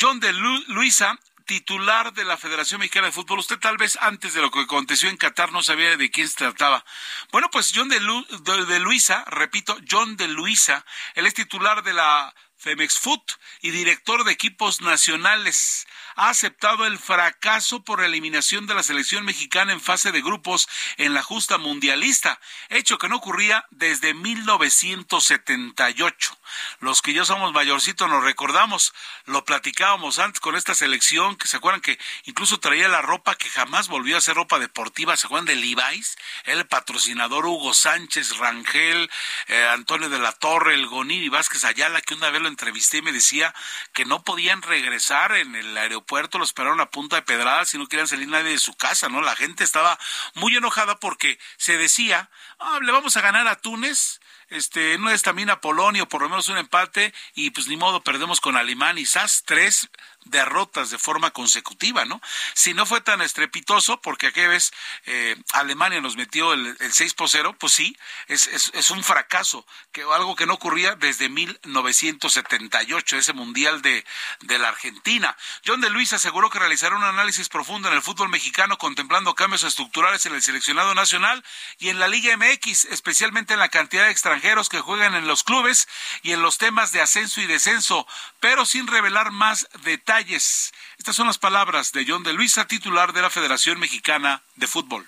John 0.00 0.18
de 0.18 0.32
Luisa 0.32 1.18
titular 1.44 2.14
de 2.14 2.24
la 2.24 2.36
Federación 2.36 2.80
Mexicana 2.80 3.08
de 3.08 3.12
Fútbol. 3.12 3.38
Usted 3.38 3.58
tal 3.58 3.76
vez 3.76 3.98
antes 4.00 4.34
de 4.34 4.40
lo 4.40 4.50
que 4.50 4.60
aconteció 4.60 5.08
en 5.08 5.16
Qatar 5.16 5.52
no 5.52 5.62
sabía 5.62 5.96
de 5.96 6.10
quién 6.10 6.28
se 6.28 6.36
trataba. 6.36 6.84
Bueno, 7.32 7.50
pues 7.50 7.72
John 7.74 7.88
de, 7.88 8.00
de 8.00 8.80
Luisa, 8.80 9.24
repito, 9.26 9.76
John 9.90 10.16
de 10.16 10.28
Luisa, 10.28 10.84
él 11.14 11.26
es 11.26 11.34
titular 11.34 11.82
de 11.82 11.92
la 11.92 12.34
Femex 12.64 12.98
Food 12.98 13.20
y 13.60 13.70
director 13.72 14.24
de 14.24 14.32
equipos 14.32 14.80
nacionales, 14.80 15.86
ha 16.16 16.30
aceptado 16.30 16.86
el 16.86 16.98
fracaso 16.98 17.84
por 17.84 18.02
eliminación 18.02 18.66
de 18.66 18.74
la 18.74 18.82
selección 18.82 19.26
mexicana 19.26 19.74
en 19.74 19.82
fase 19.82 20.12
de 20.12 20.22
grupos 20.22 20.66
en 20.96 21.12
la 21.12 21.22
justa 21.22 21.58
mundialista, 21.58 22.40
hecho 22.70 22.96
que 22.96 23.10
no 23.10 23.16
ocurría 23.16 23.66
desde 23.70 24.14
1978. 24.14 26.38
Los 26.80 27.02
que 27.02 27.12
ya 27.12 27.24
somos 27.24 27.52
mayorcitos 27.52 28.08
nos 28.08 28.22
recordamos, 28.22 28.92
lo 29.26 29.44
platicábamos 29.44 30.18
antes 30.18 30.40
con 30.40 30.56
esta 30.56 30.74
selección, 30.74 31.36
que 31.36 31.48
se 31.48 31.56
acuerdan 31.56 31.80
que 31.80 31.98
incluso 32.24 32.60
traía 32.60 32.88
la 32.88 33.02
ropa 33.02 33.34
que 33.36 33.48
jamás 33.50 33.88
volvió 33.88 34.16
a 34.16 34.20
ser 34.20 34.36
ropa 34.36 34.58
deportiva, 34.58 35.16
¿se 35.16 35.26
acuerdan 35.26 35.46
de 35.46 35.56
Levi's? 35.56 36.16
El 36.44 36.66
patrocinador 36.66 37.46
Hugo 37.46 37.74
Sánchez, 37.74 38.38
Rangel, 38.38 39.10
eh, 39.48 39.68
Antonio 39.70 40.08
de 40.08 40.18
la 40.18 40.32
Torre, 40.32 40.74
el 40.74 40.86
Gonini 40.86 41.28
Vázquez 41.28 41.64
Ayala, 41.64 42.00
que 42.00 42.14
una 42.14 42.30
vez 42.30 42.42
lo 42.42 42.48
entrevisté 42.48 42.98
y 42.98 43.02
me 43.02 43.12
decía 43.12 43.54
que 43.92 44.04
no 44.04 44.22
podían 44.22 44.62
regresar 44.62 45.32
en 45.36 45.54
el 45.54 45.76
aeropuerto, 45.76 46.38
lo 46.38 46.44
esperaron 46.44 46.80
a 46.80 46.90
punta 46.90 47.16
de 47.16 47.22
pedradas 47.22 47.72
y 47.74 47.78
no 47.78 47.86
querían 47.86 48.08
salir 48.08 48.28
nadie 48.28 48.50
de 48.50 48.58
su 48.58 48.74
casa, 48.74 49.08
¿no? 49.08 49.20
La 49.20 49.36
gente 49.36 49.64
estaba 49.64 49.98
muy 50.34 50.54
enojada 50.56 50.98
porque 50.98 51.38
se 51.56 51.76
decía, 51.76 52.30
ah, 52.58 52.78
le 52.82 52.92
vamos 52.92 53.16
a 53.16 53.20
ganar 53.20 53.48
a 53.48 53.56
Túnez, 53.56 54.20
este, 54.54 54.98
no 54.98 55.10
es 55.10 55.22
también 55.22 55.50
a 55.50 55.60
Polonia, 55.60 56.04
o 56.04 56.08
por 56.08 56.22
lo 56.22 56.28
menos 56.28 56.48
un 56.48 56.58
empate, 56.58 57.12
y 57.34 57.50
pues 57.50 57.68
ni 57.68 57.76
modo, 57.76 58.02
perdemos 58.02 58.40
con 58.40 58.56
Alemania 58.56 59.02
y 59.02 59.06
SAS, 59.06 59.42
tres 59.44 59.88
derrotas 60.24 60.90
de 60.90 60.98
forma 60.98 61.30
consecutiva, 61.30 62.04
¿no? 62.04 62.20
Si 62.54 62.74
no 62.74 62.86
fue 62.86 63.00
tan 63.00 63.20
estrepitoso, 63.20 64.00
porque 64.00 64.28
aquella 64.28 64.48
vez 64.48 64.72
eh, 65.06 65.36
Alemania 65.52 66.00
nos 66.00 66.16
metió 66.16 66.52
el, 66.52 66.76
el 66.80 66.92
6 66.92 67.14
por 67.14 67.28
0, 67.28 67.56
pues 67.58 67.72
sí, 67.72 67.96
es, 68.28 68.46
es, 68.48 68.90
un 68.90 69.04
fracaso, 69.04 69.66
que 69.92 70.02
algo 70.02 70.36
que 70.36 70.46
no 70.46 70.54
ocurría 70.54 70.94
desde 70.94 71.28
1978, 71.28 73.16
ese 73.16 73.32
Mundial 73.34 73.82
de, 73.82 74.04
de 74.40 74.58
la 74.58 74.68
Argentina. 74.68 75.36
John 75.66 75.80
de 75.80 75.90
Luis 75.90 76.12
aseguró 76.12 76.50
que 76.50 76.58
realizará 76.58 76.96
un 76.96 77.04
análisis 77.04 77.48
profundo 77.48 77.88
en 77.88 77.94
el 77.94 78.02
fútbol 78.02 78.28
mexicano, 78.28 78.78
contemplando 78.78 79.34
cambios 79.34 79.64
estructurales 79.64 80.24
en 80.26 80.34
el 80.34 80.42
seleccionado 80.42 80.94
nacional 80.94 81.44
y 81.78 81.88
en 81.88 81.98
la 81.98 82.08
Liga 82.08 82.36
MX, 82.36 82.86
especialmente 82.86 83.54
en 83.54 83.60
la 83.60 83.68
cantidad 83.68 84.04
de 84.04 84.10
extranjeros 84.10 84.68
que 84.68 84.80
juegan 84.80 85.14
en 85.14 85.26
los 85.26 85.42
clubes 85.42 85.88
y 86.22 86.32
en 86.32 86.42
los 86.42 86.58
temas 86.58 86.92
de 86.92 87.00
ascenso 87.00 87.40
y 87.40 87.46
descenso, 87.46 88.06
pero 88.40 88.64
sin 88.64 88.86
revelar 88.86 89.30
más 89.30 89.68
detalles 89.82 90.13
estas 90.20 91.16
son 91.16 91.26
las 91.26 91.38
palabras 91.38 91.90
de 91.92 92.04
John 92.06 92.22
de 92.22 92.32
Luisa, 92.32 92.66
titular 92.66 93.12
de 93.12 93.22
la 93.22 93.30
Federación 93.30 93.80
Mexicana 93.80 94.42
de 94.54 94.68
Fútbol. 94.68 95.06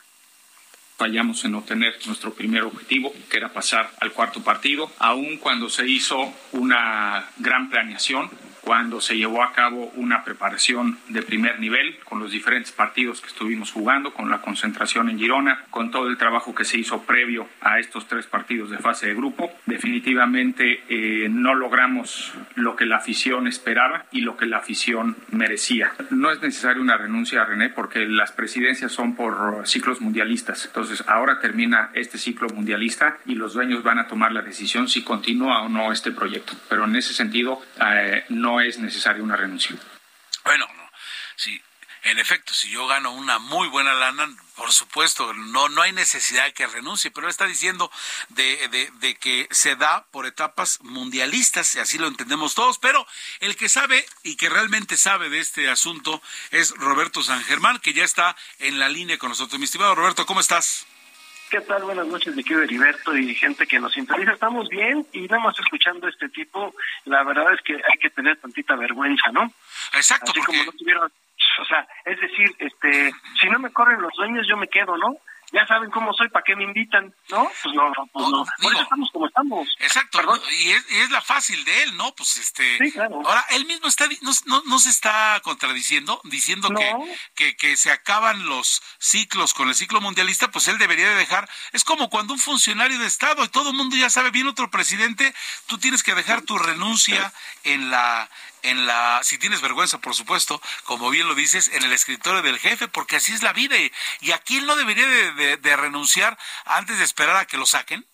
Fallamos 0.99 1.45
en 1.45 1.55
obtener 1.55 1.97
nuestro 2.07 2.35
primer 2.35 2.65
objetivo, 2.65 3.13
que 3.31 3.37
era 3.37 3.53
pasar 3.53 3.95
al 4.01 4.13
cuarto 4.13 4.43
partido, 4.43 4.91
aun 4.99 5.37
cuando 5.37 5.69
se 5.69 5.87
hizo 5.87 6.35
una 6.53 7.31
gran 7.37 7.71
planeación 7.71 8.31
cuando 8.67 9.01
se 9.01 9.17
llevó 9.17 9.45
a 9.45 9.53
cabo 9.53 9.93
una 9.95 10.25
preparación 10.25 10.99
de 11.09 11.23
primer 11.23 11.61
nivel 11.61 11.99
con 12.03 12.19
los 12.19 12.33
diferentes 12.33 12.73
partidos 12.73 13.21
que 13.21 13.29
estuvimos 13.29 13.71
jugando, 13.71 14.13
con 14.13 14.29
la 14.29 14.43
concentración 14.43 15.09
en 15.09 15.21
Girona, 15.21 15.65
con 15.71 15.93
todo 15.93 16.09
el 16.09 16.19
trabajo 16.19 16.53
que 16.53 16.65
se 16.65 16.77
hizo 16.77 17.03
previo 17.03 17.49
a 17.61 17.79
estos 17.79 18.09
tres 18.09 18.27
partidos 18.27 18.71
de 18.71 18.79
fase 18.79 19.07
de 19.07 19.15
grupo. 19.15 19.53
Definitivamente 19.67 20.83
eh, 20.89 21.29
no 21.31 21.55
logramos 21.55 22.35
lo 22.57 22.75
que 22.75 22.87
la 22.87 22.97
afición 22.97 23.47
esperaba 23.47 24.07
y 24.11 24.23
lo 24.23 24.37
que 24.37 24.47
la 24.47 24.57
afición 24.57 25.17
merecía. 25.31 25.93
No 26.11 26.33
es 26.33 26.43
necesaria 26.43 26.83
una 26.83 26.97
renuncia, 26.97 27.45
René, 27.45 27.69
porque 27.69 28.01
las 28.09 28.33
presidencias 28.33 28.91
son 28.91 29.15
por 29.15 29.63
ciclos 29.69 30.01
mundialistas. 30.01 30.67
Entonces 30.67 31.05
ahora 31.07 31.39
termina 31.39 31.91
este 31.95 32.19
ciclo 32.19 32.49
mundialista 32.49 33.19
y 33.27 33.37
los 33.37 33.55
dueños 33.55 33.85
van 33.85 34.01
a 34.01 34.09
tomar 34.09 34.33
la 34.33 34.43
decisión 34.43 34.89
si 34.89 35.05
continúa 35.05 35.63
o 35.63 35.69
no 35.69 35.93
este 35.93 36.11
proyecto. 36.11 36.55
Pero 36.69 36.85
en 36.87 36.97
ese 36.97 37.15
sentido, 37.15 37.61
eh, 37.81 38.25
no 38.29 38.56
es 38.61 38.79
necesaria 38.79 39.23
una 39.23 39.37
renuncia. 39.37 39.77
Bueno, 40.45 40.67
no, 40.77 40.91
sí, 41.37 41.61
en 42.07 42.21
efecto, 42.21 42.55
si 42.55 42.71
yo 42.71 42.87
gano 42.87 43.11
una 43.11 43.41
muy 43.41 43.67
buena 43.67 43.93
lana, 43.93 44.29
por 44.55 44.73
supuesto, 44.73 45.35
no, 45.35 45.69
no 45.69 45.83
hay 45.83 45.91
necesidad 45.91 46.45
de 46.45 46.53
que 46.53 46.65
renuncie, 46.69 47.11
pero 47.11 47.29
está 47.29 47.47
diciendo 47.47 47.91
de, 48.29 48.69
de, 48.69 48.93
de, 49.01 49.17
que 49.17 49.49
se 49.51 49.75
da 49.75 50.07
por 50.13 50.25
etapas 50.25 50.79
mundialistas, 50.83 51.75
y 51.75 51.81
así 51.81 51.99
lo 51.99 52.07
entendemos 52.07 52.55
todos, 52.55 52.79
pero 52.79 53.05
el 53.41 53.57
que 53.57 53.69
sabe 53.69 54.07
y 54.23 54.37
que 54.37 54.49
realmente 54.49 54.97
sabe 54.97 55.31
de 55.31 55.41
este 55.41 55.69
asunto 55.69 56.23
es 56.53 56.71
Roberto 56.77 57.25
San 57.25 57.43
Germán, 57.43 57.81
que 57.81 57.93
ya 57.93 58.05
está 58.05 58.37
en 58.61 58.79
la 58.79 58.89
línea 58.89 59.19
con 59.19 59.31
nosotros. 59.31 59.59
Mi 59.59 59.65
estimado 59.65 59.97
Roberto, 59.97 60.27
¿cómo 60.27 60.39
estás? 60.39 60.87
¿Qué 61.51 61.61
tal? 61.61 61.85
Buenas 61.85 62.07
noches, 62.09 62.35
mi 62.35 62.43
querido 62.43 62.63
Heriberto 62.63 63.17
y 63.17 63.35
gente 63.35 63.67
que 63.67 63.79
nos 63.79 63.93
sintoniza. 63.93 64.33
Estamos 64.33 64.69
bien 64.69 65.07
y 65.13 65.29
nada 65.29 65.43
más 65.45 65.59
escuchando 65.59 66.09
este 66.09 66.29
tipo, 66.29 66.75
la 67.05 67.23
verdad 67.23 67.55
es 67.55 67.61
que 67.63 67.75
hay 67.75 67.99
que 68.01 68.11
tener 68.11 68.37
tantita 68.39 68.75
vergüenza, 68.75 69.31
¿no? 69.31 69.53
Exacto, 69.95 70.33
Así 70.33 70.41
porque... 70.41 70.59
como 70.59 70.65
no 70.65 70.73
tuvieron 70.73 71.13
o 71.59 71.65
sea, 71.65 71.87
es 72.05 72.21
decir, 72.21 72.55
este, 72.59 73.13
si 73.41 73.49
no 73.49 73.59
me 73.59 73.73
corren 73.73 74.01
los 74.01 74.13
dueños, 74.15 74.47
yo 74.49 74.57
me 74.57 74.69
quedo, 74.69 74.97
¿no? 74.97 75.17
Ya 75.57 75.67
saben 75.67 75.91
cómo 75.91 76.13
soy, 76.13 76.29
¿para 76.29 76.45
qué 76.45 76.55
me 76.55 76.65
invitan? 76.65 77.15
¿No? 77.31 77.51
Pues 77.63 77.75
no, 77.75 77.91
pues 78.13 78.29
no. 78.29 78.45
Por 78.61 78.73
eso 78.75 78.83
estamos 78.83 79.11
como 79.11 79.27
estamos. 79.27 79.69
Exacto, 79.79 80.21
y 80.53 80.71
es, 80.73 80.87
y 80.91 80.99
es, 80.99 81.11
la 81.11 81.23
fácil 81.23 81.65
de 81.65 81.83
él, 81.85 81.97
¿no? 81.97 82.15
Pues 82.15 82.37
este. 82.37 82.77
Sí, 82.77 82.93
claro. 82.93 83.23
Ahora, 83.25 83.43
él 83.53 83.65
mismo 83.65 83.89
está, 83.89 84.07
no, 84.21 84.33
no, 84.45 84.63
no 84.67 84.79
se 84.79 84.91
está 84.91 85.41
contradiciendo, 85.43 86.21
diciendo 86.25 86.69
no. 86.69 86.79
que, 86.79 86.95
que, 87.35 87.57
que 87.57 87.77
se 87.79 87.91
acaban 87.91 88.45
los 88.45 88.83
ciclos 88.99 89.55
con 89.55 89.71
el 89.71 89.75
ciclo 89.75 90.03
mundialista, 90.03 90.51
pues 90.51 90.69
él 90.69 90.77
debería 90.77 91.09
de 91.09 91.15
dejar. 91.15 91.49
Es 91.73 91.85
como 91.85 92.11
cuando 92.11 92.35
un 92.35 92.39
funcionario 92.39 92.99
de 92.99 93.07
Estado, 93.07 93.43
y 93.43 93.49
todo 93.49 93.71
el 93.71 93.77
mundo 93.77 93.97
ya 93.97 94.11
sabe, 94.11 94.31
bien 94.31 94.49
otro 94.49 94.71
presidente, 94.71 95.35
tú 95.65 95.79
tienes 95.79 96.03
que 96.03 96.15
dejar 96.15 96.43
tu 96.43 96.59
renuncia 96.59 97.33
en 97.65 97.89
la 97.89 98.29
en 98.71 98.87
la, 98.87 99.21
si 99.23 99.39
tienes 99.39 99.63
vergüenza, 99.63 99.99
por 99.99 100.15
supuesto, 100.15 100.61
como 100.85 101.11
bien 101.11 101.29
lo 101.29 101.35
dices, 101.35 101.75
en 101.75 101.83
el 101.83 101.93
escritorio 101.93 102.43
del 102.43 102.59
jefe, 102.59 102.89
porque 102.89 103.17
así 103.17 103.33
es 103.33 103.43
la 103.43 103.53
vida. 103.53 103.77
Y, 103.77 103.91
y 104.21 104.33
aquí 104.33 104.59
él 104.59 104.67
no 104.67 104.77
debería 104.77 105.07
de, 105.07 105.77
renunciar 105.77 106.37
antes 106.65 106.99
de 106.99 107.05
esperar 107.05 107.37
a 107.37 107.45
que 107.45 107.59
lo 107.59 107.67
saquen. 107.67 108.05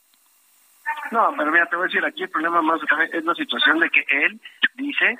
No, 1.10 1.32
pero 1.36 1.50
mira, 1.50 1.66
te 1.66 1.76
voy 1.76 1.84
a 1.84 1.88
decir, 1.88 2.04
aquí 2.04 2.22
el 2.22 2.30
problema 2.30 2.62
más 2.62 2.80
grave 2.82 3.10
es 3.12 3.24
la 3.24 3.34
situación 3.34 3.78
de 3.78 3.90
que 3.90 4.04
él 4.08 4.40
dice 4.74 5.18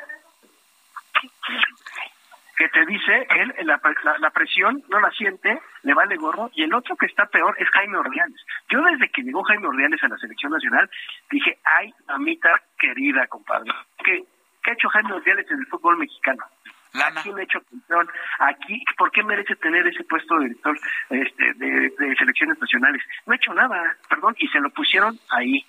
que 2.56 2.68
te 2.68 2.86
dice, 2.86 3.26
él 3.30 3.54
la, 3.64 3.80
la, 4.04 4.18
la, 4.18 4.30
presión 4.30 4.84
no 4.88 5.00
la 5.00 5.10
siente, 5.10 5.60
le 5.82 5.94
vale 5.94 6.16
gorro, 6.16 6.50
y 6.54 6.62
el 6.62 6.74
otro 6.74 6.96
que 6.96 7.06
está 7.06 7.26
peor 7.26 7.56
es 7.58 7.68
Jaime 7.70 7.98
Ordiales. 7.98 8.40
Yo 8.68 8.82
desde 8.82 9.10
que 9.10 9.22
llegó 9.22 9.42
Jaime 9.42 9.66
Ordiales 9.66 10.02
a 10.02 10.08
la 10.08 10.18
selección 10.18 10.52
nacional, 10.52 10.88
dije, 11.30 11.58
ay, 11.64 11.92
mamita 12.06 12.62
querida, 12.78 13.26
compadre, 13.26 13.72
que 14.04 14.24
¿Qué 14.62 14.70
ha 14.70 14.74
hecho 14.74 14.88
Jaime 14.88 15.12
Ordiales 15.12 15.50
en 15.50 15.58
el 15.58 15.66
fútbol 15.66 15.98
mexicano? 15.98 16.44
Lana. 16.92 17.20
¿A 17.20 17.22
quién 17.22 17.38
ha 17.38 17.42
hecho 17.42 17.58
atención? 17.58 18.08
Aquí, 18.38 18.84
¿por 18.96 19.10
qué 19.10 19.22
merece 19.22 19.56
tener 19.56 19.86
ese 19.86 20.04
puesto 20.04 20.36
de 20.36 20.48
director 20.48 20.78
este, 21.10 21.54
de, 21.54 21.90
de, 21.98 22.16
selecciones 22.16 22.58
nacionales? 22.60 23.02
No 23.26 23.32
ha 23.32 23.36
hecho 23.36 23.54
nada, 23.54 23.96
perdón, 24.08 24.34
y 24.38 24.46
se 24.48 24.60
lo 24.60 24.70
pusieron 24.70 25.18
ahí. 25.30 25.64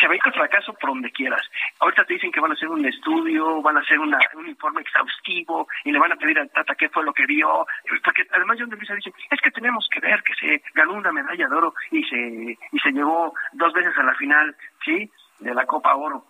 Se 0.00 0.06
va 0.06 0.12
a 0.12 0.16
ir 0.16 0.22
al 0.24 0.32
fracaso 0.32 0.72
por 0.74 0.90
donde 0.90 1.10
quieras. 1.10 1.42
Ahorita 1.80 2.04
te 2.04 2.14
dicen 2.14 2.30
que 2.30 2.38
van 2.38 2.52
a 2.52 2.54
hacer 2.54 2.68
un 2.68 2.86
estudio, 2.86 3.60
van 3.62 3.78
a 3.78 3.80
hacer 3.80 3.98
una, 3.98 4.16
un 4.34 4.48
informe 4.48 4.80
exhaustivo 4.80 5.66
y 5.84 5.90
le 5.90 5.98
van 5.98 6.12
a 6.12 6.16
pedir 6.16 6.38
al 6.38 6.50
Tata 6.50 6.76
qué 6.76 6.88
fue 6.88 7.02
lo 7.02 7.12
que 7.12 7.26
vio. 7.26 7.66
Porque 8.04 8.24
además 8.30 8.58
John 8.60 8.70
de 8.70 8.76
Luisa 8.76 8.94
dice, 8.94 9.12
es 9.28 9.40
que 9.40 9.50
tenemos 9.50 9.88
que 9.92 9.98
ver 9.98 10.22
que 10.22 10.34
se 10.34 10.62
ganó 10.72 10.92
una 10.92 11.10
medalla 11.10 11.48
de 11.48 11.54
oro 11.54 11.74
y 11.90 12.04
se, 12.04 12.56
y 12.70 12.78
se 12.78 12.92
llevó 12.92 13.34
dos 13.54 13.72
veces 13.72 13.98
a 13.98 14.04
la 14.04 14.14
final, 14.14 14.54
¿sí? 14.84 15.10
De 15.40 15.52
la 15.52 15.66
Copa 15.66 15.96
Oro 15.96 16.24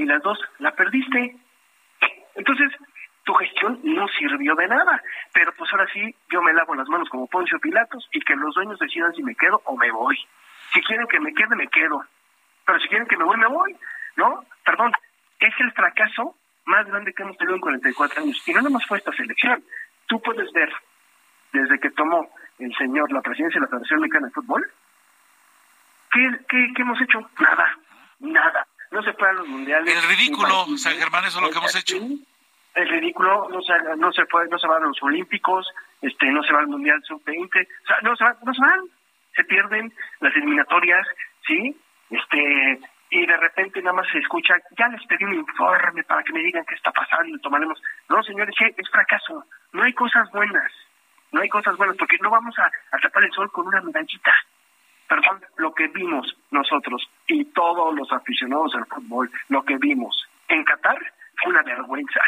y 0.00 0.06
las 0.06 0.22
dos 0.22 0.38
la 0.58 0.72
perdiste. 0.72 1.36
Entonces, 2.34 2.72
tu 3.24 3.34
gestión 3.34 3.80
no 3.82 4.08
sirvió 4.08 4.54
de 4.54 4.66
nada. 4.66 5.02
Pero 5.32 5.52
pues 5.52 5.70
ahora 5.72 5.86
sí, 5.92 6.14
yo 6.30 6.40
me 6.42 6.54
lavo 6.54 6.74
las 6.74 6.88
manos 6.88 7.08
como 7.10 7.26
Poncio 7.26 7.58
Pilatos 7.60 8.08
y 8.12 8.20
que 8.20 8.34
los 8.34 8.54
dueños 8.54 8.78
decidan 8.78 9.14
si 9.14 9.22
me 9.22 9.34
quedo 9.34 9.60
o 9.66 9.76
me 9.76 9.90
voy. 9.90 10.16
Si 10.72 10.80
quieren 10.82 11.06
que 11.06 11.20
me 11.20 11.34
quede, 11.34 11.54
me 11.54 11.68
quedo. 11.68 12.02
Pero 12.64 12.80
si 12.80 12.88
quieren 12.88 13.06
que 13.06 13.16
me 13.16 13.24
voy, 13.24 13.36
me 13.36 13.46
voy. 13.46 13.76
¿No? 14.16 14.42
Perdón, 14.64 14.92
es 15.38 15.54
el 15.60 15.72
fracaso 15.72 16.34
más 16.64 16.86
grande 16.86 17.12
que 17.12 17.22
hemos 17.22 17.36
tenido 17.36 17.56
en 17.56 17.60
44 17.60 18.22
años. 18.22 18.48
Y 18.48 18.52
no 18.52 18.62
nomás 18.62 18.86
fue 18.86 18.98
esta 18.98 19.12
selección. 19.12 19.62
Tú 20.06 20.20
puedes 20.22 20.50
ver, 20.52 20.72
desde 21.52 21.78
que 21.78 21.90
tomó 21.90 22.26
el 22.58 22.74
señor 22.76 23.12
la 23.12 23.20
presidencia 23.20 23.60
de 23.60 23.66
la 23.66 23.70
Federación 23.70 24.00
Mexicana 24.00 24.26
de 24.28 24.32
Fútbol, 24.32 24.70
¿qué, 26.10 26.30
qué, 26.48 26.72
qué 26.74 26.82
hemos 26.82 27.00
hecho? 27.00 27.20
Nada, 27.38 27.78
nada 28.20 28.66
no 28.90 29.02
se 29.02 29.12
pueden 29.12 29.36
los 29.36 29.48
mundiales. 29.48 29.94
El 29.94 30.08
ridículo, 30.08 30.66
San 30.76 30.96
Germán, 30.98 31.24
eso 31.24 31.38
es 31.38 31.44
lo 31.44 31.50
que 31.50 31.58
hemos 31.58 31.76
hecho. 31.76 31.96
El 32.74 32.88
ridículo, 32.88 33.48
no 33.50 33.60
se, 33.62 33.72
no 33.96 34.12
se 34.12 34.24
puede, 34.26 34.48
no 34.48 34.58
se 34.58 34.66
van 34.66 34.82
a 34.82 34.86
los 34.86 35.02
olímpicos, 35.02 35.66
este, 36.00 36.30
no 36.30 36.42
se 36.42 36.52
va 36.52 36.60
al 36.60 36.68
mundial 36.68 37.02
sub-20, 37.04 37.46
o 37.46 37.86
sea, 37.86 37.96
no 38.02 38.16
se 38.16 38.24
van, 38.24 38.36
no 38.44 38.54
se 38.54 38.60
van, 38.60 38.80
se 39.34 39.44
pierden 39.44 39.92
las 40.20 40.34
eliminatorias, 40.36 41.06
¿sí? 41.46 41.76
Este, 42.10 42.80
y 43.10 43.26
de 43.26 43.36
repente 43.36 43.82
nada 43.82 43.96
más 43.96 44.06
se 44.10 44.18
escucha, 44.18 44.54
ya 44.78 44.88
les 44.88 45.04
pedí 45.06 45.24
un 45.24 45.34
informe 45.34 46.04
para 46.04 46.22
que 46.22 46.32
me 46.32 46.40
digan 46.40 46.64
qué 46.64 46.76
está 46.76 46.92
pasando 46.92 47.38
tomaremos. 47.40 47.80
No, 48.08 48.22
señores, 48.22 48.54
es 48.76 48.90
fracaso, 48.90 49.44
no 49.72 49.82
hay 49.82 49.92
cosas 49.92 50.30
buenas, 50.30 50.72
no 51.32 51.40
hay 51.40 51.48
cosas 51.48 51.76
buenas, 51.76 51.96
porque 51.96 52.18
no 52.20 52.30
vamos 52.30 52.56
a, 52.58 52.66
a 52.66 52.98
tapar 53.00 53.24
el 53.24 53.32
sol 53.32 53.50
con 53.50 53.66
una 53.66 53.80
medallita 53.80 54.34
perdón, 55.10 55.40
lo 55.56 55.74
que 55.74 55.88
vimos 55.88 56.36
nosotros 56.52 57.10
y 57.26 57.44
todos 57.46 57.92
los 57.96 58.12
aficionados 58.12 58.72
al 58.76 58.86
fútbol, 58.86 59.28
lo 59.48 59.64
que 59.64 59.76
vimos 59.76 60.24
en 60.46 60.62
Qatar 60.62 60.98
fue 61.42 61.50
una 61.50 61.62
vergüenza. 61.64 62.20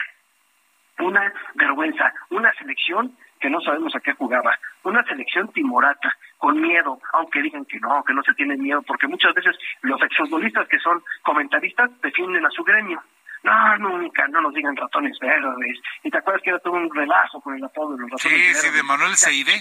Una 0.99 1.33
vergüenza. 1.55 2.13
Una 2.31 2.53
selección 2.55 3.17
que 3.39 3.49
no 3.49 3.61
sabemos 3.61 3.95
a 3.95 4.01
qué 4.01 4.13
jugaba. 4.15 4.59
Una 4.83 5.05
selección 5.05 5.53
timorata, 5.53 6.13
con 6.39 6.61
miedo, 6.61 6.99
aunque 7.13 7.41
digan 7.41 7.65
que 7.67 7.79
no, 7.79 8.03
que 8.03 8.15
no 8.15 8.23
se 8.25 8.35
tienen 8.35 8.61
miedo, 8.61 8.83
porque 8.83 9.07
muchas 9.07 9.33
veces 9.33 9.57
los 9.83 10.03
exfutbolistas 10.03 10.67
que 10.67 10.81
son 10.81 11.05
comentaristas 11.23 11.89
defienden 12.01 12.45
a 12.45 12.51
su 12.51 12.65
gremio. 12.65 13.01
No, 13.45 13.79
nunca, 13.79 14.27
no 14.27 14.41
nos 14.41 14.55
digan 14.55 14.77
ratones 14.77 15.17
verdes. 15.21 15.81
¿Y 16.03 16.11
te 16.11 16.19
acuerdas 16.19 16.43
que 16.43 16.51
era 16.51 16.59
todo 16.59 16.75
un 16.75 16.93
relajo 16.93 17.41
con 17.41 17.55
el 17.55 17.65
apodo 17.65 17.95
de 17.95 18.03
los 18.03 18.11
ratones 18.11 18.39
sí, 18.39 18.47
verdes? 18.47 18.61
Sí, 18.61 18.71
de 18.71 18.83
Manuel 18.83 19.17
Seide. 19.17 19.53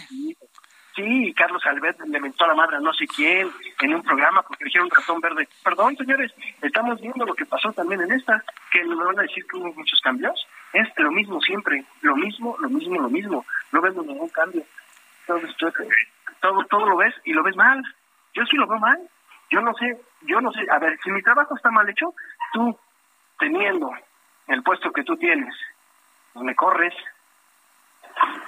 Sí, 0.96 1.34
Carlos 1.34 1.66
Albert 1.66 2.02
le 2.06 2.20
mentó 2.20 2.44
a 2.44 2.50
la 2.50 2.56
madre 2.56 2.78
a 2.78 2.80
no 2.82 2.94
sé 2.94 3.08
quién 3.08 3.50
en 3.82 3.94
un 3.96 4.04
programa 4.04 4.42
porque 4.42 4.66
dijeron 4.66 4.90
ratón 4.90 5.22
verde. 5.22 5.48
Perdón, 5.64 5.96
señores, 5.96 6.34
estamos 6.62 7.00
viendo 7.00 7.26
lo 7.26 7.34
que 7.34 7.46
pasó 7.46 7.72
también 7.72 8.02
en 8.02 8.12
esta, 8.12 8.44
que 8.72 8.84
me 8.84 8.96
van 8.96 9.20
a 9.20 9.24
decir 9.24 9.46
que 9.46 9.58
hubo 9.58 9.74
muchos 9.74 10.02
cambios. 10.02 10.46
Es 10.74 10.88
lo 10.98 11.12
mismo 11.12 11.40
siempre, 11.42 11.86
lo 12.02 12.16
mismo, 12.16 12.58
lo 12.60 12.70
mismo, 12.70 13.00
lo 13.00 13.10
mismo. 13.10 13.46
No 13.72 13.82
vemos 13.82 14.06
ningún 14.06 14.30
cambio. 14.30 14.64
Entonces, 15.22 15.56
todo, 16.42 16.66
todo 16.66 16.86
lo 16.86 16.98
ves 16.98 17.16
y 17.24 17.34
lo 17.34 17.44
ves 17.44 17.56
mal. 17.56 17.82
Yo 18.34 18.46
sí 18.46 18.58
lo 18.58 18.68
veo 18.68 18.80
mal. 18.80 19.00
Yo 19.50 19.62
no 19.62 19.74
sé, 19.74 19.98
yo 20.22 20.42
no 20.42 20.52
sé. 20.52 20.66
A 20.70 20.80
ver, 20.80 20.98
si 21.04 21.12
mi 21.12 21.22
trabajo 21.22 21.56
está 21.56 21.72
mal 21.72 21.88
hecho, 21.90 22.14
tú, 22.54 22.78
teniendo 23.40 23.92
el 24.48 24.64
puesto 24.64 24.92
que 24.92 25.04
tú 25.04 25.16
tienes, 25.18 25.54
no 26.36 26.44
me 26.44 26.56
corres, 26.56 26.94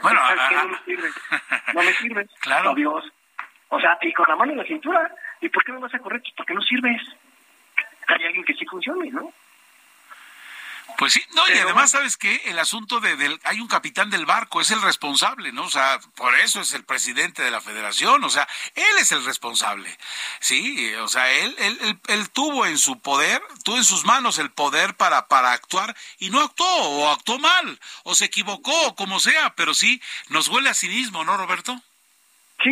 bueno, 0.02 0.20
a, 0.22 0.52
no 0.52 0.68
me 0.70 0.78
sirve. 0.86 1.10
No 1.74 1.82
me 1.82 1.94
sirve. 1.94 2.28
Claro. 2.40 2.72
Oh, 2.72 2.76
Dios. 2.76 3.06
O 3.70 3.80
sea, 3.80 3.98
y 4.02 4.14
con 4.14 4.26
la 4.28 4.36
mano 4.36 4.52
en 4.52 4.60
la 4.60 4.66
cintura. 4.66 5.12
¿Y 5.42 5.50
por 5.50 5.64
qué 5.64 5.72
me 5.72 5.80
vas 5.80 5.94
a 5.94 6.00
correr? 6.00 6.22
Pues 6.22 6.34
porque 6.36 6.54
no 6.54 6.62
sirves. 6.62 7.02
Hay 8.08 8.24
alguien 8.24 8.44
que 8.46 8.54
sí 8.54 8.66
funcione, 8.66 9.10
¿no? 9.12 9.32
Pues 10.98 11.14
sí, 11.14 11.24
no, 11.34 11.48
y 11.50 11.58
además, 11.58 11.92
¿sabes 11.92 12.18
qué? 12.18 12.42
El 12.46 12.60
asunto 12.60 13.00
de, 13.00 13.16
del, 13.16 13.40
hay 13.44 13.60
un 13.60 13.68
capitán 13.68 14.10
del 14.10 14.26
barco, 14.26 14.62
es 14.62 14.72
el 14.72 14.82
responsable, 14.82 15.52
¿no? 15.52 15.64
O 15.64 15.70
sea, 15.70 16.00
por 16.16 16.36
eso 16.36 16.62
es 16.62 16.74
el 16.74 16.84
presidente 16.84 17.42
de 17.42 17.52
la 17.52 17.62
federación, 17.62 18.24
o 18.24 18.30
sea, 18.30 18.48
él 18.76 18.98
es 19.00 19.12
el 19.12 19.26
responsable, 19.26 19.98
¿sí? 20.40 20.94
O 20.96 21.08
sea, 21.08 21.32
él, 21.32 21.56
él, 21.58 21.78
él, 21.82 22.00
él 22.08 22.30
tuvo 22.30 22.66
en 22.66 22.78
su 22.78 23.00
poder, 23.00 23.42
tuvo 23.64 23.78
en 23.78 23.84
sus 23.84 24.06
manos 24.06 24.38
el 24.38 24.52
poder 24.52 24.96
para, 24.96 25.28
para 25.28 25.52
actuar 25.52 25.96
y 26.20 26.30
no 26.30 26.42
actuó, 26.42 26.68
o 26.68 27.12
actuó 27.12 27.40
mal, 27.40 27.80
o 28.04 28.16
se 28.16 28.26
equivocó, 28.26 28.88
o 28.88 28.96
como 28.96 29.20
sea, 29.20 29.54
pero 29.56 29.74
sí, 29.74 30.02
nos 30.30 30.48
huele 30.48 30.70
a 30.70 30.74
cinismo, 30.74 31.24
¿no, 31.24 31.38
Roberto? 31.38 31.82
Sí, 32.64 32.72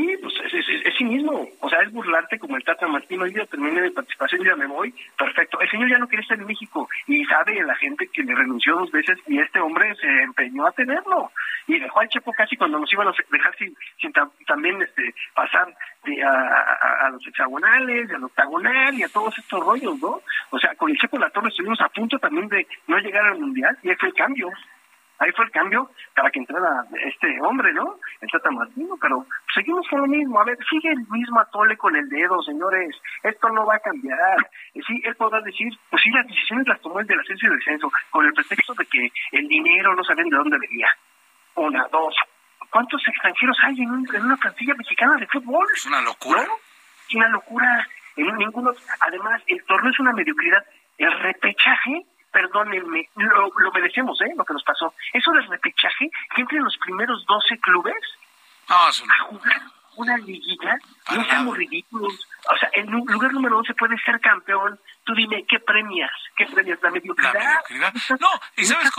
mismo. 1.04 1.48
O 1.60 1.70
sea, 1.70 1.82
es 1.82 1.92
burlarte 1.92 2.40
como 2.40 2.58
el 2.58 2.64
Tata 2.64 2.88
Martino. 2.88 3.26
Yo 3.28 3.46
terminé 3.48 3.82
mi 3.82 3.90
participación, 3.92 4.44
ya 4.44 4.56
me 4.56 4.68
voy. 4.68 4.94
Perfecto. 5.18 5.60
El 5.60 5.70
señor 5.70 5.90
ya 5.90 5.98
no 5.98 6.08
quiere 6.08 6.24
estar 6.24 6.40
en 6.40 6.46
México 6.46 6.88
y 7.08 7.24
sabe 7.26 7.62
la 7.64 7.76
gente 7.76 8.08
que 8.08 8.24
le 8.24 8.36
renunció 8.36 8.76
dos 8.76 8.92
veces 8.92 9.18
y 9.28 9.40
este 9.40 9.60
hombre 9.60 9.94
se 9.96 10.08
empeñó 10.24 10.66
a 10.66 10.72
tenerlo. 10.72 11.32
Y 11.68 11.80
dejó 11.80 12.00
al 12.00 12.10
Chepo 12.10 12.32
casi 12.34 12.56
cuando 12.58 12.80
nos 12.80 12.92
iban 12.92 13.08
a 13.08 13.14
dejar 13.32 13.56
sin, 13.58 13.76
sin 14.00 14.12
tam, 14.12 14.32
también 14.48 14.82
este 14.82 15.14
pasar 15.34 15.74
de, 16.04 16.24
a, 16.24 17.10
los 17.12 17.26
hexagonales, 17.28 18.10
al 18.12 18.24
octagonal 18.24 18.96
y 18.96 19.04
a 19.04 19.10
todos 19.10 19.38
estos 19.38 19.60
rollos, 19.60 20.00
¿no? 20.00 20.22
O 20.50 20.60
sea, 20.60 20.74
con 20.76 20.90
el 20.90 20.98
Chepo 20.98 21.18
La 21.18 21.30
Torre 21.30 21.50
estuvimos 21.50 21.80
a 21.82 21.90
punto 21.90 22.18
también 22.20 22.48
de 22.48 22.68
no 22.88 22.98
llegar 22.98 23.26
al 23.26 23.40
Mundial 23.40 23.78
y 23.84 23.90
ahí 23.90 23.96
fue 23.96 24.10
el 24.10 24.16
cambio. 24.16 24.50
Ahí 25.22 25.32
fue 25.34 25.46
el 25.46 25.52
cambio 25.52 25.92
para 26.16 26.32
que 26.32 26.40
entrara 26.40 26.84
este 27.06 27.40
hombre, 27.42 27.72
¿no? 27.74 28.00
El 28.22 28.32
Tata 28.32 28.50
Martino, 28.50 28.98
pero 29.00 29.24
seguimos 29.54 29.88
con 29.88 30.02
lo 30.02 30.08
mismo. 30.08 30.42
A 30.42 30.46
ver, 30.46 30.58
sigue 30.68 30.90
el 30.90 31.06
mismo 31.12 31.40
atole 31.40 31.78
con 31.78 31.96
el 31.96 32.10
dedo, 32.10 32.42
señores. 32.42 33.00
Esto 33.22 33.50
no 33.50 33.64
va 33.64 33.76
a 33.76 33.80
cambiar. 33.80 34.50
Sí, 34.74 35.00
él 35.04 35.16
podrá 35.16 35.40
decir, 35.42 35.72
pues 35.92 36.02
sí, 36.02 36.10
las 36.10 36.26
decisiones 36.26 36.68
las 36.68 36.82
tomó 36.82 37.00
el 37.00 37.06
del 37.06 37.20
ascenso 37.20 37.46
y 37.46 37.50
el 37.50 37.56
descenso, 37.58 37.92
con 38.10 38.26
el 38.26 38.34
pretexto 38.34 38.74
de 38.74 38.86
que 38.88 39.12
el 39.34 39.48
dinero 39.48 39.96
no 39.96 40.04
saben 40.04 40.28
de 40.28 40.38
dónde 40.38 40.58
venía. 40.58 40.88
Una, 41.54 41.88
dos. 41.92 42.16
¿Cuántos 42.72 43.08
extranjeros 43.08 43.58
hay 43.62 43.80
en, 43.80 43.92
una 44.26 44.38
plantilla 44.38 44.74
mexicana 44.74 45.18
de 45.18 45.28
fútbol? 45.28 45.68
Es 45.76 45.86
una 45.86 46.02
locura. 46.02 46.48
Es 47.08 47.14
una 47.14 47.30
locura. 47.30 47.88
En 48.16 48.36
ninguno. 48.38 48.72
Además, 49.02 49.44
el 49.46 49.64
torneo 49.66 49.92
es 49.92 50.00
una 50.00 50.14
mediocridad. 50.14 50.66
El 50.98 51.12
repechaje 51.20 52.06
perdónenme, 52.32 53.10
lo, 53.16 53.52
lo 53.56 53.72
merecemos, 53.72 54.20
¿eh? 54.22 54.34
Lo 54.36 54.46
que 54.46 54.54
nos 54.54 54.64
pasó. 54.64 54.94
Eso 55.14 55.32
del 55.32 55.48
repechaje, 55.48 56.10
que 56.36 56.42
entre 56.42 56.60
los 56.60 56.78
primeros 56.78 57.26
12 57.26 57.60
clubes 57.60 57.96
a 58.68 59.24
jugar 59.26 59.62
una 59.98 60.18
liguilla, 60.18 60.78
no 61.14 61.22
estamos 61.22 61.58
ridículos. 61.58 62.28
O 62.54 62.58
sea, 62.58 62.70
en 62.74 62.90
lugar 62.90 63.34
número 63.34 63.58
12 63.58 63.74
puede 63.74 63.98
ser 64.00 64.20
campeón, 64.22 64.80
Tú 65.12 65.16
dime, 65.18 65.46
¿qué 65.46 65.60
premias? 65.60 66.10
¿Qué 66.38 66.46
premias? 66.46 66.80
La 66.82 66.90
mediocridad. 66.90 67.34
La 67.34 67.40
mediocridad. 67.40 67.94
No, 68.18 68.30
y 68.56 68.66
sabes, 68.66 68.90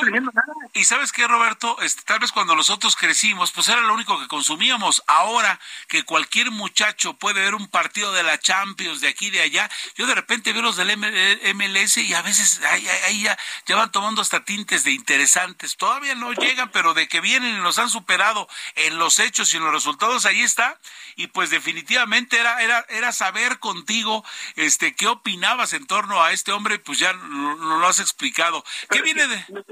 y 0.74 0.84
sabes 0.84 1.10
qué, 1.10 1.26
Roberto, 1.26 1.80
este, 1.80 2.02
tal 2.02 2.18
vez 2.18 2.32
cuando 2.32 2.54
nosotros 2.54 2.96
crecimos, 2.96 3.50
pues 3.52 3.66
era 3.70 3.80
lo 3.80 3.94
único 3.94 4.20
que 4.20 4.28
consumíamos. 4.28 5.02
Ahora 5.06 5.58
que 5.88 6.04
cualquier 6.04 6.50
muchacho 6.50 7.14
puede 7.14 7.40
ver 7.40 7.54
un 7.54 7.68
partido 7.68 8.12
de 8.12 8.22
la 8.24 8.38
Champions 8.38 9.00
de 9.00 9.08
aquí 9.08 9.30
de 9.30 9.40
allá, 9.40 9.70
yo 9.94 10.06
de 10.06 10.14
repente 10.14 10.52
veo 10.52 10.60
los 10.60 10.76
del 10.76 10.98
MLS 10.98 11.96
y 11.96 12.12
a 12.12 12.20
veces 12.20 12.60
ahí, 12.64 13.22
ya, 13.22 13.38
ya 13.64 13.76
van 13.76 13.90
tomando 13.90 14.20
hasta 14.20 14.44
tintes 14.44 14.84
de 14.84 14.90
interesantes. 14.90 15.78
Todavía 15.78 16.14
no 16.14 16.32
llegan, 16.34 16.70
pero 16.72 16.92
de 16.92 17.08
que 17.08 17.22
vienen 17.22 17.56
y 17.56 17.60
nos 17.60 17.78
han 17.78 17.88
superado 17.88 18.48
en 18.74 18.98
los 18.98 19.18
hechos 19.18 19.54
y 19.54 19.56
en 19.56 19.64
los 19.64 19.72
resultados, 19.72 20.26
ahí 20.26 20.42
está. 20.42 20.78
Y 21.16 21.28
pues 21.28 21.48
definitivamente 21.48 22.38
era, 22.38 22.62
era, 22.62 22.84
era 22.90 23.12
saber 23.12 23.60
contigo 23.60 24.22
este 24.56 24.94
qué 24.94 25.06
opinabas 25.06 25.72
en 25.72 25.86
torno 25.86 26.01
a 26.10 26.32
este 26.32 26.52
hombre, 26.52 26.78
pues 26.78 26.98
ya 26.98 27.12
no 27.12 27.78
lo 27.78 27.86
has 27.86 28.00
explicado. 28.00 28.64
¿Qué 28.90 29.02
viene 29.02 29.26
de...? 29.26 29.64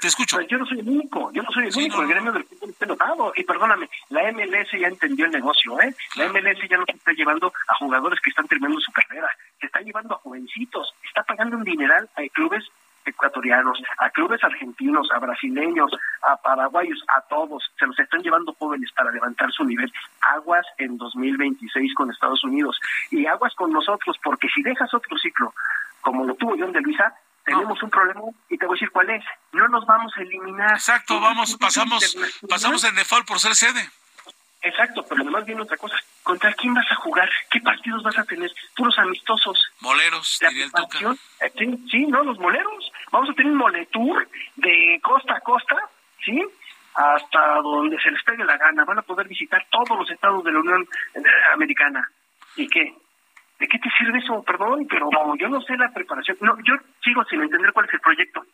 Te 0.00 0.06
escucho. 0.06 0.36
Pues 0.36 0.46
yo 0.48 0.58
no 0.58 0.66
soy 0.66 0.78
el 0.78 0.88
único, 0.88 1.32
yo 1.32 1.42
no 1.42 1.50
soy 1.50 1.66
el 1.66 1.76
único, 1.76 2.02
el 2.02 2.08
gremio 2.08 2.30
del 2.30 2.44
fútbol 2.44 2.70
está 2.70 2.86
notado. 2.86 3.32
Y 3.34 3.42
perdóname, 3.42 3.90
la 4.10 4.30
MLS 4.30 4.70
ya 4.78 4.86
entendió 4.86 5.24
el 5.26 5.32
negocio, 5.32 5.80
¿eh? 5.80 5.92
La 6.14 6.28
MLS 6.28 6.68
ya 6.70 6.76
no 6.76 6.84
se 6.84 6.92
está 6.92 7.12
llevando 7.12 7.52
a 7.66 7.74
jugadores 7.74 8.20
que 8.20 8.30
están 8.30 8.46
terminando 8.46 8.80
su 8.80 8.92
carrera, 8.92 9.28
se 9.58 9.66
está 9.66 9.80
llevando 9.80 10.14
a 10.14 10.18
jovencitos, 10.18 10.94
está 11.04 11.24
pagando 11.24 11.56
un 11.56 11.64
dineral 11.64 12.08
a 12.14 12.22
clubes 12.32 12.64
ecuatorianos, 13.08 13.82
a 13.98 14.10
clubes 14.10 14.42
argentinos, 14.44 15.08
a 15.12 15.18
brasileños, 15.18 15.90
a 16.22 16.36
paraguayos, 16.36 17.02
a 17.16 17.20
todos. 17.22 17.64
Se 17.78 17.86
los 17.86 17.98
están 17.98 18.22
llevando 18.22 18.54
jóvenes 18.54 18.90
para 18.92 19.10
levantar 19.10 19.50
su 19.52 19.64
nivel. 19.64 19.92
Aguas 20.20 20.66
en 20.78 20.96
2026 20.96 21.94
con 21.94 22.10
Estados 22.10 22.44
Unidos 22.44 22.78
y 23.10 23.26
aguas 23.26 23.54
con 23.54 23.72
nosotros, 23.72 24.16
porque 24.22 24.48
si 24.48 24.62
dejas 24.62 24.92
otro 24.94 25.16
ciclo 25.18 25.52
como 26.00 26.24
lo 26.24 26.34
tuvo 26.34 26.54
John 26.58 26.72
de 26.72 26.80
Luisa, 26.80 27.12
tenemos 27.44 27.82
un 27.82 27.90
problema 27.90 28.20
y 28.48 28.58
te 28.58 28.66
voy 28.66 28.74
a 28.74 28.76
decir 28.76 28.90
cuál 28.90 29.10
es. 29.10 29.24
No 29.52 29.68
nos 29.68 29.84
vamos 29.86 30.12
a 30.16 30.22
eliminar. 30.22 30.72
Exacto, 30.72 31.20
vamos, 31.20 31.56
pasamos, 31.56 32.16
pasamos 32.48 32.84
en 32.84 32.94
default 32.94 33.26
por 33.26 33.38
ser 33.38 33.54
sede. 33.54 33.90
Exacto, 34.62 35.04
pero 35.08 35.22
además 35.22 35.44
viene 35.44 35.62
otra 35.62 35.76
cosa. 35.76 35.96
¿Contra 36.22 36.52
quién 36.54 36.74
vas 36.74 36.90
a 36.90 36.96
jugar? 36.96 37.30
¿Qué 37.50 37.60
partidos 37.60 38.02
vas 38.02 38.18
a 38.18 38.24
tener? 38.24 38.50
Puros 38.76 38.98
amistosos. 38.98 39.70
Moleros, 39.80 40.38
diría 40.40 40.64
el 40.64 40.72
Tuca. 40.72 41.14
Eh, 41.40 41.52
sí, 41.56 41.86
sí, 41.90 42.06
¿no? 42.06 42.24
Los 42.24 42.38
moleros. 42.38 42.92
Vamos 43.12 43.30
a 43.30 43.34
tener 43.34 43.52
un 43.52 43.58
moletour 43.58 44.28
de 44.56 45.00
costa 45.02 45.34
a 45.36 45.40
costa, 45.40 45.76
¿sí? 46.24 46.44
Hasta 46.94 47.54
donde 47.62 48.00
se 48.00 48.10
les 48.10 48.22
pegue 48.24 48.44
la 48.44 48.56
gana. 48.56 48.84
Van 48.84 48.98
a 48.98 49.02
poder 49.02 49.28
visitar 49.28 49.64
todos 49.70 49.96
los 49.96 50.10
estados 50.10 50.42
de 50.42 50.52
la 50.52 50.58
Unión 50.58 50.88
eh, 51.14 51.20
Americana. 51.52 52.08
¿Y 52.56 52.66
qué? 52.66 52.94
¿De 53.60 53.68
qué 53.68 53.78
te 53.78 53.90
sirve 53.96 54.18
eso? 54.18 54.42
Perdón, 54.42 54.86
pero 54.88 55.08
yo 55.36 55.48
no 55.48 55.60
sé 55.62 55.76
la 55.76 55.90
preparación. 55.92 56.36
No, 56.40 56.56
yo 56.64 56.74
sigo 57.02 57.24
sin 57.24 57.42
entender 57.42 57.72
cuál 57.72 57.86
es 57.86 57.94
el 57.94 58.00
proyecto. 58.00 58.44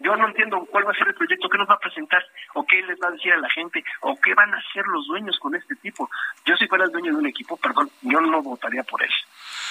Yo 0.00 0.16
no 0.16 0.28
entiendo 0.28 0.66
cuál 0.70 0.86
va 0.86 0.92
a 0.92 0.94
ser 0.94 1.08
el 1.08 1.14
proyecto, 1.14 1.48
qué 1.48 1.58
nos 1.58 1.68
va 1.68 1.74
a 1.74 1.78
presentar, 1.78 2.24
o 2.54 2.66
qué 2.66 2.82
les 2.82 2.98
va 2.98 3.08
a 3.08 3.10
decir 3.10 3.32
a 3.32 3.36
la 3.36 3.50
gente, 3.50 3.84
o 4.00 4.18
qué 4.18 4.34
van 4.34 4.52
a 4.52 4.56
hacer 4.56 4.84
los 4.86 5.06
dueños 5.06 5.38
con 5.38 5.54
este 5.54 5.76
tipo. 5.76 6.10
Yo 6.46 6.56
si 6.56 6.66
fuera 6.66 6.84
el 6.84 6.90
dueño 6.90 7.12
de 7.12 7.18
un 7.18 7.26
equipo, 7.26 7.56
perdón, 7.58 7.90
yo 8.00 8.20
no 8.20 8.42
votaría 8.42 8.82
por 8.82 9.02
él. 9.02 9.10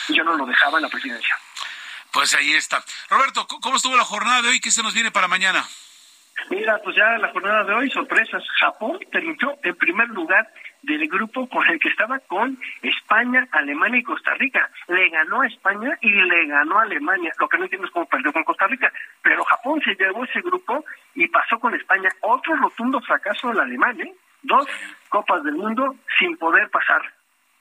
Yo 0.09 0.23
no 0.23 0.37
lo 0.37 0.45
dejaba 0.45 0.77
en 0.77 0.83
la 0.83 0.89
presidencia. 0.89 1.35
Pues 2.11 2.33
ahí 2.35 2.53
está. 2.53 2.83
Roberto, 3.09 3.47
¿cómo 3.61 3.77
estuvo 3.77 3.97
la 3.97 4.03
jornada 4.03 4.43
de 4.43 4.49
hoy? 4.49 4.59
¿Qué 4.59 4.71
se 4.71 4.83
nos 4.83 4.93
viene 4.93 5.11
para 5.11 5.27
mañana? 5.27 5.65
Mira, 6.49 6.79
pues 6.83 6.95
ya 6.95 7.17
la 7.17 7.29
jornada 7.29 7.63
de 7.63 7.73
hoy, 7.73 7.89
sorpresas. 7.89 8.43
Japón 8.59 8.99
terminó 9.11 9.57
en 9.63 9.75
primer 9.75 10.07
lugar 10.09 10.47
del 10.81 11.07
grupo 11.07 11.47
con 11.49 11.67
el 11.67 11.79
que 11.79 11.89
estaba 11.89 12.19
con 12.19 12.57
España, 12.81 13.47
Alemania 13.51 13.99
y 13.99 14.03
Costa 14.03 14.33
Rica. 14.35 14.69
Le 14.87 15.09
ganó 15.09 15.41
a 15.41 15.47
España 15.47 15.97
y 16.01 16.09
le 16.09 16.45
ganó 16.47 16.79
a 16.79 16.83
Alemania. 16.83 17.31
Lo 17.39 17.47
que 17.47 17.57
no 17.57 17.63
entiendo 17.63 17.87
es 17.87 17.93
cómo 17.93 18.05
perdió 18.07 18.31
con 18.31 18.43
Costa 18.43 18.67
Rica. 18.67 18.91
Pero 19.21 19.43
Japón 19.43 19.81
se 19.83 19.95
llevó 19.95 20.23
ese 20.23 20.41
grupo 20.41 20.85
y 21.15 21.27
pasó 21.27 21.59
con 21.59 21.75
España. 21.75 22.09
Otro 22.21 22.55
rotundo 22.55 23.01
fracaso 23.01 23.49
del 23.49 23.59
Alemania. 23.59 24.05
¿eh? 24.05 24.15
Dos 24.41 24.65
Copas 25.09 25.43
del 25.43 25.55
Mundo 25.55 25.95
sin 26.17 26.37
poder 26.37 26.69
pasar 26.69 27.01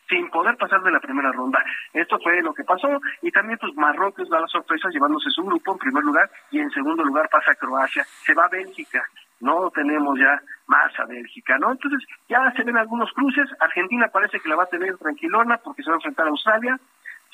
sin 0.09 0.31
poder 0.31 0.57
pasar 0.57 0.83
de 0.83 0.91
la 0.91 1.01
primera 1.01 1.31
ronda. 1.33 1.63
Esto 1.93 2.19
fue 2.23 2.41
lo 2.43 2.55
que 2.55 2.65
pasó 2.65 2.89
y 3.23 3.31
también 3.31 3.59
pues 3.59 3.75
Marruecos 3.75 4.29
da 4.31 4.41
la 4.41 4.47
sorpresa 4.47 4.89
llevándose 4.91 5.31
su 5.31 5.45
grupo 5.45 5.73
en 5.73 5.79
primer 5.79 6.03
lugar 6.03 6.31
y 6.51 6.61
en 6.61 6.71
segundo 6.71 7.05
lugar 7.05 7.29
pasa 7.31 7.55
Croacia. 7.55 8.05
Se 8.25 8.35
va 8.35 8.47
a 8.47 8.49
Bélgica, 8.49 9.05
no 9.41 9.71
tenemos 9.71 10.19
ya 10.19 10.41
más 10.67 10.99
a 10.99 11.05
Bélgica, 11.05 11.59
¿no? 11.59 11.73
Entonces 11.73 12.07
ya 12.29 12.53
se 12.57 12.63
ven 12.63 12.77
algunos 12.77 13.13
cruces, 13.13 13.49
Argentina 13.61 14.09
parece 14.09 14.41
que 14.41 14.49
la 14.49 14.57
va 14.57 14.65
a 14.65 14.67
tener 14.67 14.97
tranquilona 14.99 15.59
porque 15.59 15.83
se 15.83 15.91
va 15.91 15.97
a 15.97 15.99
enfrentar 15.99 16.27
a 16.27 16.31
Australia, 16.31 16.79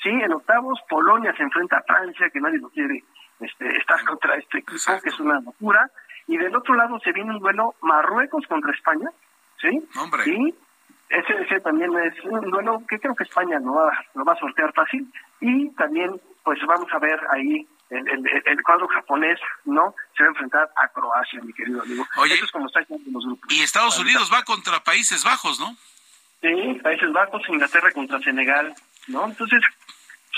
sí, 0.01 0.09
en 0.09 0.33
octavos, 0.33 0.79
Polonia 0.89 1.33
se 1.35 1.43
enfrenta 1.43 1.77
a 1.77 1.83
Francia, 1.83 2.29
que 2.29 2.39
nadie 2.39 2.59
lo 2.59 2.69
quiere 2.69 3.03
este, 3.39 3.77
estar 3.77 4.03
contra 4.05 4.35
este 4.35 4.59
equipo, 4.59 5.01
que 5.01 5.09
es 5.09 5.19
una 5.19 5.39
locura, 5.41 5.89
y 6.27 6.37
del 6.37 6.55
otro 6.55 6.75
lado 6.75 6.99
se 6.99 7.11
viene 7.11 7.31
un 7.31 7.39
duelo 7.39 7.75
Marruecos 7.81 8.45
contra 8.47 8.71
España, 8.71 9.09
¿sí? 9.59 9.87
Hombre. 9.99 10.23
Y 10.27 10.55
ese, 11.09 11.41
ese 11.41 11.59
también 11.59 11.91
es 11.99 12.23
un 12.25 12.49
duelo 12.49 12.81
que 12.87 12.99
creo 12.99 13.15
que 13.15 13.23
España 13.23 13.59
no 13.59 13.75
va, 13.75 13.91
no 14.15 14.23
va 14.23 14.33
a 14.33 14.39
sortear 14.39 14.73
fácil, 14.73 15.11
y 15.39 15.69
también 15.71 16.19
pues 16.43 16.59
vamos 16.67 16.91
a 16.93 16.99
ver 16.99 17.19
ahí 17.31 17.67
el, 17.89 18.63
cuadro 18.63 18.87
japonés 18.87 19.39
no 19.65 19.93
se 20.15 20.23
va 20.23 20.29
a 20.29 20.31
enfrentar 20.31 20.69
a 20.75 20.87
Croacia, 20.89 21.39
mi 21.41 21.53
querido 21.53 21.81
amigo. 21.81 22.07
Oye, 22.17 22.35
Eso 22.35 22.45
es 22.45 22.51
como 22.51 22.67
está 22.67 22.79
en 22.81 23.13
los 23.13 23.25
grupos. 23.25 23.53
Y 23.53 23.61
Estados 23.61 23.99
Unidos 23.99 24.29
va 24.33 24.43
contra 24.43 24.83
Países 24.83 25.23
Bajos, 25.23 25.59
¿no? 25.59 25.75
Sí, 26.41 26.79
Países 26.81 27.11
Bajos, 27.11 27.41
Inglaterra 27.47 27.91
contra 27.91 28.19
Senegal, 28.19 28.73
¿no? 29.07 29.25
Entonces, 29.25 29.61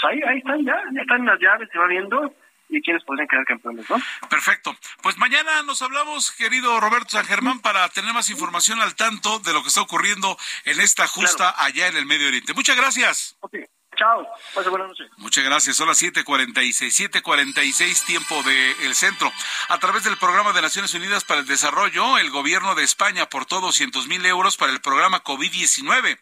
pues 0.01 0.11
ahí, 0.11 0.21
ahí 0.27 0.37
están 0.39 0.63
ya, 0.65 0.77
ya 0.93 1.01
están 1.01 1.25
las 1.25 1.39
llaves, 1.39 1.69
se 1.71 1.79
va 1.79 1.87
viendo 1.87 2.33
y 2.69 2.81
quiénes 2.81 3.03
podrían 3.03 3.27
quedar 3.27 3.45
campeones, 3.45 3.89
¿no? 3.89 3.97
Perfecto. 4.29 4.75
Pues 5.01 5.17
mañana 5.17 5.63
nos 5.63 5.81
hablamos, 5.81 6.31
querido 6.31 6.79
Roberto 6.79 7.11
San 7.11 7.25
Germán, 7.25 7.61
para 7.61 7.87
tener 7.89 8.13
más 8.13 8.29
información 8.29 8.81
al 8.81 8.95
tanto 8.95 9.39
de 9.39 9.53
lo 9.53 9.61
que 9.61 9.69
está 9.69 9.81
ocurriendo 9.81 10.37
en 10.65 10.79
esta 10.81 11.07
justa 11.07 11.53
allá 11.57 11.87
en 11.87 11.97
el 11.97 12.05
Medio 12.05 12.27
Oriente. 12.27 12.53
Muchas 12.53 12.75
gracias. 12.75 13.37
Chao. 13.97 14.27
Muchas 15.17 15.43
gracias. 15.43 15.75
Son 15.75 15.87
las 15.87 15.97
7:46, 15.97 16.93
7:46 16.93 18.05
tiempo 18.05 18.41
del 18.43 18.95
centro. 18.95 19.31
A 19.69 19.79
través 19.79 20.03
del 20.03 20.17
programa 20.17 20.53
de 20.53 20.61
Naciones 20.61 20.93
Unidas 20.93 21.23
para 21.23 21.41
el 21.41 21.47
Desarrollo, 21.47 22.17
el 22.17 22.29
gobierno 22.29 22.75
de 22.75 22.83
España 22.83 23.23
aportó 23.23 23.59
200 23.59 24.07
mil 24.07 24.25
euros 24.25 24.55
para 24.57 24.71
el 24.71 24.81
programa 24.81 25.23
COVID-19. 25.23 26.19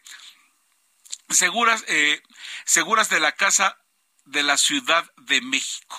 Seguras, 1.28 1.84
eh, 1.88 2.22
seguras 2.64 3.08
de 3.08 3.20
la 3.20 3.32
Casa 3.32 3.78
de 4.26 4.42
la 4.42 4.56
Ciudad 4.56 5.10
de 5.16 5.40
México. 5.40 5.98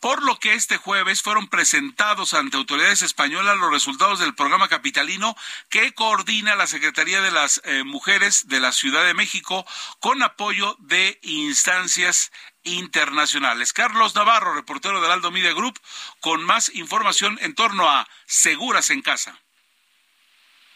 Por 0.00 0.22
lo 0.22 0.38
que 0.38 0.54
este 0.54 0.76
jueves 0.76 1.22
fueron 1.22 1.48
presentados 1.48 2.34
ante 2.34 2.56
autoridades 2.56 3.02
españolas 3.02 3.58
los 3.58 3.72
resultados 3.72 4.18
del 4.20 4.34
programa 4.34 4.68
capitalino 4.68 5.36
que 5.68 5.92
coordina 5.92 6.56
la 6.56 6.66
Secretaría 6.66 7.20
de 7.20 7.30
las 7.30 7.60
eh, 7.64 7.84
Mujeres 7.84 8.48
de 8.48 8.60
la 8.60 8.72
Ciudad 8.72 9.04
de 9.04 9.14
México 9.14 9.66
con 10.00 10.22
apoyo 10.22 10.76
de 10.78 11.18
instancias 11.22 12.30
internacionales. 12.62 13.72
Carlos 13.72 14.14
Navarro, 14.14 14.54
reportero 14.54 15.00
del 15.00 15.10
Aldo 15.10 15.30
Media 15.30 15.52
Group, 15.52 15.78
con 16.20 16.42
más 16.44 16.74
información 16.74 17.38
en 17.42 17.54
torno 17.54 17.88
a 17.90 18.08
Seguras 18.26 18.90
en 18.90 19.02
Casa. 19.02 19.43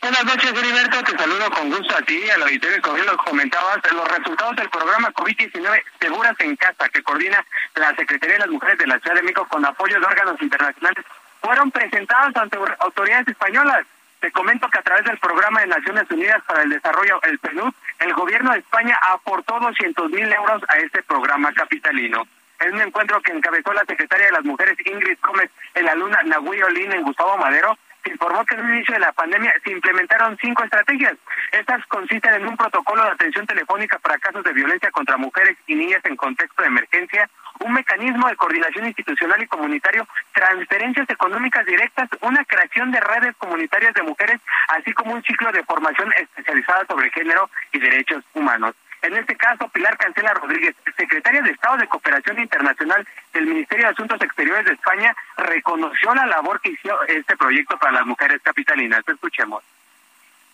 Buenas 0.01 0.25
noches, 0.25 0.53
Heriberto. 0.53 1.03
Te 1.03 1.19
saludo 1.19 1.51
con 1.51 1.71
gusto 1.71 1.97
a 1.97 2.03
ti, 2.03 2.31
al 2.31 2.43
auditorio, 2.43 2.81
como 2.83 2.99
lo 2.99 3.17
comentabas, 3.17 3.79
los 3.93 4.09
resultados 4.09 4.55
del 4.55 4.71
programa 4.71 5.13
COVID-19 5.13 5.83
Seguras 6.01 6.37
en 6.39 6.55
Casa, 6.55 6.89
que 6.89 7.03
coordina 7.03 7.45
la 7.75 7.95
Secretaría 7.97 8.35
de 8.35 8.41
las 8.41 8.49
Mujeres 8.49 8.79
de 8.79 8.87
la 8.87 9.01
Ciudad 9.01 9.17
de 9.17 9.23
México 9.23 9.49
con 9.49 9.65
apoyo 9.65 9.99
de 9.99 10.07
órganos 10.07 10.41
internacionales, 10.41 11.05
fueron 11.41 11.73
presentados 11.73 12.37
ante 12.37 12.59
autoridades 12.79 13.27
españolas. 13.27 13.87
Te 14.21 14.31
comento 14.31 14.69
que 14.69 14.79
a 14.79 14.83
través 14.83 15.05
del 15.05 15.19
Programa 15.19 15.61
de 15.61 15.67
Naciones 15.67 16.05
Unidas 16.11 16.43
para 16.47 16.63
el 16.63 16.71
Desarrollo, 16.71 17.21
el 17.23 17.39
PNUD, 17.41 17.75
el 17.99 18.15
gobierno 18.15 18.53
de 18.53 18.61
España 18.61 18.97
aportó 19.13 19.59
200 19.59 20.11
mil 20.11 20.33
euros 20.33 20.63
a 20.69 20.79
este 20.79 21.03
programa 21.03 21.53
capitalino. 21.53 22.23
En 22.61 22.75
un 22.75 22.83
encuentro 22.83 23.21
que 23.21 23.33
encabezó 23.33 23.73
la 23.73 23.85
secretaria 23.85 24.27
de 24.27 24.33
las 24.33 24.45
Mujeres 24.45 24.77
Ingrid 24.85 25.19
Gómez 25.23 25.51
en 25.75 25.85
la 25.85 25.95
luna 25.97 26.23
Nahui 26.25 26.63
Olin 26.63 26.93
en 26.93 27.03
Gustavo 27.03 27.37
Madero, 27.37 27.77
informó 28.09 28.45
que 28.45 28.55
en 28.55 28.61
el 28.61 28.75
inicio 28.75 28.95
de 28.95 29.01
la 29.01 29.13
pandemia 29.13 29.55
se 29.63 29.71
implementaron 29.71 30.37
cinco 30.41 30.65
estrategias. 30.65 31.15
Estas 31.53 31.85
consisten 31.87 32.35
en 32.35 32.47
un 32.47 32.57
protocolo 32.57 33.05
de 33.05 33.11
atención 33.11 33.47
telefónica 33.47 33.99
para 33.99 34.19
casos 34.19 34.45
de 34.45 34.53
violencia 34.53 34.91
contra 34.91 35.17
mujeres 35.17 35.57
y 35.67 35.75
niñas 35.75 36.05
en 36.05 36.17
contexto 36.17 36.63
de 36.63 36.69
emergencia, 36.69 37.29
un 37.61 37.73
mecanismo 37.73 38.29
de 38.29 38.37
coordinación 38.37 38.87
institucional 38.87 39.43
y 39.43 39.47
comunitario, 39.47 40.07
transferencias 40.33 41.09
económicas 41.11 41.67
directas, 41.67 42.09
una 42.21 42.45
creación 42.45 42.91
de 42.91 43.01
redes 43.01 43.35
comunitarias 43.37 43.95
de 43.95 44.03
mujeres, 44.03 44.41
así 44.69 44.93
como 44.93 45.15
un 45.15 45.23
ciclo 45.23 45.51
de 45.53 45.65
formación 45.65 46.13
especializada 46.17 46.87
sobre 46.87 47.11
género 47.11 47.51
y 47.73 47.79
derechos 47.79 48.25
humanos. 48.35 48.75
En 49.03 49.15
este 49.17 49.37
caso, 49.37 49.69
Pilar 49.69 49.97
Cancela 49.97 50.35
Rodríguez, 50.35 50.75
secretaria 50.97 51.43
de 51.43 51.51
Estado 51.51 51.77
de 51.77 51.87
Cooperación 51.87 52.41
Internacional 52.41 53.07
del 53.33 53.47
Ministerio 53.47 53.87
de 53.87 53.93
Asuntos 53.93 54.21
Exteriores 54.21 54.67
de 54.67 54.73
España, 54.73 55.15
reconoció 55.37 56.15
la 56.15 56.27
labor 56.27 56.61
que 56.61 56.71
hizo 56.71 57.03
este 57.05 57.37
proyecto 57.37 57.79
para 57.79 57.93
las 57.93 58.07
mujeres 58.07 58.41
capitalinas. 58.43 59.03
Escuchemos. 59.07 59.63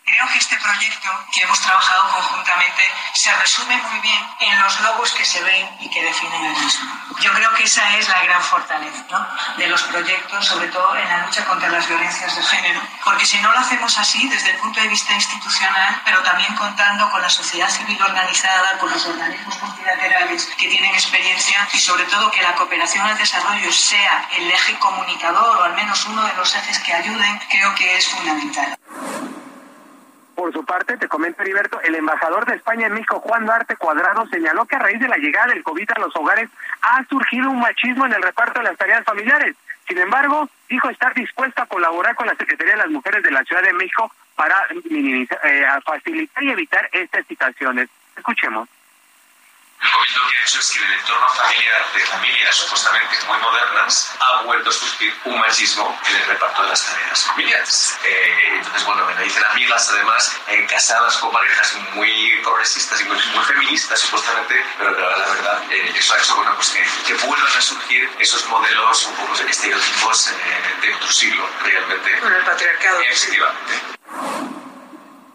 Creo 0.06 0.28
que 0.28 0.38
este 0.38 0.56
proyecto 0.58 1.08
que 1.32 1.42
hemos 1.42 1.58
trabajado 1.62 2.10
conjuntamente 2.10 2.82
se 3.14 3.34
resume 3.36 3.74
muy 3.78 4.00
bien 4.00 4.22
en 4.40 4.60
los 4.60 4.78
logos 4.80 5.10
que 5.12 5.24
se 5.24 5.42
ven 5.42 5.66
y 5.80 5.88
que 5.88 6.02
definen 6.02 6.44
el 6.44 6.60
mismo. 6.60 6.92
Yo 7.20 7.32
creo 7.32 7.50
que 7.54 7.64
esa 7.64 7.96
es 7.96 8.06
la 8.10 8.22
gran 8.22 8.42
fortaleza 8.42 9.02
¿no? 9.10 9.26
de 9.56 9.66
los 9.66 9.82
proyectos, 9.84 10.44
sobre 10.44 10.68
todo 10.68 10.94
en 10.94 11.08
la 11.08 11.24
lucha 11.24 11.46
contra 11.46 11.70
las 11.70 11.88
violencias 11.88 12.36
de 12.36 12.42
género, 12.42 12.82
porque 13.02 13.24
si 13.24 13.38
no 13.38 13.50
lo 13.50 13.58
hacemos 13.58 13.96
así 13.96 14.28
desde 14.28 14.50
el 14.50 14.58
punto 14.58 14.78
de 14.78 14.88
vista 14.88 15.14
institucional, 15.14 16.02
pero 16.04 16.22
también 16.22 16.54
contando 16.54 17.10
con 17.10 17.22
la 17.22 17.30
sociedad 17.30 17.70
civil 17.70 18.00
organizada, 18.02 18.76
con 18.78 18.90
los 18.90 19.06
organismos 19.06 19.58
multilaterales 19.62 20.44
que 20.58 20.68
tienen 20.68 20.92
experiencia 20.92 21.66
y 21.72 21.78
sobre 21.78 22.04
todo 22.04 22.30
que 22.30 22.42
la 22.42 22.54
cooperación 22.56 23.06
al 23.06 23.16
desarrollo 23.16 23.72
sea 23.72 24.28
el 24.36 24.50
eje 24.50 24.78
comunicador 24.78 25.56
o 25.56 25.64
al 25.64 25.72
menos 25.72 26.04
uno 26.04 26.26
de 26.26 26.34
los 26.34 26.54
ejes 26.54 26.78
que 26.80 26.92
ayuden, 26.92 27.40
creo 27.48 27.74
que 27.74 27.96
es 27.96 28.06
fundamental. 28.08 28.76
Por 30.34 30.52
su 30.52 30.64
parte, 30.64 30.96
te 30.96 31.08
comento, 31.08 31.42
Heriberto, 31.42 31.80
el 31.82 31.94
embajador 31.94 32.44
de 32.46 32.56
España 32.56 32.86
en 32.86 32.94
México, 32.94 33.20
Juan 33.20 33.46
Duarte 33.46 33.76
Cuadrado, 33.76 34.26
señaló 34.26 34.66
que 34.66 34.76
a 34.76 34.80
raíz 34.80 35.00
de 35.00 35.08
la 35.08 35.16
llegada 35.16 35.52
del 35.52 35.62
COVID 35.62 35.90
a 35.94 36.00
los 36.00 36.16
hogares 36.16 36.48
ha 36.82 37.04
surgido 37.04 37.50
un 37.50 37.60
machismo 37.60 38.06
en 38.06 38.14
el 38.14 38.22
reparto 38.22 38.60
de 38.60 38.64
las 38.64 38.76
tareas 38.76 39.04
familiares. 39.04 39.54
Sin 39.86 39.98
embargo, 39.98 40.48
dijo 40.68 40.88
estar 40.90 41.14
dispuesto 41.14 41.62
a 41.62 41.66
colaborar 41.66 42.14
con 42.14 42.26
la 42.26 42.34
Secretaría 42.34 42.72
de 42.72 42.80
las 42.80 42.90
Mujeres 42.90 43.22
de 43.22 43.30
la 43.30 43.44
Ciudad 43.44 43.62
de 43.62 43.72
México 43.74 44.10
para 44.34 44.56
minimizar, 44.90 45.38
eh, 45.44 45.66
facilitar 45.84 46.42
y 46.42 46.50
evitar 46.50 46.88
estas 46.92 47.26
situaciones. 47.26 47.88
Escuchemos. 48.16 48.68
El 49.84 49.90
COVID 49.90 50.16
lo 50.16 50.28
que 50.28 50.36
ha 50.36 50.40
hecho 50.40 50.60
es 50.60 50.70
que 50.70 50.78
el 50.82 50.92
entorno 50.92 51.28
familiar 51.28 51.92
de 51.92 52.00
familias 52.06 52.56
supuestamente 52.56 53.18
muy 53.26 53.38
modernas 53.38 54.14
ha 54.18 54.42
vuelto 54.42 54.70
a 54.70 54.72
surgir 54.72 55.14
un 55.24 55.38
machismo 55.38 56.00
en 56.08 56.16
el 56.16 56.26
reparto 56.26 56.62
de 56.62 56.68
las 56.70 56.86
tareas 56.86 57.22
familiares. 57.24 57.98
Eh, 58.02 58.48
entonces, 58.54 58.84
bueno, 58.86 59.04
me 59.04 59.22
dicen 59.22 59.44
amigas, 59.44 59.90
además, 59.90 60.40
eh, 60.48 60.66
casadas 60.70 61.18
con 61.18 61.32
parejas 61.32 61.74
muy 61.92 62.40
progresistas 62.42 62.98
y 63.02 63.04
muy, 63.04 63.18
feministas, 63.44 64.00
supuestamente, 64.00 64.64
pero, 64.78 64.94
pero 64.94 65.18
la 65.18 65.28
verdad, 65.28 65.62
eh, 65.70 65.92
eso 65.94 66.14
ha 66.14 66.18
hecho 66.18 66.34
bueno, 66.36 66.54
pues 66.54 66.70
que, 66.70 67.14
vuelvan 67.26 67.56
a 67.56 67.60
surgir 67.60 68.10
esos 68.18 68.46
modelos 68.46 69.04
un 69.04 69.16
poco 69.16 69.36
de 69.36 69.50
estereotipos 69.50 70.30
de 70.80 70.94
otro 70.94 71.12
siglo, 71.12 71.46
realmente. 71.62 72.20
Con 72.20 72.32
el 72.32 72.42
patriarcado. 72.42 73.00
Efectivamente. 73.00 73.94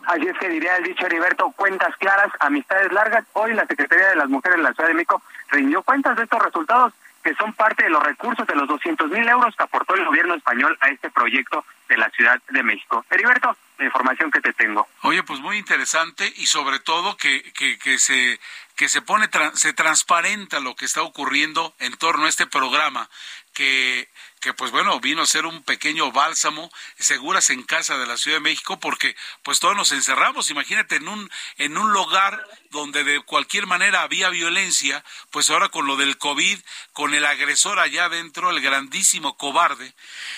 Así 0.09 0.25
es 0.25 0.35
que 0.39 0.49
diría 0.49 0.75
el 0.77 0.83
dicho 0.85 1.05
Heriberto, 1.05 1.51
cuentas 1.51 1.95
claras, 1.97 2.31
amistades 2.39 2.91
largas. 2.91 3.23
Hoy 3.33 3.53
la 3.53 3.67
Secretaría 3.67 4.09
de 4.09 4.15
las 4.15 4.27
Mujeres 4.27 4.57
de 4.57 4.63
la 4.63 4.73
Ciudad 4.73 4.89
de 4.89 4.95
México 4.95 5.21
rindió 5.51 5.83
cuentas 5.83 6.17
de 6.17 6.23
estos 6.23 6.41
resultados 6.41 6.93
que 7.23 7.35
son 7.35 7.53
parte 7.53 7.83
de 7.83 7.91
los 7.91 8.01
recursos 8.01 8.47
de 8.47 8.55
los 8.55 8.67
200 8.67 9.11
mil 9.11 9.27
euros 9.29 9.55
que 9.55 9.63
aportó 9.63 9.93
el 9.93 10.05
gobierno 10.05 10.33
español 10.33 10.75
a 10.81 10.89
este 10.89 11.11
proyecto 11.11 11.63
de 11.87 11.97
la 11.97 12.09
Ciudad 12.09 12.41
de 12.49 12.63
México. 12.63 13.05
Heriberto, 13.11 13.55
la 13.77 13.85
información 13.85 14.31
que 14.31 14.41
te 14.41 14.51
tengo. 14.53 14.87
Oye, 15.03 15.21
pues 15.21 15.41
muy 15.41 15.57
interesante 15.57 16.33
y 16.37 16.47
sobre 16.47 16.79
todo 16.79 17.15
que, 17.15 17.43
que, 17.53 17.77
que 17.77 17.99
se 17.99 18.39
que 18.75 18.89
se 18.89 19.03
pone 19.03 19.29
se 19.53 19.73
transparenta 19.73 20.59
lo 20.59 20.75
que 20.75 20.85
está 20.85 21.03
ocurriendo 21.03 21.75
en 21.77 21.95
torno 21.97 22.25
a 22.25 22.29
este 22.29 22.47
programa 22.47 23.09
que 23.53 24.09
que 24.39 24.53
pues 24.53 24.71
bueno, 24.71 24.99
vino 24.99 25.21
a 25.21 25.25
ser 25.25 25.45
un 25.45 25.63
pequeño 25.63 26.11
bálsamo, 26.11 26.71
seguras 26.97 27.49
en 27.49 27.63
casa 27.63 27.97
de 27.97 28.07
la 28.07 28.17
Ciudad 28.17 28.37
de 28.37 28.41
México, 28.41 28.79
porque 28.79 29.15
pues 29.43 29.59
todos 29.59 29.75
nos 29.75 29.91
encerramos, 29.91 30.49
imagínate, 30.49 30.95
en 30.95 31.07
un, 31.07 31.29
en 31.57 31.77
un 31.77 31.91
lugar 31.91 32.45
donde 32.69 33.03
de 33.03 33.19
cualquier 33.21 33.65
manera 33.65 34.01
había 34.01 34.29
violencia, 34.29 35.03
pues 35.31 35.49
ahora 35.49 35.69
con 35.69 35.87
lo 35.87 35.95
del 35.95 36.17
COVID, 36.17 36.59
con 36.93 37.13
el 37.13 37.25
agresor 37.25 37.79
allá 37.79 38.05
adentro, 38.05 38.49
el 38.51 38.61
grandísimo 38.61 39.37
cobarde, 39.37 39.93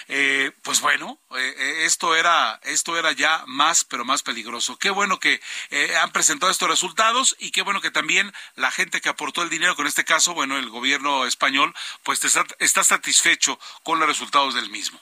eh, 0.07 0.51
pues 0.63 0.81
bueno, 0.81 1.19
eh, 1.31 1.55
eh, 1.57 1.85
esto 1.85 2.15
era, 2.15 2.59
esto 2.63 2.97
era 2.97 3.11
ya 3.11 3.43
más, 3.47 3.83
pero 3.83 4.05
más 4.05 4.23
peligroso. 4.23 4.77
Qué 4.77 4.89
bueno 4.89 5.19
que 5.19 5.41
han 6.01 6.11
presentado 6.11 6.51
estos 6.51 6.69
resultados 6.69 7.35
y 7.39 7.51
qué 7.51 7.61
bueno 7.61 7.81
que 7.81 7.91
también 7.91 8.33
la 8.55 8.71
gente 8.71 9.01
que 9.01 9.09
aportó 9.09 9.41
el 9.41 9.49
dinero, 9.49 9.75
con 9.75 9.87
este 9.87 10.05
caso, 10.05 10.33
bueno, 10.33 10.57
el 10.57 10.69
gobierno 10.69 11.25
español, 11.25 11.73
pues 12.03 12.23
está, 12.23 12.45
está 12.59 12.83
satisfecho 12.83 13.59
con 13.83 13.99
los 13.99 14.07
resultados 14.07 14.53
del 14.53 14.69
mismo. 14.69 14.99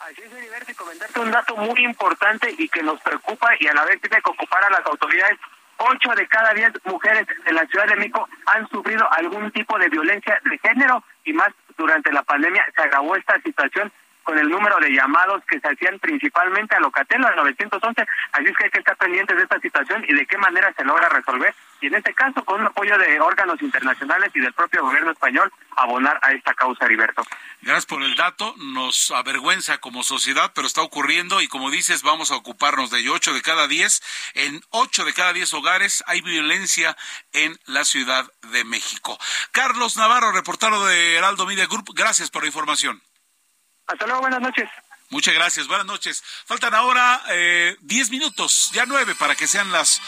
Así 0.00 0.20
es, 0.20 0.68
y 0.68 0.74
comentarte 0.74 1.20
un 1.20 1.30
dato 1.30 1.56
muy 1.56 1.84
importante 1.84 2.52
y 2.58 2.68
que 2.68 2.82
nos 2.82 3.00
preocupa 3.02 3.50
y 3.60 3.68
a 3.68 3.74
la 3.74 3.84
vez 3.84 4.00
tiene 4.00 4.20
que 4.20 4.30
ocupar 4.30 4.64
a 4.64 4.70
las 4.70 4.84
autoridades. 4.86 5.38
Ocho 5.84 6.14
de 6.14 6.28
cada 6.28 6.54
diez 6.54 6.72
mujeres 6.84 7.26
en 7.44 7.56
la 7.56 7.66
Ciudad 7.66 7.86
de 7.88 7.96
México 7.96 8.28
han 8.46 8.68
sufrido 8.68 9.04
algún 9.12 9.50
tipo 9.50 9.76
de 9.78 9.88
violencia 9.88 10.40
de 10.48 10.58
género 10.58 11.02
y 11.24 11.32
más 11.32 11.48
durante 11.76 12.12
la 12.12 12.22
pandemia 12.22 12.64
se 12.76 12.82
agravó 12.82 13.16
esta 13.16 13.40
situación 13.40 13.92
con 14.22 14.38
el 14.38 14.48
número 14.48 14.78
de 14.78 14.90
llamados 14.90 15.42
que 15.48 15.60
se 15.60 15.68
hacían 15.68 15.98
principalmente 15.98 16.74
a 16.74 16.80
Locatelo 16.80 17.28
de 17.28 17.36
911. 17.36 18.06
Así 18.32 18.44
es 18.46 18.56
que 18.56 18.64
hay 18.64 18.70
que 18.70 18.78
estar 18.78 18.96
pendientes 18.96 19.36
de 19.36 19.42
esta 19.42 19.60
situación 19.60 20.04
y 20.08 20.14
de 20.14 20.26
qué 20.26 20.38
manera 20.38 20.72
se 20.76 20.84
logra 20.84 21.08
resolver. 21.08 21.54
Y 21.80 21.86
en 21.86 21.94
este 21.96 22.14
caso, 22.14 22.44
con 22.44 22.60
un 22.60 22.66
apoyo 22.68 22.96
de 22.96 23.20
órganos 23.20 23.60
internacionales 23.60 24.30
y 24.34 24.40
del 24.40 24.52
propio 24.52 24.82
gobierno 24.82 25.10
español, 25.10 25.52
abonar 25.76 26.18
a 26.22 26.32
esta 26.32 26.54
causa, 26.54 26.84
Heriberto. 26.84 27.24
Gracias 27.60 27.86
por 27.86 28.02
el 28.02 28.14
dato. 28.14 28.54
Nos 28.58 29.10
avergüenza 29.10 29.78
como 29.78 30.04
sociedad, 30.04 30.52
pero 30.54 30.66
está 30.66 30.82
ocurriendo 30.82 31.40
y 31.40 31.48
como 31.48 31.70
dices, 31.70 32.02
vamos 32.02 32.30
a 32.30 32.36
ocuparnos 32.36 32.90
de 32.90 33.00
ello. 33.00 33.14
Ocho 33.14 33.34
de 33.34 33.42
cada 33.42 33.66
diez, 33.66 34.00
en 34.34 34.60
ocho 34.70 35.04
de 35.04 35.12
cada 35.12 35.32
diez 35.32 35.52
hogares 35.54 36.04
hay 36.06 36.20
violencia 36.20 36.96
en 37.32 37.58
la 37.66 37.84
Ciudad 37.84 38.30
de 38.52 38.64
México. 38.64 39.18
Carlos 39.50 39.96
Navarro, 39.96 40.30
reportero 40.32 40.84
de 40.86 41.16
Heraldo 41.16 41.46
Media 41.46 41.66
Group, 41.66 41.92
gracias 41.94 42.30
por 42.30 42.42
la 42.42 42.48
información. 42.48 43.02
Hasta 43.86 44.06
luego, 44.06 44.22
buenas 44.22 44.40
noches. 44.40 44.68
Muchas 45.10 45.34
gracias, 45.34 45.66
buenas 45.66 45.86
noches. 45.86 46.22
Faltan 46.46 46.74
ahora 46.74 47.22
eh, 47.30 47.76
diez 47.80 48.10
minutos, 48.10 48.70
ya 48.72 48.86
nueve, 48.86 49.14
para 49.14 49.34
que 49.34 49.46
sean 49.46 49.70
las 49.70 50.00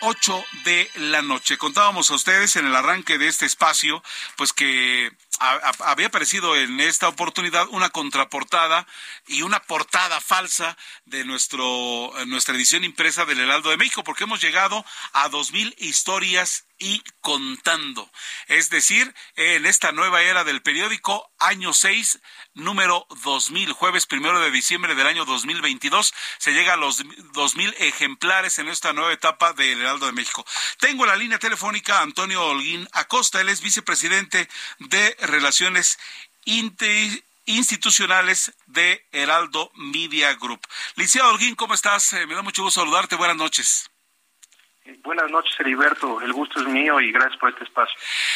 ocho 0.00 0.44
de 0.64 0.90
la 0.96 1.22
noche. 1.22 1.56
Contábamos 1.56 2.10
a 2.10 2.14
ustedes 2.14 2.56
en 2.56 2.66
el 2.66 2.76
arranque 2.76 3.18
de 3.18 3.26
este 3.26 3.46
espacio, 3.46 4.02
pues 4.36 4.52
que 4.52 5.10
había 5.38 6.06
aparecido 6.06 6.56
en 6.56 6.80
esta 6.80 7.08
oportunidad 7.08 7.66
una 7.70 7.90
contraportada 7.90 8.86
y 9.26 9.42
una 9.42 9.60
portada 9.60 10.20
falsa 10.20 10.76
de 11.04 11.24
nuestro, 11.24 12.12
nuestra 12.26 12.54
edición 12.54 12.84
impresa 12.84 13.24
del 13.24 13.40
Heraldo 13.40 13.70
de 13.70 13.76
México, 13.76 14.04
porque 14.04 14.24
hemos 14.24 14.40
llegado 14.40 14.84
a 15.12 15.28
dos 15.28 15.52
mil 15.52 15.74
historias 15.78 16.66
y 16.78 17.02
contando. 17.20 18.10
Es 18.48 18.68
decir, 18.68 19.14
en 19.36 19.64
esta 19.64 19.92
nueva 19.92 20.22
era 20.22 20.44
del 20.44 20.60
periódico, 20.60 21.32
año 21.38 21.72
6, 21.72 22.20
número 22.54 23.06
2000, 23.22 23.72
jueves 23.72 24.06
primero 24.06 24.40
de 24.40 24.50
diciembre 24.50 24.94
del 24.94 25.06
año 25.06 25.24
2022, 25.24 26.12
se 26.38 26.52
llega 26.52 26.74
a 26.74 26.76
los 26.76 27.02
2000 27.32 27.74
ejemplares 27.78 28.58
en 28.58 28.68
esta 28.68 28.92
nueva 28.92 29.12
etapa 29.12 29.52
del 29.52 29.80
Heraldo 29.80 30.06
de 30.06 30.12
México. 30.12 30.44
Tengo 30.78 31.06
la 31.06 31.16
línea 31.16 31.38
telefónica 31.38 32.00
Antonio 32.00 32.44
Holguín 32.44 32.88
Acosta, 32.92 33.40
él 33.40 33.48
es 33.48 33.60
vicepresidente 33.60 34.48
de 34.78 35.16
Relaciones 35.26 35.98
institucionales 37.46 38.54
de 38.66 39.06
Heraldo 39.12 39.70
Media 39.74 40.34
Group. 40.34 40.60
Licenciado 40.96 41.30
Holguín, 41.30 41.54
¿cómo 41.54 41.74
estás? 41.74 42.12
Eh, 42.12 42.26
me 42.26 42.34
da 42.34 42.42
mucho 42.42 42.62
gusto 42.62 42.80
saludarte. 42.80 43.16
Buenas 43.16 43.36
noches. 43.36 43.90
Buenas 45.02 45.30
noches, 45.30 45.58
Heriberto. 45.58 46.20
El 46.20 46.32
gusto 46.32 46.60
es 46.60 46.66
mío 46.66 47.00
y 47.00 47.10
gracias 47.10 47.38
por 47.38 47.50
este 47.50 47.64
espacio. 47.64 47.94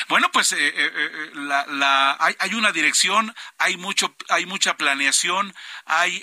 Bueno, 0.08 0.30
pues 0.32 0.52
eh, 0.52 0.72
eh, 0.74 1.30
la, 1.34 2.16
hay, 2.18 2.34
hay, 2.38 2.54
una 2.54 2.72
dirección, 2.72 3.34
hay 3.58 3.76
mucho, 3.76 4.14
hay 4.30 4.46
mucha 4.46 4.76
planeación, 4.76 5.54
hay 5.84 6.22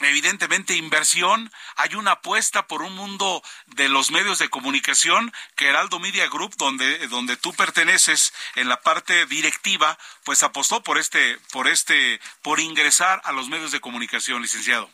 evidentemente 0.00 0.74
inversión, 0.76 1.50
hay 1.76 1.94
una 1.94 2.12
apuesta 2.12 2.66
por 2.66 2.82
un 2.82 2.94
mundo 2.94 3.42
de 3.76 3.88
los 3.88 4.10
medios 4.10 4.38
de 4.38 4.48
comunicación 4.48 5.32
que 5.56 5.68
Heraldo 5.68 5.98
Media 6.00 6.28
Group, 6.28 6.54
donde, 6.56 7.06
donde 7.08 7.36
tú 7.36 7.52
perteneces 7.52 8.32
en 8.56 8.68
la 8.68 8.80
parte 8.80 9.26
directiva, 9.26 9.96
pues 10.24 10.42
apostó 10.42 10.82
por 10.82 10.98
este, 10.98 11.38
por 11.52 11.68
este, 11.68 12.20
por 12.42 12.60
ingresar 12.60 13.20
a 13.24 13.32
los 13.32 13.48
medios 13.48 13.72
de 13.72 13.80
comunicación, 13.80 14.42
licenciado. 14.42 14.88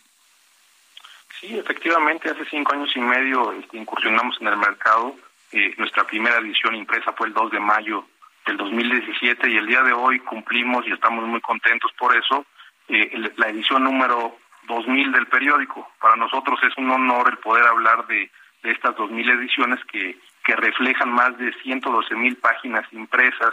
Sí, 1.41 1.59
efectivamente, 1.59 2.31
hace 2.31 2.45
cinco 2.51 2.75
años 2.75 2.91
y 2.95 3.01
medio 3.01 3.53
este, 3.53 3.79
incursionamos 3.79 4.37
en 4.41 4.49
el 4.49 4.57
mercado. 4.59 5.17
Eh, 5.53 5.75
nuestra 5.79 6.07
primera 6.07 6.37
edición 6.39 6.75
impresa 6.75 7.13
fue 7.13 7.29
el 7.29 7.33
2 7.33 7.53
de 7.53 7.61
mayo 7.61 8.07
del 8.47 8.57
2017 8.57 9.51
y 9.51 9.57
el 9.57 9.67
día 9.67 9.83
de 9.83 9.93
hoy 9.93 10.21
cumplimos 10.21 10.87
y 10.87 10.93
estamos 10.93 11.27
muy 11.27 11.41
contentos 11.41 11.91
por 11.99 12.17
eso 12.17 12.47
eh, 12.89 13.33
la 13.37 13.49
edición 13.49 13.85
número 13.85 14.37
2000 14.71 15.13
del 15.13 15.27
periódico. 15.27 15.91
Para 16.01 16.17
nosotros 16.17 16.59
es 16.63 16.77
un 16.79 16.91
honor 16.91 17.29
el 17.31 17.39
poder 17.39 17.67
hablar 17.67 18.07
de, 18.07 18.31
de 18.63 18.71
estas 18.71 18.97
2000 18.97 19.31
ediciones 19.31 19.85
que, 19.87 20.17
que 20.45 20.57
reflejan 20.57 21.13
más 21.13 21.37
de 21.39 21.53
112 21.63 22.15
mil 22.15 22.37
páginas 22.37 22.87
impresas, 22.93 23.53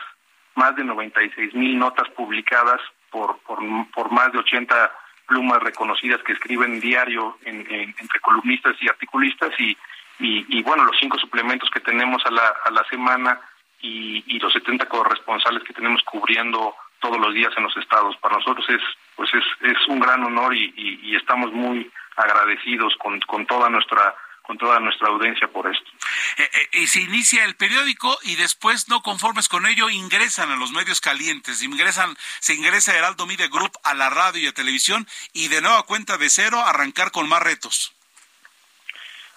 más 0.56 0.76
de 0.76 0.84
96 0.84 1.54
mil 1.56 1.78
notas 1.78 2.08
publicadas 2.10 2.80
por, 3.10 3.40
por, 3.40 4.12
más 4.12 4.32
de 4.32 4.40
80 4.40 4.92
plumas 5.28 5.62
reconocidas 5.62 6.22
que 6.24 6.34
escriben 6.34 6.80
diario 6.80 7.38
entre 7.44 8.20
columnistas 8.22 8.76
y 8.80 8.88
articulistas 8.88 9.52
y, 9.60 9.78
y, 10.20 10.64
bueno, 10.64 10.84
los 10.84 10.98
cinco 11.00 11.18
suplementos 11.20 11.70
que 11.70 11.80
tenemos 11.80 12.26
a 12.26 12.32
la, 12.32 12.56
a 12.66 12.72
la 12.72 12.84
semana 12.86 13.40
y, 13.82 14.24
y 14.28 14.40
los 14.40 14.54
70 14.54 14.88
corresponsales 14.88 15.64
que 15.64 15.74
tenemos 15.74 16.02
cubriendo 16.04 16.76
todos 17.00 17.20
los 17.20 17.34
días 17.34 17.54
en 17.58 17.64
los 17.64 17.78
estados. 17.78 18.16
Para 18.18 18.38
nosotros 18.38 18.66
es 18.70 18.82
pues 19.18 19.30
es, 19.34 19.44
es 19.72 19.88
un 19.90 20.00
gran 20.00 20.24
honor 20.24 20.56
y, 20.56 20.74
y, 20.78 21.16
estamos 21.16 21.52
muy 21.52 21.92
agradecidos 22.16 22.96
con, 22.98 23.20
con 23.22 23.46
toda 23.46 23.70
nuestra 23.70 24.16
con 24.44 24.58
toda 24.58 24.80
nuestra 24.80 25.10
audiencia 25.10 25.46
por 25.50 25.70
esto. 25.70 25.92
Eh, 26.38 26.50
eh, 26.54 26.70
y 26.80 26.88
se 26.88 27.02
inicia 27.02 27.44
el 27.44 27.58
periódico 27.58 28.18
y 28.24 28.38
después, 28.38 28.88
no 28.88 29.02
conformes 29.02 29.50
con 29.50 29.66
ello, 29.66 29.90
ingresan 29.90 30.50
a 30.50 30.56
los 30.56 30.72
medios 30.72 31.02
calientes, 31.02 31.62
ingresan, 31.64 32.16
se 32.40 32.54
ingresa 32.54 32.96
Heraldo 32.96 33.26
Media 33.26 33.50
Group 33.50 33.74
a 33.84 33.94
la 33.94 34.10
radio 34.10 34.44
y 34.44 34.48
a 34.48 34.54
televisión 34.54 35.06
y 35.34 35.50
de 35.50 35.60
nueva 35.60 35.84
cuenta 35.84 36.18
de 36.18 36.30
cero 36.30 36.64
arrancar 36.66 37.12
con 37.12 37.28
más 37.28 37.44
retos. 37.44 37.94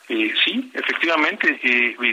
Eh, 0.09 0.33
sí, 0.45 0.71
efectivamente, 0.75 1.59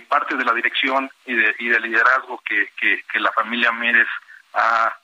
parte 0.08 0.36
de 0.36 0.46
la 0.46 0.54
dirección 0.54 1.08
y, 1.28 1.36
de, 1.36 1.56
y 1.60 1.68
del 1.68 1.84
liderazgo 1.84 2.42
que, 2.44 2.72
que, 2.80 3.04
que 3.12 3.20
la 3.20 3.32
familia 3.32 3.72
Mérez 3.72 4.08
ha 4.56 4.98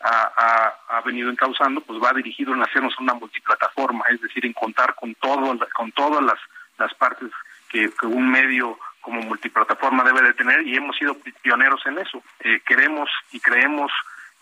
ha, 0.00 0.74
ha, 0.88 1.00
venido 1.02 1.30
encauzando, 1.30 1.80
pues 1.80 2.02
va 2.02 2.12
dirigido 2.12 2.54
en 2.54 2.62
hacernos 2.62 2.98
una 2.98 3.14
multiplataforma, 3.14 4.04
es 4.10 4.20
decir, 4.20 4.44
en 4.46 4.52
contar 4.52 4.94
con 4.94 5.14
todo, 5.16 5.58
con 5.74 5.92
todas 5.92 6.22
las, 6.22 6.38
las 6.78 6.94
partes 6.94 7.30
que, 7.68 7.90
un 8.02 8.30
medio 8.30 8.78
como 9.00 9.20
multiplataforma 9.22 10.04
debe 10.04 10.22
de 10.22 10.34
tener 10.34 10.66
y 10.66 10.76
hemos 10.76 10.96
sido 10.96 11.16
pioneros 11.42 11.80
en 11.86 11.98
eso. 11.98 12.22
Eh, 12.40 12.60
queremos 12.66 13.08
y 13.32 13.40
creemos 13.40 13.90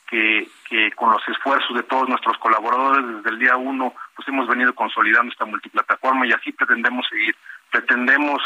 que, 0.08 0.48
que 0.68 0.92
con 0.92 1.10
los 1.10 1.26
esfuerzos 1.28 1.76
de 1.76 1.82
todos 1.82 2.08
nuestros 2.08 2.36
colaboradores 2.38 3.16
desde 3.16 3.30
el 3.30 3.38
día 3.38 3.56
uno, 3.56 3.94
pues 4.14 4.26
hemos 4.28 4.48
venido 4.48 4.74
consolidando 4.74 5.32
esta 5.32 5.44
multiplataforma 5.44 6.26
y 6.26 6.32
así 6.32 6.52
pretendemos 6.52 7.06
seguir. 7.08 7.36
Pretendemos 7.70 8.42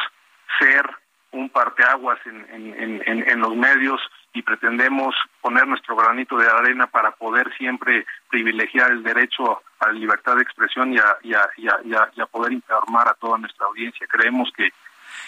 ser 0.58 0.84
un 1.32 1.48
parteaguas 1.50 2.18
en, 2.26 2.74
en, 2.76 3.28
en, 3.28 3.40
los 3.40 3.54
medios 3.54 4.00
y 4.32 4.42
pretendemos 4.42 5.14
poner 5.40 5.66
nuestro 5.66 5.96
granito 5.96 6.36
de 6.36 6.48
arena 6.48 6.86
para 6.86 7.12
poder 7.12 7.52
siempre 7.56 8.04
privilegiar 8.28 8.90
el 8.90 9.02
derecho 9.02 9.62
a 9.78 9.86
la 9.86 9.92
libertad 9.92 10.36
de 10.36 10.42
expresión 10.42 10.92
y 10.92 10.98
a, 10.98 11.16
y 11.22 12.20
a 12.20 12.26
poder 12.26 12.52
informar 12.52 13.08
a 13.08 13.14
toda 13.14 13.38
nuestra 13.38 13.66
audiencia. 13.66 14.06
Creemos 14.08 14.50
que, 14.56 14.70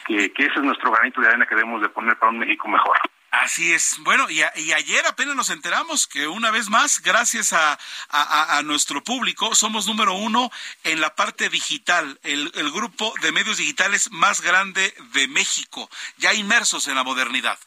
que, 0.07 0.33
que, 0.33 0.47
ese 0.47 0.55
es 0.55 0.62
nuestro 0.62 0.91
granito 0.91 1.20
de 1.20 1.29
arena 1.29 1.47
que 1.47 1.55
debemos 1.55 1.81
de 1.83 1.89
poner 1.89 2.16
para 2.16 2.33
un 2.33 2.39
México 2.39 2.69
mejor. 2.69 2.97
Así 3.33 3.73
es. 3.73 3.97
Bueno, 4.01 4.29
y, 4.29 4.43
y, 4.57 4.73
ayer 4.73 5.07
apenas 5.07 5.35
nos 5.35 5.49
enteramos 5.49 6.07
que 6.07 6.29
una 6.29 6.51
vez 6.51 6.69
más, 6.69 7.01
gracias 7.01 7.55
a, 7.55 7.79
a, 8.11 8.59
a, 8.59 8.63
nuestro 8.63 9.03
público, 9.03 9.55
somos 9.55 9.87
número 9.87 10.13
uno 10.13 10.51
en 10.85 11.01
la 11.01 11.15
parte 11.15 11.49
digital, 11.49 12.21
el, 12.25 12.53
el 12.55 12.71
grupo 12.71 13.15
de 13.23 13.33
medios 13.33 13.57
digitales 13.57 14.13
más 14.13 14.43
grande 14.43 14.93
de 15.15 15.29
México, 15.29 15.89
ya 16.19 16.35
inmersos 16.35 16.89
en 16.89 16.95
la 16.95 17.05
modernidad. 17.05 17.59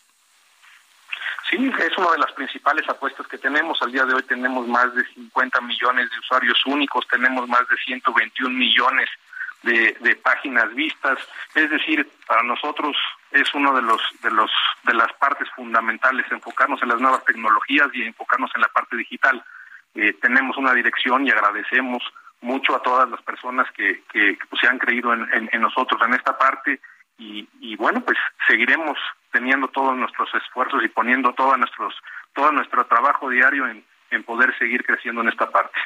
Sí, 1.50 1.58
es 1.58 1.98
una 1.98 2.12
de 2.12 2.20
las 2.20 2.32
principales 2.34 2.88
apuestas 2.88 3.26
que 3.28 3.40
tenemos. 3.40 3.82
Al 3.82 3.92
día 3.92 4.06
de 4.06 4.14
hoy 4.14 4.24
tenemos 4.24 4.68
más 4.68 4.94
de 4.94 5.04
50 5.16 5.62
millones 5.62 6.12
de 6.12 6.20
usuarios 6.20 6.64
únicos, 6.68 7.08
tenemos 7.08 7.50
más 7.50 7.68
de 7.68 7.76
121 7.78 8.56
millones 8.56 9.10
de, 9.64 9.98
de 10.00 10.16
páginas 10.16 10.74
vistas. 10.76 11.18
Es 11.56 11.72
decir, 11.72 12.08
para 12.28 12.44
nosotros 12.44 12.96
es 13.36 13.54
uno 13.54 13.76
de 13.76 13.82
los 13.82 14.02
de 14.24 14.32
los 14.32 14.52
de 14.84 14.94
las 14.94 15.12
partes 15.14 15.50
fundamentales 15.56 16.26
enfocarnos 16.32 16.82
en 16.82 16.90
las 16.90 17.00
nuevas 17.00 17.24
tecnologías 17.26 17.90
y 17.94 18.04
enfocarnos 18.04 18.52
en 18.56 18.62
la 18.62 18.70
parte 18.70 18.96
digital. 18.96 19.44
Eh, 19.94 20.14
tenemos 20.22 20.58
una 20.58 20.74
dirección 20.74 21.26
y 21.26 21.32
agradecemos 21.32 22.04
mucho 22.42 22.76
a 22.76 22.82
todas 22.82 23.10
las 23.10 23.22
personas 23.22 23.66
que, 23.72 24.04
que, 24.12 24.38
pues, 24.50 24.60
se 24.62 24.68
han 24.68 24.78
creído 24.78 25.14
en, 25.14 25.50
en, 25.52 25.62
nosotros 25.62 26.02
en 26.06 26.14
esta 26.14 26.38
parte 26.38 26.80
y, 27.18 27.48
y 27.60 27.76
bueno, 27.76 28.02
pues 28.02 28.18
seguiremos 28.48 28.98
teniendo 29.32 29.68
todos 29.70 29.96
nuestros 29.98 30.30
esfuerzos 30.36 30.84
y 30.84 30.90
poniendo 30.90 31.34
todo 31.34 31.56
nuestros 31.58 31.94
todo 32.34 32.52
nuestro 32.52 32.86
trabajo 32.86 33.30
diario 33.30 33.68
en, 33.68 33.84
en 34.12 34.24
poder 34.24 34.58
seguir 34.58 34.84
creciendo 34.86 35.22
en 35.22 35.30
esta 35.30 35.50
parte. 35.50 35.80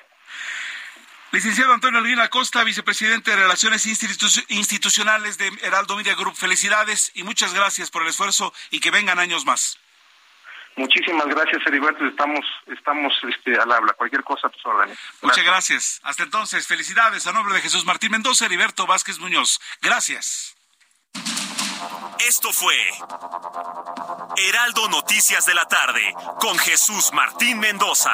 Licenciado 1.32 1.74
Antonio 1.74 2.00
Alguín 2.00 2.20
Acosta, 2.20 2.64
vicepresidente 2.64 3.30
de 3.32 3.38
Relaciones 3.38 3.86
Institucionales 3.86 5.38
de 5.38 5.48
Heraldo 5.62 5.96
Media 5.96 6.16
Group, 6.16 6.36
felicidades 6.36 7.12
y 7.14 7.24
muchas 7.24 7.54
gracias 7.54 7.92
por 7.92 8.02
el 8.02 8.08
esfuerzo 8.08 8.52
y 8.72 8.80
que 8.80 8.90
vengan 8.90 9.20
años 9.20 9.46
más. 9.46 9.78
Muchísimas 10.76 11.28
gracias, 11.28 11.62
Heriberto. 11.68 12.06
Estamos, 12.06 12.46
estamos 12.66 13.14
este, 13.28 13.60
al 13.60 13.72
habla. 13.72 13.94
Cualquier 13.94 14.24
cosa 14.24 14.48
a 14.48 14.50
tus 14.50 14.66
órdenes. 14.66 14.98
Muchas 15.22 15.44
gracias. 15.44 16.00
Hasta 16.04 16.24
entonces, 16.24 16.66
felicidades 16.66 17.28
a 17.28 17.34
nombre 17.34 17.54
de 17.54 17.62
Jesús 17.62 17.86
Martín 17.86 18.12
Mendoza, 18.12 18.46
Heriberto 18.46 18.88
Vázquez 18.88 19.20
Muñoz. 19.20 19.60
Gracias. 19.82 20.56
Esto 22.28 22.52
fue 22.52 22.76
Heraldo 24.38 24.90
Noticias 24.90 25.46
de 25.46 25.54
la 25.54 25.66
tarde 25.66 26.14
con 26.40 26.58
Jesús 26.58 27.12
Martín 27.14 27.60
Mendoza. 27.60 28.14